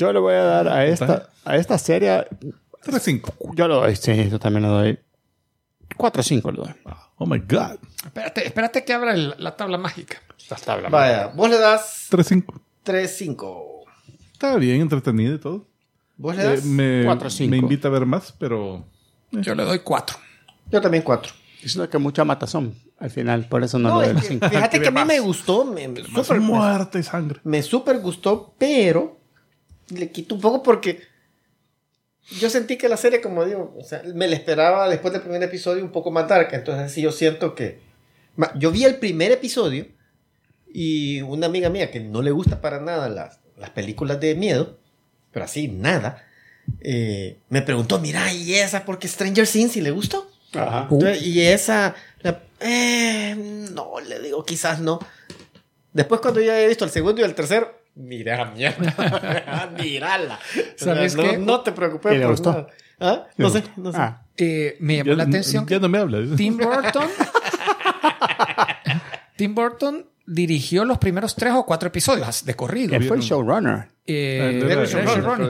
Yo 0.00 0.12
le 0.14 0.18
voy 0.18 0.32
a 0.34 0.42
dar 0.42 0.68
a 0.68 0.86
esta, 0.86 1.28
a 1.44 1.56
esta 1.56 1.76
serie, 1.76 2.26
3-5. 2.84 3.54
yo 3.54 3.68
le 3.68 3.74
doy, 3.74 3.96
sí, 3.96 4.30
yo 4.30 4.38
también 4.38 4.62
le 4.62 4.68
doy 4.68 4.98
4 5.96 6.20
o 6.20 6.22
5 6.22 6.50
le 6.52 6.56
doy. 6.58 6.70
Oh 7.18 7.26
my 7.26 7.38
God. 7.40 7.76
Espérate, 8.06 8.46
espérate 8.46 8.82
que 8.84 8.92
abra 8.94 9.12
el- 9.12 9.34
la 9.36 9.54
tabla 9.56 9.76
mágica. 9.76 10.16
Hasta 10.50 10.72
habla 10.72 10.88
Vaya, 10.88 11.26
vos 11.28 11.50
le 11.50 11.58
das 11.58 12.06
3-5. 12.10 12.60
3-5. 12.82 13.84
Está 14.32 14.56
bien, 14.56 14.80
entretenido 14.80 15.34
y 15.34 15.38
todo. 15.38 15.66
Vos 16.16 16.34
le 16.34 16.42
Eh, 16.42 16.46
das. 16.46 16.64
me, 16.64 17.02
Cuatro, 17.04 17.28
cinco. 17.28 17.50
me 17.50 17.56
invita 17.58 17.88
a 17.88 17.90
ver 17.90 18.06
más, 18.06 18.32
pero 18.38 18.86
Yo 19.32 19.54
le 19.54 19.64
doy 19.64 19.80
cuatro. 19.80 20.16
Yo 20.70 20.80
también 20.80 21.02
4. 21.04 21.32
Diciendo 21.62 21.88
que 21.90 21.98
mucha 21.98 22.24
matazón 22.24 22.74
al 22.98 23.10
final, 23.10 23.46
por 23.48 23.62
eso 23.62 23.78
no, 23.78 23.90
No, 23.90 24.00
le 24.00 24.06
doy 24.08 24.08
es 24.08 24.14
los 24.14 24.22
que, 24.22 24.28
5. 24.30 24.48
fíjate 24.48 24.80
que 24.80 24.88
a 24.88 24.90
mí 24.90 25.04
me 25.04 25.20
gustó. 25.20 25.64
Me, 25.66 25.86
me 25.88 26.00
más 26.08 26.26
súper- 26.26 26.40
muerte 26.40 26.98
y 27.00 27.02
sangre. 27.02 27.40
me 27.44 27.62
súper 27.62 27.98
gustó, 28.00 28.54
pero 28.58 29.19
le 29.90 30.10
quito 30.10 30.34
un 30.34 30.40
poco 30.40 30.62
porque 30.62 31.00
yo 32.38 32.48
sentí 32.48 32.76
que 32.76 32.88
la 32.88 32.96
serie, 32.96 33.20
como 33.20 33.44
digo, 33.44 33.74
o 33.78 33.82
sea, 33.84 34.02
me 34.14 34.28
la 34.28 34.36
esperaba 34.36 34.88
después 34.88 35.12
del 35.12 35.22
primer 35.22 35.42
episodio 35.42 35.82
un 35.84 35.90
poco 35.90 36.10
más 36.10 36.28
dark. 36.28 36.48
Entonces, 36.52 36.92
sí, 36.92 37.02
yo 37.02 37.12
siento 37.12 37.54
que. 37.54 37.80
Yo 38.56 38.70
vi 38.70 38.84
el 38.84 38.96
primer 38.96 39.32
episodio 39.32 39.86
y 40.72 41.20
una 41.22 41.46
amiga 41.46 41.68
mía 41.68 41.90
que 41.90 42.00
no 42.00 42.22
le 42.22 42.30
gusta 42.30 42.60
para 42.60 42.80
nada 42.80 43.08
las, 43.08 43.40
las 43.56 43.70
películas 43.70 44.20
de 44.20 44.34
miedo, 44.36 44.78
pero 45.32 45.44
así, 45.44 45.66
nada, 45.68 46.24
eh, 46.80 47.38
me 47.48 47.62
preguntó: 47.62 47.98
Mira, 47.98 48.32
¿y 48.32 48.54
esa? 48.54 48.84
Porque 48.84 49.08
Stranger 49.08 49.46
Things 49.48 49.72
sí 49.72 49.80
le 49.80 49.90
gustó. 49.90 50.30
Ajá. 50.54 50.88
Entonces, 50.90 51.22
y 51.22 51.40
esa, 51.42 51.94
la- 52.22 52.42
eh, 52.60 53.34
no, 53.72 53.98
le 54.00 54.20
digo, 54.20 54.44
quizás 54.44 54.80
no. 54.80 55.00
Después 55.92 56.20
cuando 56.20 56.40
ya 56.40 56.60
he 56.60 56.68
visto 56.68 56.84
el 56.84 56.90
segundo 56.92 57.20
y 57.20 57.24
el 57.24 57.34
tercero, 57.34 57.79
mira 57.94 58.44
mierda, 58.56 59.70
mírala. 59.78 60.38
¿Sabes 60.76 61.16
no, 61.16 61.22
qué? 61.22 61.38
no 61.38 61.60
te 61.60 61.72
preocupes 61.72 62.12
¿Y 62.14 62.18
le 62.18 62.22
por 62.22 62.30
gustó? 62.32 62.52
nada. 62.52 62.66
¿Ah? 63.00 63.26
No 63.36 63.50
sé, 63.50 63.64
no 63.76 63.92
sé. 63.92 63.98
Ah, 63.98 64.22
Eh, 64.36 64.76
me 64.80 64.96
llamó 64.98 65.10
Ya, 65.10 65.16
la 65.16 65.22
atención 65.24 65.66
ya 65.66 65.78
no 65.78 65.88
me 65.88 65.98
habla. 65.98 66.36
Tim 66.36 66.56
Burton. 66.58 67.08
Tim 69.36 69.54
Burton 69.54 70.06
dirigió 70.26 70.84
los 70.84 70.98
primeros 70.98 71.34
tres 71.34 71.52
o 71.54 71.64
cuatro 71.64 71.88
episodios 71.88 72.44
de 72.44 72.54
corrido. 72.54 72.94
él 72.94 73.04
fue 73.04 73.16
el 73.16 73.22
showrunner. 73.22 73.88
Eh, 74.06 74.40
Ah, 74.42 74.48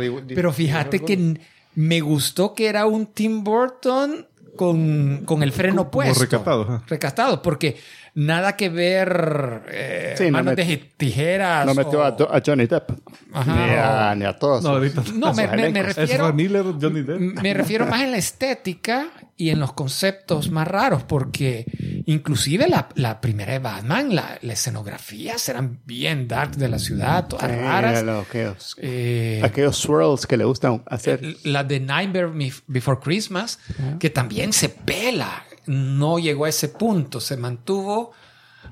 el 0.00 0.24
pero 0.34 0.52
fíjate 0.52 1.00
que 1.00 1.40
me 1.74 2.00
gustó 2.00 2.54
que 2.54 2.68
era 2.68 2.86
un 2.86 3.06
Tim 3.06 3.42
Burton 3.44 4.26
con, 4.56 5.22
con 5.24 5.42
el 5.42 5.52
freno 5.52 5.76
Como 5.78 5.90
puesto. 5.90 6.20
recatado. 6.20 6.82
Recatado, 6.86 7.42
porque 7.42 7.76
nada 8.14 8.56
que 8.56 8.68
ver 8.68 9.62
eh, 9.70 10.14
Sí, 10.18 10.24
no 10.26 10.32
manos 10.32 10.54
met- 10.54 10.66
de 10.66 10.76
tijeras. 10.96 11.66
No 11.66 11.74
metió 11.74 12.00
o- 12.00 12.02
a, 12.02 12.08
a 12.36 12.42
Johnny 12.44 12.66
Depp. 12.66 12.90
Ajá, 13.32 13.54
ni, 13.54 13.72
a, 13.74 14.14
ni 14.16 14.24
a 14.24 14.38
todos. 14.38 14.62
No, 14.62 14.70
sus- 14.80 14.96
ahorita. 14.96 15.02
No, 15.14 15.32
me, 15.34 15.46
me- 15.46 15.56
me 15.56 15.66
elencos. 15.68 15.90
Es 15.90 15.96
refiero, 15.96 16.32
Miller, 16.32 16.64
Johnny 16.80 17.02
Depp. 17.02 17.20
me 17.42 17.54
refiero 17.54 17.86
más 17.86 18.02
en 18.02 18.10
la 18.12 18.16
estética 18.18 19.06
y 19.36 19.50
en 19.50 19.58
los 19.60 19.72
conceptos 19.72 20.50
más 20.50 20.68
raros, 20.68 21.02
porque 21.04 21.64
inclusive 22.06 22.68
la, 22.68 22.88
la 22.94 23.20
primera 23.22 23.52
de 23.52 23.58
Batman, 23.58 24.14
la, 24.14 24.38
la 24.42 24.52
escenografía 24.52 25.36
eran 25.48 25.80
bien 25.86 26.28
dark 26.28 26.52
de 26.56 26.68
la 26.68 26.78
ciudad, 26.78 27.26
todas 27.26 27.50
Sí, 27.50 27.56
raras. 27.56 28.02
lo- 28.02 28.20
aquellos, 28.20 28.76
Eh, 28.78 29.40
aquellos 29.42 29.76
swirls 29.76 30.26
que 30.26 30.36
le 30.36 30.44
gustan 30.44 30.82
hacer. 30.86 31.36
la 31.44 31.64
de 31.64 31.80
Nightmare 31.80 32.28
Bef- 32.28 32.62
Before 32.66 32.98
Christmas, 33.02 33.58
que 33.98 34.10
también 34.10 34.52
se 34.52 34.68
pela, 34.68 35.44
no 35.70 36.18
llegó 36.18 36.46
a 36.46 36.48
ese 36.48 36.68
punto, 36.68 37.20
se 37.20 37.36
mantuvo 37.36 38.12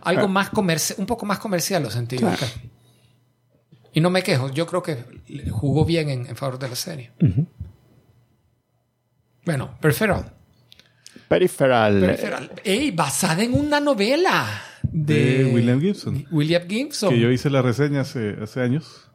algo 0.02 0.26
más 0.26 0.50
comercial, 0.50 0.98
un 0.98 1.06
poco 1.06 1.26
más 1.26 1.38
comercial 1.38 1.82
lo 1.82 1.90
sentí. 1.90 2.18
yo 2.18 2.28
acá. 2.28 2.46
Y 3.92 4.00
no 4.00 4.10
me 4.10 4.22
quejo, 4.22 4.50
yo 4.50 4.66
creo 4.66 4.82
que 4.82 4.96
jugó 5.50 5.84
bien 5.84 6.10
en, 6.10 6.26
en 6.26 6.36
favor 6.36 6.58
de 6.58 6.68
la 6.68 6.74
serie. 6.76 7.12
Bueno, 9.44 9.78
Peripheral. 9.80 10.32
Peripheral. 11.28 12.00
Peripheral. 12.00 12.52
Ey, 12.64 12.90
basada 12.90 13.42
en 13.44 13.54
una 13.54 13.80
novela 13.80 14.46
de, 14.82 15.44
De 15.44 15.54
William 15.54 15.80
Gibson. 15.80 16.26
William 16.30 16.68
Gibson. 16.68 17.10
Que 17.10 17.20
yo 17.20 17.30
hice 17.30 17.48
la 17.48 17.62
reseña 17.62 18.00
hace, 18.00 18.36
hace 18.42 18.60
años. 18.60 19.08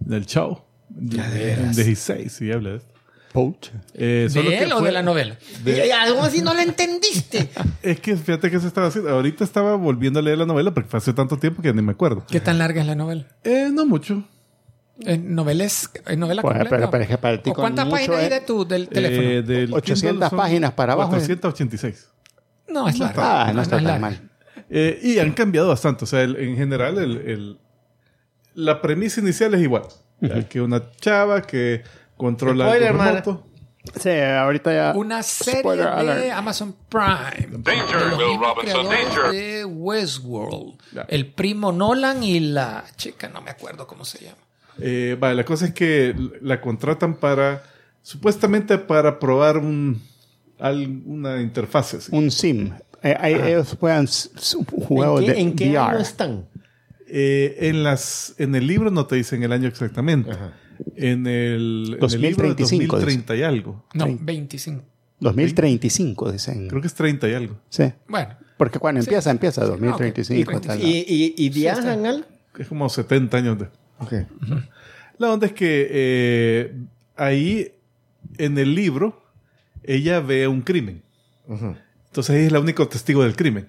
Del 0.00 0.24
Chao. 0.26 0.66
veras. 0.88 1.76
De 1.76 1.84
16, 1.84 2.40
y 2.40 2.52
habla 2.52 2.70
de 2.70 2.76
esto. 2.78 2.94
Poach. 3.32 3.68
Eh, 3.94 4.28
solo 4.30 4.50
¿De 4.50 4.58
que 4.58 4.64
él 4.64 4.72
o 4.72 4.78
fue- 4.78 4.88
de 4.88 4.92
la 4.92 5.02
novela? 5.02 5.36
Y, 5.64 5.70
y 5.70 5.90
algo 5.90 6.22
así 6.22 6.40
no 6.42 6.54
la 6.54 6.62
entendiste. 6.62 7.48
Es 7.82 8.00
que 8.00 8.16
fíjate 8.16 8.50
que 8.50 8.58
se 8.60 8.66
estaba 8.66 8.86
haciendo. 8.88 9.10
Ahorita 9.10 9.44
estaba 9.44 9.76
volviendo 9.76 10.18
a 10.18 10.22
leer 10.22 10.38
la 10.38 10.46
novela 10.46 10.72
porque 10.72 10.88
fue 10.88 10.98
hace 10.98 11.12
tanto 11.12 11.36
tiempo 11.38 11.62
que 11.62 11.72
ni 11.72 11.82
me 11.82 11.92
acuerdo. 11.92 12.24
¿Qué 12.28 12.40
tan 12.40 12.58
larga 12.58 12.80
es 12.80 12.86
la 12.86 12.94
novela? 12.94 13.26
Eh, 13.44 13.68
no 13.72 13.86
mucho. 13.86 14.24
¿Es 15.00 15.20
novela, 15.20 15.64
es, 15.64 15.88
es 16.06 16.18
novela 16.18 16.42
Pues, 16.42 16.52
completa? 16.54 16.76
pero- 16.76 16.90
pero 16.90 17.04
es 17.04 17.08
que 17.10 17.18
para 17.18 17.40
ti 17.42 17.50
¿O 17.50 17.54
con 17.54 17.62
¿Cuántas 17.62 17.84
mucho, 17.86 17.96
páginas 17.96 18.18
hay 18.18 18.26
eh? 18.26 18.30
de 18.30 18.40
tu, 18.40 18.66
del 18.66 18.88
teléfono? 18.88 19.28
Eh, 19.28 19.42
del 19.42 19.72
800 19.72 20.10
Kindle 20.10 20.28
son 20.30 20.38
páginas 20.38 20.72
para 20.72 20.92
abajo, 20.94 21.10
eh. 21.12 21.18
486. 21.18 22.08
no, 22.68 22.88
es 22.88 22.98
larga. 22.98 23.42
Ah, 23.48 23.52
no 23.52 23.62
está 23.62 23.76
es 23.76 23.82
tan 23.82 23.84
larga. 23.84 24.00
mal. 24.00 24.30
Eh, 24.70 24.98
y 25.02 25.18
han 25.20 25.32
cambiado 25.32 25.68
bastante. 25.68 26.02
O 26.04 26.06
sea, 26.08 26.22
el- 26.22 26.34
en 26.36 26.56
general, 26.56 26.98
el, 26.98 27.16
el- 27.18 27.58
la 28.54 28.82
premisa 28.82 29.20
inicial 29.20 29.54
es 29.54 29.60
igual. 29.62 29.82
Que 30.48 30.60
una 30.60 30.90
chava 31.00 31.42
que 31.42 31.84
controla 32.18 32.66
Spoiler, 32.66 32.92
man. 32.92 33.08
remoto. 33.08 33.44
Sí, 33.98 34.10
ahorita 34.10 34.72
ya. 34.74 34.92
Una 34.94 35.22
serie 35.22 35.60
Spoiler 35.60 35.86
de 35.86 35.92
alert. 35.92 36.32
Amazon 36.32 36.76
Prime. 36.90 37.58
Danger, 37.62 38.12
Will 38.18 38.38
Robinson, 38.38 38.86
danger. 38.86 39.32
de 39.32 39.64
Westworld. 39.64 40.78
Ya. 40.92 41.02
El 41.08 41.32
primo 41.32 41.72
Nolan 41.72 42.22
y 42.22 42.38
la 42.40 42.84
chica, 42.96 43.28
no 43.30 43.40
me 43.40 43.50
acuerdo 43.50 43.86
cómo 43.86 44.04
se 44.04 44.24
llama. 44.24 44.36
Eh, 44.80 45.16
vale, 45.18 45.36
la 45.36 45.44
cosa 45.44 45.64
es 45.66 45.72
que 45.72 46.14
la 46.42 46.60
contratan 46.60 47.14
para, 47.16 47.62
supuestamente 48.02 48.76
para 48.78 49.18
probar 49.18 49.56
un, 49.56 50.02
al- 50.58 51.00
una 51.06 51.40
interfaz. 51.40 51.94
así. 51.94 52.14
Un 52.14 52.30
sim. 52.30 52.70
Eh, 53.02 53.16
ahí 53.18 53.34
ellos 53.34 53.76
juegan 53.80 54.04
s- 54.04 54.28
s- 54.36 54.56
un 54.56 54.64
juego 54.66 55.20
¿En 55.20 55.24
qué, 55.24 55.32
de 55.32 55.40
en 55.40 55.56
qué 55.56 55.70
VR. 55.70 55.78
año 55.92 55.98
están? 56.00 56.48
Eh, 57.08 57.56
en, 57.68 57.82
las, 57.84 58.34
en 58.38 58.54
el 58.54 58.66
libro 58.66 58.90
no 58.90 59.06
te 59.06 59.16
dicen 59.16 59.42
el 59.42 59.52
año 59.52 59.66
exactamente. 59.68 60.30
En 60.96 61.26
el, 61.26 61.98
en 62.00 62.04
el 62.04 62.20
libro 62.20 62.48
2035 62.48 62.82
es 62.84 62.88
2030 63.02 63.36
y 63.36 63.42
algo. 63.42 63.84
No, 63.94 64.06
Sí. 64.06 64.18
25. 64.20 64.82
2035, 65.20 66.32
dicen. 66.32 66.68
Creo 66.68 66.80
que 66.80 66.86
es 66.86 66.94
30 66.94 67.28
y 67.28 67.34
algo. 67.34 67.56
Sí. 67.68 67.92
Bueno, 68.08 68.34
Porque 68.56 68.78
cuando 68.78 69.00
Sí. 69.02 69.08
empieza, 69.08 69.30
empieza 69.30 69.62
Sí, 69.62 69.68
2035. 69.68 70.56
ok. 70.56 70.66
tal, 70.66 70.82
Y, 70.82 71.04
y, 71.08 71.34
y 71.36 71.48
viajan 71.50 72.06
al. 72.06 72.26
Es 72.58 72.66
como 72.68 72.88
70 72.88 73.36
años 73.36 73.58
de... 73.58 73.66
Ok. 74.00 74.12
La 75.18 75.32
onda 75.32 75.46
es 75.46 75.52
que 75.52 75.86
eh, 75.90 76.72
ahí 77.16 77.72
en 78.36 78.58
el 78.58 78.74
libro 78.74 79.24
ella 79.84 80.20
ve 80.20 80.46
un 80.48 80.62
crimen. 80.62 81.02
Entonces 81.48 82.36
ella 82.36 82.46
es 82.46 82.52
la 82.52 82.60
única 82.60 82.84
testigo 82.88 83.22
del 83.22 83.36
crimen. 83.36 83.68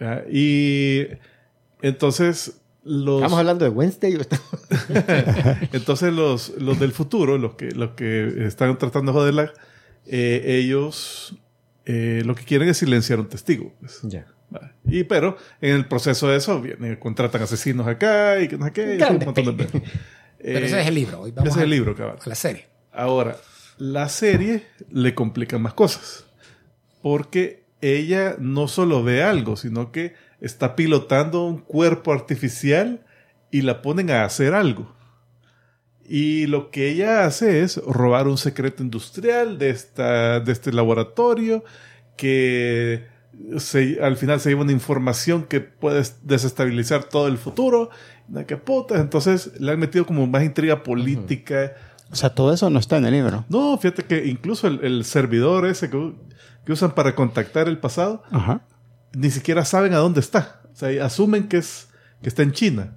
¿Ya? 0.00 0.24
Y 0.30 1.06
entonces 1.82 2.60
los, 2.86 3.16
¿Estamos 3.16 3.38
hablando 3.38 3.64
de 3.64 3.70
Wednesday 3.70 4.14
o 4.16 4.20
estamos- 4.20 4.48
entonces 5.72 6.12
los, 6.12 6.50
los 6.58 6.78
del 6.78 6.92
futuro, 6.92 7.36
los 7.38 7.54
que, 7.54 7.70
los 7.72 7.90
que 7.90 8.46
están 8.46 8.78
tratando 8.78 9.12
de 9.12 9.18
joderla, 9.18 9.52
eh, 10.06 10.42
ellos 10.62 11.36
eh, 11.84 12.22
lo 12.24 12.34
que 12.34 12.44
quieren 12.44 12.68
es 12.68 12.78
silenciar 12.78 13.18
un 13.20 13.28
testigo. 13.28 13.72
pues. 13.80 14.00
Ya. 14.02 14.26
Y 14.84 15.02
pero 15.04 15.36
en 15.60 15.74
el 15.74 15.86
proceso 15.88 16.28
de 16.28 16.36
eso 16.36 16.60
vienen, 16.62 16.96
contratan 16.96 17.42
asesinos 17.42 17.86
acá 17.88 18.38
y 18.40 18.46
que 18.48 18.56
no 18.56 18.66
sé 18.66 18.72
qué. 18.72 18.98
un 19.10 19.24
montón 19.24 19.56
de. 19.56 19.64
Pero 19.64 19.84
Eh, 20.38 20.64
ese 20.66 20.80
es 20.80 20.86
el 20.86 20.94
libro. 20.94 21.22
Hoy 21.22 21.32
vamos 21.32 21.48
ese 21.50 21.58
es 21.58 21.64
el 21.64 21.72
a- 21.72 21.74
libro, 21.74 21.96
cabal. 21.96 22.18
A 22.24 22.28
la 22.28 22.34
serie. 22.36 22.66
Ahora, 22.92 23.36
la 23.78 24.08
serie 24.08 24.64
le 24.90 25.14
complica 25.14 25.58
más 25.58 25.74
cosas. 25.74 26.24
Porque 27.02 27.64
ella 27.80 28.36
no 28.38 28.68
solo 28.68 29.02
ve 29.02 29.22
algo, 29.24 29.56
sino 29.56 29.90
que 29.92 30.14
está 30.40 30.76
pilotando 30.76 31.44
un 31.44 31.58
cuerpo 31.58 32.12
artificial 32.12 33.00
y 33.50 33.62
la 33.62 33.82
ponen 33.82 34.10
a 34.10 34.24
hacer 34.24 34.54
algo. 34.54 34.94
Y 36.08 36.46
lo 36.46 36.70
que 36.70 36.88
ella 36.90 37.24
hace 37.24 37.62
es 37.62 37.78
robar 37.78 38.28
un 38.28 38.38
secreto 38.38 38.82
industrial 38.82 39.58
de, 39.58 39.70
esta, 39.70 40.38
de 40.40 40.52
este 40.52 40.72
laboratorio 40.72 41.64
que 42.16 43.04
se- 43.58 43.98
al 44.00 44.16
final 44.16 44.40
se 44.40 44.50
lleva 44.50 44.62
una 44.62 44.72
información 44.72 45.44
que 45.44 45.60
puede 45.60 46.02
desestabilizar 46.22 47.04
todo 47.04 47.26
el 47.26 47.38
futuro. 47.38 47.90
Na, 48.28 48.44
¿Qué 48.44 48.56
putas? 48.56 49.00
Entonces 49.00 49.52
le 49.60 49.72
han 49.72 49.80
metido 49.80 50.06
como 50.06 50.26
más 50.26 50.44
intriga 50.44 50.82
política. 50.82 51.74
O 52.10 52.14
sea, 52.14 52.30
todo 52.34 52.52
eso 52.52 52.70
no 52.70 52.78
está 52.78 52.98
en 52.98 53.06
el 53.06 53.12
libro. 53.12 53.44
No, 53.48 53.76
fíjate 53.76 54.04
que 54.04 54.26
incluso 54.26 54.68
el, 54.68 54.84
el 54.84 55.04
servidor 55.04 55.66
ese 55.66 55.90
que, 55.90 56.12
que 56.64 56.72
usan 56.72 56.92
para 56.94 57.16
contactar 57.16 57.66
el 57.68 57.78
pasado, 57.78 58.22
Ajá. 58.30 58.60
Ni 59.14 59.30
siquiera 59.30 59.64
saben 59.64 59.92
a 59.94 59.98
dónde 59.98 60.20
está. 60.20 60.60
O 60.72 60.76
sea, 60.76 61.04
asumen 61.04 61.48
que, 61.48 61.58
es, 61.58 61.88
que 62.22 62.28
está 62.28 62.42
en 62.42 62.52
China. 62.52 62.92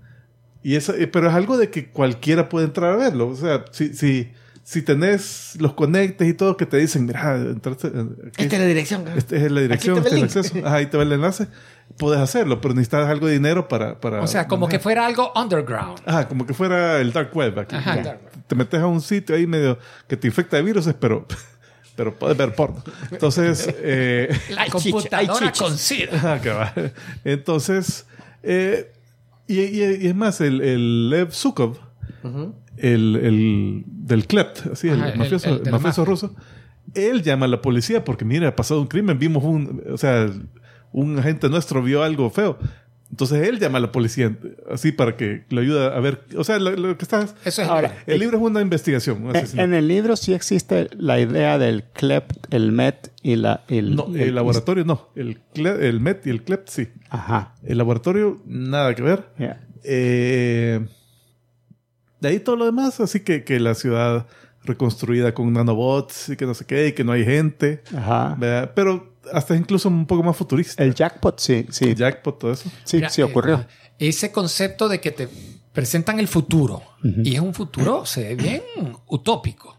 Y 0.64 0.76
eso, 0.76 0.94
eh, 0.94 1.07
pero 1.07 1.30
es 1.30 1.34
algo 1.36 1.57
de 1.57 1.69
que 1.69 1.90
cualquiera 1.90 2.49
puede 2.49 2.65
entrar 2.65 2.91
a 2.94 2.95
verlo. 2.98 3.27
O 3.30 3.36
sea, 3.36 3.64
si, 3.72 3.94
si, 3.94 4.31
si 4.64 4.81
tenés 4.81 5.56
los 5.60 5.73
conectes 5.73 6.27
y 6.27 6.34
todo 6.34 6.57
que 6.57 6.65
te 6.65 6.76
dicen, 6.77 7.06
mira, 7.06 7.36
entraste, 7.38 7.88
eh, 7.88 8.06
aquí- 8.27 8.44
Esta 8.44 8.56
es 8.57 8.61
la 8.61 8.68
dirección. 8.68 9.07
esta 9.15 9.36
es 9.38 9.52
la 9.52 9.61
dirección, 9.61 9.99
Aquí 9.99 10.10
te 10.10 10.15
este 10.15 10.15
es 10.15 10.15
el 10.15 10.18
el 10.18 10.23
acceso. 10.60 10.68
Ajá, 10.68 10.76
ahí 10.76 10.86
te 10.88 10.98
va 10.98 11.03
el 11.03 11.11
enlace. 11.14 11.48
Puedes 11.98 12.19
hacerlo, 12.19 12.60
pero 12.61 12.73
necesitas 12.73 13.07
algo 13.07 13.27
de 13.27 13.34
dinero 13.34 13.68
para... 13.69 13.99
para 13.99 14.22
O 14.22 14.27
sea, 14.27 14.48
como 14.48 14.68
que 14.68 14.80
fuera 14.80 15.06
algo 15.06 15.31
underground. 15.36 15.99
Ajá, 16.06 16.27
como 16.27 16.45
que 16.45 16.53
fuera 16.53 16.99
el 16.99 17.14
dark 17.14 17.36
web 17.36 17.57
aquí. 17.57 17.76
Ajá, 17.77 17.95
Ya. 17.95 18.03
dark 18.03 18.22
web. 18.26 18.44
Te 18.45 18.56
metes 18.56 18.80
a 18.81 18.88
un 18.88 18.99
sitio 19.02 19.36
ahí 19.36 19.48
medio 19.48 19.80
que 20.07 20.18
te 20.18 20.27
infecta 20.27 20.57
de 20.57 20.64
virus, 20.64 20.90
pero, 20.99 21.26
pero 21.99 22.15
puedes 22.17 22.38
ver 22.38 22.55
porno. 22.55 22.81
Entonces, 23.11 23.67
eh, 23.81 24.30
La 24.55 24.67
computadora 24.67 25.51
con 25.51 25.77
SIDA. 25.77 26.39
cabal. 26.41 26.93
Entonces, 27.26 28.05
eh, 28.41 28.93
y, 29.47 29.59
y- 29.59 29.97
y 30.03 30.07
es 30.07 30.15
más, 30.15 30.39
el, 30.39 30.61
el 30.61 31.09
Lev 31.09 31.34
Sukov, 31.34 31.77
el, 32.77 33.15
el 33.17 33.84
del 33.85 34.27
Klept, 34.27 34.67
así, 34.71 34.88
el 34.88 35.01
Ajá, 35.01 35.09
el- 35.09 35.17
mafioso, 35.19 35.49
el 35.61 35.71
mafioso 35.71 36.05
ruso, 36.05 36.35
él 36.93 37.21
llama 37.21 37.47
a 37.47 37.49
la 37.49 37.61
policía 37.61 38.05
porque, 38.05 38.23
mira, 38.23 38.47
ha 38.47 38.55
pasado 38.55 38.80
un 38.80 38.88
crimen, 38.88 39.19
vimos 39.19 39.43
un, 39.43 39.84
o 39.91 39.97
sea, 39.97 40.30
un 40.93 41.19
agente 41.19 41.49
nuestro 41.49 41.84
vio 41.84 42.01
algo 42.01 42.30
feo. 42.30 42.57
Entonces 43.11 43.48
él 43.48 43.60
llama 43.60 43.80
a 43.80 43.81
la 43.81 43.91
policía, 43.91 44.38
así 44.72 44.91
para 44.91 45.18
que 45.18 45.44
le 45.49 45.61
ayude 45.61 45.84
a 45.84 45.99
ver, 45.99 46.22
o 46.38 46.44
sea, 46.44 46.60
lo, 46.60 46.69
lo 46.76 46.95
que 46.95 47.03
está... 47.03 47.22
Eso 47.44 47.61
es 47.64 47.68
Ahora, 47.68 48.03
El 48.06 48.19
libro 48.19 48.38
es 48.38 48.44
una 48.44 48.61
investigación. 48.61 49.23
un 49.23 49.30
En, 49.31 49.38
asesinato. 49.38 49.65
en 49.65 49.73
el 49.73 49.88
libro 49.88 50.15
sí 50.15 50.34
existe 50.34 50.90
la 50.95 51.19
idea 51.19 51.57
del 51.57 51.84
CLEP, 51.94 52.31
el 52.52 52.72
MET 52.72 53.11
y 53.23 53.36
la... 53.36 53.64
El, 53.68 53.95
no, 53.95 54.07
el 54.15 54.36
laboratorio 54.36 54.86
no. 54.86 55.10
El, 55.15 55.40
cle- 55.56 55.80
el 55.81 55.99
MET 55.99 56.27
y 56.27 56.30
el 56.30 56.44
CLEP 56.44 56.68
sí. 56.68 56.88
Ajá. 57.10 57.56
El 57.64 57.80
laboratorio, 57.80 58.41
nada 58.45 58.94
que 58.94 59.02
ver. 59.02 59.26
ya. 59.40 59.60
Eh, 59.84 60.86
de 62.19 62.27
ahí 62.27 62.40
todo 62.40 62.57
lo 62.57 62.65
demás, 62.65 62.99
así 62.99 63.22
que, 63.22 63.44
que 63.44 63.60
la 63.60 63.73
ciudad 63.76 64.27
reconstruida 64.65 65.34
con 65.34 65.52
nanobots 65.53 66.30
y 66.30 66.36
que 66.36 66.45
no 66.45 66.53
sé 66.53 66.65
qué, 66.65 66.88
y 66.90 66.91
que 66.91 67.03
no 67.03 67.14
hay 67.14 67.26
gente. 67.26 67.81
Ajá. 67.95 68.36
¿verdad? 68.38 68.72
Pero 68.76 69.09
hasta 69.33 69.55
incluso 69.55 69.89
un 69.89 70.05
poco 70.05 70.23
más 70.23 70.35
futurista. 70.37 70.81
El 70.83 70.93
jackpot 70.95 71.39
sí, 71.39 71.65
sí. 71.69 71.93
jackpot, 71.95 72.39
todo 72.39 72.51
eso. 72.53 72.69
Sí, 72.83 72.97
Mira, 72.97 73.09
sí 73.09 73.21
ocurrió. 73.21 73.55
eh, 73.99 74.07
ese 74.09 74.31
concepto 74.31 74.87
de 74.87 74.99
que 75.01 75.11
te 75.11 75.27
presentan 75.73 76.19
el 76.19 76.27
futuro 76.27 76.81
y 77.03 77.35
es 77.35 77.39
un 77.41 77.53
futuro, 77.53 78.05
se 78.05 78.23
ve 78.23 78.35
bien 78.35 78.61
utópico. 79.07 79.77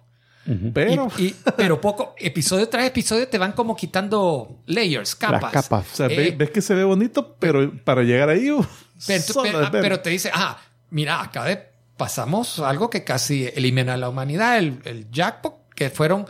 Pero, 0.75 1.09
Y- 1.19 1.25
y- 1.27 1.37
pero 1.57 1.81
poco, 1.81 2.15
episodio 2.19 2.69
tras 2.69 2.87
episodio 2.87 3.29
te 3.29 3.39
van 3.39 3.53
como 3.53 3.77
quitando 3.77 4.63
layers, 4.67 5.15
capas. 5.15 5.43
Las 5.43 5.53
capas. 5.53 5.87
o 5.93 5.97
sea, 5.97 6.09
ve- 6.09 6.29
Eh, 6.29 6.35
ves 6.37 6.51
que 6.51 6.61
se 6.63 6.75
ve 6.75 6.83
bonito, 6.85 7.37
pero 7.39 7.73
para 7.85 8.03
llegar 8.03 8.29
ahí, 8.31 8.51
uf, 8.51 8.67
Pero, 9.07 9.23
zona 9.23 9.43
pero- 9.51 9.61
de 9.61 9.67
ah, 9.67 9.71
pero 9.71 10.01
te 10.01 10.11
dice, 10.11 10.31
ah, 10.35 10.59
mira, 10.91 11.21
acá 11.23 11.45
de- 11.45 11.69
pasamos 11.97 12.59
algo 12.61 12.89
que 12.91 13.05
casi 13.05 13.47
elimina 13.55 13.95
a 13.95 13.97
la 13.97 14.09
humanidad, 14.09 14.59
el, 14.59 14.81
el 14.85 15.11
jackpot, 15.11 15.55
que 15.75 15.91
fueron 15.91 16.25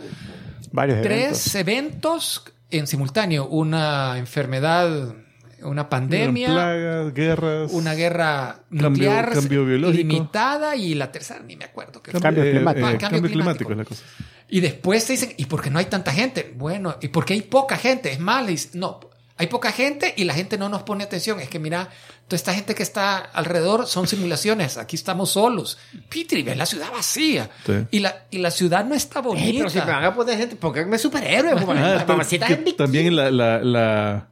Varios 0.73 1.01
tres 1.03 1.55
eventos 1.55 2.45
en 2.71 2.87
simultáneo, 2.87 3.47
una 3.49 4.19
enfermedad, 4.19 5.15
una 5.63 5.89
pandemia, 5.89 6.49
plagas, 6.49 7.15
guerras. 7.15 7.73
una 7.73 7.95
guerra 7.95 8.61
nuclear 8.71 9.33
cambio 9.33 9.65
biológico. 9.65 9.99
limitada 9.99 10.77
y 10.77 10.95
la 10.95 11.13
tercera 11.13 11.41
ni 11.41 11.57
me 11.57 11.65
acuerdo 11.65 12.03
qué 12.03 12.13
fue. 12.13 12.21
Cambio 12.21 12.45
climático. 12.45 12.87
Ah, 12.87 12.91
cambio, 12.91 13.09
cambio 13.09 13.31
climático. 13.31 13.69
climático. 13.69 13.73
es 13.73 13.79
la 13.79 13.85
cosa. 13.85 14.05
Y 14.49 14.61
después 14.61 15.07
te 15.07 15.13
dicen, 15.13 15.33
¿y 15.37 15.47
por 15.47 15.63
qué 15.63 15.71
no 15.71 15.79
hay 15.79 15.85
tanta 15.85 16.13
gente? 16.13 16.53
Bueno, 16.57 16.97
¿y 17.01 17.09
por 17.09 17.25
qué 17.25 17.35
hay 17.35 17.43
poca 17.43 17.77
gente? 17.77 18.11
Es 18.11 18.19
mal. 18.19 18.47
Y 18.49 18.53
dice, 18.53 18.71
no, 18.75 19.01
hay 19.41 19.47
poca 19.47 19.73
gente 19.73 20.13
y 20.17 20.25
la 20.25 20.35
gente 20.35 20.59
no 20.59 20.69
nos 20.69 20.83
pone 20.83 21.03
atención. 21.03 21.41
Es 21.41 21.49
que 21.49 21.59
mira, 21.59 21.89
toda 22.29 22.37
esta 22.37 22.53
gente 22.55 22.75
que 22.75 22.83
está 22.83 23.17
alrededor 23.19 23.87
son 23.87 24.07
simulaciones. 24.07 24.77
Aquí 24.77 24.97
estamos 24.97 25.31
solos. 25.31 25.79
Petri, 26.09 26.43
ves 26.43 26.57
la 26.57 26.67
ciudad 26.67 26.91
vacía. 26.93 27.49
Sí. 27.65 27.73
Y, 27.91 27.99
la, 28.01 28.25
y 28.31 28.39
la 28.39 28.51
ciudad 28.51 28.85
no 28.85 28.95
está 28.95 29.21
bonita. 29.21 29.47
Ey, 29.47 29.57
pero 29.59 29.71
si 29.71 29.79
me 29.79 29.85
van 29.87 30.05
a 30.05 30.15
poner 30.15 30.37
gente, 30.39 30.57
pónganme 30.57 30.99
superhéroes. 30.99 31.55
Ah, 31.69 32.07
en 32.31 32.77
también 32.77 33.17
la, 33.17 33.31
la, 33.31 33.61
la, 33.65 34.29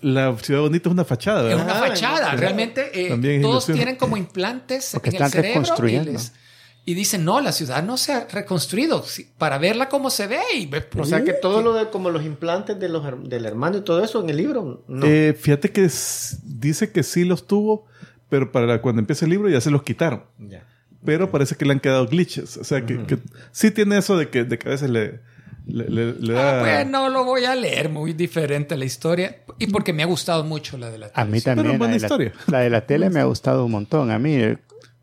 la 0.00 0.36
ciudad 0.38 0.60
bonita 0.60 0.88
es 0.88 0.92
una 0.92 1.04
fachada. 1.04 1.40
Es 1.50 1.56
¿verdad? 1.56 1.64
una 1.64 1.74
Ah, 1.84 1.88
fachada. 1.88 2.30
sí. 2.30 2.36
Realmente 2.36 2.90
eh, 3.06 3.08
También 3.08 3.34
es 3.36 3.42
todos 3.42 3.54
ilusión. 3.68 3.76
tienen 3.76 3.96
como 3.96 4.16
implantes 4.16 4.90
Porque 4.92 5.10
en 5.10 5.16
el 5.16 5.22
están 5.22 5.42
cerebro. 5.42 5.88
Y, 5.88 6.12
les- 6.12 6.32
y 6.90 6.94
dicen, 6.94 7.24
no, 7.24 7.40
la 7.42 7.52
ciudad 7.52 7.82
no 7.82 7.96
se 7.98 8.12
ha 8.14 8.26
reconstruido. 8.30 9.04
Para 9.36 9.58
verla 9.58 9.88
como 9.90 10.08
se 10.08 10.26
ve. 10.26 10.40
Y 10.54 10.64
ve- 10.66 10.86
O 10.96 11.04
sea 11.04 11.22
que 11.22 11.32
Uh, 11.32 11.40
todo 11.42 11.60
lo 11.62 11.74
de 11.74 11.90
como 11.90 12.08
los 12.08 12.24
implantes 12.24 12.80
de 12.80 12.88
los, 12.88 13.04
del 13.28 13.44
hermano 13.44 13.76
y 13.76 13.80
todo 13.82 14.02
eso 14.02 14.22
en 14.22 14.30
el 14.30 14.36
libro, 14.38 14.84
no. 14.88 15.04
Eh, 15.06 15.34
fíjate 15.38 15.70
que 15.70 15.84
s- 15.84 16.38
dice 16.44 16.90
que 16.90 17.02
sí 17.02 17.24
los 17.24 17.46
tuvo, 17.46 17.86
pero 18.30 18.50
para 18.52 18.80
cuando 18.80 19.00
empieza 19.00 19.26
el 19.26 19.30
libro 19.32 19.48
ya 19.50 19.60
se 19.60 19.70
los 19.70 19.82
quitaron. 19.82 20.24
Ya. 20.38 20.64
Pero 21.04 21.30
parece 21.30 21.56
que 21.56 21.64
le 21.66 21.72
han 21.72 21.80
quedado 21.80 22.06
glitches. 22.06 22.56
O 22.56 22.64
sea, 22.64 22.86
que, 22.86 23.04
que 23.04 23.18
sí 23.52 23.70
tiene 23.70 23.98
eso 23.98 24.16
de 24.16 24.30
que, 24.30 24.44
de 24.44 24.58
que 24.58 24.68
a 24.68 24.72
veces 24.72 24.88
le, 24.88 25.20
le, 25.66 25.88
le- 25.90 26.14
le 26.14 26.32
da... 26.32 26.58
Ah, 26.60 26.62
pues 26.62 26.86
no 26.88 27.08
lo 27.10 27.24
voy 27.24 27.44
a 27.44 27.54
leer, 27.54 27.88
muy 27.90 28.14
diferente 28.14 28.76
la 28.78 28.84
historia. 28.86 29.36
Y 29.58 29.66
porque 29.68 29.92
me 29.92 30.02
ha 30.02 30.06
gustado 30.06 30.42
mucho 30.42 30.78
la 30.78 30.90
de 30.90 30.98
la 30.98 31.10
A 31.14 31.24
mí 31.26 31.40
también. 31.42 31.76
buena 31.78 31.94
la, 31.94 31.94
de 31.94 32.00
la- 32.00 32.06
historia. 32.06 32.32
la 32.46 32.60
de 32.60 32.70
la 32.70 32.86
tele 32.86 33.10
me 33.10 33.20
ha 33.20 33.24
gustado 33.24 33.64
un 33.66 33.72
montón. 33.72 34.10
A 34.10 34.18
mí. 34.18 34.38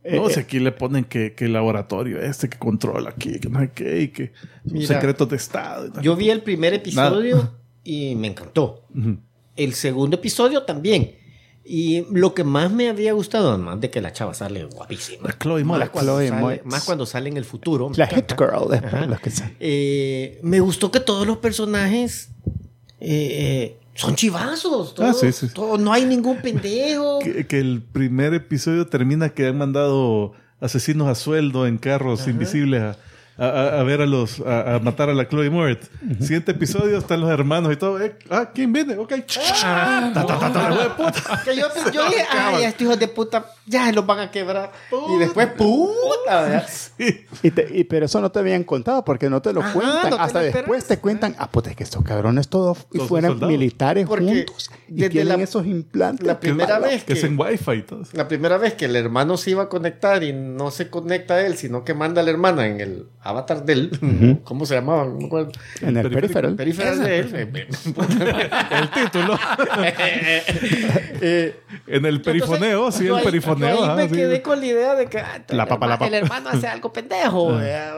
Eh, 0.06 0.16
No, 0.16 0.30
eh, 0.30 0.34
si 0.34 0.40
aquí 0.40 0.60
le 0.60 0.72
ponen 0.72 1.04
que, 1.06 1.34
que 1.34 1.48
laboratorio 1.48 2.22
este 2.22 2.48
que 2.48 2.58
controla 2.58 3.10
aquí, 3.10 3.40
que 3.40 3.50
no 3.50 3.60
sé 3.60 3.72
qué, 3.74 4.02
y 4.02 4.08
que 4.10 4.32
Mira, 4.64 4.88
secretos 4.88 5.28
de 5.30 5.36
Estado. 5.36 5.92
y 6.00 6.04
Yo 6.04 6.16
vi 6.16 6.30
el 6.30 6.42
primer 6.42 6.74
episodio 6.74 7.36
Nada. 7.38 7.54
y 7.84 8.16
me 8.16 8.28
encantó. 8.28 8.86
El 9.56 9.74
segundo 9.74 10.18
episodio 10.18 10.64
también. 10.64 11.16
Y 11.68 12.06
lo 12.12 12.36
que 12.36 12.44
más 12.44 12.72
me 12.72 12.90
había 12.90 13.14
gustado, 13.14 13.50
además 13.50 13.82
de 13.82 13.90
que 13.90 14.00
la 14.00 14.14
chava 14.14 14.36
sale 14.36 14.64
guapísima. 14.66 15.30
La 15.30 15.38
Chloe 15.38 15.64
Moretz. 15.64 15.86
Más 15.86 15.90
cuando, 15.90 16.12
Chloe 16.12 16.28
sale, 16.28 16.62
más 16.64 16.84
cuando 16.84 17.06
sale 17.08 17.30
en 17.30 17.38
el 17.38 17.46
futuro. 17.46 17.92
la 17.96 18.06
Hit. 18.06 18.34
Girl. 18.38 18.70
después, 18.70 19.08
los 19.08 19.20
que. 19.20 19.32
Eh, 19.60 20.40
me 20.44 20.60
gustó 20.60 20.92
que 20.92 21.00
todos 21.00 21.26
los 21.26 21.38
personajes 21.40 22.30
eh, 23.00 23.78
eh, 23.80 23.80
son 23.96 24.16
chivazos. 24.16 24.92
Ah, 24.92 24.96
todos- 25.12 25.20
sí, 25.20 25.32
sí. 25.32 25.48
todos- 25.54 25.80
no 25.80 25.92
hay 25.92 26.06
ningún 26.06 26.38
pendejo. 26.42 27.20
Que, 27.24 27.48
que 27.48 27.60
el 27.60 27.82
primer 27.82 28.34
episodio 28.36 28.86
termina 28.88 29.30
que 29.30 29.48
han 29.48 29.58
mandado 29.58 30.34
asesinos 30.62 31.08
a 31.08 31.16
sueldo 31.16 31.66
en 31.66 31.78
carros 31.78 32.28
invisibles 32.28 32.82
a, 32.84 32.98
a, 33.38 33.46
a- 33.46 33.80
a 33.80 33.84
ver 33.84 34.02
a 34.02 34.06
los, 34.06 34.40
a, 34.42 34.76
a 34.76 34.80
matar 34.80 35.10
a 35.10 35.14
la 35.14 35.28
Chloe 35.28 35.50
Moretz. 35.50 35.90
Siguiente 36.22 36.52
episodio, 36.52 36.98
están 36.98 37.20
los 37.22 37.30
hermanos 37.30 37.74
y 37.74 37.76
todo. 37.76 38.00
Eh, 38.02 38.16
ah, 38.30 38.52
¿quién 38.54 38.72
viene? 38.72 38.98
Ok. 38.98 39.14
Ta, 39.28 40.12
ta, 40.14 40.26
ta, 40.26 40.54
ta, 40.54 40.70
la 40.70 40.76
wea, 40.76 40.96
puta. 40.96 41.42
Que 41.44 41.56
yo, 41.56 41.68
yo 41.92 42.06
dije, 42.06 42.24
ay, 42.32 42.64
estos 42.64 42.82
hijos 42.84 43.00
de 43.00 43.08
puta, 43.08 43.46
ya 43.66 43.92
los 43.92 44.06
van 44.06 44.20
a 44.20 44.32
quebrar. 44.32 44.72
Y 45.10 45.18
después, 45.20 45.48
puta, 45.50 46.42
¿verdad? 46.44 46.70
Y 47.44 47.52
te- 47.52 47.68
y- 47.78 47.84
pero 47.84 48.06
eso 48.06 48.22
no 48.22 48.32
te 48.32 48.40
habían 48.40 48.64
contado 48.64 49.04
porque 49.04 49.30
no 49.30 49.42
te 49.42 49.52
lo 49.54 49.62
Ajá, 49.62 49.74
cuentan. 49.74 50.10
no 50.12 50.16
te 50.18 50.22
Hasta 50.24 50.40
después 50.40 50.64
esperas. 50.80 50.88
te 50.88 51.00
cuentan, 51.00 51.36
ah, 51.38 51.50
pues 51.52 51.68
es 51.68 51.76
que 51.76 51.84
estos 51.84 52.04
cabrones 52.04 52.48
todos 52.48 52.88
y 52.94 52.98
Todos 52.98 53.10
fueran 53.10 53.32
soldados. 53.32 53.52
militares 53.52 54.06
Porque 54.08 54.26
juntos 54.26 54.72
y 54.88 54.94
desde 54.96 55.10
tienen 55.10 55.38
la- 55.38 55.44
esos 55.44 55.66
implantes. 55.66 56.26
La 56.26 56.40
primera 56.40 56.76
Malo. 56.76 56.88
vez 56.88 57.04
Que 57.04 57.14
es 57.14 57.20
que, 57.22 57.28
en 57.28 57.40
Wi-Fi 57.40 57.72
y 57.74 57.82
todo. 57.84 58.04
la 58.14 58.28
primera 58.28 58.58
vez 58.58 58.74
que 58.76 58.86
el 58.86 58.96
hermano 58.96 59.38
se 59.38 59.52
iba 59.52 59.64
a 59.64 59.70
conectar 59.70 60.24
y 60.24 60.32
no 60.34 60.72
se 60.72 60.90
conecta 60.90 61.46
él, 61.46 61.58
sino 61.58 61.84
que 61.84 61.94
manda 61.94 62.22
a 62.22 62.24
la 62.24 62.32
hermana 62.32 62.66
en 62.68 62.80
el 62.82 63.08
avatar 63.26 63.66
de 63.66 63.74
él. 63.74 64.40
¿Cómo 64.44 64.66
se 64.66 64.76
llamaba? 64.76 65.06
No 65.06 65.18
me 65.18 65.26
acuerdo. 65.26 65.52
En 65.82 65.98
el 65.98 66.10
periférico. 66.10 66.56
Periférico 66.56 66.96
de 67.04 67.20
él. 67.20 67.36
El 68.72 68.92
título. 68.92 69.38
Eh, 71.22 71.60
En 71.88 72.06
el 72.06 72.22
perifoneo, 72.22 72.78
entonces, 72.80 73.02
sí, 73.02 73.08
el 73.08 73.16
ahí- 73.16 73.24
perifoneo. 73.24 73.84
ahí 73.86 73.96
me 73.98 74.10
sí. 74.10 74.16
quedé 74.16 74.42
con 74.42 74.60
la 74.60 74.66
idea 74.66 74.96
de 74.96 75.08
que 75.08 75.20
ah, 75.20 75.44
La 75.50 75.64
el, 75.64 75.70
papa, 75.70 75.88
la 75.88 75.94
hermano, 75.96 76.00
papa. 76.00 76.08
el 76.08 76.14
hermano 76.14 76.50
hace 76.50 76.68
algo 76.68 76.94
pendejo. 76.94 77.44
O 77.44 77.60
sea, 77.60 77.96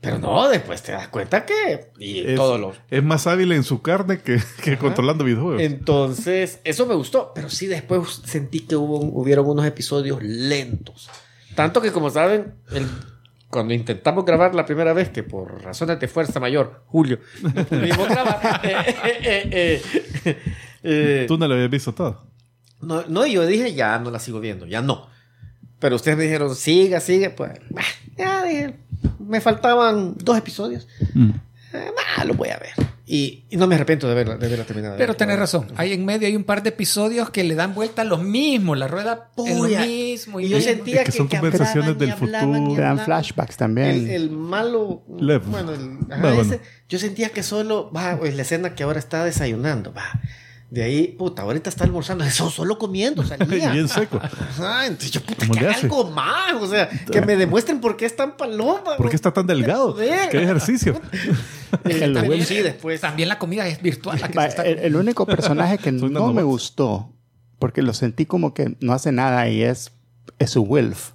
pero 0.00 0.18
no, 0.18 0.48
después 0.48 0.82
te 0.82 0.92
das 0.92 1.08
cuenta 1.08 1.44
que. 1.46 1.90
Y 1.98 2.20
Es, 2.20 2.36
todo 2.36 2.58
lo. 2.58 2.74
es 2.90 3.02
más 3.02 3.26
hábil 3.26 3.52
en 3.52 3.64
su 3.64 3.82
carne 3.82 4.18
que, 4.20 4.40
que 4.62 4.76
controlando 4.78 5.24
videojuegos. 5.24 5.62
Entonces, 5.62 6.60
eso 6.64 6.86
me 6.86 6.94
gustó, 6.94 7.32
pero 7.34 7.48
sí 7.48 7.66
después 7.66 8.20
sentí 8.24 8.60
que 8.60 8.76
hubo, 8.76 8.98
hubieron 9.00 9.46
unos 9.48 9.66
episodios 9.66 10.22
lentos. 10.22 11.08
Tanto 11.54 11.80
que, 11.80 11.90
como 11.92 12.10
saben, 12.10 12.54
el- 12.72 12.86
cuando 13.50 13.72
intentamos 13.74 14.24
grabar 14.24 14.54
la 14.54 14.66
primera 14.66 14.92
vez, 14.92 15.08
que 15.10 15.22
por 15.22 15.62
razones 15.62 15.98
de 16.00 16.08
fuerza 16.08 16.40
mayor, 16.40 16.82
Julio, 16.86 17.18
no 17.42 17.64
pudimos 17.64 18.08
grabar, 18.08 18.60
eh, 18.64 18.84
eh, 19.02 19.48
eh, 19.52 19.82
eh, 20.24 20.38
eh, 20.82 21.24
Tú 21.28 21.38
no 21.38 21.46
lo 21.48 21.54
habías 21.54 21.70
visto 21.70 21.92
todo. 21.94 22.26
no, 22.80 23.04
no, 23.08 23.26
y 23.26 23.32
yo 23.32 23.46
dije, 23.46 23.74
ya 23.74 23.98
no 23.98 24.10
la 24.10 24.18
sigo 24.18 24.40
viendo, 24.40 24.66
ya 24.66 24.82
no. 24.82 25.08
Pero 25.78 25.96
ustedes 25.96 26.16
me 26.16 26.24
dijeron, 26.24 26.54
siga, 26.56 27.00
sigue, 27.00 27.30
pues, 27.30 27.52
bah, 27.70 27.82
ya 28.16 28.42
dije, 28.44 28.76
me 29.18 29.40
faltaban 29.40 30.14
dos 30.16 30.36
episodios. 30.38 30.88
Eh, 31.72 31.92
bah, 31.94 32.24
lo 32.24 32.34
voy 32.34 32.48
a 32.48 32.58
ver. 32.58 32.72
Y, 33.08 33.44
y 33.50 33.56
no 33.56 33.68
me 33.68 33.76
arrepiento 33.76 34.08
de 34.08 34.16
verla, 34.16 34.36
de 34.36 34.48
verla 34.48 34.64
terminada. 34.64 34.96
Pero 34.96 35.14
tenés 35.14 35.38
razón. 35.38 35.68
Hay 35.76 35.92
en 35.92 36.04
medio 36.04 36.26
hay 36.26 36.34
un 36.34 36.42
par 36.42 36.64
de 36.64 36.70
episodios 36.70 37.30
que 37.30 37.44
le 37.44 37.54
dan 37.54 37.72
vuelta 37.72 38.02
a 38.02 38.04
lo 38.04 38.18
mismo. 38.18 38.74
La 38.74 38.88
rueda 38.88 39.30
es 39.36 39.56
lo 39.56 39.62
Puya. 39.62 39.86
mismo. 39.86 40.40
Y 40.40 40.48
yo 40.48 40.60
sentía 40.60 41.02
Es 41.02 41.06
que 41.06 41.12
que, 41.12 41.18
son 41.18 41.28
que 41.28 41.36
conversaciones 41.36 41.90
hablaban 41.90 41.98
del 41.98 42.10
hablaban 42.10 42.54
futuro. 42.54 42.74
Te 42.74 42.80
dan 42.80 42.98
flashbacks 42.98 43.56
también. 43.56 43.88
El, 43.90 44.10
el 44.10 44.30
malo. 44.30 45.04
Lev. 45.20 45.44
Bueno, 45.44 45.72
el, 45.72 45.98
ajá, 46.10 46.20
bueno. 46.20 46.42
ese, 46.42 46.60
yo 46.88 46.98
sentía 46.98 47.28
que 47.28 47.44
solo. 47.44 47.92
Va, 47.92 48.18
pues 48.18 48.34
la 48.34 48.42
escena 48.42 48.74
que 48.74 48.82
ahora 48.82 48.98
está 48.98 49.24
desayunando. 49.24 49.94
Va. 49.94 50.02
De 50.68 50.82
ahí, 50.82 51.08
puta, 51.16 51.42
ahorita 51.42 51.70
está 51.70 51.84
almorzando. 51.84 52.24
Eso 52.24 52.50
solo 52.50 52.76
comiendo, 52.78 53.22
salía. 53.26 53.70
Bien 53.72 53.88
seco. 53.88 54.18
Ajá, 54.22 54.86
entonces 54.86 55.12
yo, 55.12 55.20
puta, 55.20 55.46
¿Cómo 55.46 55.58
que 55.60 55.66
algo 55.68 56.10
más. 56.10 56.54
O 56.60 56.66
sea, 56.66 56.88
que 56.88 57.20
me 57.20 57.36
demuestren 57.36 57.80
por 57.80 57.96
qué 57.96 58.04
es 58.06 58.16
tan 58.16 58.36
paloma. 58.36 58.96
¿Por 58.96 59.08
qué 59.08 59.16
está 59.16 59.32
tan 59.32 59.46
delgado? 59.46 59.94
¿Qué 59.96 60.42
ejercicio? 60.42 61.00
El 61.84 62.14
También 62.14 62.44
sí, 62.44 62.56
después. 62.62 63.00
También 63.00 63.28
la 63.28 63.38
comida 63.38 63.66
es 63.68 63.80
virtual. 63.82 64.18
La 64.20 64.28
que 64.28 64.36
Va, 64.38 64.42
se 64.44 64.48
está 64.50 64.62
el, 64.66 64.78
el 64.78 64.96
único 64.96 65.26
personaje 65.26 65.78
que 65.78 65.92
no 65.92 66.32
me 66.32 66.42
gustó, 66.42 67.12
porque 67.58 67.82
lo 67.82 67.92
sentí 67.94 68.26
como 68.26 68.54
que 68.54 68.76
no 68.80 68.92
hace 68.92 69.12
nada 69.12 69.48
y 69.48 69.62
es, 69.62 69.92
es 70.38 70.50
su 70.50 70.62
Wilf. 70.62 71.10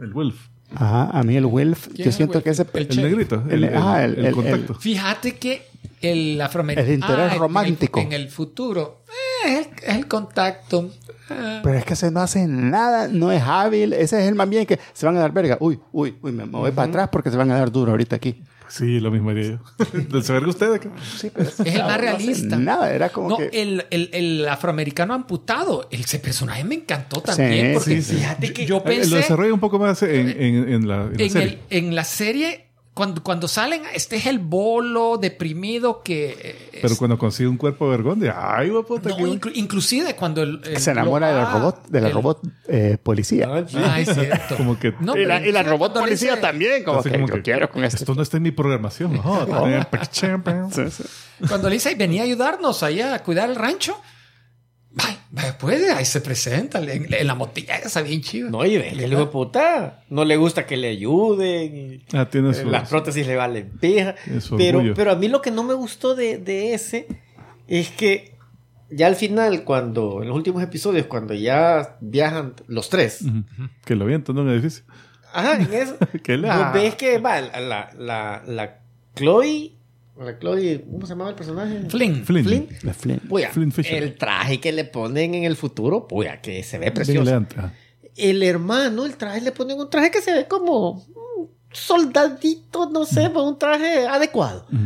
El 0.00 0.12
Wolf. 0.12 0.36
Ajá, 0.74 1.10
a 1.16 1.22
mí 1.22 1.36
el 1.36 1.46
Wilf, 1.46 1.86
¿Quién 1.86 1.96
yo 1.98 2.04
el 2.10 2.12
siento 2.12 2.34
Wilf? 2.38 2.44
que 2.44 2.50
ese... 2.50 2.66
El 2.74 2.86
El 2.90 2.96
negrito. 3.02 3.42
El, 3.48 3.52
El- 3.52 3.64
el- 3.64 3.76
ah, 3.76 4.04
el- 4.04 4.18
el 4.18 4.26
el- 4.26 4.34
contacto. 4.34 4.74
Fíjate 4.74 5.36
que 5.36 5.66
el 6.02 6.40
afroamericano. 6.40 6.88
El 6.88 6.94
interés 6.94 7.32
en 7.32 7.38
romántico. 7.38 8.00
En 8.00 8.12
el, 8.12 8.28
futuro. 8.30 9.02
eh, 9.46 9.58
es, 9.60 9.66
el, 9.66 9.90
es 9.90 9.96
el 9.96 10.06
contacto. 10.08 10.90
Ah. 11.28 11.60
Pero 11.62 11.78
es 11.78 11.84
que 11.84 11.94
ese 11.94 12.10
no 12.10 12.20
hace 12.20 12.46
nada, 12.46 13.08
no 13.08 13.32
es 13.32 13.42
hábil. 13.42 13.92
Ese 13.92 14.20
es 14.22 14.28
el 14.28 14.34
más 14.34 14.48
bien 14.48 14.64
que 14.66 14.78
se 14.92 15.06
van 15.06 15.16
a 15.16 15.20
dar 15.20 15.32
verga. 15.32 15.56
Uy, 15.60 15.78
uy, 15.92 16.16
uy, 16.22 16.32
me 16.32 16.44
voy 16.44 16.70
para 16.70 16.88
atrás 16.88 17.08
porque 17.10 17.30
se 17.30 17.36
van 17.36 17.50
a 17.50 17.58
dar 17.58 17.70
duro 17.72 17.90
ahorita 17.92 18.16
aquí. 18.16 18.42
Sí, 18.68 18.98
lo 18.98 19.12
mismo 19.12 19.30
haría 19.30 19.44
yo. 19.50 19.58
Del 20.10 20.24
saber 20.24 20.42
que 20.42 20.48
ustedes. 20.50 20.80
Sí, 21.16 21.30
pero 21.32 21.48
Es 21.48 21.60
el 21.60 21.82
más 21.84 22.00
realista. 22.00 22.56
nada, 22.56 22.92
era 22.92 23.10
como 23.10 23.28
No, 23.28 23.36
que... 23.38 23.48
el, 23.52 23.86
el, 23.90 24.10
el 24.12 24.48
afroamericano 24.48 25.14
amputado. 25.14 25.86
Ese 25.92 26.18
personaje 26.18 26.64
me 26.64 26.74
encantó 26.74 27.20
también. 27.20 27.68
Sí, 27.68 27.72
porque 27.74 28.02
sí, 28.02 28.02
sí. 28.02 28.16
fíjate 28.16 28.52
que 28.52 28.66
yo 28.66 28.76
Eh, 28.76 28.78
Lo 28.78 28.84
pensé 28.84 29.16
desarrolla 29.16 29.54
un 29.54 29.60
poco 29.60 29.78
más 29.78 30.02
en, 30.02 30.28
en, 30.30 30.68
en 30.72 30.88
la, 30.88 31.02
en 31.04 31.16
la 31.16 31.22
en, 31.24 31.30
serie. 31.30 31.58
el, 31.70 31.78
en 31.86 31.94
la 31.94 32.04
serie. 32.04 32.65
Cuando, 32.96 33.22
cuando 33.22 33.46
salen, 33.46 33.82
este 33.92 34.16
es 34.16 34.24
el 34.24 34.38
bolo 34.38 35.18
deprimido 35.18 36.02
que. 36.02 36.30
eh, 36.40 36.68
Pero 36.80 36.94
es- 36.94 36.98
cuando 36.98 37.18
consigue 37.18 37.46
un 37.46 37.58
cuerpo 37.58 37.84
de 37.84 37.90
vergón, 37.90 38.18
de 38.20 38.32
ay, 38.34 38.70
guapota. 38.70 39.10
no, 39.10 39.18
inclu- 39.18 39.52
inclusive 39.54 40.16
cuando 40.16 40.42
el, 40.42 40.62
el- 40.64 40.78
se 40.80 40.92
enamora 40.92 41.28
lo- 41.30 41.36
del 41.36 41.44
ah, 41.44 41.52
robot, 41.52 41.86
de 41.88 42.00
la 42.00 42.08
el- 42.08 42.14
robot 42.14 42.40
eh, 42.68 42.96
policía. 43.02 43.48
Ah, 43.52 44.00
es 44.00 44.14
cierto. 44.14 44.54
Como 44.56 44.78
que. 44.78 44.94
No, 45.00 45.14
y, 45.14 45.26
la, 45.26 45.36
pero 45.36 45.50
y 45.50 45.52
la 45.52 45.62
robot 45.62 45.92
policía 45.92 46.30
dice- 46.30 46.40
también, 46.40 46.84
como 46.84 47.02
que, 47.02 47.10
como 47.10 47.28
yo 47.28 47.34
que, 47.34 47.42
quiero 47.42 47.68
con 47.70 47.84
esto. 47.84 47.98
Esto 47.98 48.14
no 48.14 48.22
está 48.22 48.38
en 48.38 48.44
mi 48.44 48.50
programación. 48.52 49.12
Sí, 50.72 50.82
sí. 50.90 51.04
Cuando 51.48 51.68
le 51.68 51.74
dice, 51.74 51.94
venía 51.96 52.22
a 52.22 52.24
ayudarnos 52.24 52.82
allá 52.82 53.12
a 53.14 53.22
cuidar 53.22 53.50
el 53.50 53.56
rancho. 53.56 54.00
Vaya, 55.30 55.58
puede, 55.58 55.90
ahí 55.92 56.04
se 56.04 56.20
presenta 56.20 56.78
en, 56.80 57.12
en 57.12 57.26
la 57.26 57.34
motilla 57.34 57.76
esa 57.76 58.00
bien 58.02 58.20
chiva. 58.22 58.48
No, 58.48 58.64
y 58.64 58.76
el 58.76 59.00
hijo 59.12 59.20
de 59.20 59.26
puta. 59.26 60.04
No 60.08 60.24
le 60.24 60.36
gusta 60.36 60.66
que 60.66 60.76
le 60.76 60.88
ayuden. 60.88 61.76
y- 61.76 62.04
ah, 62.16 62.28
tiene 62.30 62.50
Eh, 62.50 62.54
su. 62.54 62.70
Las 62.70 62.88
prótesis 62.88 63.26
le 63.26 63.36
valen 63.36 63.70
pija. 63.80 64.14
Pero, 64.56 64.78
orgullo. 64.78 64.94
pero 64.94 65.10
a 65.12 65.16
mí 65.16 65.28
lo 65.28 65.42
que 65.42 65.50
no 65.50 65.62
me 65.64 65.74
gustó 65.74 66.14
de, 66.14 66.38
de 66.38 66.74
ese 66.74 67.06
es 67.66 67.90
que 67.90 68.34
ya 68.88 69.08
al 69.08 69.16
final, 69.16 69.64
cuando 69.64 70.22
en 70.22 70.28
los 70.28 70.36
últimos 70.36 70.62
episodios, 70.62 71.06
cuando 71.06 71.34
ya 71.34 71.96
viajan 72.00 72.54
los 72.68 72.88
tres. 72.88 73.24
Que 73.84 73.96
lo 73.96 74.04
avientan 74.04 74.36
en 74.38 74.42
un 74.44 74.50
edificio. 74.52 74.84
ajá, 75.34 75.56
en 75.60 75.72
eso, 75.74 75.96
Que 76.22 76.36
la- 76.38 76.70
ves 76.72 76.94
que 76.94 77.18
va 77.18 77.40
la, 77.40 77.60
la, 77.60 77.90
la, 77.98 78.42
la 78.46 78.80
Chloe, 79.16 79.75
la 80.24 80.38
Chloe, 80.38 80.84
¿cómo 80.90 81.06
se 81.06 81.12
llamaba 81.12 81.30
el 81.30 81.36
personaje? 81.36 81.80
Flynn. 81.88 82.24
Flynn. 82.24 82.44
Flynn. 82.44 82.68
La 82.82 82.94
Flynn. 82.94 83.20
Puya, 83.28 83.50
Flynn 83.50 83.72
Fisher. 83.72 84.02
el 84.02 84.16
traje 84.16 84.60
que 84.60 84.72
le 84.72 84.84
ponen 84.84 85.34
en 85.34 85.44
el 85.44 85.56
futuro, 85.56 86.08
puya, 86.08 86.40
que 86.40 86.62
se 86.62 86.78
ve 86.78 86.90
precioso. 86.90 87.46
El 88.14 88.42
hermano, 88.42 89.04
el 89.04 89.16
traje 89.16 89.42
le 89.42 89.52
ponen 89.52 89.78
un 89.78 89.90
traje 89.90 90.10
que 90.10 90.22
se 90.22 90.32
ve 90.32 90.48
como 90.48 90.92
un 90.92 91.50
soldadito, 91.70 92.88
no 92.88 93.04
sé, 93.04 93.28
pues, 93.30 93.44
un 93.44 93.58
traje 93.58 94.06
adecuado. 94.06 94.66
Ujú. 94.72 94.84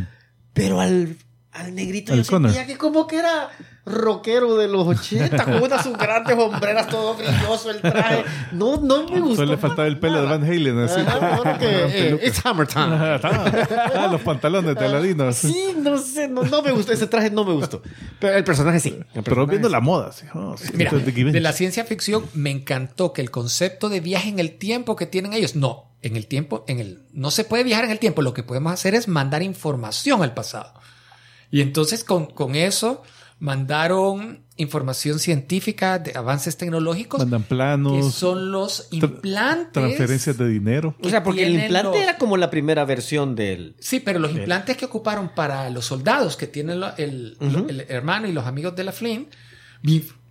Pero 0.53 0.81
al, 0.81 1.17
al 1.53 1.75
negrito 1.75 2.13
Al 2.13 2.19
yo 2.19 2.25
sentía 2.25 2.67
que 2.67 2.77
como 2.77 3.07
que 3.07 3.17
era 3.19 3.51
rockero 3.87 4.57
de 4.57 4.69
los 4.69 4.87
80, 4.87 5.45
con 5.45 5.63
unas 5.63 5.83
sus 5.83 5.97
grandes 5.97 6.37
hombreras, 6.39 6.89
todo 6.89 7.15
brilloso 7.15 7.71
el 7.71 7.81
traje. 7.81 8.25
No, 8.53 8.77
no 8.77 9.09
me 9.09 9.21
gustó. 9.21 9.37
Solo 9.37 9.53
le 9.53 9.59
faltaba 9.59 9.89
el 9.89 9.99
pelo 9.99 10.21
de 10.21 10.27
Van 10.27 10.45
Halen. 10.45 10.79
Así. 10.81 11.01
Ajá, 11.01 11.59
que, 11.59 11.67
eh, 11.69 12.21
it's 12.25 12.45
hammer 12.45 12.67
time. 12.67 12.89
Ah, 12.91 14.09
los 14.11 14.21
pantalones 14.21 14.75
de 14.75 14.85
Aladino. 14.85 15.33
Sí, 15.33 15.75
no 15.77 15.99
sé, 15.99 16.29
no, 16.29 16.43
no 16.43 16.63
me 16.63 16.73
gustó. 16.73 16.93
Ese 16.93 17.07
traje 17.07 17.31
no 17.31 17.45
me 17.45 17.53
gustó. 17.53 17.83
Pero 18.19 18.37
el 18.37 18.45
personaje 18.45 18.81
sí. 18.81 18.99
El 19.15 19.23
Pero 19.23 19.47
viendo 19.47 19.69
sí. 19.69 19.73
la 19.73 19.81
moda. 19.81 20.13
sí. 20.13 20.27
Oh, 20.35 20.57
sí, 20.57 20.69
Mira, 20.75 20.91
de 20.93 21.41
la 21.41 21.53
ciencia 21.53 21.85
ficción 21.85 22.25
me 22.35 22.51
encantó 22.51 23.13
que 23.13 23.23
el 23.23 23.31
concepto 23.31 23.89
de 23.89 24.01
viaje 24.01 24.29
en 24.29 24.39
el 24.39 24.59
tiempo 24.59 24.97
que 24.97 25.07
tienen 25.07 25.33
ellos, 25.33 25.57
no, 25.57 25.91
en 26.03 26.17
el 26.17 26.27
tiempo, 26.27 26.65
en 26.69 26.81
el, 26.81 27.03
no 27.13 27.31
se 27.31 27.45
puede 27.45 27.65
viajar 27.65 27.85
en 27.85 27.91
el 27.91 27.99
tiempo, 27.99 28.23
lo 28.23 28.35
que 28.35 28.43
podemos 28.43 28.73
hacer 28.73 28.95
es 28.95 29.09
mandar 29.09 29.43
información 29.43 30.23
al 30.23 30.35
pasado. 30.35 30.73
Y 31.51 31.61
entonces 31.63 32.05
con, 32.05 32.27
con 32.27 32.55
eso 32.55 33.03
mandaron 33.41 34.45
información 34.57 35.19
científica 35.19 35.99
de 35.99 36.13
avances 36.15 36.57
tecnológicos 36.59 37.19
Mandan 37.21 37.43
que 37.43 37.49
planos, 37.49 38.15
son 38.15 38.53
los 38.53 38.89
implantes. 38.91 39.73
transferencias 39.73 40.37
de 40.37 40.47
dinero. 40.49 40.95
O 41.03 41.09
sea, 41.09 41.23
porque 41.25 41.47
el 41.47 41.55
implante 41.55 41.89
los- 41.89 41.97
era 41.97 42.19
como 42.19 42.37
la 42.37 42.51
primera 42.51 42.85
versión 42.85 43.35
del. 43.35 43.75
Sí, 43.81 44.01
pero 44.01 44.19
los 44.19 44.31
implantes 44.33 44.77
que 44.77 44.85
ocuparon 44.85 45.31
para 45.35 45.69
los 45.71 45.87
soldados 45.87 46.37
que 46.37 46.47
tienen 46.47 46.83
el, 46.99 47.37
el 47.41 47.87
hermano 47.89 48.29
y 48.29 48.33
los 48.33 48.47
amigos 48.47 48.77
de 48.77 48.85
la 48.85 48.93
Flynn, 48.93 49.29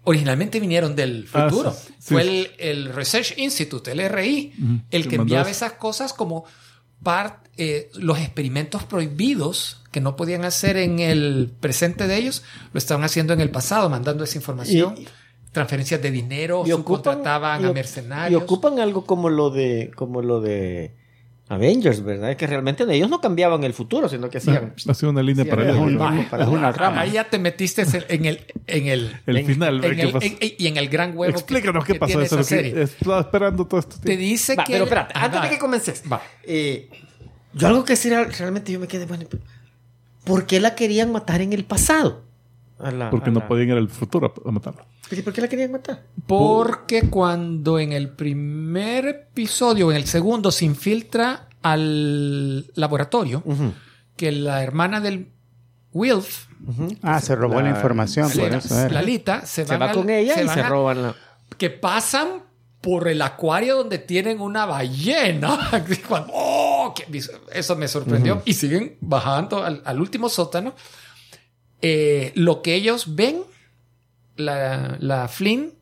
originalmente 0.04 0.60
vinieron 0.60 0.96
del 0.96 1.28
Ah, 1.34 1.50
futuro. 1.50 1.72
sí, 1.72 1.88
sí. 2.00 2.14
Fue 2.14 2.22
el, 2.22 2.52
el 2.58 2.94
Research 2.94 3.34
Institute, 3.38 3.92
el 3.92 4.08
RI, 4.10 4.54
Ujú, 4.58 4.82
el 4.92 5.04
que 5.04 5.10
que 5.10 5.16
enviaba 5.16 5.50
esas 5.50 5.74
cosas 5.74 6.14
como 6.14 6.46
part, 7.04 7.48
eh, 7.58 7.90
los 7.96 8.20
experimentos 8.20 8.84
prohibidos 8.84 9.84
que 9.92 10.02
no 10.02 10.16
podían 10.16 10.46
hacer 10.46 10.78
en 10.78 11.00
el 11.00 11.52
presente 11.60 12.08
de 12.08 12.18
ellos, 12.18 12.44
lo 12.74 12.78
estaban 12.78 13.04
haciendo 13.04 13.34
en 13.34 13.42
el 13.42 13.50
pasado, 13.50 13.90
mandando 13.90 14.24
esa 14.24 14.38
información. 14.38 14.96
Y- 14.98 15.08
transferencias 15.52 16.02
de 16.02 16.12
dinero, 16.12 16.64
y 16.66 16.72
ocupan, 16.72 16.98
subcontrataban 17.04 17.62
y 17.64 17.66
a 17.66 17.74
mercenarios. 17.74 18.40
Y 18.40 18.44
ocupan 18.44 18.80
algo 18.80 19.06
como 19.06 19.30
lo 19.30 19.50
de, 19.50 19.92
como 19.96 20.22
lo 20.22 20.42
de 20.42 20.96
Avengers, 21.50 22.04
¿verdad? 22.04 22.38
Que 22.38 22.46
realmente 22.46 22.84
ellos 22.94 23.10
no 23.10 23.20
cambiaban 23.20 23.64
el 23.64 23.74
futuro, 23.74 24.08
sino 24.08 24.30
que 24.30 24.38
hacían. 24.38 24.74
Ha 24.88 24.94
sido 24.94 25.10
una 25.12 25.24
línea 25.24 25.44
Sí, 25.44 25.50
paralela. 25.50 25.74
es 25.76 25.82
un- 25.82 25.98
¿verdad? 25.98 26.42
Es 26.42 26.48
una 26.48 26.72
rama. 26.72 27.02
Ahí 27.02 27.12
ya 27.12 27.24
te 27.28 27.40
metiste 27.40 27.82
en 28.08 28.26
el, 28.26 28.46
en 28.68 28.86
el, 28.88 29.18
El 29.26 29.38
en- 29.38 29.46
final, 29.48 29.84
en 29.84 29.96
¿qué 29.96 30.02
el- 30.04 30.16
en- 30.24 30.38
y 30.60 30.68
en 30.68 30.78
el 30.78 30.90
gran 30.90 31.18
huevo. 31.18 31.34
que- 31.34 31.40
Explícanos 31.40 31.84
qué 31.86 31.96
pasó. 31.96 32.22
Eso 32.22 32.40
esa 32.40 32.42
es 32.42 32.52
lo 32.52 32.58
que 32.58 32.64
serie. 32.70 32.82
estaba 32.84 33.20
esperando 33.22 33.66
todo 33.66 33.80
esto. 33.80 33.96
Te 34.02 34.16
dice 34.16 34.56
Va, 34.56 34.64
que. 34.64 34.74
pero 34.74 34.84
espérate, 34.86 35.14
Ah, 35.16 35.26
antes 35.26 35.40
va. 35.40 35.44
de 35.46 35.50
que 35.50 35.58
comences. 35.60 36.04
Va. 36.12 36.22
eh, 36.44 36.88
Yo 37.54 37.68
algo 37.68 37.84
que 37.84 37.96
real- 37.96 38.32
realmente 38.32 38.72
yo 38.72 38.80
me 38.80 38.88
quedé, 38.88 39.08
bueno, 39.08 39.26
¿por 40.24 40.46
qué 40.46 40.60
la 40.60 40.76
querían 40.76 41.12
matar 41.12 41.42
en 41.42 41.54
el 41.54 41.66
pasado? 41.66 42.22
A 42.78 42.92
la- 42.92 43.10
Porque 43.10 43.30
a 43.32 43.34
no 43.34 43.40
la- 43.40 43.48
podían 43.48 43.70
ir 43.70 43.74
al 43.76 43.90
futuro 43.90 44.34
a, 44.46 44.50
a 44.50 44.52
matarlo. 44.52 44.86
¿Y 44.86 44.99
¿Por 45.24 45.34
qué 45.34 45.42
la 45.42 45.48
querían 45.48 45.72
matar? 45.72 46.04
Porque 46.28 47.10
cuando 47.10 47.80
en 47.80 47.92
el 47.94 48.10
primer 48.10 49.08
episodio 49.08 49.88
o 49.88 49.92
en 49.92 49.98
el 49.98 50.06
segundo 50.06 50.52
se 50.52 50.66
infiltra 50.66 51.48
al 51.64 52.68
laboratorio, 52.76 53.44
que 54.16 54.32
la 54.32 54.62
hermana 54.64 55.00
del 55.02 55.30
Wilf, 55.94 56.46
Ah, 57.02 57.20
se 57.22 57.36
robó 57.36 57.56
la, 57.62 57.70
La- 57.70 57.76
información, 57.78 58.30
por 58.30 58.52
la- 58.52 58.58
eso. 58.58 58.90
Lalita, 58.90 59.46
se, 59.46 59.66
Se 59.66 59.72
van 59.72 59.82
va 59.82 59.90
al- 59.92 59.96
con 59.96 60.10
ella 60.10 60.42
y 60.42 60.46
van 60.46 60.54
se 60.54 60.62
a- 60.62 60.68
roban 60.70 61.02
la... 61.02 61.16
Que 61.58 61.70
pasan 61.70 62.44
por 62.82 63.08
el 63.08 63.22
acuario 63.22 63.78
donde 63.78 63.98
tienen 63.98 64.40
una 64.42 64.66
ballena. 64.66 65.72
Cuando- 66.08 66.32
¡oh! 66.34 66.94
que- 66.94 67.22
eso 67.54 67.76
me 67.78 67.88
sorprendió. 67.88 68.42
Y 68.46 68.54
siguen 68.54 68.98
bajando 69.02 69.64
al, 69.64 69.82
al 69.86 70.00
último 70.02 70.28
sótano. 70.30 70.76
Eh, 71.82 72.32
lo 72.36 72.62
que 72.62 72.76
ellos 72.76 73.16
ven, 73.16 73.42
la, 74.40 74.98
la 75.00 75.28
Flynn 75.28 75.74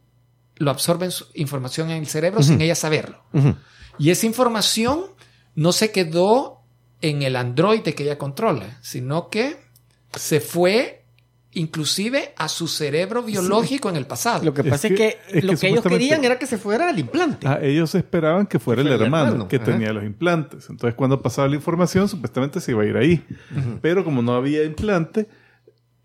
lo 0.57 0.71
absorben 0.71 1.11
su 1.11 1.25
información 1.35 1.89
en 1.91 1.97
el 1.97 2.07
cerebro 2.07 2.41
sin 2.43 2.59
ella 2.61 2.75
saberlo. 2.75 3.23
Y 3.99 4.09
esa 4.09 4.25
información 4.25 5.01
no 5.55 5.71
se 5.71 5.91
quedó 5.91 6.61
en 7.01 7.21
el 7.21 7.35
androide 7.35 7.93
que 7.95 8.03
ella 8.03 8.17
controla, 8.17 8.77
sino 8.81 9.29
que 9.29 9.57
se 10.15 10.39
fue 10.39 11.03
inclusive 11.53 12.33
a 12.37 12.49
su 12.49 12.67
cerebro 12.67 13.23
biológico 13.23 13.89
en 13.89 13.95
el 13.95 14.05
pasado. 14.05 14.43
Lo 14.43 14.53
que 14.53 14.63
pasa 14.63 14.87
que- 14.89 14.93
es 14.93 14.99
que, 14.99 15.07
es 15.07 15.41
que 15.41 15.41
lo 15.47 15.57
que 15.57 15.67
ellos 15.69 15.83
querían 15.83 16.23
era 16.23 16.37
que 16.37 16.45
se 16.45 16.57
fuera 16.57 16.89
al 16.89 16.99
implante. 16.99 17.47
Ah, 17.47 17.59
ellos 17.61 17.95
esperaban 17.95 18.45
que 18.45 18.59
fuera 18.59 18.81
el 18.81 18.87
fuera 18.87 18.95
el 18.97 19.01
hermano, 19.03 19.25
hermano, 19.27 19.47
que 19.47 19.55
ajá. 19.57 19.65
tenía 19.65 19.91
los 19.93 20.03
implantes. 20.03 20.69
Entonces, 20.69 20.93
cuando 20.95 21.21
pasaba 21.21 21.47
la 21.47 21.55
información, 21.55 22.07
supuestamente 22.09 22.59
se 22.61 22.71
iba 22.71 22.83
a 22.83 22.85
ir 22.85 22.97
ahí. 22.97 23.25
Pero 23.81 24.03
como 24.03 24.21
no 24.21 24.35
había 24.35 24.63
implante, 24.63 25.27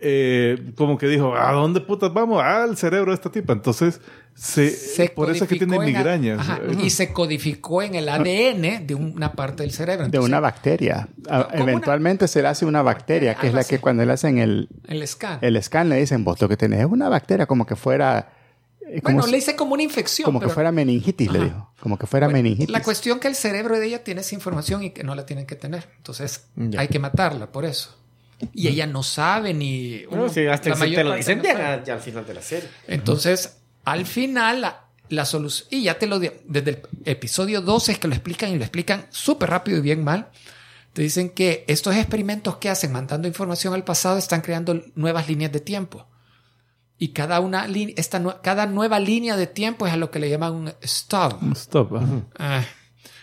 eh, 0.02 0.72
como 0.76 0.98
que 0.98 1.06
dijo, 1.06 1.34
¿a 1.36 1.52
dónde 1.52 1.80
putas 1.80 2.12
vamos? 2.12 2.42
Ah, 2.42 2.64
al 2.64 2.76
cerebro 2.76 3.12
de 3.12 3.14
esta 3.14 3.30
tipa. 3.30 3.52
Entonces, 3.52 4.00
se, 4.34 4.70
Se 4.70 5.08
por 5.10 5.30
eso 5.30 5.44
es 5.44 5.50
que 5.50 5.56
tiene 5.56 5.78
migrañas. 5.78 6.40
Ajá, 6.40 6.60
y 6.82 6.90
se 6.90 7.12
codificó 7.12 7.82
en 7.82 7.94
el 7.94 8.08
ADN 8.08 8.86
de 8.86 8.94
una 8.94 9.32
parte 9.32 9.62
del 9.62 9.72
cerebro. 9.72 10.08
De 10.08 10.18
una 10.18 10.40
bacteria. 10.40 11.08
Ah. 11.30 11.48
Eventualmente 11.52 12.26
se 12.28 12.42
le 12.42 12.48
hace 12.48 12.64
una 12.66 12.82
bacteria, 12.82 13.34
que 13.36 13.46
es 13.48 13.54
la 13.54 13.60
así. 13.60 13.70
que 13.76 13.78
cuando 13.80 14.04
le 14.04 14.12
hacen 14.12 14.38
el, 14.38 14.68
El 14.88 15.06
scan. 15.06 15.38
el 15.40 15.62
scan 15.62 15.88
le 15.88 15.96
dicen, 15.96 16.24
vos 16.24 16.40
lo 16.40 16.48
que 16.48 16.56
tenés 16.56 16.80
es 16.80 16.86
una 16.86 17.08
bacteria, 17.08 17.46
como 17.46 17.66
que 17.66 17.76
fuera... 17.76 18.32
eh, 18.88 19.00
como 19.02 19.16
bueno, 19.16 19.22
si- 19.26 19.30
le 19.32 19.38
hice 19.38 19.54
como 19.54 19.74
una 19.74 19.82
infección. 19.82 20.24
como 20.24 20.40
que 20.40 20.48
fuera 20.48 20.72
meningitis, 20.72 21.30
le 21.30 21.44
dijo. 21.44 21.70
Como 21.80 21.98
que 21.98 22.06
fuera 22.06 22.26
Bueno, 22.26 22.38
meningitis. 22.42 22.70
La 22.70 22.82
cuestión 22.82 23.20
que 23.20 23.28
el 23.28 23.34
cerebro 23.34 23.78
de 23.78 23.86
ella 23.86 24.02
tiene 24.02 24.22
esa 24.22 24.34
información 24.34 24.82
y 24.82 24.90
que 24.90 25.04
no 25.04 25.14
la 25.14 25.26
tienen 25.26 25.46
que 25.46 25.56
tener. 25.56 25.88
Entonces, 25.98 26.46
Ya. 26.56 26.80
hay 26.80 26.88
que 26.88 26.98
matarla 26.98 27.52
por 27.52 27.64
eso. 27.64 27.96
Y 28.52 28.68
ella 28.68 28.86
no 28.86 29.02
sabe 29.02 29.54
ni... 29.54 30.04
Bueno, 30.06 30.28
si 30.28 30.46
hasta 30.46 30.70
la 30.70 30.76
mayor 30.76 30.96
te 30.96 31.04
lo 31.04 31.14
dicen 31.14 31.38
no 31.42 31.48
ah, 31.56 31.82
ya 31.84 31.94
al 31.94 32.00
final 32.00 32.26
de 32.26 32.34
la 32.34 32.42
serie. 32.42 32.68
Entonces, 32.86 33.58
al 33.84 34.04
final, 34.06 34.60
la, 34.62 34.84
la 35.08 35.24
solución, 35.24 35.68
y 35.70 35.84
ya 35.84 35.98
te 35.98 36.06
lo 36.06 36.18
desde 36.18 36.70
el 36.70 36.82
episodio 37.04 37.60
12 37.60 37.92
es 37.92 37.98
que 37.98 38.08
lo 38.08 38.14
explican 38.14 38.50
y 38.50 38.56
lo 38.56 38.62
explican 38.64 39.06
súper 39.10 39.50
rápido 39.50 39.78
y 39.78 39.82
bien 39.82 40.02
mal. 40.04 40.28
Te 40.92 41.02
dicen 41.02 41.30
que 41.30 41.64
estos 41.68 41.94
experimentos 41.96 42.56
que 42.56 42.68
hacen 42.68 42.92
mandando 42.92 43.26
información 43.28 43.72
al 43.74 43.84
pasado 43.84 44.18
están 44.18 44.42
creando 44.42 44.82
nuevas 44.94 45.28
líneas 45.28 45.50
de 45.52 45.60
tiempo. 45.60 46.06
Y 46.98 47.08
cada, 47.08 47.40
una, 47.40 47.66
esta 47.96 48.22
cada 48.42 48.66
nueva 48.66 49.00
línea 49.00 49.36
de 49.36 49.46
tiempo 49.46 49.86
es 49.86 49.92
a 49.92 49.96
lo 49.96 50.10
que 50.10 50.18
le 50.20 50.28
llaman 50.30 50.52
un. 50.52 50.72
Stop. 50.82 51.42
ajá. 51.96 52.06
Ah, 52.38 52.64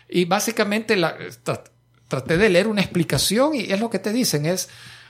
y 0.10 0.26
básicamente 0.26 0.96
la, 0.98 1.18
tra- 1.46 1.64
traté 2.08 2.38
de 2.38 2.50
leer 2.50 2.68
una 2.68 2.82
explicación 2.82 3.54
y 3.56 3.72
es 3.72 3.80
lo 3.80 3.90
que 3.90 4.00
te 4.00 4.12
dicen. 4.12 4.46
Es, 4.48 4.68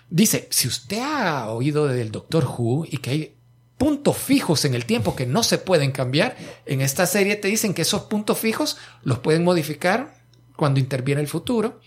dice, 0.10 0.48
si 0.52 0.68
usted 0.68 1.00
ha 1.00 1.50
oído 1.50 1.88
del 1.88 2.12
Doctor 2.12 2.46
Who 2.46 2.86
y 2.90 2.98
que 2.98 3.10
hay 3.10 3.36
puntos 3.78 4.18
fijos 4.18 4.66
en 4.66 4.76
el 4.76 4.86
tiempo 4.86 5.16
que 5.16 5.26
no 5.26 5.42
se 5.42 5.58
pueden 5.58 5.92
cambiar, 5.92 6.36
en 6.66 6.82
esta 6.82 7.06
serie 7.06 7.36
te 7.38 7.48
dicen 7.48 7.74
que 7.74 7.84
esos 7.84 8.04
puntos 8.04 8.38
fijos 8.38 8.78
los 9.04 9.20
pueden 9.20 9.44
modificar 9.44 10.16
cuando 10.56 10.80
interviene 10.80 11.22
el 11.22 11.28
futuro 11.28 11.80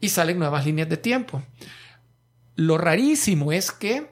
y 0.00 0.08
salen 0.08 0.38
nuevas 0.38 0.64
líneas 0.64 0.88
de 0.88 0.96
tiempo. 0.96 1.42
Lo 2.56 2.78
rarísimo 2.78 3.52
es 3.52 3.70
que 3.70 4.10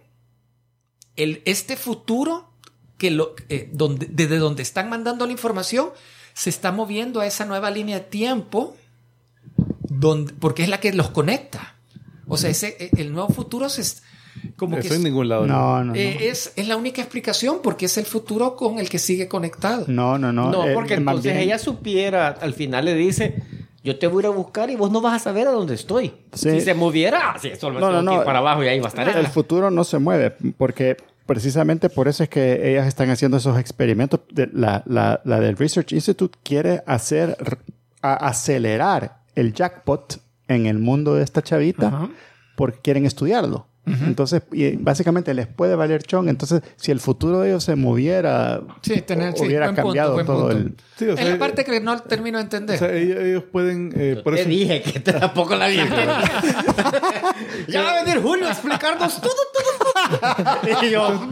el, 1.16 1.43
este 1.47 1.77
futuro, 1.77 2.52
que 2.98 3.10
lo, 3.10 3.35
eh, 3.48 3.70
donde, 3.73 4.06
desde 4.10 4.39
donde 4.39 4.62
están 4.62 4.90
mandando 4.90 5.24
la 5.24 5.32
información, 5.32 5.90
se 6.35 6.51
está 6.51 6.70
moviendo 6.73 7.20
a 7.20 7.27
esa 7.27 7.47
nueva 7.47 7.70
línea 7.70 8.01
de 8.01 8.05
tiempo, 8.05 8.77
donde, 9.89 10.35
porque 10.35 10.62
es 10.62 10.69
la 10.69 10.78
que 10.78 10.93
los 10.93 11.10
conecta. 11.10 11.77
O 12.28 12.36
sea, 12.36 12.50
ese, 12.50 12.76
eh, 12.78 12.90
el 12.98 13.12
nuevo 13.12 13.28
futuro 13.28 13.68
se, 13.68 13.80
es- 13.82 14.02
como 14.56 14.76
que 14.76 14.80
Eso 14.82 14.90
es, 14.94 14.96
en 14.98 15.05
ningún 15.05 15.28
lado. 15.28 15.46
No, 15.46 15.78
no, 15.78 15.84
no. 15.86 15.94
eh, 15.96 16.28
es, 16.28 16.52
es 16.55 16.68
la 16.68 16.76
única 16.76 17.00
explicación 17.02 17.59
porque 17.62 17.86
es 17.86 17.98
el 17.98 18.05
futuro 18.05 18.55
con 18.55 18.78
el 18.78 18.88
que 18.88 18.98
sigue 18.98 19.26
conectado. 19.26 19.84
No, 19.88 20.16
no, 20.18 20.32
no. 20.32 20.50
No, 20.52 20.66
eh, 20.66 20.74
porque 20.74 21.00
más 21.00 21.14
entonces 21.14 21.32
bien- 21.32 21.44
ella 21.44 21.59
supiera, 21.59 22.28
al 22.28 22.55
final 22.55 22.84
le 22.84 22.94
dice, 22.94 23.42
yo 23.82 23.98
te 23.98 24.06
voy 24.06 24.20
a 24.22 24.26
ir 24.28 24.32
a 24.32 24.36
buscar 24.36 24.70
y 24.70 24.76
vos 24.76 24.90
no 24.92 25.00
vas 25.00 25.14
a 25.14 25.18
saber 25.24 25.48
a 25.48 25.50
dónde 25.50 25.74
estoy. 25.74 26.12
Sí. 26.34 26.50
Si 26.50 26.60
se 26.60 26.74
moviera, 26.74 27.34
sí, 27.40 27.50
solo 27.59 27.74
me 27.74 27.80
No, 27.80 28.02
no, 28.02 28.10
que 28.12 28.16
no. 28.18 28.24
para 28.24 28.38
abajo 28.38 28.62
y 28.62 28.68
ahí 28.68 28.78
va 28.78 28.86
a 28.86 28.88
estar 28.90 29.09
El 29.09 29.16
ella. 29.18 29.28
futuro 29.30 29.70
no 29.70 29.82
se 29.82 29.98
mueve, 29.98 30.34
porque 30.56 30.96
precisamente 31.26 31.88
por 31.90 32.06
eso 32.09 32.22
es 32.22 32.28
que 32.28 32.70
ellas 32.70 32.86
están 32.86 33.10
haciendo 33.10 33.38
esos 33.38 33.59
experimentos. 33.59 34.20
De- 34.30 34.48
la, 34.52 34.82
la, 34.86 35.20
la 35.24 35.40
del 35.40 35.56
Research 35.56 35.92
Institute 35.92 36.38
quiere 36.42 36.82
hacer, 36.86 37.36
a- 38.02 38.14
acelerar 38.28 39.18
el 39.34 39.52
jackpot 39.52 40.20
en 40.48 40.66
el 40.66 40.78
mundo 40.78 41.14
de 41.14 41.22
esta 41.24 41.42
chavita 41.42 41.88
Ajá. 41.88 42.08
porque 42.56 42.78
quieren 42.82 43.06
estudiarlo. 43.06 43.66
Entonces, 44.06 44.42
y 44.52 44.76
básicamente 44.76 45.32
les 45.32 45.46
puede 45.46 45.74
valer 45.74 46.02
chong. 46.02 46.28
Entonces, 46.28 46.60
si 46.76 46.90
el 46.92 47.00
futuro 47.00 47.40
de 47.40 47.48
ellos 47.48 47.64
se 47.64 47.74
moviera, 47.74 48.60
Sí, 48.82 49.00
tener, 49.00 49.32
sí, 49.34 49.46
hubiera 49.46 49.68
punto, 49.68 49.82
cambiado 49.82 50.12
buen 50.12 50.26
todo 50.26 50.48
punto. 50.50 50.58
el... 50.58 50.74
Sí, 50.98 51.06
o 51.06 51.12
es 51.14 51.18
sea, 51.20 51.30
la 51.30 51.38
parte 51.38 51.64
que 51.64 51.80
no 51.80 51.98
termino 52.02 52.36
de 52.36 52.44
entender. 52.44 52.76
O 52.76 52.78
sea, 52.80 52.92
ellos, 52.92 53.18
ellos 53.18 53.44
pueden. 53.50 53.90
eh, 53.96 54.20
por 54.22 54.34
Te 54.34 54.40
eso, 54.42 54.50
dije 54.50 54.82
que 54.82 55.00
te 55.00 55.14
tampoco 55.14 55.56
la 55.56 55.68
vi. 55.68 55.76
ya 57.68 57.82
va 57.82 57.90
a 58.00 58.04
venir 58.04 58.20
Julio 58.22 58.46
a 58.46 58.50
explicarnos 58.50 59.20
todo, 59.22 59.32
todo, 59.54 60.18
todo. 60.20 60.84
y 60.86 60.90
yo, 60.90 61.28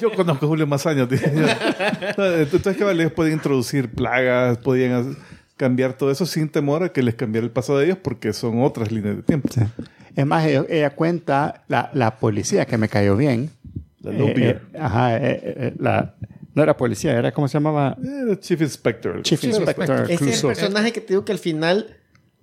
Yo 0.00 0.12
conozco 0.14 0.46
a 0.46 0.48
Julio 0.48 0.66
más 0.68 0.86
años. 0.86 1.08
Entonces, 2.16 2.76
cabal, 2.76 3.00
ellos 3.00 3.12
pueden 3.12 3.32
introducir 3.32 3.90
plagas, 3.90 4.58
podían 4.58 4.92
hacer- 4.92 5.16
cambiar 5.56 5.96
todo 5.96 6.10
eso 6.10 6.26
sin 6.26 6.48
temor 6.48 6.82
a 6.82 6.92
que 6.92 7.02
les 7.02 7.14
cambiara 7.14 7.44
el 7.44 7.52
pasado 7.52 7.78
de 7.78 7.86
ellos 7.86 7.98
porque 8.02 8.32
son 8.32 8.62
otras 8.62 8.90
líneas 8.90 9.16
de 9.16 9.22
tiempo. 9.22 9.48
Es 10.16 10.26
más, 10.26 10.46
ella, 10.46 10.64
ella 10.68 10.90
cuenta, 10.90 11.64
la, 11.68 11.90
la 11.94 12.18
policía 12.18 12.66
que 12.66 12.78
me 12.78 12.88
cayó 12.88 13.16
bien. 13.16 13.50
La 14.00 14.12
eh, 14.12 14.34
eh, 14.36 14.60
ajá, 14.78 15.16
eh, 15.16 15.40
eh, 15.42 15.74
la, 15.78 16.14
no 16.54 16.62
era 16.62 16.76
policía, 16.76 17.12
era, 17.12 17.32
¿cómo 17.32 17.48
se 17.48 17.54
llamaba? 17.54 17.96
Era 18.02 18.38
Chief 18.38 18.60
Inspector. 18.60 19.22
Chief 19.22 19.42
Inspector 19.42 20.10
ese 20.10 20.30
es 20.30 20.44
el 20.44 20.48
personaje 20.48 20.92
que 20.92 21.00
te 21.00 21.14
digo 21.14 21.24
que 21.24 21.32
al 21.32 21.38
final, 21.38 21.96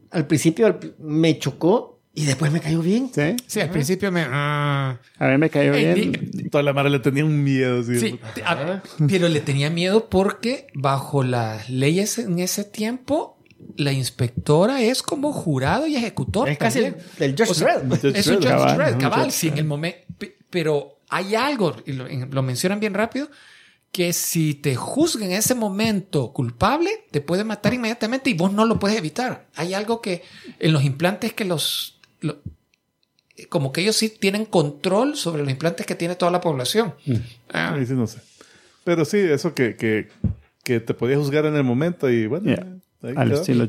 al 0.09 0.27
principio 0.27 0.77
me 0.99 1.37
chocó 1.39 2.00
y 2.13 2.25
después 2.25 2.51
me 2.51 2.59
cayó 2.59 2.81
bien. 2.81 3.09
¿Sí? 3.13 3.35
Sí, 3.47 3.59
al 3.61 3.69
principio 3.69 4.11
me... 4.11 4.25
ah. 4.27 4.99
A 5.17 5.27
mí 5.27 5.37
me 5.37 5.49
cayó 5.49 5.73
Eh, 5.73 5.93
bien. 5.93 6.11
di- 6.31 6.49
Toda 6.49 6.63
la 6.63 6.73
mara 6.73 6.89
le 6.89 6.99
tenía 6.99 7.23
un 7.23 7.43
miedo. 7.43 7.83
Sí, 7.83 8.19
a- 8.45 8.81
pero 9.07 9.29
le 9.29 9.39
tenía 9.41 9.69
miedo 9.69 10.09
porque 10.09 10.67
bajo 10.73 11.23
las 11.23 11.69
leyes 11.69 12.17
en 12.19 12.39
ese 12.39 12.63
tiempo, 12.65 13.37
la 13.77 13.93
inspectora 13.93 14.81
es 14.81 15.01
como 15.03 15.31
jurado 15.31 15.87
y 15.87 15.95
ejecutor. 15.95 16.49
Es 16.49 16.57
casi 16.57 16.79
el, 16.79 16.85
también. 16.95 17.05
el 17.19 17.31
Judge 17.37 17.51
O 17.51 17.53
sea, 17.53 17.77
Dredd. 17.79 18.01
Judge 18.01 18.17
es 18.19 18.27
un 18.27 18.39
Dredd, 18.39 18.41
Judge 18.41 18.49
cabal, 18.49 18.77
Dredd, 18.77 18.97
cabal, 18.99 19.19
Judge 19.25 19.31
sí, 19.31 19.47
en 19.47 19.57
el 19.57 19.65
momento. 19.65 19.99
Pero 20.49 20.99
hay 21.09 21.35
algo, 21.35 21.75
y 21.85 21.93
lo, 21.93 22.07
en- 22.07 22.29
lo 22.33 22.41
mencionan 22.43 22.79
bien 22.81 22.93
rápido, 22.93 23.29
que 23.93 24.13
si 24.13 24.53
te 24.53 24.75
juzgan 24.75 25.31
en 25.31 25.37
ese 25.37 25.53
momento 25.53 26.31
culpable, 26.31 26.89
te 27.11 27.19
puede 27.21 27.43
matar 27.43 27.73
inmediatamente 27.73 28.29
y 28.29 28.33
vos 28.33 28.51
no 28.53 28.65
lo 28.65 28.79
puedes 28.79 28.97
evitar. 28.97 29.47
Hay 29.55 29.73
algo 29.73 30.01
que 30.01 30.23
en 30.59 30.71
los 30.73 30.83
implantes 30.83 31.33
que 31.33 31.43
los... 31.45 31.90
lo- 32.21 32.37
como 33.49 33.71
que 33.71 33.81
ellos 33.81 33.95
sí 33.95 34.09
tienen 34.09 34.45
control 34.45 35.15
sobre 35.15 35.41
los 35.41 35.51
implantes 35.51 35.85
que 35.85 35.95
tiene 35.95 36.15
toda 36.15 36.31
la 36.31 36.41
población. 36.41 36.93
Ah, 37.51 37.73
Ahí 37.73 37.85
sí 37.85 37.93
no 37.93 38.07
sé. 38.07 38.19
Pero 38.83 39.05
sí, 39.05 39.17
eso 39.17 39.53
que, 39.53 39.75
que, 39.75 40.09
que 40.63 40.79
te 40.79 40.93
podía 40.93 41.17
juzgar 41.17 41.45
en 41.45 41.55
el 41.55 41.63
momento 41.63 42.09
y 42.09 42.27
bueno. 42.27 42.45
Yeah. 42.45 42.67
ahí 43.03 43.13
Al 43.15 43.31
estilo. 43.31 43.67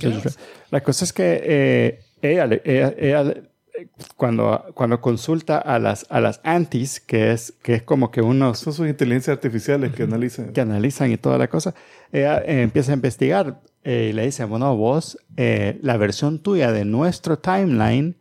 La 0.70 0.82
cosa 0.82 1.04
es 1.04 1.12
que 1.12 1.40
eh, 1.44 2.00
ella, 2.22 2.44
ella- 2.64 2.94
ella 2.98 3.34
eh, 3.74 3.86
cuando, 4.16 4.66
cuando 4.74 5.00
consulta 5.00 5.58
a 5.58 5.78
las, 5.78 6.04
a 6.10 6.20
las 6.20 6.40
antis, 6.44 7.00
que 7.00 7.32
es, 7.32 7.52
que 7.62 7.74
es 7.74 7.82
como 7.82 8.10
que 8.10 8.20
unos 8.20 8.58
Son 8.58 8.72
sus 8.74 8.86
inteligencias 8.88 9.34
artificiales 9.34 9.92
que 9.94 10.02
analizan. 10.02 10.52
que 10.52 10.60
analizan 10.60 11.10
y 11.12 11.16
toda 11.16 11.38
la 11.38 11.48
cosa, 11.48 11.74
ella 12.10 12.38
eh, 12.40 12.60
empieza 12.62 12.92
a 12.92 12.94
investigar 12.94 13.60
eh, 13.84 14.08
y 14.10 14.12
le 14.12 14.26
dice, 14.26 14.44
bueno, 14.44 14.76
vos, 14.76 15.18
eh, 15.38 15.78
la 15.82 15.96
versión 15.96 16.38
tuya 16.40 16.72
de 16.72 16.84
nuestro 16.84 17.38
timeline 17.38 18.16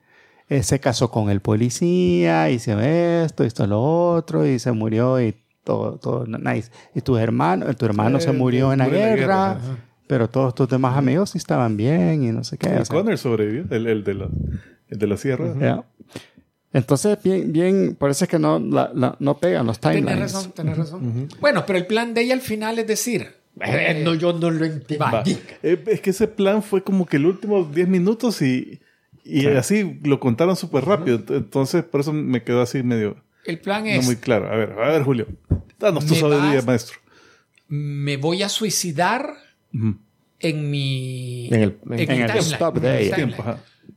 eh, 0.52 0.64
se 0.64 0.80
casó 0.80 1.10
con 1.10 1.30
el 1.30 1.40
policía, 1.40 2.50
hizo 2.50 2.80
esto, 2.80 3.46
hizo 3.46 3.66
lo 3.68 3.82
otro, 3.82 4.46
y 4.46 4.60
se 4.60 4.72
murió 4.72 5.22
y 5.22 5.36
todo, 5.64 5.98
todo 5.98 6.26
nice. 6.28 6.72
Y 6.94 7.02
tu 7.02 7.16
hermano, 7.18 7.74
tu 7.76 7.86
hermano 7.86 8.18
Eh, 8.18 8.22
se 8.22 8.32
murió 8.34 8.74
en 8.74 8.80
la 8.80 8.90
guerra, 8.90 9.16
guerra, 9.16 9.58
pero 10.08 10.30
todos 10.30 10.54
tus 10.54 10.68
demás 10.68 10.98
amigos 10.98 11.30
sí 11.30 11.38
estaban 11.38 11.78
bien 11.78 12.24
y 12.24 12.32
no 12.32 12.44
sé 12.44 12.58
qué. 12.58 12.68
o 12.68 12.86
sea, 12.86 12.96
Connor 12.96 13.18
sobrevivió, 13.18 13.66
el, 13.70 13.88
el 13.88 14.04
de 14.04 14.14
la, 14.14 14.28
el 14.90 14.98
de 15.00 15.08
la 15.08 15.18
sierra. 15.18 15.54
ya. 15.60 15.84
Entonces, 16.74 17.18
bien, 17.24 17.52
bien, 17.52 17.96
por 18.00 18.10
eso 18.12 18.24
es 18.26 18.30
que 18.30 18.40
no, 18.40 18.58
la- 18.60 18.92
la- 18.94 19.16
no 19.20 19.38
pegan 19.38 19.66
los 19.68 19.80
Tienes 19.80 20.00
timelines. 20.00 20.34
razón, 20.34 20.52
tienes 20.54 20.78
razón. 20.78 21.28
Bueno, 21.42 21.64
pero 21.68 21.78
el 21.78 21.86
plan 21.86 22.14
de 22.14 22.22
ella 22.22 22.34
al 22.34 22.42
final 22.42 22.80
es 22.80 22.88
decir, 22.88 23.28
Eh, 23.60 24.02
no, 24.06 24.14
yo 24.16 24.32
no 24.32 24.50
lo 24.50 24.64
entiendo. 24.64 25.06
Va. 25.12 25.24
Eh, 25.64 25.84
es 25.88 26.00
que 26.02 26.12
ese 26.12 26.28
plan 26.30 26.64
fue 26.64 26.82
como 26.84 27.06
que 27.06 27.18
el 27.18 27.26
último 27.26 27.66
10 27.66 27.88
minutos 27.90 28.42
y, 28.42 28.80
y 29.24 29.48
así 29.48 30.00
lo 30.04 30.20
contaron 30.20 30.56
súper 30.56 30.86
rápido. 30.86 31.22
Entonces, 31.30 31.84
por 31.84 32.02
eso 32.02 32.14
me 32.14 32.44
quedó 32.44 32.62
así 32.62 32.84
medio 32.84 33.18
el 33.46 33.60
plan 33.60 33.84
no 33.84 33.90
es, 33.90 34.06
muy 34.06 34.18
claro. 34.18 34.48
A 34.52 34.56
ver, 34.56 34.72
a 34.74 34.90
ver, 34.90 35.04
Julio. 35.04 35.26
Danos 35.80 36.06
tu 36.06 36.14
Me 36.14 36.20
sabiduría, 36.20 36.56
vas- 36.58 36.66
maestro. 36.68 36.98
me 37.68 38.18
voy 38.18 38.44
a 38.44 38.50
suicidar 38.50 39.34
en 40.40 40.70
mi, 40.70 41.48
En 41.48 41.62
el- 41.62 41.78
mi 41.86 41.96
en 41.96 42.00
el 42.02 42.08
timeline, 42.08 42.38
stop 42.40 42.78
en 42.78 42.84
de 42.84 43.04
ella. 43.04 43.16
Tiempo. 43.16 43.44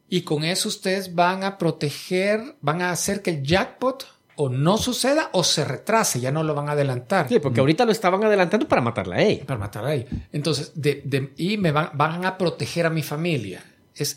Y 0.08 0.22
con 0.22 0.44
eso 0.44 0.68
ustedes 0.68 1.14
van 1.14 1.42
a 1.44 1.58
proteger, 1.58 2.56
van 2.60 2.82
a 2.82 2.90
hacer 2.90 3.20
que 3.22 3.30
el 3.30 3.42
jackpot 3.42 4.06
o 4.36 4.48
no 4.48 4.78
suceda 4.78 5.28
o 5.32 5.44
se 5.44 5.64
retrase, 5.64 6.20
ya 6.20 6.32
no 6.32 6.42
lo 6.42 6.54
van 6.54 6.68
a 6.68 6.72
adelantar. 6.72 7.28
Sí, 7.28 7.38
porque 7.38 7.60
ahorita 7.60 7.84
lo 7.84 7.92
estaban 7.92 8.24
adelantando 8.24 8.66
para 8.66 8.82
matarla 8.82 9.16
a 9.16 9.22
ella. 9.22 9.44
Para 9.46 9.60
matar 9.60 9.84
ahí. 9.84 10.06
Entonces, 10.32 10.72
de, 10.74 11.02
de- 11.04 11.32
y 11.36 11.56
me 11.56 11.70
van, 11.70 11.90
van 11.94 12.24
a 12.24 12.36
proteger 12.38 12.86
a 12.86 12.90
mi 12.90 13.02
familia. 13.02 13.62
Es, 13.94 14.16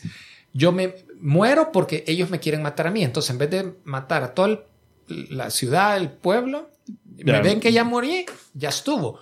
yo 0.58 0.72
me 0.72 0.94
muero 1.20 1.70
porque 1.72 2.04
ellos 2.06 2.30
me 2.30 2.40
quieren 2.40 2.62
matar 2.62 2.86
a 2.88 2.90
mí. 2.90 3.02
Entonces, 3.04 3.30
en 3.30 3.38
vez 3.38 3.50
de 3.50 3.72
matar 3.84 4.22
a 4.24 4.34
toda 4.34 4.48
el- 4.48 4.60
la 5.30 5.50
ciudad, 5.50 5.96
el 5.96 6.10
pueblo, 6.10 6.70
me 7.16 7.40
ven 7.40 7.60
que 7.60 7.72
ya 7.72 7.84
morí, 7.84 8.26
ya 8.54 8.68
estuvo. 8.70 9.20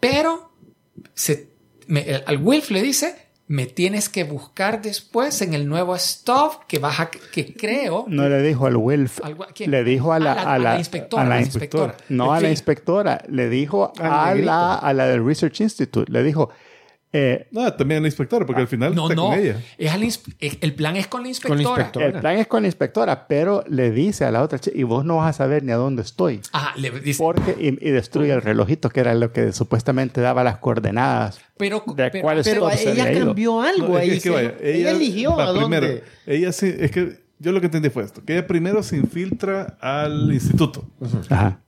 Pero 0.00 0.50
se, 1.14 1.50
me- 1.86 2.02
el- 2.08 2.24
al 2.26 2.38
Wilf 2.42 2.70
le 2.70 2.82
dice, 2.82 3.16
me 3.46 3.66
tienes 3.66 4.08
que 4.08 4.24
buscar 4.24 4.80
después 4.80 5.42
en 5.42 5.52
el 5.54 5.68
nuevo 5.68 5.94
stop 5.96 6.64
que 6.66 6.78
vas 6.78 6.98
a, 7.00 7.10
que 7.10 7.54
creo. 7.54 8.06
No 8.08 8.28
le 8.28 8.40
dijo 8.42 8.66
al 8.66 8.76
Wilf, 8.76 9.20
Algo- 9.22 9.44
¿a 9.44 9.48
quién? 9.48 9.70
le 9.70 9.84
dijo 9.84 10.12
a 10.12 10.18
la, 10.18 10.32
A 10.32 10.34
la- 10.36 10.42
a 10.42 10.54
a 10.54 10.58
la 10.58 10.72
la- 10.74 10.78
inspectora, 10.78 11.22
a 11.22 11.28
la 11.28 11.40
inspectora. 11.40 11.84
inspectora. 11.92 12.16
No 12.16 12.32
a 12.32 12.40
la 12.40 12.50
inspectora, 12.50 13.22
le 13.28 13.48
dijo 13.50 13.92
Al 13.98 14.12
a 14.12 14.34
la, 14.34 14.74
a 14.76 14.92
la 14.94 15.06
del 15.06 15.24
Research 15.24 15.60
Institute. 15.60 16.10
Le 16.10 16.22
dijo, 16.22 16.50
eh, 17.16 17.46
No, 17.52 17.72
también 17.72 18.02
la 18.02 18.08
inspectora, 18.08 18.44
porque 18.44 18.60
al 18.62 18.66
final 18.68 18.92
No, 18.94 19.04
está 19.04 19.14
no. 19.14 19.28
con 19.28 19.38
ella. 19.38 19.60
Es 19.78 20.20
es- 20.40 20.58
el 20.60 20.74
plan 20.74 20.96
es 20.96 21.06
con 21.06 21.22
la 21.22 21.28
inspectora. 21.28 21.62
inspectora. 21.62 22.06
el 22.06 22.12
plan 22.20 22.38
es 22.38 22.46
con 22.48 22.62
la 22.62 22.68
inspectora, 22.68 23.28
pero 23.28 23.62
le 23.68 23.92
dice 23.92 24.24
a 24.24 24.32
la 24.32 24.42
otra 24.42 24.58
chica, 24.58 24.76
y 24.76 24.82
vos 24.82 25.04
no 25.04 25.16
vas 25.18 25.30
a 25.30 25.32
saber 25.44 25.62
ni 25.62 25.70
a 25.70 25.76
dónde 25.76 26.02
estoy. 26.02 26.40
Ajá, 26.52 26.76
le 26.76 26.90
dice, 26.90 27.22
Porque, 27.22 27.56
y, 27.58 27.68
y 27.88 27.90
destruye 27.92 28.32
el 28.32 28.42
relojito, 28.42 28.90
que 28.90 28.98
era 29.00 29.14
lo 29.14 29.32
que 29.32 29.52
supuestamente 29.52 30.20
daba 30.20 30.42
las 30.42 30.58
coordenadas. 30.58 31.40
pero, 31.56 31.84
de 31.86 32.10
pero- 32.10 32.22
cuáles 32.22 32.46
Pero 32.48 32.68
ella 32.70 33.12
cambió 33.12 33.60
algo 33.60 33.88
No, 33.90 33.96
ahí. 33.96 34.08
es 34.10 34.14
que 34.16 34.20
se- 34.20 34.30
vaya, 34.30 34.54
ella, 34.60 34.90
eligió 34.90 35.36
va, 35.36 35.44
a 35.44 35.46
dónde. 35.52 35.60
primero, 35.80 36.04
ella 36.26 36.50
sí, 36.52 36.74
es 36.78 36.90
que 36.90 37.22
yo 37.38 37.52
lo 37.52 37.60
que 37.60 37.66
entendí 37.66 37.90
fue 37.90 38.02
esto, 38.02 38.24
que 38.24 38.32
ella 38.32 38.46
primero 38.46 38.82
se 38.82 38.96
infiltra 38.96 39.76
al 39.80 40.32
instituto, 40.32 40.84
Ajá. 41.30 41.60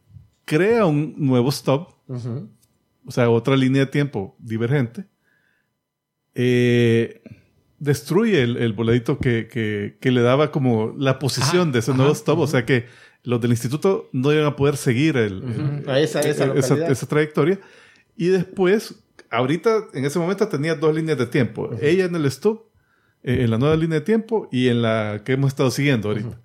crea 0.44 0.86
un 0.86 1.14
nuevo 1.16 1.50
stop, 1.50 1.90
o 2.08 3.10
sea, 3.12 3.30
otra 3.30 3.56
línea 3.56 3.82
de 3.84 3.86
tiempo 3.90 4.34
divergente, 4.40 5.04
eh, 6.38 7.22
destruye 7.78 8.42
el, 8.42 8.56
el 8.58 8.74
que, 9.20 9.48
que- 9.48 9.96
que 10.00 10.10
le 10.10 10.20
daba 10.20 10.50
como 10.52 10.94
la 10.98 11.18
posición 11.18 11.62
Ajá, 11.62 11.70
de 11.72 11.78
ese 11.80 11.90
ajá, 11.92 11.98
nuevo 11.98 12.12
stop, 12.12 12.38
o 12.40 12.46
sea 12.46 12.64
que 12.64 12.86
los 13.22 13.40
del 13.40 13.50
instituto 13.50 14.08
no 14.12 14.32
iban 14.32 14.44
a 14.46 14.54
poder 14.54 14.76
seguir 14.76 15.16
el, 15.16 15.42
el- 15.42 15.88
A 15.90 15.98
esa, 15.98 16.20
esa, 16.20 16.30
esa, 16.30 16.46
localidad. 16.46 16.90
esa 16.90 17.06
trayectoria. 17.06 17.58
Y 18.16 18.28
después, 18.28 19.02
ahorita, 19.30 19.86
en 19.94 20.04
ese 20.04 20.18
momento 20.18 20.46
tenía 20.48 20.74
dos 20.74 20.94
líneas 20.94 21.18
de 21.18 21.26
tiempo. 21.26 21.70
Ella 21.82 22.04
en 22.04 22.14
el 22.14 22.24
stop, 22.26 22.66
eh, 23.22 23.42
en 23.42 23.50
la 23.50 23.58
nueva 23.58 23.76
línea 23.76 23.98
de 23.98 24.04
tiempo 24.04 24.48
y 24.52 24.68
en 24.68 24.80
la 24.82 25.22
que 25.24 25.32
hemos 25.32 25.48
estado 25.48 25.70
siguiendo 25.70 26.08
ahorita. 26.08 26.40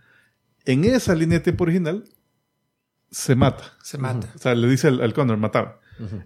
En 0.66 0.84
esa 0.86 1.14
línea 1.16 1.38
de 1.40 1.44
tiempo 1.44 1.64
original, 1.66 2.04
se 3.10 3.36
mata. 3.36 3.64
se 3.84 3.98
mata. 3.98 4.32
O 4.36 4.38
sea, 4.40 4.56
le 4.56 4.68
dice 4.68 4.88
al, 4.88 5.02
al 5.02 5.14
Connor, 5.14 5.38
mataba. 5.38 5.80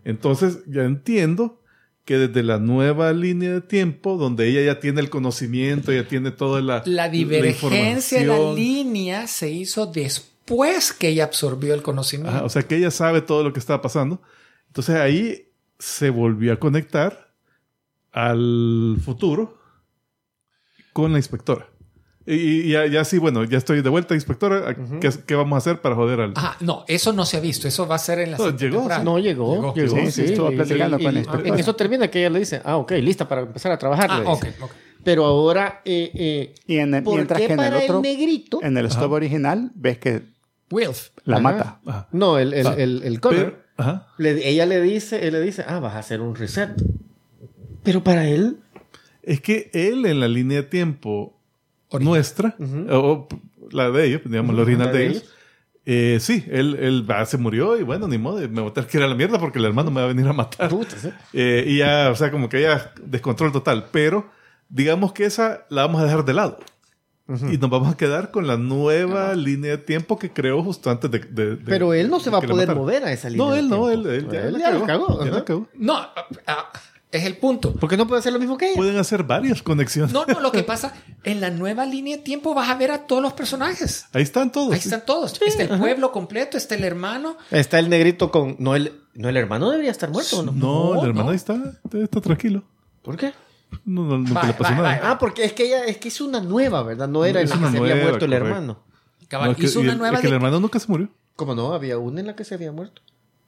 Entonces, 0.03 0.59
ya 0.67 0.83
entiendo 0.83 1.61
que 2.05 2.19
desde 2.19 2.43
la 2.43 2.59
nueva 2.59 3.11
línea 3.13 3.51
de 3.51 3.61
tiempo, 3.61 4.15
donde 4.17 4.47
ella 4.47 4.61
ya 4.61 4.79
tiene 4.79 5.01
el 5.01 5.09
conocimiento, 5.09 5.91
ya 5.91 6.07
tiene 6.07 6.31
toda 6.31 6.61
la 6.61 6.83
La 6.85 7.09
divergencia 7.09 8.19
de 8.19 8.27
la 8.27 8.33
información. 8.33 8.55
línea 8.55 9.27
se 9.27 9.49
hizo 9.49 9.87
después 9.87 10.93
que 10.93 11.09
ella 11.09 11.23
absorbió 11.25 11.73
el 11.73 11.81
conocimiento. 11.81 12.29
Ajá, 12.37 12.45
o 12.45 12.49
sea 12.49 12.61
que 12.61 12.77
ella 12.77 12.91
sabe 12.91 13.21
todo 13.21 13.43
lo 13.43 13.51
que 13.51 13.59
estaba 13.59 13.81
pasando. 13.81 14.21
Entonces 14.67 14.95
ahí 14.97 15.49
se 15.79 16.11
volvió 16.11 16.53
a 16.53 16.59
conectar 16.59 17.33
al 18.11 18.97
futuro 19.03 19.59
con 20.93 21.11
la 21.11 21.17
inspectora. 21.17 21.67
Y, 22.27 22.33
y 22.33 22.69
ya, 22.71 22.87
ya 22.87 23.05
sí, 23.05 23.19
bueno, 23.19 23.43
ya 23.43 23.57
estoy 23.59 23.81
de 23.81 23.89
vuelta, 23.89 24.15
inspectora. 24.15 24.75
¿Qué, 24.99 25.09
qué 25.27 25.35
vamos 25.35 25.55
a 25.55 25.57
hacer 25.57 25.79
para 25.81 25.93
joder 25.95 26.21
al.? 26.21 26.33
Ajá, 26.35 26.57
no, 26.59 26.83
eso 26.87 27.13
no 27.13 27.23
se 27.25 27.37
ha 27.37 27.39
visto. 27.39 27.67
Eso 27.67 27.87
va 27.87 27.95
a 27.95 27.99
ser 27.99 28.19
en 28.19 28.31
la 28.31 28.37
No, 28.37 28.45
llegó, 28.49 28.75
temporada. 28.77 29.03
No, 29.03 29.19
llegó. 29.19 29.53
Llegó. 29.55 29.73
Llegó, 29.75 29.95
Sí, 30.07 30.11
sí, 30.11 30.21
estuvo 30.31 30.51
y- 30.51 30.55
platicando 30.55 30.99
y- 30.99 31.03
con 31.03 31.17
inspectora. 31.17 31.49
En 31.49 31.59
eso 31.59 31.75
termina 31.75 32.07
que 32.09 32.19
ella 32.19 32.29
le 32.31 32.39
dice, 32.39 32.61
ah, 32.65 32.77
ok, 32.77 32.93
lista 32.93 33.27
para 33.27 33.41
empezar 33.41 33.71
a 33.71 33.77
trabajar. 33.77 34.09
Ah, 34.11 34.23
ok, 34.25 34.45
ok. 34.61 34.71
Pero 35.03 35.23
ahora, 35.25 35.81
eh, 35.85 36.09
eh, 36.15 36.55
Y 36.65 36.77
en 36.77 36.95
el- 36.95 37.03
¿por 37.03 37.13
mientras 37.15 37.39
qué 37.39 37.45
que 37.47 37.53
en 37.53 37.59
el 37.59 37.73
otro, 37.75 37.95
el 37.97 38.01
negrito? 38.01 38.59
en 38.63 38.75
el 38.77 38.87
stop 38.87 39.11
original, 39.11 39.71
ves 39.75 39.99
que 39.99 40.23
Wilf. 40.71 41.09
la 41.25 41.35
Ajá. 41.35 41.43
mata. 41.43 41.79
Ajá. 41.85 42.07
No, 42.11 42.39
el, 42.39 42.55
el, 42.55 42.65
Ah, 42.65 42.73
el, 42.75 43.03
el 43.03 43.19
Connor, 43.21 43.51
Pero- 43.53 43.63
ajá. 43.77 44.07
le- 44.17 44.49
ella 44.49 44.65
le 44.65 44.81
dice, 44.81 45.27
él 45.27 45.33
le 45.33 45.41
dice, 45.41 45.63
ah, 45.67 45.79
vas 45.79 45.93
a 45.93 45.99
hacer 45.99 46.21
un 46.21 46.33
reset. 46.35 46.71
Pero 47.83 48.03
para 48.03 48.27
él, 48.27 48.57
Es 49.21 49.41
que 49.41 49.69
él 49.73 50.05
en 50.07 50.19
la 50.19 50.27
línea 50.27 50.57
de 50.57 50.67
tiempo 50.67 51.34
nuestra, 51.99 52.55
o 52.91 53.27
la 53.71 53.89
de 53.91 54.05
ellos, 54.07 54.21
digamos, 54.25 54.55
la 54.55 54.61
original 54.63 54.87
la 54.87 54.93
de 54.93 54.99
de 54.99 55.05
ellos, 55.07 55.25
eh, 55.87 56.17
sí, 56.19 56.43
él, 56.49 56.75
él 56.79 57.09
va, 57.09 57.25
se 57.25 57.37
murió 57.37 57.77
y 57.77 57.83
bueno, 57.83 58.07
ni 58.07 58.17
modo, 58.17 58.37
me 58.49 58.61
voy 58.61 58.71
a 58.71 58.73
tener 58.73 58.89
que 58.89 58.97
ir 58.97 59.03
a 59.03 59.07
la 59.07 59.13
mierda 59.15 59.37
porque 59.39 59.59
el 59.59 59.65
hermano 59.65 59.91
me 59.91 60.01
va 60.01 60.05
a 60.05 60.07
venir 60.07 60.27
a 60.27 60.33
matar. 60.33 60.69
puta, 60.69 60.97
¿sí? 60.97 61.09
Eh, 61.33 61.63
y 61.67 61.77
ya, 61.77 62.09
o 62.11 62.15
sea, 62.15 62.31
como 62.31 62.49
que 62.49 62.61
ya 62.61 62.91
descontrol 63.03 63.51
total. 63.51 63.85
Pero 63.91 64.27
digamos 64.67 65.13
que 65.13 65.25
esa 65.25 65.65
la 65.69 65.83
vamos 65.85 66.01
a 66.01 66.05
dejar 66.05 66.25
de 66.25 66.33
lado. 66.33 66.57
Y 67.51 67.57
nos 67.57 67.71
vamos 67.71 67.91
a 67.91 67.97
quedar 67.97 68.29
con 68.29 68.45
la 68.45 68.55
nueva 68.55 69.33
línea 69.33 69.71
de 69.71 69.77
tiempo 69.79 70.19
que 70.19 70.31
creó 70.31 70.61
justo 70.63 70.91
antes 70.91 71.09
de. 71.09 71.17
de- 71.19 71.55
de- 71.55 71.65
Pero 71.65 71.91
él 71.95 72.07
no 72.07 72.19
se 72.19 72.29
va 72.29 72.37
a 72.37 72.41
la 72.41 72.47
poder 72.47 72.75
mover 72.75 73.03
a 73.03 73.11
esa 73.11 73.29
línea. 73.31 73.45
No, 73.47 73.53
de 73.53 73.59
él 73.61 73.69
no, 73.69 73.89
él, 73.89 74.05
él 74.05 74.27
ya, 74.31 74.41
la 74.51 74.59
ya 74.59 74.65
cagó, 74.69 74.79
la 74.81 74.85
cagó. 74.85 75.25
ya 75.25 75.31
la 75.31 75.43
cagó. 75.45 75.67
No, 75.73 75.93
ah, 75.95 76.13
ah, 76.45 76.71
es 77.11 77.23
el 77.25 77.37
punto. 77.37 77.73
Porque 77.75 77.95
no 77.97 78.07
puede 78.07 78.19
hacer 78.19 78.33
lo 78.33 78.39
mismo 78.39 78.57
que 78.57 78.65
ella. 78.67 78.75
Pueden 78.75 78.97
hacer 78.97 79.23
varias 79.23 79.61
conexiones. 79.63 80.11
No, 80.13 80.25
no, 80.25 80.39
lo 80.39 80.51
que 80.51 80.63
pasa, 80.73 80.93
en 81.23 81.39
la 81.41 81.49
nueva 81.49 81.85
línea 81.85 82.17
de 82.17 82.23
tiempo 82.23 82.53
vas 82.53 82.69
a 82.69 82.75
ver 82.75 82.91
a 82.91 83.05
todos 83.07 83.21
los 83.21 83.33
personajes. 83.33 84.05
Ahí 84.13 84.23
están 84.23 84.51
todos. 84.51 84.73
Ahí 84.73 84.79
están 84.79 85.05
todos. 85.05 85.39
está 85.41 85.63
el 85.63 85.79
pueblo 85.79 86.11
completo, 86.11 86.57
está 86.57 86.75
el 86.75 86.83
hermano. 86.83 87.37
Está 87.51 87.79
el 87.79 87.89
negrito 87.89 88.31
con. 88.31 88.55
No, 88.59 88.75
el, 88.75 88.91
no, 89.13 89.29
el 89.29 89.37
hermano 89.37 89.69
debería 89.71 89.91
estar 89.91 90.09
muerto, 90.09 90.39
¿o 90.39 90.43
¿no? 90.43 90.51
No, 90.51 90.93
No, 90.95 91.01
el 91.03 91.09
hermano 91.09 91.25
no. 91.25 91.29
ahí 91.31 91.35
está, 91.37 91.55
está 91.93 92.19
tranquilo. 92.21 92.63
¿Por 93.01 93.15
qué? 93.17 93.33
No, 93.85 94.03
no, 94.05 94.17
nunca 94.17 94.45
le 94.47 94.53
pasó 94.53 94.73
nada. 94.75 94.99
Ah, 95.03 95.17
porque 95.17 95.43
es 95.45 95.53
que 95.53 95.65
ella 95.65 95.85
es 95.85 95.97
que 95.97 96.07
hizo 96.09 96.25
una 96.25 96.39
nueva, 96.39 96.81
¿verdad? 96.83 97.07
No 97.07 97.25
era 97.25 97.41
en 97.41 97.49
la 97.49 97.55
que 97.55 97.61
se 97.71 97.77
había 97.77 97.95
muerto 97.95 98.25
el 98.25 98.31
correcto. 98.31 98.35
hermano. 98.35 98.79
Cabal, 99.27 99.47
No, 99.47 99.51
es 99.53 99.57
que- 99.57 99.65
hizo 99.65 99.79
una 99.79 99.91
el- 99.93 99.97
nueva 99.97 100.15
es 100.15 100.21
que 100.21 100.27
el 100.27 100.33
hermano 100.33 100.59
nunca 100.59 100.79
se 100.79 100.87
murió. 100.87 101.09
¿Cómo 101.35 101.55
no? 101.55 101.73
Había 101.73 101.97
una 101.97 102.19
en 102.21 102.27
la 102.27 102.35
que 102.35 102.43
se 102.45 102.53
había 102.55 102.71
muerto. 102.71 103.01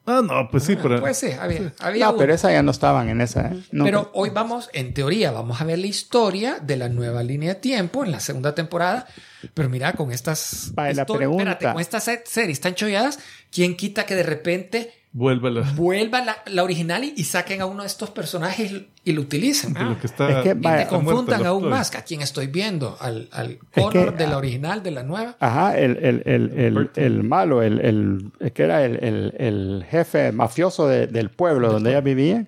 Ah, 0.10 0.22
no, 0.26 0.48
pues 0.50 0.64
sí, 0.64 0.78
pero. 0.82 1.00
Pues 1.02 1.18
sí, 1.18 1.28
había, 1.38 1.74
había 1.80 2.06
No, 2.06 2.12
uno. 2.12 2.18
pero 2.20 2.34
esa 2.34 2.50
ya 2.52 2.64
no 2.64 2.72
estaban 2.72 3.10
en 3.10 3.20
esa. 3.22 3.50
¿eh? 3.50 3.60
No, 3.72 3.84
Pero 3.84 4.10
hoy 4.14 4.30
vamos, 4.30 4.70
en 4.74 4.94
teoría, 4.94 5.32
vamos 5.32 5.60
a 5.60 5.66
ver 5.66 5.78
la 5.80 5.88
historia 5.88 6.60
de 6.62 6.78
la 6.78 6.88
nueva 6.88 7.24
línea 7.24 7.56
de 7.56 7.60
tiempo 7.60 8.06
en 8.06 8.12
la 8.12 8.22
segunda 8.22 8.56
temporada. 8.56 9.06
Pero 9.54 9.70
mira, 9.70 9.94
con 9.94 10.12
estas. 10.14 10.72
Vale, 10.74 10.94
la 10.96 11.06
pregunta. 11.06 11.44
Espérate, 11.52 11.74
con 11.74 11.82
estas 11.82 12.04
se- 12.06 12.24
series 12.26 12.62
tan 12.62 12.74
cholladas, 12.74 13.20
¿quién 13.52 13.76
quita 13.76 14.06
que 14.06 14.16
de 14.16 14.24
repente 14.24 14.94
Vuelve 15.20 15.48
a 15.48 15.52
la- 15.52 15.72
vuelva 15.74 16.22
la, 16.24 16.38
la 16.46 16.64
original 16.64 17.04
y, 17.04 17.14
y 17.18 17.24
saquen 17.24 17.62
a 17.62 17.66
uno 17.66 17.82
de 17.82 17.88
estos 17.88 18.12
personajes 18.12 18.72
y, 18.72 18.88
y 19.04 19.14
lo 19.14 19.22
utilicen? 19.22 19.76
Ah, 19.76 19.86
lo 19.90 20.00
que 20.00 20.06
está. 20.06 20.30
Es 20.30 20.44
que, 20.44 20.50
y 20.52 20.62
te 20.62 20.86
confundan 20.88 21.44
aún 21.44 21.68
más 21.70 21.96
a 21.96 22.04
quien 22.04 22.22
estoy 22.22 22.46
viendo, 22.46 22.96
al, 23.00 23.28
al 23.32 23.52
Es 23.74 23.84
Connor 23.84 24.12
que, 24.12 24.18
de 24.24 24.28
la 24.28 24.36
ah, 24.36 24.38
original, 24.38 24.84
de 24.84 24.92
la 24.92 25.02
nueva. 25.02 25.36
Ajá, 25.40 25.76
el, 25.76 25.98
el, 25.98 26.22
el, 26.26 26.92
el, 26.96 27.24
malo, 27.24 27.64
el, 27.64 27.80
el, 27.80 28.32
el 28.40 28.52
que 28.52 28.62
era 28.64 28.86
el, 28.86 29.04
el, 29.04 29.34
el 29.40 29.86
jefe 29.90 30.32
mafioso 30.32 30.88
de- 30.88 31.08
del 31.08 31.32
pueblo 31.32 31.72
donde 31.72 31.90
ella 31.90 32.02
vivía, 32.02 32.46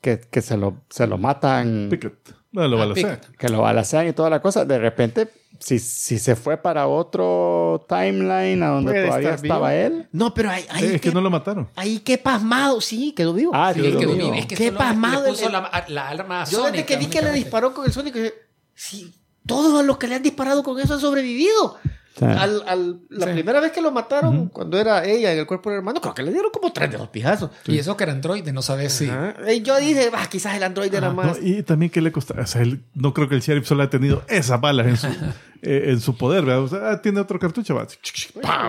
que, 0.00 0.20
que 0.20 0.42
se, 0.42 0.56
lo, 0.56 0.84
se 0.88 1.08
lo 1.08 1.18
matan, 1.18 1.88
Pickett. 1.90 2.14
No, 2.56 2.66
lo 2.68 2.76
Ah, 2.76 2.86
balacean. 2.86 3.20
Que 3.38 3.48
lo 3.48 3.60
balacean 3.60 4.08
y 4.08 4.12
toda 4.12 4.30
la 4.30 4.40
cosa. 4.40 4.64
De 4.64 4.78
repente, 4.78 5.28
si, 5.60 5.78
si 5.78 6.18
se 6.18 6.34
fue 6.36 6.56
para 6.56 6.86
otro 6.86 7.84
timeline 7.88 8.62
a 8.62 8.68
donde 8.68 9.04
todavía 9.06 9.34
estaba 9.34 9.70
vivo. 9.72 9.80
él, 9.86 10.08
No, 10.12 10.32
pero 10.34 10.50
ahí, 10.50 10.64
ahí 10.70 10.88
Sí, 10.88 10.94
es 10.94 11.00
que 11.00 11.12
no 11.12 11.20
lo 11.20 11.30
mataron. 11.30 11.68
ahí 11.76 11.98
qué 12.00 12.16
pasmado. 12.18 12.80
Sí, 12.80 13.12
quedó 13.12 13.32
vivo. 13.34 13.52
Ah, 13.54 13.72
Sí, 13.74 13.80
sí, 13.80 13.86
es 13.88 13.96
que 13.96 14.06
lo 14.06 14.12
viví, 14.12 14.24
digo. 14.24 14.34
es 14.34 14.46
que 14.46 14.54
Qué 14.56 14.70
le- 14.70 14.78
pasmado 14.78 15.22
le 15.24 15.28
el- 15.30 15.34
puso 15.36 15.48
la, 15.50 15.84
la 15.88 16.08
arma 16.08 16.44
Yo 16.44 16.58
desde 16.58 16.68
sónica, 16.68 16.86
que 16.86 16.96
vi 16.96 17.06
que 17.06 17.22
le 17.22 17.32
disparó 17.32 17.74
con 17.74 17.84
el 17.84 17.92
Sonic, 17.92 18.14
dije, 18.14 18.34
sí, 18.74 19.14
todos 19.46 19.84
los 19.84 19.98
que 19.98 20.08
le 20.08 20.14
han 20.16 20.22
disparado 20.22 20.62
con 20.62 20.80
eso 20.80 20.94
han 20.94 21.00
sobrevivido. 21.00 21.76
Sí. 22.18 22.24
Al, 22.24 22.62
al- 22.66 23.00
la 23.10 23.26
Sí. 23.26 23.32
primera 23.32 23.60
vez 23.60 23.72
que 23.72 23.82
lo 23.82 23.92
mataron, 23.92 24.48
cuando 24.48 24.78
era 24.78 25.04
ella 25.04 25.32
en 25.32 25.38
el 25.40 25.46
cuerpo 25.46 25.68
del 25.70 25.78
hermano, 25.80 26.00
creo 26.00 26.14
que 26.14 26.22
le 26.22 26.32
dieron 26.32 26.50
como 26.50 26.72
tres 26.72 26.90
de 26.90 26.96
los 26.98 27.08
pijazos. 27.08 27.50
Y 27.66 27.78
eso 27.78 27.94
que 27.96 28.04
era 28.04 28.12
androide, 28.14 28.52
no 28.52 28.62
sabes 28.62 28.94
si. 28.94 29.10
Ajá. 29.10 29.34
Y 29.52 29.60
yo 29.62 29.76
dije, 29.76 30.10
"Ah, 30.14 30.26
quizás 30.30 30.54
el 30.56 30.62
androide 30.62 30.96
era 30.96 31.08
Ah, 31.08 31.12
más. 31.12 31.38
no, 31.38 31.46
y 31.46 31.62
también 31.62 31.90
que 31.90 32.00
le 32.00 32.10
costaba. 32.12 32.42
O 32.42 32.46
sea, 32.46 32.62
él- 32.62 32.82
no 32.94 33.12
creo 33.12 33.28
que 33.28 33.34
el 33.34 33.42
sheriff 33.42 33.66
solo 33.66 33.82
haya 33.82 33.90
tenido 33.90 34.22
esas 34.28 34.58
balas 34.60 34.86
en 34.86 34.96
su, 34.96 35.06
eh, 35.62 35.90
en 35.90 36.00
su 36.00 36.16
poder. 36.16 36.44
¿verdad? 36.46 36.62
O 36.62 36.68
sea, 36.68 36.90
ah, 36.90 37.02
tiene 37.02 37.20
otro 37.20 37.38
cartucho. 37.38 37.74
Va. 37.74 37.86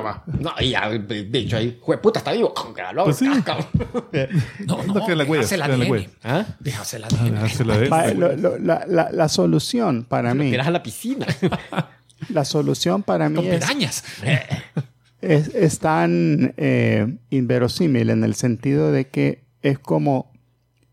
Va. 0.02 0.24
No, 0.40 0.52
y 0.60 0.72
ya, 0.72 0.82
el 0.90 0.99
bicho 0.99 1.56
ahí, 1.56 1.78
jueputa, 1.82 2.19
está 2.19 2.34
vivo. 2.34 2.53
Pues 3.06 3.15
sí. 3.18 3.28
No, 4.65 4.84
No 4.84 4.94
no, 4.94 5.06
queda 5.06 5.15
la 5.15 5.24
huella, 5.24 5.44
déjase 5.44 5.57
la 5.57 5.68
la. 5.69 6.06
¿Ah? 6.24 6.45
Déjase 6.60 6.99
la 6.99 7.07
Ah, 7.91 8.07
lo- 8.14 8.57
la, 8.57 8.84
la- 8.88 9.10
la 9.11 9.30
solución 9.30 10.03
para 10.03 10.34
mí, 10.34 10.49
Tiras 10.52 10.68
a 10.68 10.72
la 10.72 10.84
piscina. 10.84 11.26
la 12.30 12.45
solución 12.45 13.03
para 13.03 13.26
Con 13.31 13.45
mí 13.45 13.52
es, 13.52 13.60
pirañas. 13.65 14.03
es, 15.22 15.48
es 15.56 15.80
tan 15.80 16.53
eh, 16.57 17.18
inverosímil 17.30 18.10
en 18.10 18.23
el 18.23 18.35
sentido 18.35 18.91
de 18.91 19.07
que 19.07 19.44
es 19.61 19.80
como, 19.80 20.31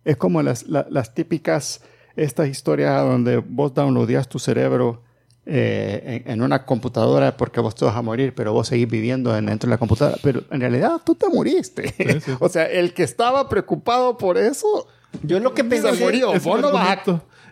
es 0.05 0.17
como 0.17 0.43
las, 0.43 0.67
la- 0.69 0.87
las 0.91 1.15
típicas, 1.15 1.83
estas 2.17 2.49
historias 2.49 3.03
donde 3.03 3.39
vos 3.39 3.75
downloadeas 3.75 4.29
tu 4.29 4.39
cerebro 4.39 5.03
eh, 5.47 6.23
en, 6.25 6.33
en 6.33 6.43
una 6.43 6.65
computadora 6.65 7.37
porque 7.37 7.61
vos 7.61 7.75
te 7.75 7.85
vas 7.85 7.97
a 7.97 8.03
morir, 8.03 8.35
pero 8.35 8.53
vos 8.55 8.69
seguís 8.69 8.89
viviendo 8.89 9.37
en- 9.37 9.47
dentro 9.47 9.69
de 9.69 9.73
la 9.75 9.79
computadora. 9.79 10.17
Pero 10.23 10.43
en 10.51 10.61
realidad 10.61 11.01
tú 11.05 11.15
te 11.15 11.29
moriste. 11.29 11.93
sí. 12.21 12.33
o 12.41 12.49
sea, 12.49 12.65
el 12.65 12.95
que 12.95 13.03
estaba 13.03 13.49
preocupado 13.49 14.17
por 14.17 14.39
eso, 14.39 14.89
Yo 15.23 15.39
lo 15.41 15.53
que 15.53 15.63
se 15.63 15.69
pensé. 15.69 15.93
murió. 16.03 16.33
Es 16.33 16.45
el 16.47 16.51
Vos 16.51 16.61
no 16.61 16.73
vas 16.73 16.89
a- 16.89 16.91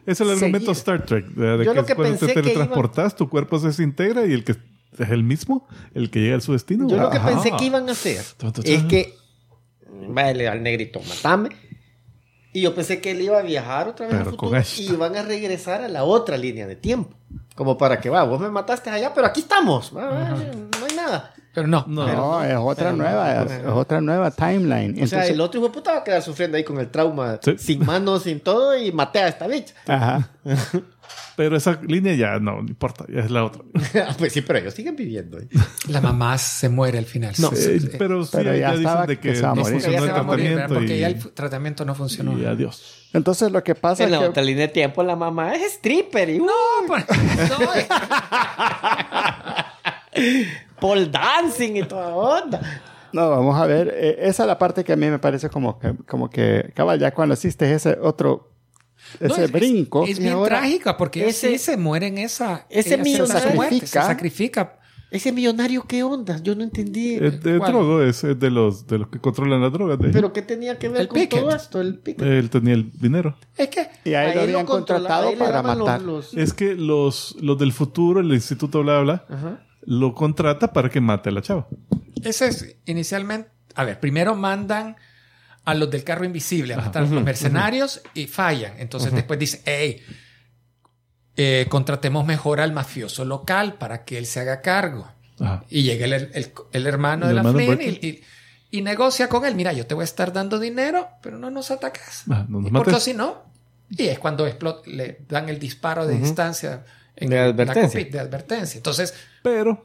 es 0.07 0.20
el 0.20 0.31
argumento 0.31 0.74
seguir. 0.74 0.77
Star 0.77 1.07
Trek. 1.07 1.27
De, 1.27 1.59
de 1.59 1.65
Yo 1.65 1.73
que 1.73 1.81
lo 1.81 1.87
que 1.87 1.95
cuando 1.95 2.19
pensé 2.19 2.27
te 2.27 2.35
que 2.35 2.43
teletransportas, 2.43 3.16
tu 3.16 3.29
cuerpo 3.29 3.59
se 3.59 3.69
desintegra 3.69 4.27
y 4.27 4.33
el 4.33 4.45
que 4.45 4.53
es 4.99 5.11
el 5.11 5.23
mismo, 5.23 5.66
el 5.95 6.11
que 6.11 6.20
llega 6.20 6.37
a 6.37 6.41
su 6.41 6.53
destino. 6.53 6.89
Yo 6.89 6.97
lo 6.97 7.11
que 7.11 7.20
pensé 7.20 7.53
que 7.53 7.65
iban 7.65 7.89
a 7.89 7.93
hacer 7.93 8.24
es 8.65 8.83
que. 8.85 9.15
Vale, 10.09 10.49
al 10.49 10.62
negrito, 10.62 11.01
matame. 11.09 11.51
Y 12.53 12.61
yo 12.61 12.74
pensé 12.74 13.01
que 13.01 13.12
él 13.12 13.23
iba 13.23 13.39
a 13.39 13.43
viajar 13.43 13.89
otra 13.89 14.07
vez 14.07 14.15
al 14.15 14.24
Pero 14.24 14.37
con 14.37 14.51
futuro 14.51 14.62
y 14.77 14.93
iban 14.93 15.16
a 15.16 15.23
regresar 15.23 15.81
a 15.83 15.89
la 15.89 16.05
otra 16.05 16.37
línea 16.37 16.66
de 16.66 16.77
tiempo. 16.77 17.16
Como 17.55 17.79
para 17.79 18.01
que, 18.01 18.11
va, 18.11 18.24
vos 18.24 18.41
me 18.41 18.51
mataste 18.51 18.91
allá, 18.91 19.15
pero 19.15 19.27
aquí 19.27 19.41
estamos. 19.41 19.95
Va, 19.97 20.07
va, 20.07 20.31
no 20.31 20.87
hay 20.87 20.97
nada. 20.97 21.35
Pero 21.55 21.66
no. 21.66 21.85
No. 21.87 22.07
No, 22.07 22.43
es 22.45 22.57
otra 22.57 22.87
pero 22.93 22.97
nueva, 22.97 23.35
no, 23.45 23.51
es, 23.51 23.62
otra 23.66 24.01
nueva 24.01 24.31
timeline. 24.31 25.03
O 25.03 25.07
sea, 25.07 25.27
el 25.27 25.41
otro 25.41 25.61
hijo 25.61 25.69
de 25.69 25.74
puta 25.74 25.93
va 25.93 25.99
a 25.99 26.05
quedar 26.05 26.23
sufriendo 26.23 26.57
ahí 26.57 26.65
con 26.65 26.79
el 26.79 26.89
trauma, 26.91 27.39
Sí. 27.43 27.55
sin 27.59 27.85
manos, 27.85 28.23
sin 28.23 28.41
todo, 28.41 28.77
y 28.77 28.91
maté 28.93 29.19
a 29.20 29.29
esta 29.29 29.47
bicha. 29.47 29.74
Ajá. 29.87 30.29
Pero 31.37 31.57
esa 31.57 31.79
línea 31.83 32.15
ya 32.15 32.39
no, 32.39 32.61
no 32.62 32.69
importa, 32.69 33.07
ya 33.09 33.20
es 33.20 33.31
la 33.31 33.45
otra. 33.45 33.62
pues 34.19 34.33
sí, 34.35 34.43
pero 34.43 34.59
ellos 34.59 34.74
siguen 34.74 34.97
viviendo. 34.97 35.39
¿eh? 35.39 35.49
La 35.89 36.01
mamá 36.03 36.37
se 36.37 36.69
muere 36.69 36.99
al 36.99 37.07
final. 37.07 37.33
No, 37.39 37.51
se- 37.53 37.81
pero 37.99 38.23
sí, 38.24 38.31
Pero 38.35 38.53
ya 38.55 38.59
ya, 38.61 38.74
estaba 38.74 39.07
dicen 39.07 39.07
de 39.07 39.19
que 39.19 39.29
que, 39.31 39.37
se 39.37 39.43
va 39.43 39.51
a 39.53 39.55
no 39.55 39.61
morir. 39.62 39.73
funcionó 39.81 39.93
ya 39.97 39.99
el 40.03 40.07
se 40.07 40.12
va 40.12 40.19
a 40.19 40.23
morir, 40.23 40.45
¿verdad? 40.51 40.66
tratamiento 40.69 40.74
porque 40.74 40.97
y, 40.97 41.01
ya 41.01 41.07
el 41.09 41.33
tratamiento 41.35 41.85
no 41.87 41.95
funcionó. 41.95 42.39
y 42.39 42.45
adiós. 42.45 43.09
Entonces 43.15 43.51
lo 43.51 43.65
que 43.65 43.74
pasa 43.74 44.05
En 44.05 44.11
la 44.11 44.19
es 44.19 44.23
que 44.24 44.29
otra 44.29 44.43
línea 44.43 44.66
de 44.66 44.73
tiempo, 44.73 45.03
la 45.03 45.16
mamá 45.16 45.55
es 45.55 45.62
stripper 45.74 46.29
y 46.31 46.39
No, 46.39 46.53
pues, 46.87 47.05
no, 47.49 47.74
eh, 47.74 47.87
pole 50.83 51.07
dancing 51.07 51.77
y 51.77 51.83
toda 51.85 52.09
onda. 52.15 52.61
No, 53.13 53.29
vamos 53.31 53.59
a 53.61 53.67
ver. 53.67 53.89
eh, 53.95 54.17
esa 54.29 54.43
es 54.43 54.47
la 54.47 54.59
parte 54.59 54.85
que 54.85 54.93
a 54.93 54.97
mí 54.97 55.09
me 55.09 55.19
parece 55.19 55.49
como 55.49 55.79
que, 55.79 55.95
como 56.07 56.29
que 56.31 56.73
cabal, 56.75 56.99
ya 56.99 57.13
cuando 57.13 57.35
hiciste 57.35 57.73
ese 57.73 57.99
otro, 58.01 58.53
no, 59.21 59.27
ese 59.29 59.45
es- 59.45 59.53
brinco. 59.53 60.05
Es, 60.05 60.19
Y 60.19 60.23
bien 60.23 60.33
ahora, 60.35 60.59
trágica 60.61 60.97
porque 60.97 61.29
ese- 61.29 61.55
ese 61.55 61.73
se 61.73 61.77
muere 61.77 62.07
en 62.07 62.19
esa. 62.19 62.67
ese 62.71 62.91
se 62.91 62.99
millonario- 62.99 63.27
se 63.27 63.51
sacrifica. 63.51 64.03
sacrifica. 64.03 64.79
Ese 65.11 65.31
millonario, 65.31 65.85
¿qué 65.87 66.03
onda? 66.03 66.39
Yo 66.43 66.55
no 66.55 66.63
entendí. 66.63 67.17
Es 67.17 67.43
de 67.43 67.59
¿Cuál? 67.59 67.73
drogo, 67.73 68.01
es, 68.03 68.25
es 68.25 68.41
de 68.41 68.51
los 68.51 68.87
de 68.87 68.97
los 68.97 69.09
que 69.09 69.19
controlan 69.21 69.61
las 69.61 69.71
drogas. 69.71 69.99
de- 69.99 70.09
¿Pero 70.09 70.33
qué 70.33 70.41
tenía 70.41 70.79
que 70.79 70.89
ver 70.89 71.03
El 71.03 71.09
con 71.09 71.21
picket. 71.21 71.39
todo 71.41 71.51
esto? 71.55 71.83
El 71.83 71.99
picket. 71.99 72.23
Él 72.27 72.49
tenía 72.49 72.73
el 72.73 72.91
dinero. 72.99 73.37
Es 73.59 73.69
que 73.69 73.89
y 74.07 74.15
ahí 74.15 74.31
A 74.31 74.35
lo 74.37 74.41
habían 74.41 74.65
contratado 74.65 75.37
para 75.37 75.51
daban 75.61 75.79
los- 75.79 75.87
matar. 75.87 76.01
los- 76.01 76.35
Es 76.35 76.55
que 76.55 76.75
los, 76.75 77.37
los 77.43 77.59
del 77.59 77.75
futuro, 77.75 78.21
el 78.21 78.33
instituto 78.33 78.83
bla 78.83 79.01
bla, 79.01 79.27
bla, 79.29 79.37
Ajá. 79.37 79.67
Lo 79.83 80.15
contrata 80.15 80.73
para 80.73 80.89
que 80.89 81.01
mate 81.01 81.29
a 81.29 81.33
la 81.33 81.43
chava. 81.43 81.67
ese 82.23 82.49
es 82.49 82.77
inicialmente. 82.87 83.51
A 83.75 83.85
ver, 83.85 83.99
primero 84.01 84.35
mandan 84.35 84.97
a 85.65 85.75
los 85.75 85.91
del 85.91 86.03
carro 86.05 86.25
invisible 86.25 86.75
a 86.75 86.79
matar 86.79 87.05
a 87.05 87.07
los 87.07 87.23
mercenarios 87.23 88.01
y 88.15 88.27
fallan. 88.27 88.75
Entonces 88.79 89.13
después 89.13 89.39
dicen, 89.39 89.61
hey, 89.65 90.01
eh, 91.37 91.67
contratemos 91.69 92.27
mejor 92.27 92.61
al 92.61 92.73
mafioso 92.73 93.25
local 93.25 93.75
para 93.75 94.05
que 94.05 94.19
él 94.19 94.27
se 94.27 94.41
haga 94.41 94.61
cargo. 94.61 95.09
Ajá. 95.41 95.65
Y 95.71 95.83
llega 95.83 96.05
el, 96.05 96.13
el- 96.13 96.53
el 96.73 96.87
hermano 96.87 97.29
El 97.29 97.37
de 97.37 97.43
la 97.43 97.53
Flynn 97.53 97.81
y, 97.81 98.07
y- 98.07 98.23
y 98.71 98.83
negocia 98.83 99.29
con 99.29 99.45
él. 99.45 99.55
Mira, 99.55 99.73
yo 99.73 99.87
te 99.87 99.95
voy 99.95 100.03
a 100.03 100.05
estar 100.05 100.33
dando 100.33 100.59
dinero, 100.59 101.09
pero 101.23 101.39
no 101.39 101.51
nos 101.51 101.71
atacas. 101.71 102.25
Ah, 102.31 102.45
no 102.49 102.61
nos 102.61 102.71
porque 102.71 103.01
si 103.01 103.15
no, 103.15 103.43
y 103.91 104.05
es 104.09 104.19
cuando 104.19 104.47
explot- 104.47 104.85
le 104.87 105.25
dan 105.29 105.49
el 105.49 105.59
disparo 105.59 106.07
de 106.07 106.19
distancia 106.19 106.85
en 107.17 107.31
De 107.31 107.39
advertencia. 107.39 108.05
de 108.05 108.19
advertencia. 108.19 108.79
Entonces, 108.79 109.15
Pero 109.43 109.85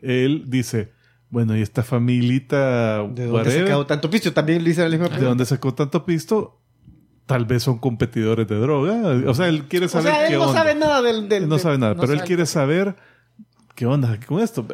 él 0.00 0.44
dice, 0.46 0.92
bueno, 1.30 1.56
y 1.56 1.62
esta 1.62 1.82
familita, 1.82 3.02
¿De 3.08 3.26
dónde 3.26 3.50
sacado 3.50 3.86
tanto 3.86 4.10
pisto? 4.10 4.32
También 4.32 4.62
le 4.64 4.70
hice 4.70 4.82
la 4.82 4.88
misma 4.96 5.08
¿de 5.16 5.24
dónde 5.24 5.44
sacó 5.44 5.74
tanto 5.74 6.04
pisto? 6.04 6.60
Tal 7.26 7.44
vez 7.44 7.62
son 7.62 7.78
competidores 7.78 8.48
de 8.48 8.56
droga. 8.58 8.94
O 9.28 9.34
sea, 9.34 9.48
él 9.48 9.64
quiere 9.64 9.86
O 9.86 9.88
saber 9.90 10.12
sea, 10.14 10.26
qué 10.28 10.32
él 10.34 10.38
no 10.38 10.46
onda. 10.48 10.60
sabe 10.60 10.74
nada 10.74 11.02
del... 11.02 11.28
del 11.28 11.42
Él 11.42 11.48
no 11.48 11.56
del- 11.56 11.62
sabe 11.62 11.76
nada, 11.78 11.94
no 11.94 12.00
pero 12.00 12.12
él 12.14 12.18
sabe. 12.20 12.26
quiere 12.26 12.46
saber 12.46 12.96
qué 13.74 13.84
onda 13.84 14.18
con 14.26 14.40
esto. 14.40 14.66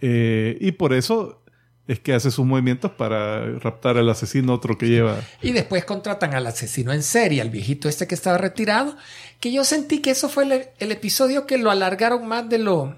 Eh, 0.00 0.58
y 0.60 0.72
por 0.72 0.92
eso 0.92 1.43
es 1.86 2.00
que 2.00 2.14
hace 2.14 2.30
sus 2.30 2.46
movimientos 2.46 2.90
para 2.92 3.44
raptar 3.58 3.98
al 3.98 4.08
asesino 4.08 4.54
otro 4.54 4.78
que 4.78 4.86
lleva. 4.88 5.20
y 5.42 5.52
después 5.52 5.84
contratan 5.84 6.34
al 6.34 6.46
asesino 6.46 6.92
en 6.92 7.02
serie, 7.02 7.40
al 7.42 7.50
viejito 7.50 7.88
este 7.88 8.06
que 8.06 8.14
estaba 8.14 8.38
retirado, 8.38 8.96
que 9.40 9.52
yo 9.52 9.64
sentí 9.64 9.98
que 10.00 10.10
eso 10.10 10.28
fue 10.28 10.44
el, 10.44 10.66
el 10.78 10.92
episodio 10.92 11.46
que 11.46 11.58
lo 11.58 11.70
alargaron 11.70 12.26
más 12.26 12.48
de 12.48 12.58
lo... 12.58 12.96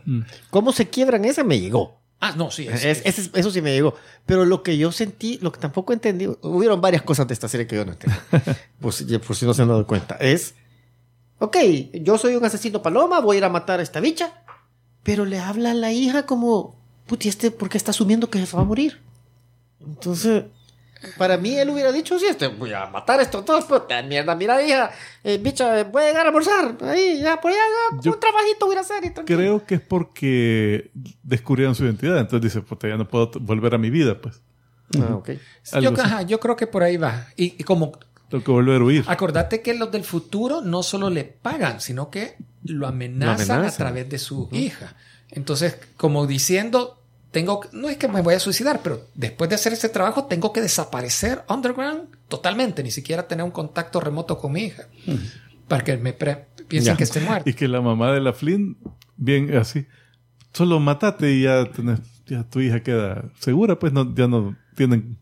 ¿Cómo 0.51 0.73
se 0.73 0.89
quiebran 0.89 1.25
esa? 1.25 1.43
Me 1.43 1.59
llegó. 1.59 2.01
Ah, 2.21 2.33
no, 2.37 2.51
sí. 2.51 2.67
es- 2.69 2.85
Es- 2.85 3.03
ese- 3.05 3.31
eso 3.35 3.51
sí 3.51 3.61
me 3.61 3.73
llegó. 3.75 3.95
Pero 4.25 4.45
lo 4.45 4.63
que 4.63 4.79
yo 4.79 4.91
sentí, 4.93 5.39
lo 5.43 5.53
que 5.53 5.61
tampoco 5.61 5.93
entendí, 5.93 6.27
hubieron 6.43 6.81
varias 6.81 7.03
cosas 7.03 7.27
de 7.29 7.35
esta 7.35 7.49
serie 7.49 7.67
que 7.67 7.77
yo 7.77 7.85
no 7.85 7.93
entendí. 7.93 8.17
por, 8.81 8.93
si, 8.93 9.05
por 9.19 9.35
si 9.37 9.45
no 9.47 9.53
se 9.53 9.63
han 9.63 9.69
dado 9.69 9.87
cuenta. 9.87 10.15
Es, 10.21 10.55
ok, 11.41 11.57
yo 11.93 12.17
soy 12.19 12.37
un 12.37 12.45
asesino 12.45 12.81
paloma, 12.83 13.21
voy 13.21 13.37
a 13.37 13.39
ir 13.39 13.45
a 13.45 13.49
matar 13.51 13.81
a 13.81 13.83
esta 13.83 14.01
bicha. 14.01 14.33
Pero 15.03 15.25
le 15.25 15.39
habla 15.41 15.73
a 15.73 15.75
la 15.75 15.93
hija 15.93 16.25
como, 16.25 16.81
puti, 17.07 17.29
este, 17.29 17.51
¿por 17.51 17.69
qué 17.69 17.79
está 17.79 17.91
asumiendo 17.91 18.29
que 18.29 18.45
se 18.45 18.57
va 18.57 18.63
a 18.63 18.67
morir? 18.67 19.01
Entonces, 19.81 20.45
para 21.19 21.37
mí 21.37 21.57
él 21.57 21.71
hubiera 21.71 21.93
dicho, 21.93 22.19
sí, 22.19 22.27
este, 22.27 22.49
voy 22.49 22.73
a 22.73 22.87
matar 22.87 23.21
a 23.21 23.23
estos 23.23 23.45
dos, 23.45 23.65
puta 23.65 24.03
mierda, 24.03 24.35
mira, 24.35 24.63
hija, 24.63 24.91
eh, 25.23 25.39
bicha, 25.39 25.85
voy 25.85 26.03
a 26.03 26.07
llegar 26.07 26.27
a 26.27 26.29
almorzar. 26.29 26.77
Ahí, 26.83 27.21
ya, 27.23 27.41
pues 27.41 27.55
ya, 27.55 27.99
Yo 28.03 28.13
un 28.13 28.21
trabajito 28.21 28.67
voy 28.67 28.77
a 28.77 28.81
hacer. 28.81 29.05
Y 29.05 29.11
tranquilo. 29.11 29.39
Creo 29.39 29.65
que 29.67 29.75
es 29.77 29.81
porque 29.81 30.91
descubrieron 31.23 31.75
su 31.75 31.85
identidad. 31.85 32.19
Entonces 32.19 32.53
dice, 32.53 32.67
puta, 32.67 32.89
ya 32.89 32.97
no 32.97 33.07
puedo 33.09 33.31
volver 33.41 33.75
a 33.75 33.79
mi 33.79 33.91
vida, 33.91 34.21
pues. 34.21 34.43
Ah, 35.01 35.15
ok. 35.17 35.31
yo, 35.81 35.93
ajá, 36.01 36.25
creo 36.25 36.57
que 36.57 36.67
por 36.67 36.83
ahí 36.83 36.97
va. 36.97 37.27
Y, 37.37 37.55
y 37.59 37.65
como 37.65 37.93
Tengo 38.31 38.45
que 38.45 38.51
volver 38.51 38.81
a 38.81 38.85
huir. 38.85 39.05
Acordate 39.09 39.61
que 39.61 39.75
los 39.75 39.91
del 39.91 40.05
futuro 40.05 40.61
no 40.63 40.83
solo 40.83 41.11
le 41.11 41.25
pagan, 41.25 41.81
sino 41.81 42.11
que 42.11 42.37
lo 42.65 42.87
amenazan, 42.87 43.49
Lo 43.49 43.55
amenazan. 43.55 43.65
a 43.65 43.77
través 43.77 44.09
de 44.09 44.19
su 44.19 44.49
hija. 44.53 44.95
Entonces, 45.31 45.77
como 45.97 46.27
diciendo, 46.27 47.03
tengo, 47.31 47.61
que- 47.61 47.69
no 47.73 47.89
es 47.89 47.97
que 47.99 48.09
me 48.09 48.23
voy 48.23 48.35
a 48.35 48.41
suicidar, 48.41 48.81
pero 48.83 49.03
después 49.15 49.51
de 49.51 49.57
hacer 49.57 49.73
ese 49.73 49.89
trabajo 49.89 50.25
tengo 50.27 50.53
que 50.53 50.61
desaparecer 50.61 51.43
underground 51.49 52.09
totalmente, 52.29 52.83
ni 52.83 52.91
siquiera 52.91 53.27
tener 53.29 53.45
un 53.45 53.51
contacto 53.51 54.01
remoto 54.01 54.39
con 54.39 54.53
mi 54.53 54.63
hija, 54.65 54.85
para 55.69 55.85
que 55.85 55.97
me 55.97 56.13
pre- 56.13 56.47
piensen 56.69 56.95
Ya. 56.95 56.97
que 56.97 57.05
esté 57.05 57.21
muerto. 57.21 57.49
Y 57.51 57.55
que 57.55 57.69
la 57.69 57.81
mamá 57.81 58.13
de 58.13 58.21
la 58.21 58.33
Flynn, 58.33 58.77
bien 59.17 59.55
así, 59.57 59.87
solo 60.53 60.81
matate 60.81 61.33
y 61.35 61.43
ya, 61.43 61.65
tenés, 61.71 62.01
ya 62.27 62.45
tu 62.45 62.61
hija 62.61 62.83
queda 62.83 63.31
segura, 63.41 63.79
pues 63.79 63.93
no, 63.93 64.15
ya 64.15 64.27
no 64.29 64.57
tienen 64.75 65.19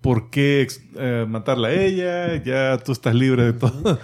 por 0.00 0.30
qué 0.30 0.66
eh, 0.96 1.26
matarla 1.28 1.68
a 1.68 1.72
ella, 1.72 2.42
ya 2.42 2.78
tú 2.78 2.92
estás 2.92 3.14
libre 3.14 3.44
de 3.44 3.52
todo. 3.52 3.98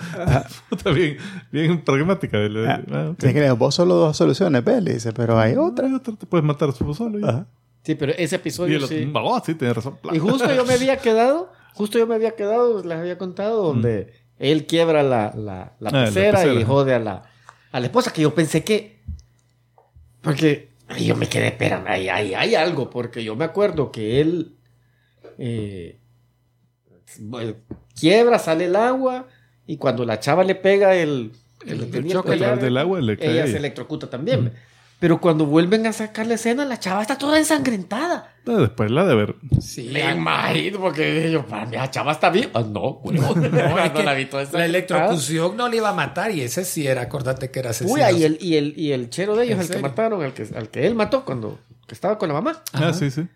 Puta, 0.69 0.91
bien, 0.95 1.17
bien 1.51 1.83
pragmática. 1.83 2.39
Ah, 2.39 2.81
Ah, 2.93 3.15
sí, 3.19 3.29
vos 3.57 3.75
solo 3.75 3.95
dos 3.95 4.17
soluciones, 4.17 4.63
ves, 4.65 4.83
le 4.83 4.95
dice, 4.95 5.13
pero 5.13 5.39
hay 5.39 5.55
otra. 5.57 5.87
Hay 5.87 5.95
otra, 5.95 6.15
te 6.15 6.27
puedes 6.27 6.45
matar 6.45 6.73
solo. 6.73 7.19
y- 7.19 7.25
Ajá. 7.25 7.47
Sí, 7.83 7.95
pero 7.95 8.13
ese 8.13 8.37
Y 8.37 8.39
episodio 8.39 8.77
el 8.79 8.85
otro, 8.85 8.97
sí. 8.97 9.13
"Oh, 9.15 9.43
sí, 9.47 9.55
tienes 9.55 9.77
razón. 9.77 9.99
Y 10.13 10.19
justo 10.19 10.53
yo 10.53 10.65
me 10.65 10.75
había 10.75 10.97
quedado, 10.99 11.51
justo 11.73 11.99
yo 11.99 12.07
me 12.07 12.17
había 12.17 12.33
quedado, 12.35 12.83
les 12.83 12.99
había 12.99 13.17
contado, 13.17 13.63
donde 13.63 14.13
él 14.39 14.67
quiebra 14.67 15.03
la, 15.03 15.33
la, 15.37 15.73
la. 15.79 15.89
Ah, 15.91 15.93
la 15.93 16.05
pecera 16.05 16.45
y 16.53 16.65
jode 16.65 16.95
a 16.95 16.99
la, 16.99 17.23
a 17.73 17.81
la 17.81 17.87
esposa, 17.87 18.13
que 18.13 18.23
yo 18.23 18.35
pensé 18.35 18.65
que. 18.65 19.01
Porque 20.21 20.71
yo 20.99 21.17
me 21.17 21.29
quedé, 21.29 21.49
espérame, 21.49 21.87
hay, 21.87 22.09
hay, 22.09 22.35
hay 22.35 22.55
algo, 22.55 22.91
porque 22.91 23.23
yo 23.23 23.37
me 23.37 23.45
acuerdo 23.45 23.93
que 23.93 24.21
él 24.21 24.56
eh, 25.39 25.99
quiebra, 27.99 28.39
sale 28.39 28.67
el 28.67 28.77
agua, 28.77 29.27
y 29.67 29.77
cuando 29.77 30.05
la 30.05 30.21
chava 30.21 30.45
le 30.45 30.55
pega 30.55 30.95
el, 30.95 31.33
el, 31.67 31.83
El 31.83 31.91
tenía 31.91 32.13
choque 32.15 32.31
que 32.31 32.35
A 32.35 32.39
través 32.39 32.59
pelear, 32.59 32.61
del 32.61 32.77
agua 32.77 33.01
le 33.01 33.17
cae 33.17 33.31
ella 33.33 33.43
se 33.45 33.51
ella. 33.51 33.59
electrocuta 33.59 34.09
también. 34.09 34.53
Pero 34.99 35.21
cuando 35.21 35.45
vuelven 35.45 35.87
a 35.87 35.93
sacar 35.93 36.27
la 36.27 36.35
escena, 36.35 36.65
la 36.65 36.79
chava 36.79 37.03
está 37.03 37.19
toda 37.19 37.39
ensangrentada. 37.39 38.33
No, 38.47 38.57
después 38.59 38.91
la 38.91 39.05
de 39.05 39.15
ver. 39.15 39.35
Sí, 39.61 39.91
Me 39.93 40.11
imagino, 40.11 40.81
porque 40.81 41.31
yo, 41.31 41.45
para 41.45 41.67
mí, 41.67 41.77
la 41.77 41.91
chava 41.91 42.13
está 42.13 42.31
bien. 42.31 42.49
Ah, 42.55 42.63
no, 42.67 43.01
huevo. 43.03 43.35
No, 43.35 44.03
la 44.03 44.15
vi 44.15 44.25
toda 44.25 44.45
la 44.53 44.65
electrocución 44.65 45.55
no 45.55 45.69
le 45.69 45.77
iba 45.77 45.91
a 45.91 45.93
matar 45.93 46.31
y 46.31 46.41
ese 46.41 46.65
sí 46.65 46.87
era, 46.87 47.03
acordate 47.03 47.51
que 47.51 47.59
era 47.59 47.71
asesino. 47.71 47.93
Uy, 47.93 48.01
y 48.19 48.25
el, 48.25 48.39
y, 48.41 48.57
el, 48.57 48.73
y 48.79 48.93
el 48.93 49.11
chero 49.11 49.37
de 49.37 49.45
ellos, 49.45 49.57
¿En 49.57 49.63
el 49.67 49.69
que 49.69 49.79
mataron, 49.81 50.23
al 50.23 50.33
que, 50.33 50.47
al 50.57 50.71
que 50.71 50.87
él 50.87 50.95
mató 50.95 51.27
cuando 51.27 51.59
que 51.87 51.95
estaba 51.95 52.17
con 52.17 52.29
la 52.29 52.35
mamá. 52.35 52.63
Ah, 52.73 52.95
sí, 52.95 53.11
sí. 53.11 53.27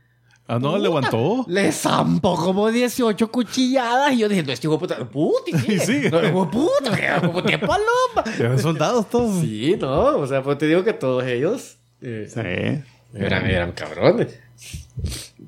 Ah, 0.52 0.58
no, 0.58 0.76
levantó. 0.76 1.44
Le 1.46 1.70
zampó 1.70 2.34
como 2.34 2.68
18 2.72 3.30
cuchilladas. 3.30 4.12
Y 4.14 4.18
yo 4.18 4.28
dije, 4.28 4.42
no, 4.42 4.52
este 4.52 4.66
hijo 4.66 4.78
de 4.78 4.80
puta. 4.80 5.08
Puti, 5.08 5.52
Y 5.72 5.78
sigue. 5.78 6.10
No, 6.10 6.26
hijo 6.26 6.50
puta, 6.50 6.90
que 6.96 7.26
como 7.26 7.40
tiempo 7.44 7.68
paloma. 7.68 8.36
Eran 8.36 8.58
soldados 8.58 9.08
todos. 9.08 9.40
Sí, 9.42 9.76
no, 9.80 10.16
o 10.18 10.26
sea, 10.26 10.42
pues 10.42 10.58
te 10.58 10.66
digo 10.66 10.82
que 10.82 10.92
todos 10.92 11.22
ellos 11.24 11.76
eh, 12.02 12.26
Sí. 12.28 12.82
eran, 13.16 13.46
eran 13.46 13.70
cabrones. 13.72 14.40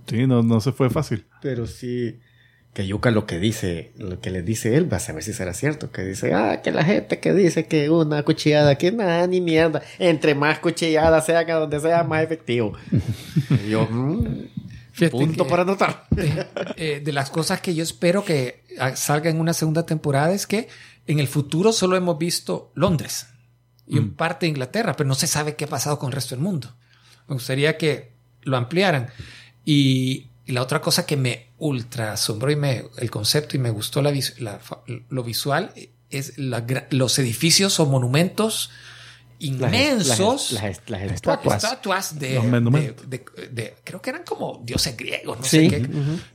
Sí, 0.07 0.27
no, 0.29 0.45
no 0.45 0.61
se 0.61 0.71
fue 0.71 0.89
fácil. 0.89 1.25
Pero 1.41 1.67
sí, 1.67 2.21
que 2.73 2.87
Yuka 2.87 3.11
lo 3.11 3.27
que 3.27 3.41
dice, 3.41 3.93
lo 3.99 4.21
que 4.21 4.31
le 4.31 4.43
dice 4.43 4.77
él, 4.77 4.85
vas 4.85 5.09
a 5.09 5.13
ver 5.15 5.25
si 5.25 5.33
será 5.33 5.53
cierto. 5.53 5.91
Que 5.91 6.03
dice, 6.03 6.33
ah, 6.33 6.63
que 6.63 6.71
la 6.71 6.85
gente 6.85 7.19
que 7.19 7.35
dice 7.35 7.67
que 7.67 7.91
una 7.91 8.23
cuchillada, 8.23 8.77
que 8.77 8.93
nada, 8.93 9.27
ni 9.27 9.41
mierda. 9.41 9.83
Entre 9.99 10.37
más 10.37 10.61
cuchilladas 10.61 11.27
se 11.27 11.35
haga 11.35 11.57
donde 11.57 11.81
sea, 11.81 12.05
más 12.05 12.23
efectivo. 12.23 12.73
Y 13.67 13.71
yo, 13.71 13.87
mm, 13.91 14.27
punto 15.11 15.45
que- 15.45 15.51
para 15.51 15.63
anotar. 15.63 16.07
eh, 16.17 16.47
eh, 16.77 17.01
de 17.05 17.13
las 17.13 17.31
cosas 17.31 17.61
que 17.61 17.75
yo 17.75 17.83
espero 17.83 18.25
que 18.25 18.65
ah, 18.79 18.95
salga 18.97 19.31
en 19.31 19.41
una 19.41 19.53
segunda 19.55 19.85
temporada 19.87 20.33
es 20.33 20.47
que 20.47 20.69
en 21.07 21.19
el 21.19 21.29
futuro 21.29 21.73
solo 21.73 21.97
hemos 21.97 22.19
visto 22.19 22.71
Londres 22.75 23.27
y 23.87 23.99
un 23.99 24.15
parte 24.15 24.47
de 24.47 24.51
Inglaterra, 24.51 24.95
pero 24.97 25.09
no 25.09 25.15
se 25.15 25.27
sabe 25.27 25.57
qué 25.57 25.65
ha 25.65 25.69
pasado 25.69 25.99
con 25.99 26.09
el 26.09 26.15
resto 26.15 26.35
del 26.35 26.45
mundo. 26.45 26.75
Me 27.29 27.35
gustaría 27.35 27.77
que 27.77 28.13
lo 28.43 28.57
ampliaran. 28.57 29.09
Y, 29.65 30.29
y 30.47 30.53
la 30.53 30.63
otra 30.63 30.81
cosa 30.81 31.05
que 31.05 31.17
me 31.17 31.49
ultra 31.59 32.13
asombró 32.13 32.51
y 32.51 32.57
me, 32.57 32.85
el 32.99 33.11
concepto 33.11 33.57
y 33.57 33.61
me 33.61 33.71
gustó 33.71 34.01
la, 34.01 34.13
la 34.39 34.61
lo 35.09 35.23
visual 35.25 35.73
es 36.11 36.39
la 36.39 36.65
los 36.91 37.19
edificios 37.19 37.81
o 37.81 37.87
monumentos 37.87 38.71
inmensos. 39.47 40.53
Las, 40.53 40.63
las, 40.63 40.81
las 40.91 41.13
Estatuas. 41.13 41.63
estatuas 41.65 42.19
de, 42.19 42.39
de, 42.41 42.95
de- 43.07 43.25
de- 43.51 43.75
creo 43.85 44.01
que 44.03 44.11
eran 44.11 44.23
como 44.25 44.61
dioses 44.65 44.97
griegos, 44.97 45.39
no 45.39 45.45
Sí. 45.45 45.69
sé 45.71 45.83
qué. 45.83 45.89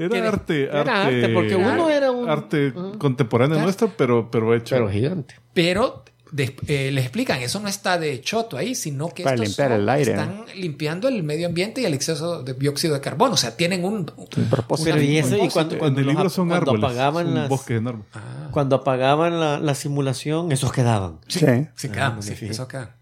Era 0.05 0.27
arte, 0.29 0.63
era 0.63 0.79
arte, 0.79 0.93
arte, 1.23 1.29
porque 1.33 1.55
uno 1.55 1.89
era 1.89 2.11
un- 2.11 2.29
arte 2.29 2.73
contemporáneo 2.97 3.59
nuestro, 3.59 3.91
pero, 3.97 4.29
pero 4.31 4.53
hecho. 4.53 4.75
Pero 4.75 4.89
gigante. 4.89 5.35
Pero 5.53 6.03
des- 6.31 6.51
eh, 6.67 6.91
les 6.91 7.05
explican, 7.05 7.39
eso 7.39 7.59
no 7.61 7.69
está 7.69 7.97
de 7.97 8.19
choto 8.19 8.57
ahí, 8.57 8.75
sino 8.75 9.07
que 9.09 9.23
Para 9.23 9.35
estos 9.35 9.47
limpiar 9.47 9.69
son- 9.71 9.79
el 9.81 9.89
aire. 9.89 10.11
están 10.11 10.45
limpiando 10.55 11.07
el 11.07 11.23
medio 11.23 11.47
ambiente 11.47 11.79
y 11.81 11.85
el 11.85 11.93
exceso 11.93 12.43
de 12.43 12.53
dióxido 12.53 12.93
de 12.95 12.99
carbono. 13.01 13.33
O 13.35 13.37
sea, 13.37 13.55
tienen 13.55 13.85
un, 13.85 14.05
propósito. 14.49 14.89
Pero 14.91 15.01
y 15.01 15.19
un 15.19 15.25
eso, 15.25 15.37
y 15.37 15.47
cuando, 15.49 15.73
en 15.75 15.79
cuando, 15.79 15.99
el 16.01 16.05
los 16.05 16.15
libro 16.15 16.29
son 16.29 16.49
cuando 16.49 16.71
árboles, 16.71 16.83
apagaban 16.83 17.25
son 17.27 17.35
las, 17.35 17.49
bosques 17.49 17.77
enormes. 17.77 18.05
cuando 18.51 18.75
apagaban 18.75 19.39
la, 19.39 19.59
la 19.59 19.73
simulación, 19.75 20.51
esos 20.51 20.71
quedaban. 20.73 21.19
Sí, 21.29 21.39
Sí. 21.39 21.45
sí, 21.75 21.87
Ah, 21.87 21.93
quedan, 21.93 22.15
me 22.17 22.21
sí, 22.21 22.35
fijé. 22.35 22.51
eso 22.51 22.67
queda. 22.67 22.96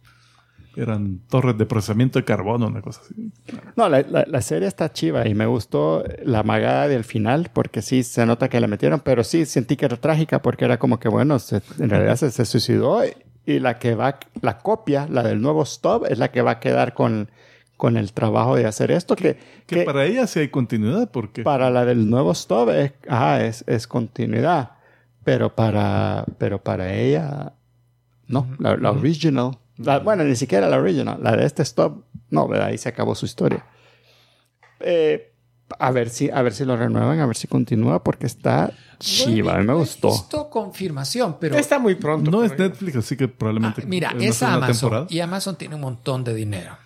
Eran 0.75 1.19
torres 1.29 1.57
de 1.57 1.65
procesamiento 1.65 2.19
de 2.19 2.25
carbono, 2.25 2.67
una 2.67 2.81
cosa 2.81 3.01
así. 3.03 3.31
No, 3.75 3.87
la, 3.87 4.01
la- 4.01 4.25
la 4.27 4.41
serie 4.41 4.67
está 4.67 4.91
chiva 4.91 5.27
y 5.27 5.33
me 5.33 5.45
gustó 5.45 6.03
la 6.23 6.43
magada 6.43 6.87
del 6.87 7.03
final 7.03 7.49
porque 7.53 7.81
sí 7.81 8.03
se 8.03 8.25
nota 8.25 8.49
que 8.49 8.59
la 8.59 8.67
metieron, 8.67 8.99
pero 8.99 9.23
sí 9.23 9.45
sentí 9.45 9.77
que 9.77 9.85
era 9.85 9.97
trágica 9.97 10.41
porque 10.41 10.65
era 10.65 10.77
como 10.77 10.99
que, 10.99 11.07
bueno, 11.09 11.39
se- 11.39 11.61
en 11.79 11.89
realidad 11.89 12.15
se, 12.17 12.29
se 12.31 12.45
suicidó 12.45 13.01
y 13.45 13.59
la 13.59 13.77
que 13.79 13.95
va, 13.95 14.19
la 14.41 14.57
copia, 14.57 15.07
la 15.09 15.23
del 15.23 15.39
nuevo 15.41 15.63
stop, 15.63 16.05
es 16.09 16.17
la 16.17 16.31
que 16.31 16.41
va 16.41 16.51
a 16.51 16.59
quedar 16.59 16.93
con, 16.93 17.29
con 17.77 17.95
el 17.95 18.11
trabajo 18.11 18.55
de 18.55 18.65
hacer 18.65 18.91
esto. 18.91 19.15
Que, 19.15 19.37
Que, 19.67 19.77
que 19.77 19.83
para 19.83 20.03
ella 20.05 20.27
sí 20.27 20.39
hay 20.39 20.49
continuidad, 20.49 21.09
porque 21.11 21.43
para 21.43 21.69
la 21.69 21.85
del 21.85 22.09
nuevo 22.09 22.31
stop 22.31 22.69
es, 22.71 22.91
ajá, 23.07 23.45
es, 23.45 23.63
es 23.67 23.87
continuidad, 23.87 24.71
pero 25.23 25.55
para, 25.55 26.25
pero 26.37 26.61
para 26.61 26.93
ella, 26.93 27.53
no, 28.27 28.47
la, 28.59 28.75
la 28.77 28.91
original. 28.91 29.57
La- 29.77 29.99
bueno, 29.99 30.23
ni 30.23 30.35
siquiera 30.35 30.67
la 30.69 30.77
original, 30.77 31.19
la 31.21 31.35
de 31.35 31.45
este 31.45 31.63
stop, 31.63 32.03
no, 32.29 32.47
¿verdad? 32.47 32.67
ahí 32.67 32.77
se 32.77 32.89
acabó 32.89 33.15
su 33.15 33.25
historia. 33.25 33.65
Eh, 34.79 35.31
a 35.79 35.91
ver 35.91 36.09
si, 36.09 36.29
a 36.29 36.41
ver 36.41 36.53
si 36.53 36.63
lo 36.63 36.77
renuevan, 36.77 37.19
a 37.19 37.25
ver 37.25 37.35
si 37.35 37.47
continúa, 37.47 38.03
porque 38.03 38.27
está 38.27 38.71
chiva, 38.99 39.53
a 39.55 39.57
mí 39.57 39.61
me 39.65 39.73
No 39.73 39.79
gustó. 39.79 40.09
visto 40.11 40.49
confirmación, 40.49 41.37
pero 41.39 41.55
Está 41.57 41.79
muy 41.79 41.95
pronto. 41.95 42.29
no 42.29 42.43
es 42.43 42.57
Netflix, 42.57 42.95
así 42.97 43.17
que 43.17 43.27
probablemente. 43.27 43.81
Ah, 43.83 43.87
mira, 43.87 44.13
es 44.19 44.41
Amazon 44.43 44.73
temporada. 44.89 45.07
y 45.09 45.19
Amazon 45.21 45.55
tiene 45.55 45.75
un 45.75 45.81
montón 45.81 46.23
de 46.23 46.33
dinero. 46.35 46.77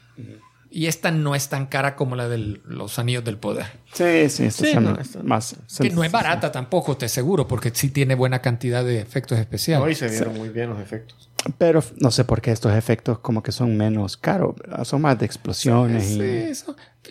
Y 0.72 0.86
esta 0.86 1.10
no 1.10 1.34
es 1.34 1.50
tan 1.50 1.66
cara 1.66 1.96
como 1.96 2.16
la 2.16 2.30
de 2.30 2.38
los 2.38 3.00
anillos 3.00 3.24
del 3.24 3.38
poder. 3.38 3.66
Sí, 3.92 4.30
sí, 4.30 4.46
esta 4.46 4.66
Sí, 4.66 4.72
se- 4.74 4.80
no, 4.80 5.00
esta- 5.00 5.24
más. 5.24 5.56
Que 5.80 5.90
no 5.90 6.04
es 6.04 6.12
barata 6.12 6.52
tampoco, 6.52 6.96
te 6.96 7.08
aseguro, 7.08 7.48
porque 7.48 7.72
sí 7.74 7.90
tiene 7.90 8.14
buena 8.14 8.40
cantidad 8.40 8.84
de 8.84 9.00
efectos 9.02 9.40
especiales. 9.40 9.84
Hoy 9.86 9.96
se 9.96 10.08
vieron 10.10 10.38
muy 10.38 10.50
bien 10.50 10.70
los 10.70 10.80
efectos. 10.80 11.29
Pero 11.58 11.82
no 11.98 12.12
sé 12.12 12.26
por 12.26 12.42
qué 12.42 12.52
estos 12.52 12.74
efectos 12.74 13.20
como 13.20 13.42
que 13.42 13.52
son 13.52 13.76
menos 13.78 14.18
caros, 14.18 14.56
son 14.84 15.02
más 15.02 15.18
de 15.18 15.26
explosiones. 15.26 16.06
Sí, 16.06 16.22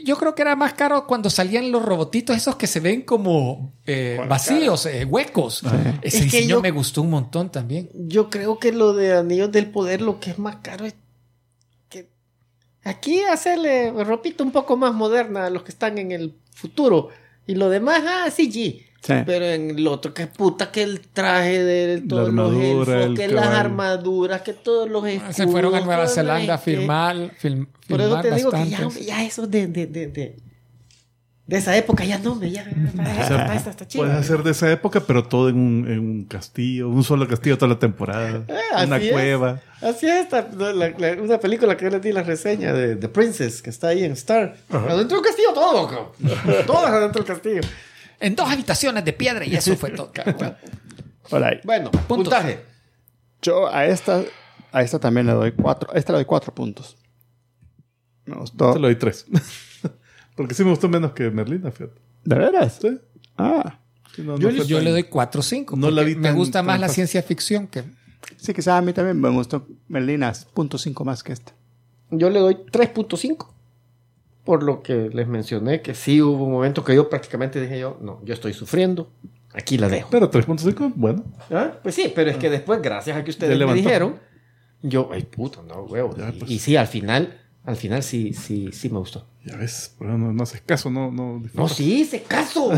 y... 0.00 0.04
Yo 0.04 0.16
creo 0.16 0.34
que 0.34 0.42
era 0.42 0.54
más 0.54 0.74
caro 0.74 1.06
cuando 1.06 1.30
salían 1.30 1.72
los 1.72 1.84
robotitos 1.84 2.36
esos 2.36 2.56
que 2.56 2.66
se 2.66 2.78
ven 2.80 3.02
como 3.02 3.72
eh, 3.86 4.20
vacíos, 4.28 4.84
eh, 4.86 5.04
huecos. 5.04 5.62
Ese 5.64 5.98
Es 6.02 6.14
que 6.14 6.24
diseño 6.24 6.48
yo- 6.56 6.60
me 6.62 6.70
gustó 6.70 7.02
un 7.02 7.10
montón 7.10 7.50
también. 7.50 7.88
Yo 7.94 8.28
creo 8.30 8.58
que 8.58 8.70
lo 8.72 8.92
de 8.92 9.16
Anillos 9.16 9.50
del 9.50 9.70
Poder, 9.70 10.02
lo 10.02 10.20
que 10.20 10.30
es 10.30 10.38
más 10.38 10.56
caro 10.56 10.84
es 10.84 10.94
que 11.88 12.10
aquí 12.84 13.22
hacerle 13.22 13.90
ropita 14.04 14.44
un 14.44 14.52
poco 14.52 14.76
más 14.76 14.92
moderna 14.94 15.46
a 15.46 15.50
los 15.50 15.62
que 15.62 15.72
están 15.72 15.96
en 15.98 16.12
el 16.12 16.36
futuro. 16.52 17.08
Y 17.46 17.54
lo 17.54 17.70
demás, 17.70 18.02
ah, 18.06 18.30
CG. 18.30 18.84
Sí. 19.00 19.14
Pero 19.24 19.44
en 19.44 19.82
lo 19.84 19.92
otro, 19.92 20.12
que 20.12 20.26
puta, 20.26 20.70
que 20.72 20.82
el 20.82 21.00
traje 21.00 21.62
de 21.62 22.00
todos 22.00 22.32
los 22.32 22.48
armadura, 22.50 22.94
elfos, 22.96 23.06
el 23.10 23.14
que 23.16 23.28
las 23.28 23.46
armaduras, 23.46 24.42
que 24.42 24.52
todos 24.52 24.90
los 24.90 25.06
escudos. 25.06 25.36
Se 25.36 25.46
fueron 25.46 25.74
a 25.76 25.80
Nueva 25.80 26.08
Zelanda 26.08 26.54
a 26.54 26.58
filmar, 26.58 27.30
film- 27.40 27.68
Por 27.88 28.00
eso 28.00 28.20
te 28.20 28.34
digo 28.34 28.50
que 28.50 28.68
ya, 28.68 28.88
ya 29.06 29.24
eso 29.24 29.46
de, 29.46 29.68
de, 29.68 29.86
de, 29.86 30.06
de, 30.08 30.36
de 31.46 31.56
esa 31.56 31.74
época 31.76 32.04
ya 32.04 32.18
no, 32.18 32.34
me 32.34 32.50
ya, 32.50 32.62
está, 32.62 33.54
está, 33.54 33.70
está 33.70 33.86
chido. 33.88 34.04
Puedes 34.04 34.18
hacer 34.18 34.42
de 34.42 34.50
esa 34.50 34.70
época, 34.70 35.00
pero 35.00 35.22
todo 35.24 35.48
en 35.48 35.56
un, 35.56 35.88
en 35.90 35.98
un 36.00 36.24
castillo, 36.24 36.88
un 36.90 37.02
solo 37.04 37.26
castillo 37.28 37.56
toda 37.56 37.72
la 37.72 37.78
temporada, 37.78 38.44
Eh, 38.48 38.84
una 38.84 38.96
así 38.96 39.06
es. 39.06 39.12
cueva. 39.12 39.60
Así 39.80 40.06
es, 40.08 40.24
esta, 40.24 40.46
la- 40.56 40.72
la- 40.74 41.22
una 41.22 41.38
película 41.38 41.76
que 41.76 41.84
yo 41.84 41.90
les 41.92 42.02
di 42.02 42.12
la 42.12 42.22
reseña 42.24 42.72
de 42.74 42.96
The 42.96 43.08
Princess, 43.08 43.62
que 43.62 43.70
está 43.70 43.88
ahí 43.88 44.02
en 44.04 44.12
Star. 44.12 44.56
Adentro 44.70 45.18
del 45.18 45.24
castillo 45.26 45.52
todo. 45.54 46.12
Todas 46.66 46.90
adentro 46.90 47.22
del 47.22 47.32
castillo. 47.32 47.60
En 48.20 48.34
dos 48.34 48.50
habitaciones 48.50 49.04
de 49.04 49.12
piedra 49.12 49.44
y 49.46 49.54
eso 49.54 49.76
fue 49.76 49.90
todo. 49.90 50.12
Bueno, 51.64 51.90
Puntos. 51.90 52.06
puntaje. 52.08 52.64
Yo 53.42 53.68
a 53.68 53.84
esta, 53.86 54.22
a 54.72 54.82
esta 54.82 54.98
también 54.98 55.26
le 55.26 55.32
doy 55.34 55.52
cuatro. 55.52 55.90
A 55.92 55.98
esta 55.98 56.12
le 56.12 56.18
doy 56.18 56.24
cuatro 56.24 56.54
puntos. 56.54 56.96
Me 58.24 58.34
gustó. 58.34 58.72
Te 58.72 58.78
lo 58.78 58.86
doy 58.88 58.96
tres. 58.96 59.26
Porque 60.36 60.54
sí 60.54 60.64
me 60.64 60.70
gustó 60.70 60.88
menos 60.88 61.12
que 61.12 61.30
Merlina, 61.30 61.70
fíjate. 61.70 62.00
¿De 62.24 62.34
veras? 62.36 62.78
Sí. 62.80 62.98
Ah. 63.36 63.78
Sí, 64.14 64.22
no- 64.22 64.38
Yo 64.38 64.48
no 64.48 64.52
le- 64.52 64.58
fue 64.60 64.66
Yo 64.66 64.76
tan- 64.78 64.84
le 64.84 64.90
doy 64.90 65.02
4 65.04 65.40
o 65.40 65.42
5. 65.42 65.76
No 65.76 65.90
la 65.90 66.02
vi 66.02 66.14
me 66.16 66.28
tan- 66.28 66.36
gusta 66.36 66.62
más 66.62 66.80
la 66.80 66.86
fácil. 66.86 66.94
ciencia 67.06 67.22
ficción 67.22 67.66
que. 67.66 67.84
Sí, 68.36 68.52
quizás 68.54 68.68
a 68.78 68.80
mí 68.82 68.92
también 68.92 69.20
me 69.20 69.28
gustó 69.28 69.66
Merlina. 69.88 70.32
Punto 70.54 70.78
cinco 70.78 71.04
más 71.04 71.22
que 71.22 71.32
esta. 71.34 71.52
Yo 72.10 72.30
le 72.30 72.40
doy 72.40 72.54
3.5. 72.72 73.52
Por 74.48 74.62
lo 74.62 74.82
que 74.82 75.10
les 75.12 75.28
mencioné, 75.28 75.82
que 75.82 75.94
sí 75.94 76.22
hubo 76.22 76.46
un 76.46 76.52
momento 76.52 76.82
que 76.82 76.94
yo 76.94 77.10
prácticamente 77.10 77.60
dije 77.60 77.78
yo, 77.80 77.98
no, 78.00 78.24
yo 78.24 78.32
estoy 78.32 78.54
sufriendo. 78.54 79.10
Aquí 79.52 79.76
la 79.76 79.90
dejo. 79.90 80.08
Pero 80.10 80.30
3.5, 80.30 80.94
bueno. 80.96 81.22
¿Ah? 81.50 81.72
Pues 81.82 81.94
sí, 81.94 82.10
pero 82.14 82.30
es 82.30 82.38
que 82.38 82.48
después, 82.48 82.80
gracias 82.80 83.14
a 83.14 83.22
que 83.22 83.30
ustedes 83.30 83.58
me 83.58 83.74
dijeron, 83.74 84.18
yo, 84.80 85.10
ay 85.12 85.24
puta, 85.24 85.60
no, 85.68 85.82
huevo. 85.82 86.16
Ya, 86.16 86.32
pues. 86.32 86.50
y 86.50 86.58
sí, 86.60 86.76
al 86.76 86.86
final, 86.86 87.38
al 87.62 87.76
final 87.76 88.02
sí, 88.02 88.32
sí, 88.32 88.70
sí 88.72 88.88
me 88.88 88.98
gustó. 88.98 89.26
Ya 89.44 89.54
ves, 89.58 89.94
pero 89.98 90.16
no, 90.16 90.32
no 90.32 90.42
haces 90.42 90.62
caso, 90.62 90.88
no, 90.88 91.12
no 91.12 91.42
No, 91.52 91.68
sí, 91.68 92.06
se 92.06 92.22
caso. 92.22 92.70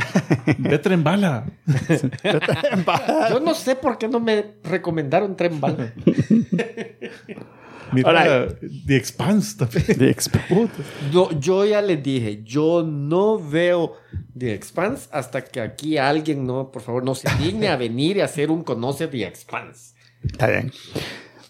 Vete 0.58 0.94
en 0.94 1.04
bala. 1.04 1.44
Yo 3.28 3.38
no 3.40 3.52
sé 3.52 3.76
por 3.76 3.98
qué 3.98 4.08
no 4.08 4.18
me 4.18 4.54
recomendaron 4.64 5.36
Tren 5.36 5.60
Bala. 5.60 5.92
Mira, 7.92 8.08
Ahora- 8.08 8.48
The 8.86 8.96
Expanse 8.96 9.56
también. 9.56 9.84
The 9.98 10.14
Exp- 10.14 10.46
Puta. 10.48 10.82
Yo, 11.12 11.30
yo 11.38 11.64
ya 11.64 11.80
les 11.82 12.02
dije, 12.02 12.42
yo 12.44 12.82
no 12.82 13.38
veo 13.38 13.94
The 14.36 14.54
Expanse 14.54 15.08
hasta 15.12 15.42
que 15.44 15.60
aquí 15.60 15.96
alguien, 15.98 16.46
no, 16.46 16.70
por 16.70 16.82
favor, 16.82 17.02
no 17.04 17.14
se 17.14 17.28
digne 17.42 17.68
a 17.68 17.76
venir 17.76 18.16
y 18.16 18.20
hacer 18.20 18.50
un 18.50 18.62
conoce 18.62 19.06
The 19.08 19.24
Expanse. 19.26 19.94
Está 20.24 20.48
bien. 20.48 20.72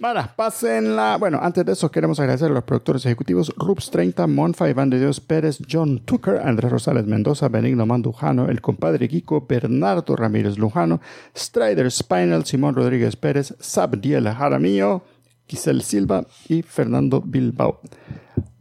Bueno, 0.01 0.21
pásenla. 0.37 1.17
Bueno, 1.19 1.41
antes 1.43 1.65
de 1.67 1.73
eso 1.73 1.91
queremos 1.91 2.21
agradecer 2.21 2.49
a 2.53 2.55
los 2.55 2.63
productores 2.63 3.05
ejecutivos 3.05 3.53
Rups 3.57 3.91
30, 3.91 4.29
Monfa, 4.29 4.71
Iván 4.71 4.91
de 4.91 5.01
Dios 5.01 5.19
Pérez, 5.19 5.59
John 5.69 5.99
Tucker, 6.05 6.37
Andrés 6.45 6.71
Rosales 6.71 7.05
Mendoza, 7.07 7.49
Benigno 7.49 7.85
Mandujano, 7.85 8.49
el 8.49 8.61
compadre 8.61 9.09
Kiko, 9.09 9.45
Bernardo 9.49 10.15
Ramírez 10.15 10.57
Lujano, 10.57 11.01
Strider 11.37 11.91
Spinal, 11.91 12.45
Simón 12.47 12.77
Rodríguez 12.77 13.17
Pérez, 13.17 13.57
Sabdiel 13.59 14.29
Jaramillo, 14.33 15.03
Giselle 15.49 15.83
Silva 15.83 16.27
y 16.49 16.63
Fernando 16.63 17.21
Bilbao. 17.21 17.81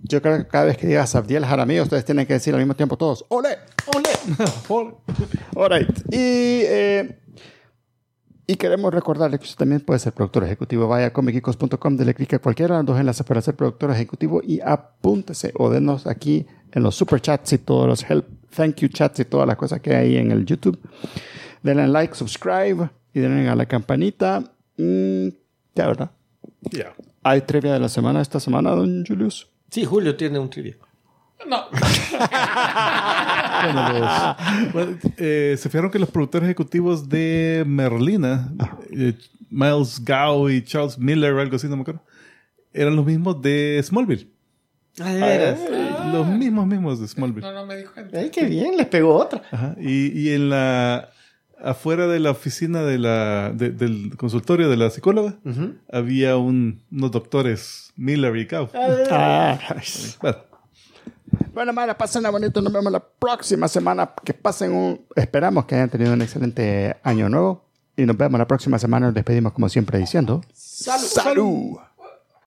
Yo 0.04 0.22
creo 0.22 0.38
que 0.38 0.48
cada 0.48 0.66
vez 0.66 0.78
que 0.78 0.88
digas 0.88 1.16
Abdiel 1.16 1.46
Jaramillo, 1.46 1.84
ustedes 1.84 2.06
tienen 2.06 2.26
que 2.26 2.34
decir 2.34 2.54
al 2.54 2.62
mismo 2.62 2.76
tiempo 2.76 2.98
todos, 2.98 3.26
¡Ole! 3.28 3.58
¡Ole! 4.68 4.96
Alright. 5.56 6.00
Y, 6.12 6.62
eh, 6.64 7.20
y 8.50 8.56
queremos 8.56 8.94
recordarle 8.94 9.38
que 9.38 9.44
usted 9.44 9.58
también 9.58 9.82
puede 9.82 10.00
ser 10.00 10.14
productor 10.14 10.46
ejecutivo. 10.46 10.88
Vaya 10.88 11.08
a 11.08 11.14
comicicos.com, 11.14 11.98
dele 11.98 12.14
clic 12.14 12.36
a 12.36 12.40
cualquiera 12.40 12.76
de 12.76 12.84
los 12.84 12.88
dos 12.88 13.00
enlaces 13.00 13.26
para 13.26 13.42
ser 13.42 13.56
productor 13.56 13.92
ejecutivo 13.92 14.42
y 14.42 14.62
apúntese 14.62 15.52
o 15.58 15.70
denos 15.70 16.08
aquí 16.08 16.48
en 16.72 16.84
los 16.84 16.96
super 16.96 17.20
chats 17.20 17.52
y 17.54 17.58
todos 17.58 17.88
los 17.88 18.10
help, 18.10 18.26
thank 18.56 18.78
you 18.78 18.88
chats 18.88 19.20
y 19.20 19.26
todas 19.26 19.46
las 19.46 19.58
cosas 19.58 19.82
que 19.82 19.94
hay 19.94 20.16
en 20.16 20.32
el 20.32 20.46
YouTube. 20.46 20.80
Denle 21.62 21.88
like, 21.88 22.16
subscribe 22.16 22.90
y 23.14 23.20
denle 23.20 23.50
a 23.50 23.56
la 23.56 23.66
campanita. 23.66 24.40
Mm, 24.78 25.28
ya, 25.76 25.88
¿verdad? 25.88 26.12
Ya. 26.62 26.94
¿Hay 27.24 27.42
trivia 27.42 27.74
de 27.74 27.80
la 27.80 27.90
semana 27.90 28.22
esta 28.22 28.40
semana, 28.40 28.72
don 28.72 29.06
Julius? 29.06 29.48
Sí, 29.70 29.86
Julio 29.86 30.16
tiene 30.16 30.40
un 30.40 30.50
trivia. 30.50 30.76
No. 31.48 31.66
Bueno, 33.64 33.90
los- 34.00 34.74
bueno, 34.74 34.98
eh, 35.18 35.56
se 35.58 35.70
fijaron 35.70 35.90
que 35.92 36.00
los 36.00 36.10
productores 36.12 36.46
ejecutivos 36.46 37.10
de 37.10 37.64
Merlina, 37.66 38.52
eh, 38.92 39.14
Miles 39.50 40.04
Gow 40.06 40.50
y 40.50 40.64
Charles 40.64 40.98
Miller, 41.00 41.34
o 41.34 41.42
algo 41.42 41.56
así, 41.56 41.68
no 41.68 41.76
me 41.76 41.82
acuerdo, 41.82 42.02
eran 42.74 42.96
los 42.96 43.06
mismos 43.06 43.42
de 43.42 43.82
Smallville. 43.84 44.28
Ah, 45.00 45.10
de 45.12 45.20
veras. 45.20 45.60
Eh, 45.60 45.90
los 46.14 46.28
mismos 46.28 46.68
mismos 46.68 47.00
de 47.02 47.08
Smallville. 47.08 47.42
No, 47.42 47.52
no 47.54 47.66
me 47.66 47.78
dijo 47.78 47.94
gente. 47.94 48.18
Ay, 48.18 48.30
qué 48.30 48.46
bien, 48.46 48.78
les 48.78 48.88
pegó 48.88 49.16
otra. 49.16 49.42
Ajá. 49.52 49.76
Y, 49.80 50.08
y 50.20 50.34
en 50.34 50.50
la 50.50 51.10
afuera 51.64 52.08
de 52.08 52.20
la 52.20 52.32
oficina 52.32 52.84
de 52.84 52.98
la 53.00 53.52
de- 53.54 53.72
del 53.72 54.16
consultorio 54.18 54.70
de 54.70 54.78
la 54.78 54.90
psicóloga 54.90 55.36
había 55.92 56.38
un- 56.38 56.82
unos 56.92 57.12
doctores 57.12 57.92
Miller 57.96 58.36
y 58.38 58.46
Gow. 58.46 58.70
Ah, 59.12 59.58
Bueno, 60.22 60.38
Bueno, 61.54 61.74
Mara, 61.74 61.98
pasen 61.98 62.24
bonito. 62.32 62.62
Nos 62.62 62.72
vemos 62.72 62.92
la 62.92 63.00
próxima 63.04 63.68
semana. 63.68 64.12
Que 64.24 64.34
pasen 64.34 64.72
un. 64.74 65.02
Esperamos 65.16 65.66
que 65.66 65.76
hayan 65.76 65.90
tenido 65.90 66.14
un 66.14 66.22
excelente 66.22 66.96
año 67.04 67.28
nuevo. 67.30 67.64
Y 67.96 68.06
nos 68.06 68.16
vemos 68.16 68.38
la 68.38 68.48
próxima 68.48 68.78
semana. 68.78 69.08
Nos 69.08 69.16
despedimos, 69.16 69.54
como 69.54 69.68
siempre, 69.68 69.98
diciendo: 69.98 70.42
¡Salud! 70.54 71.06
¡Salud! 71.08 71.78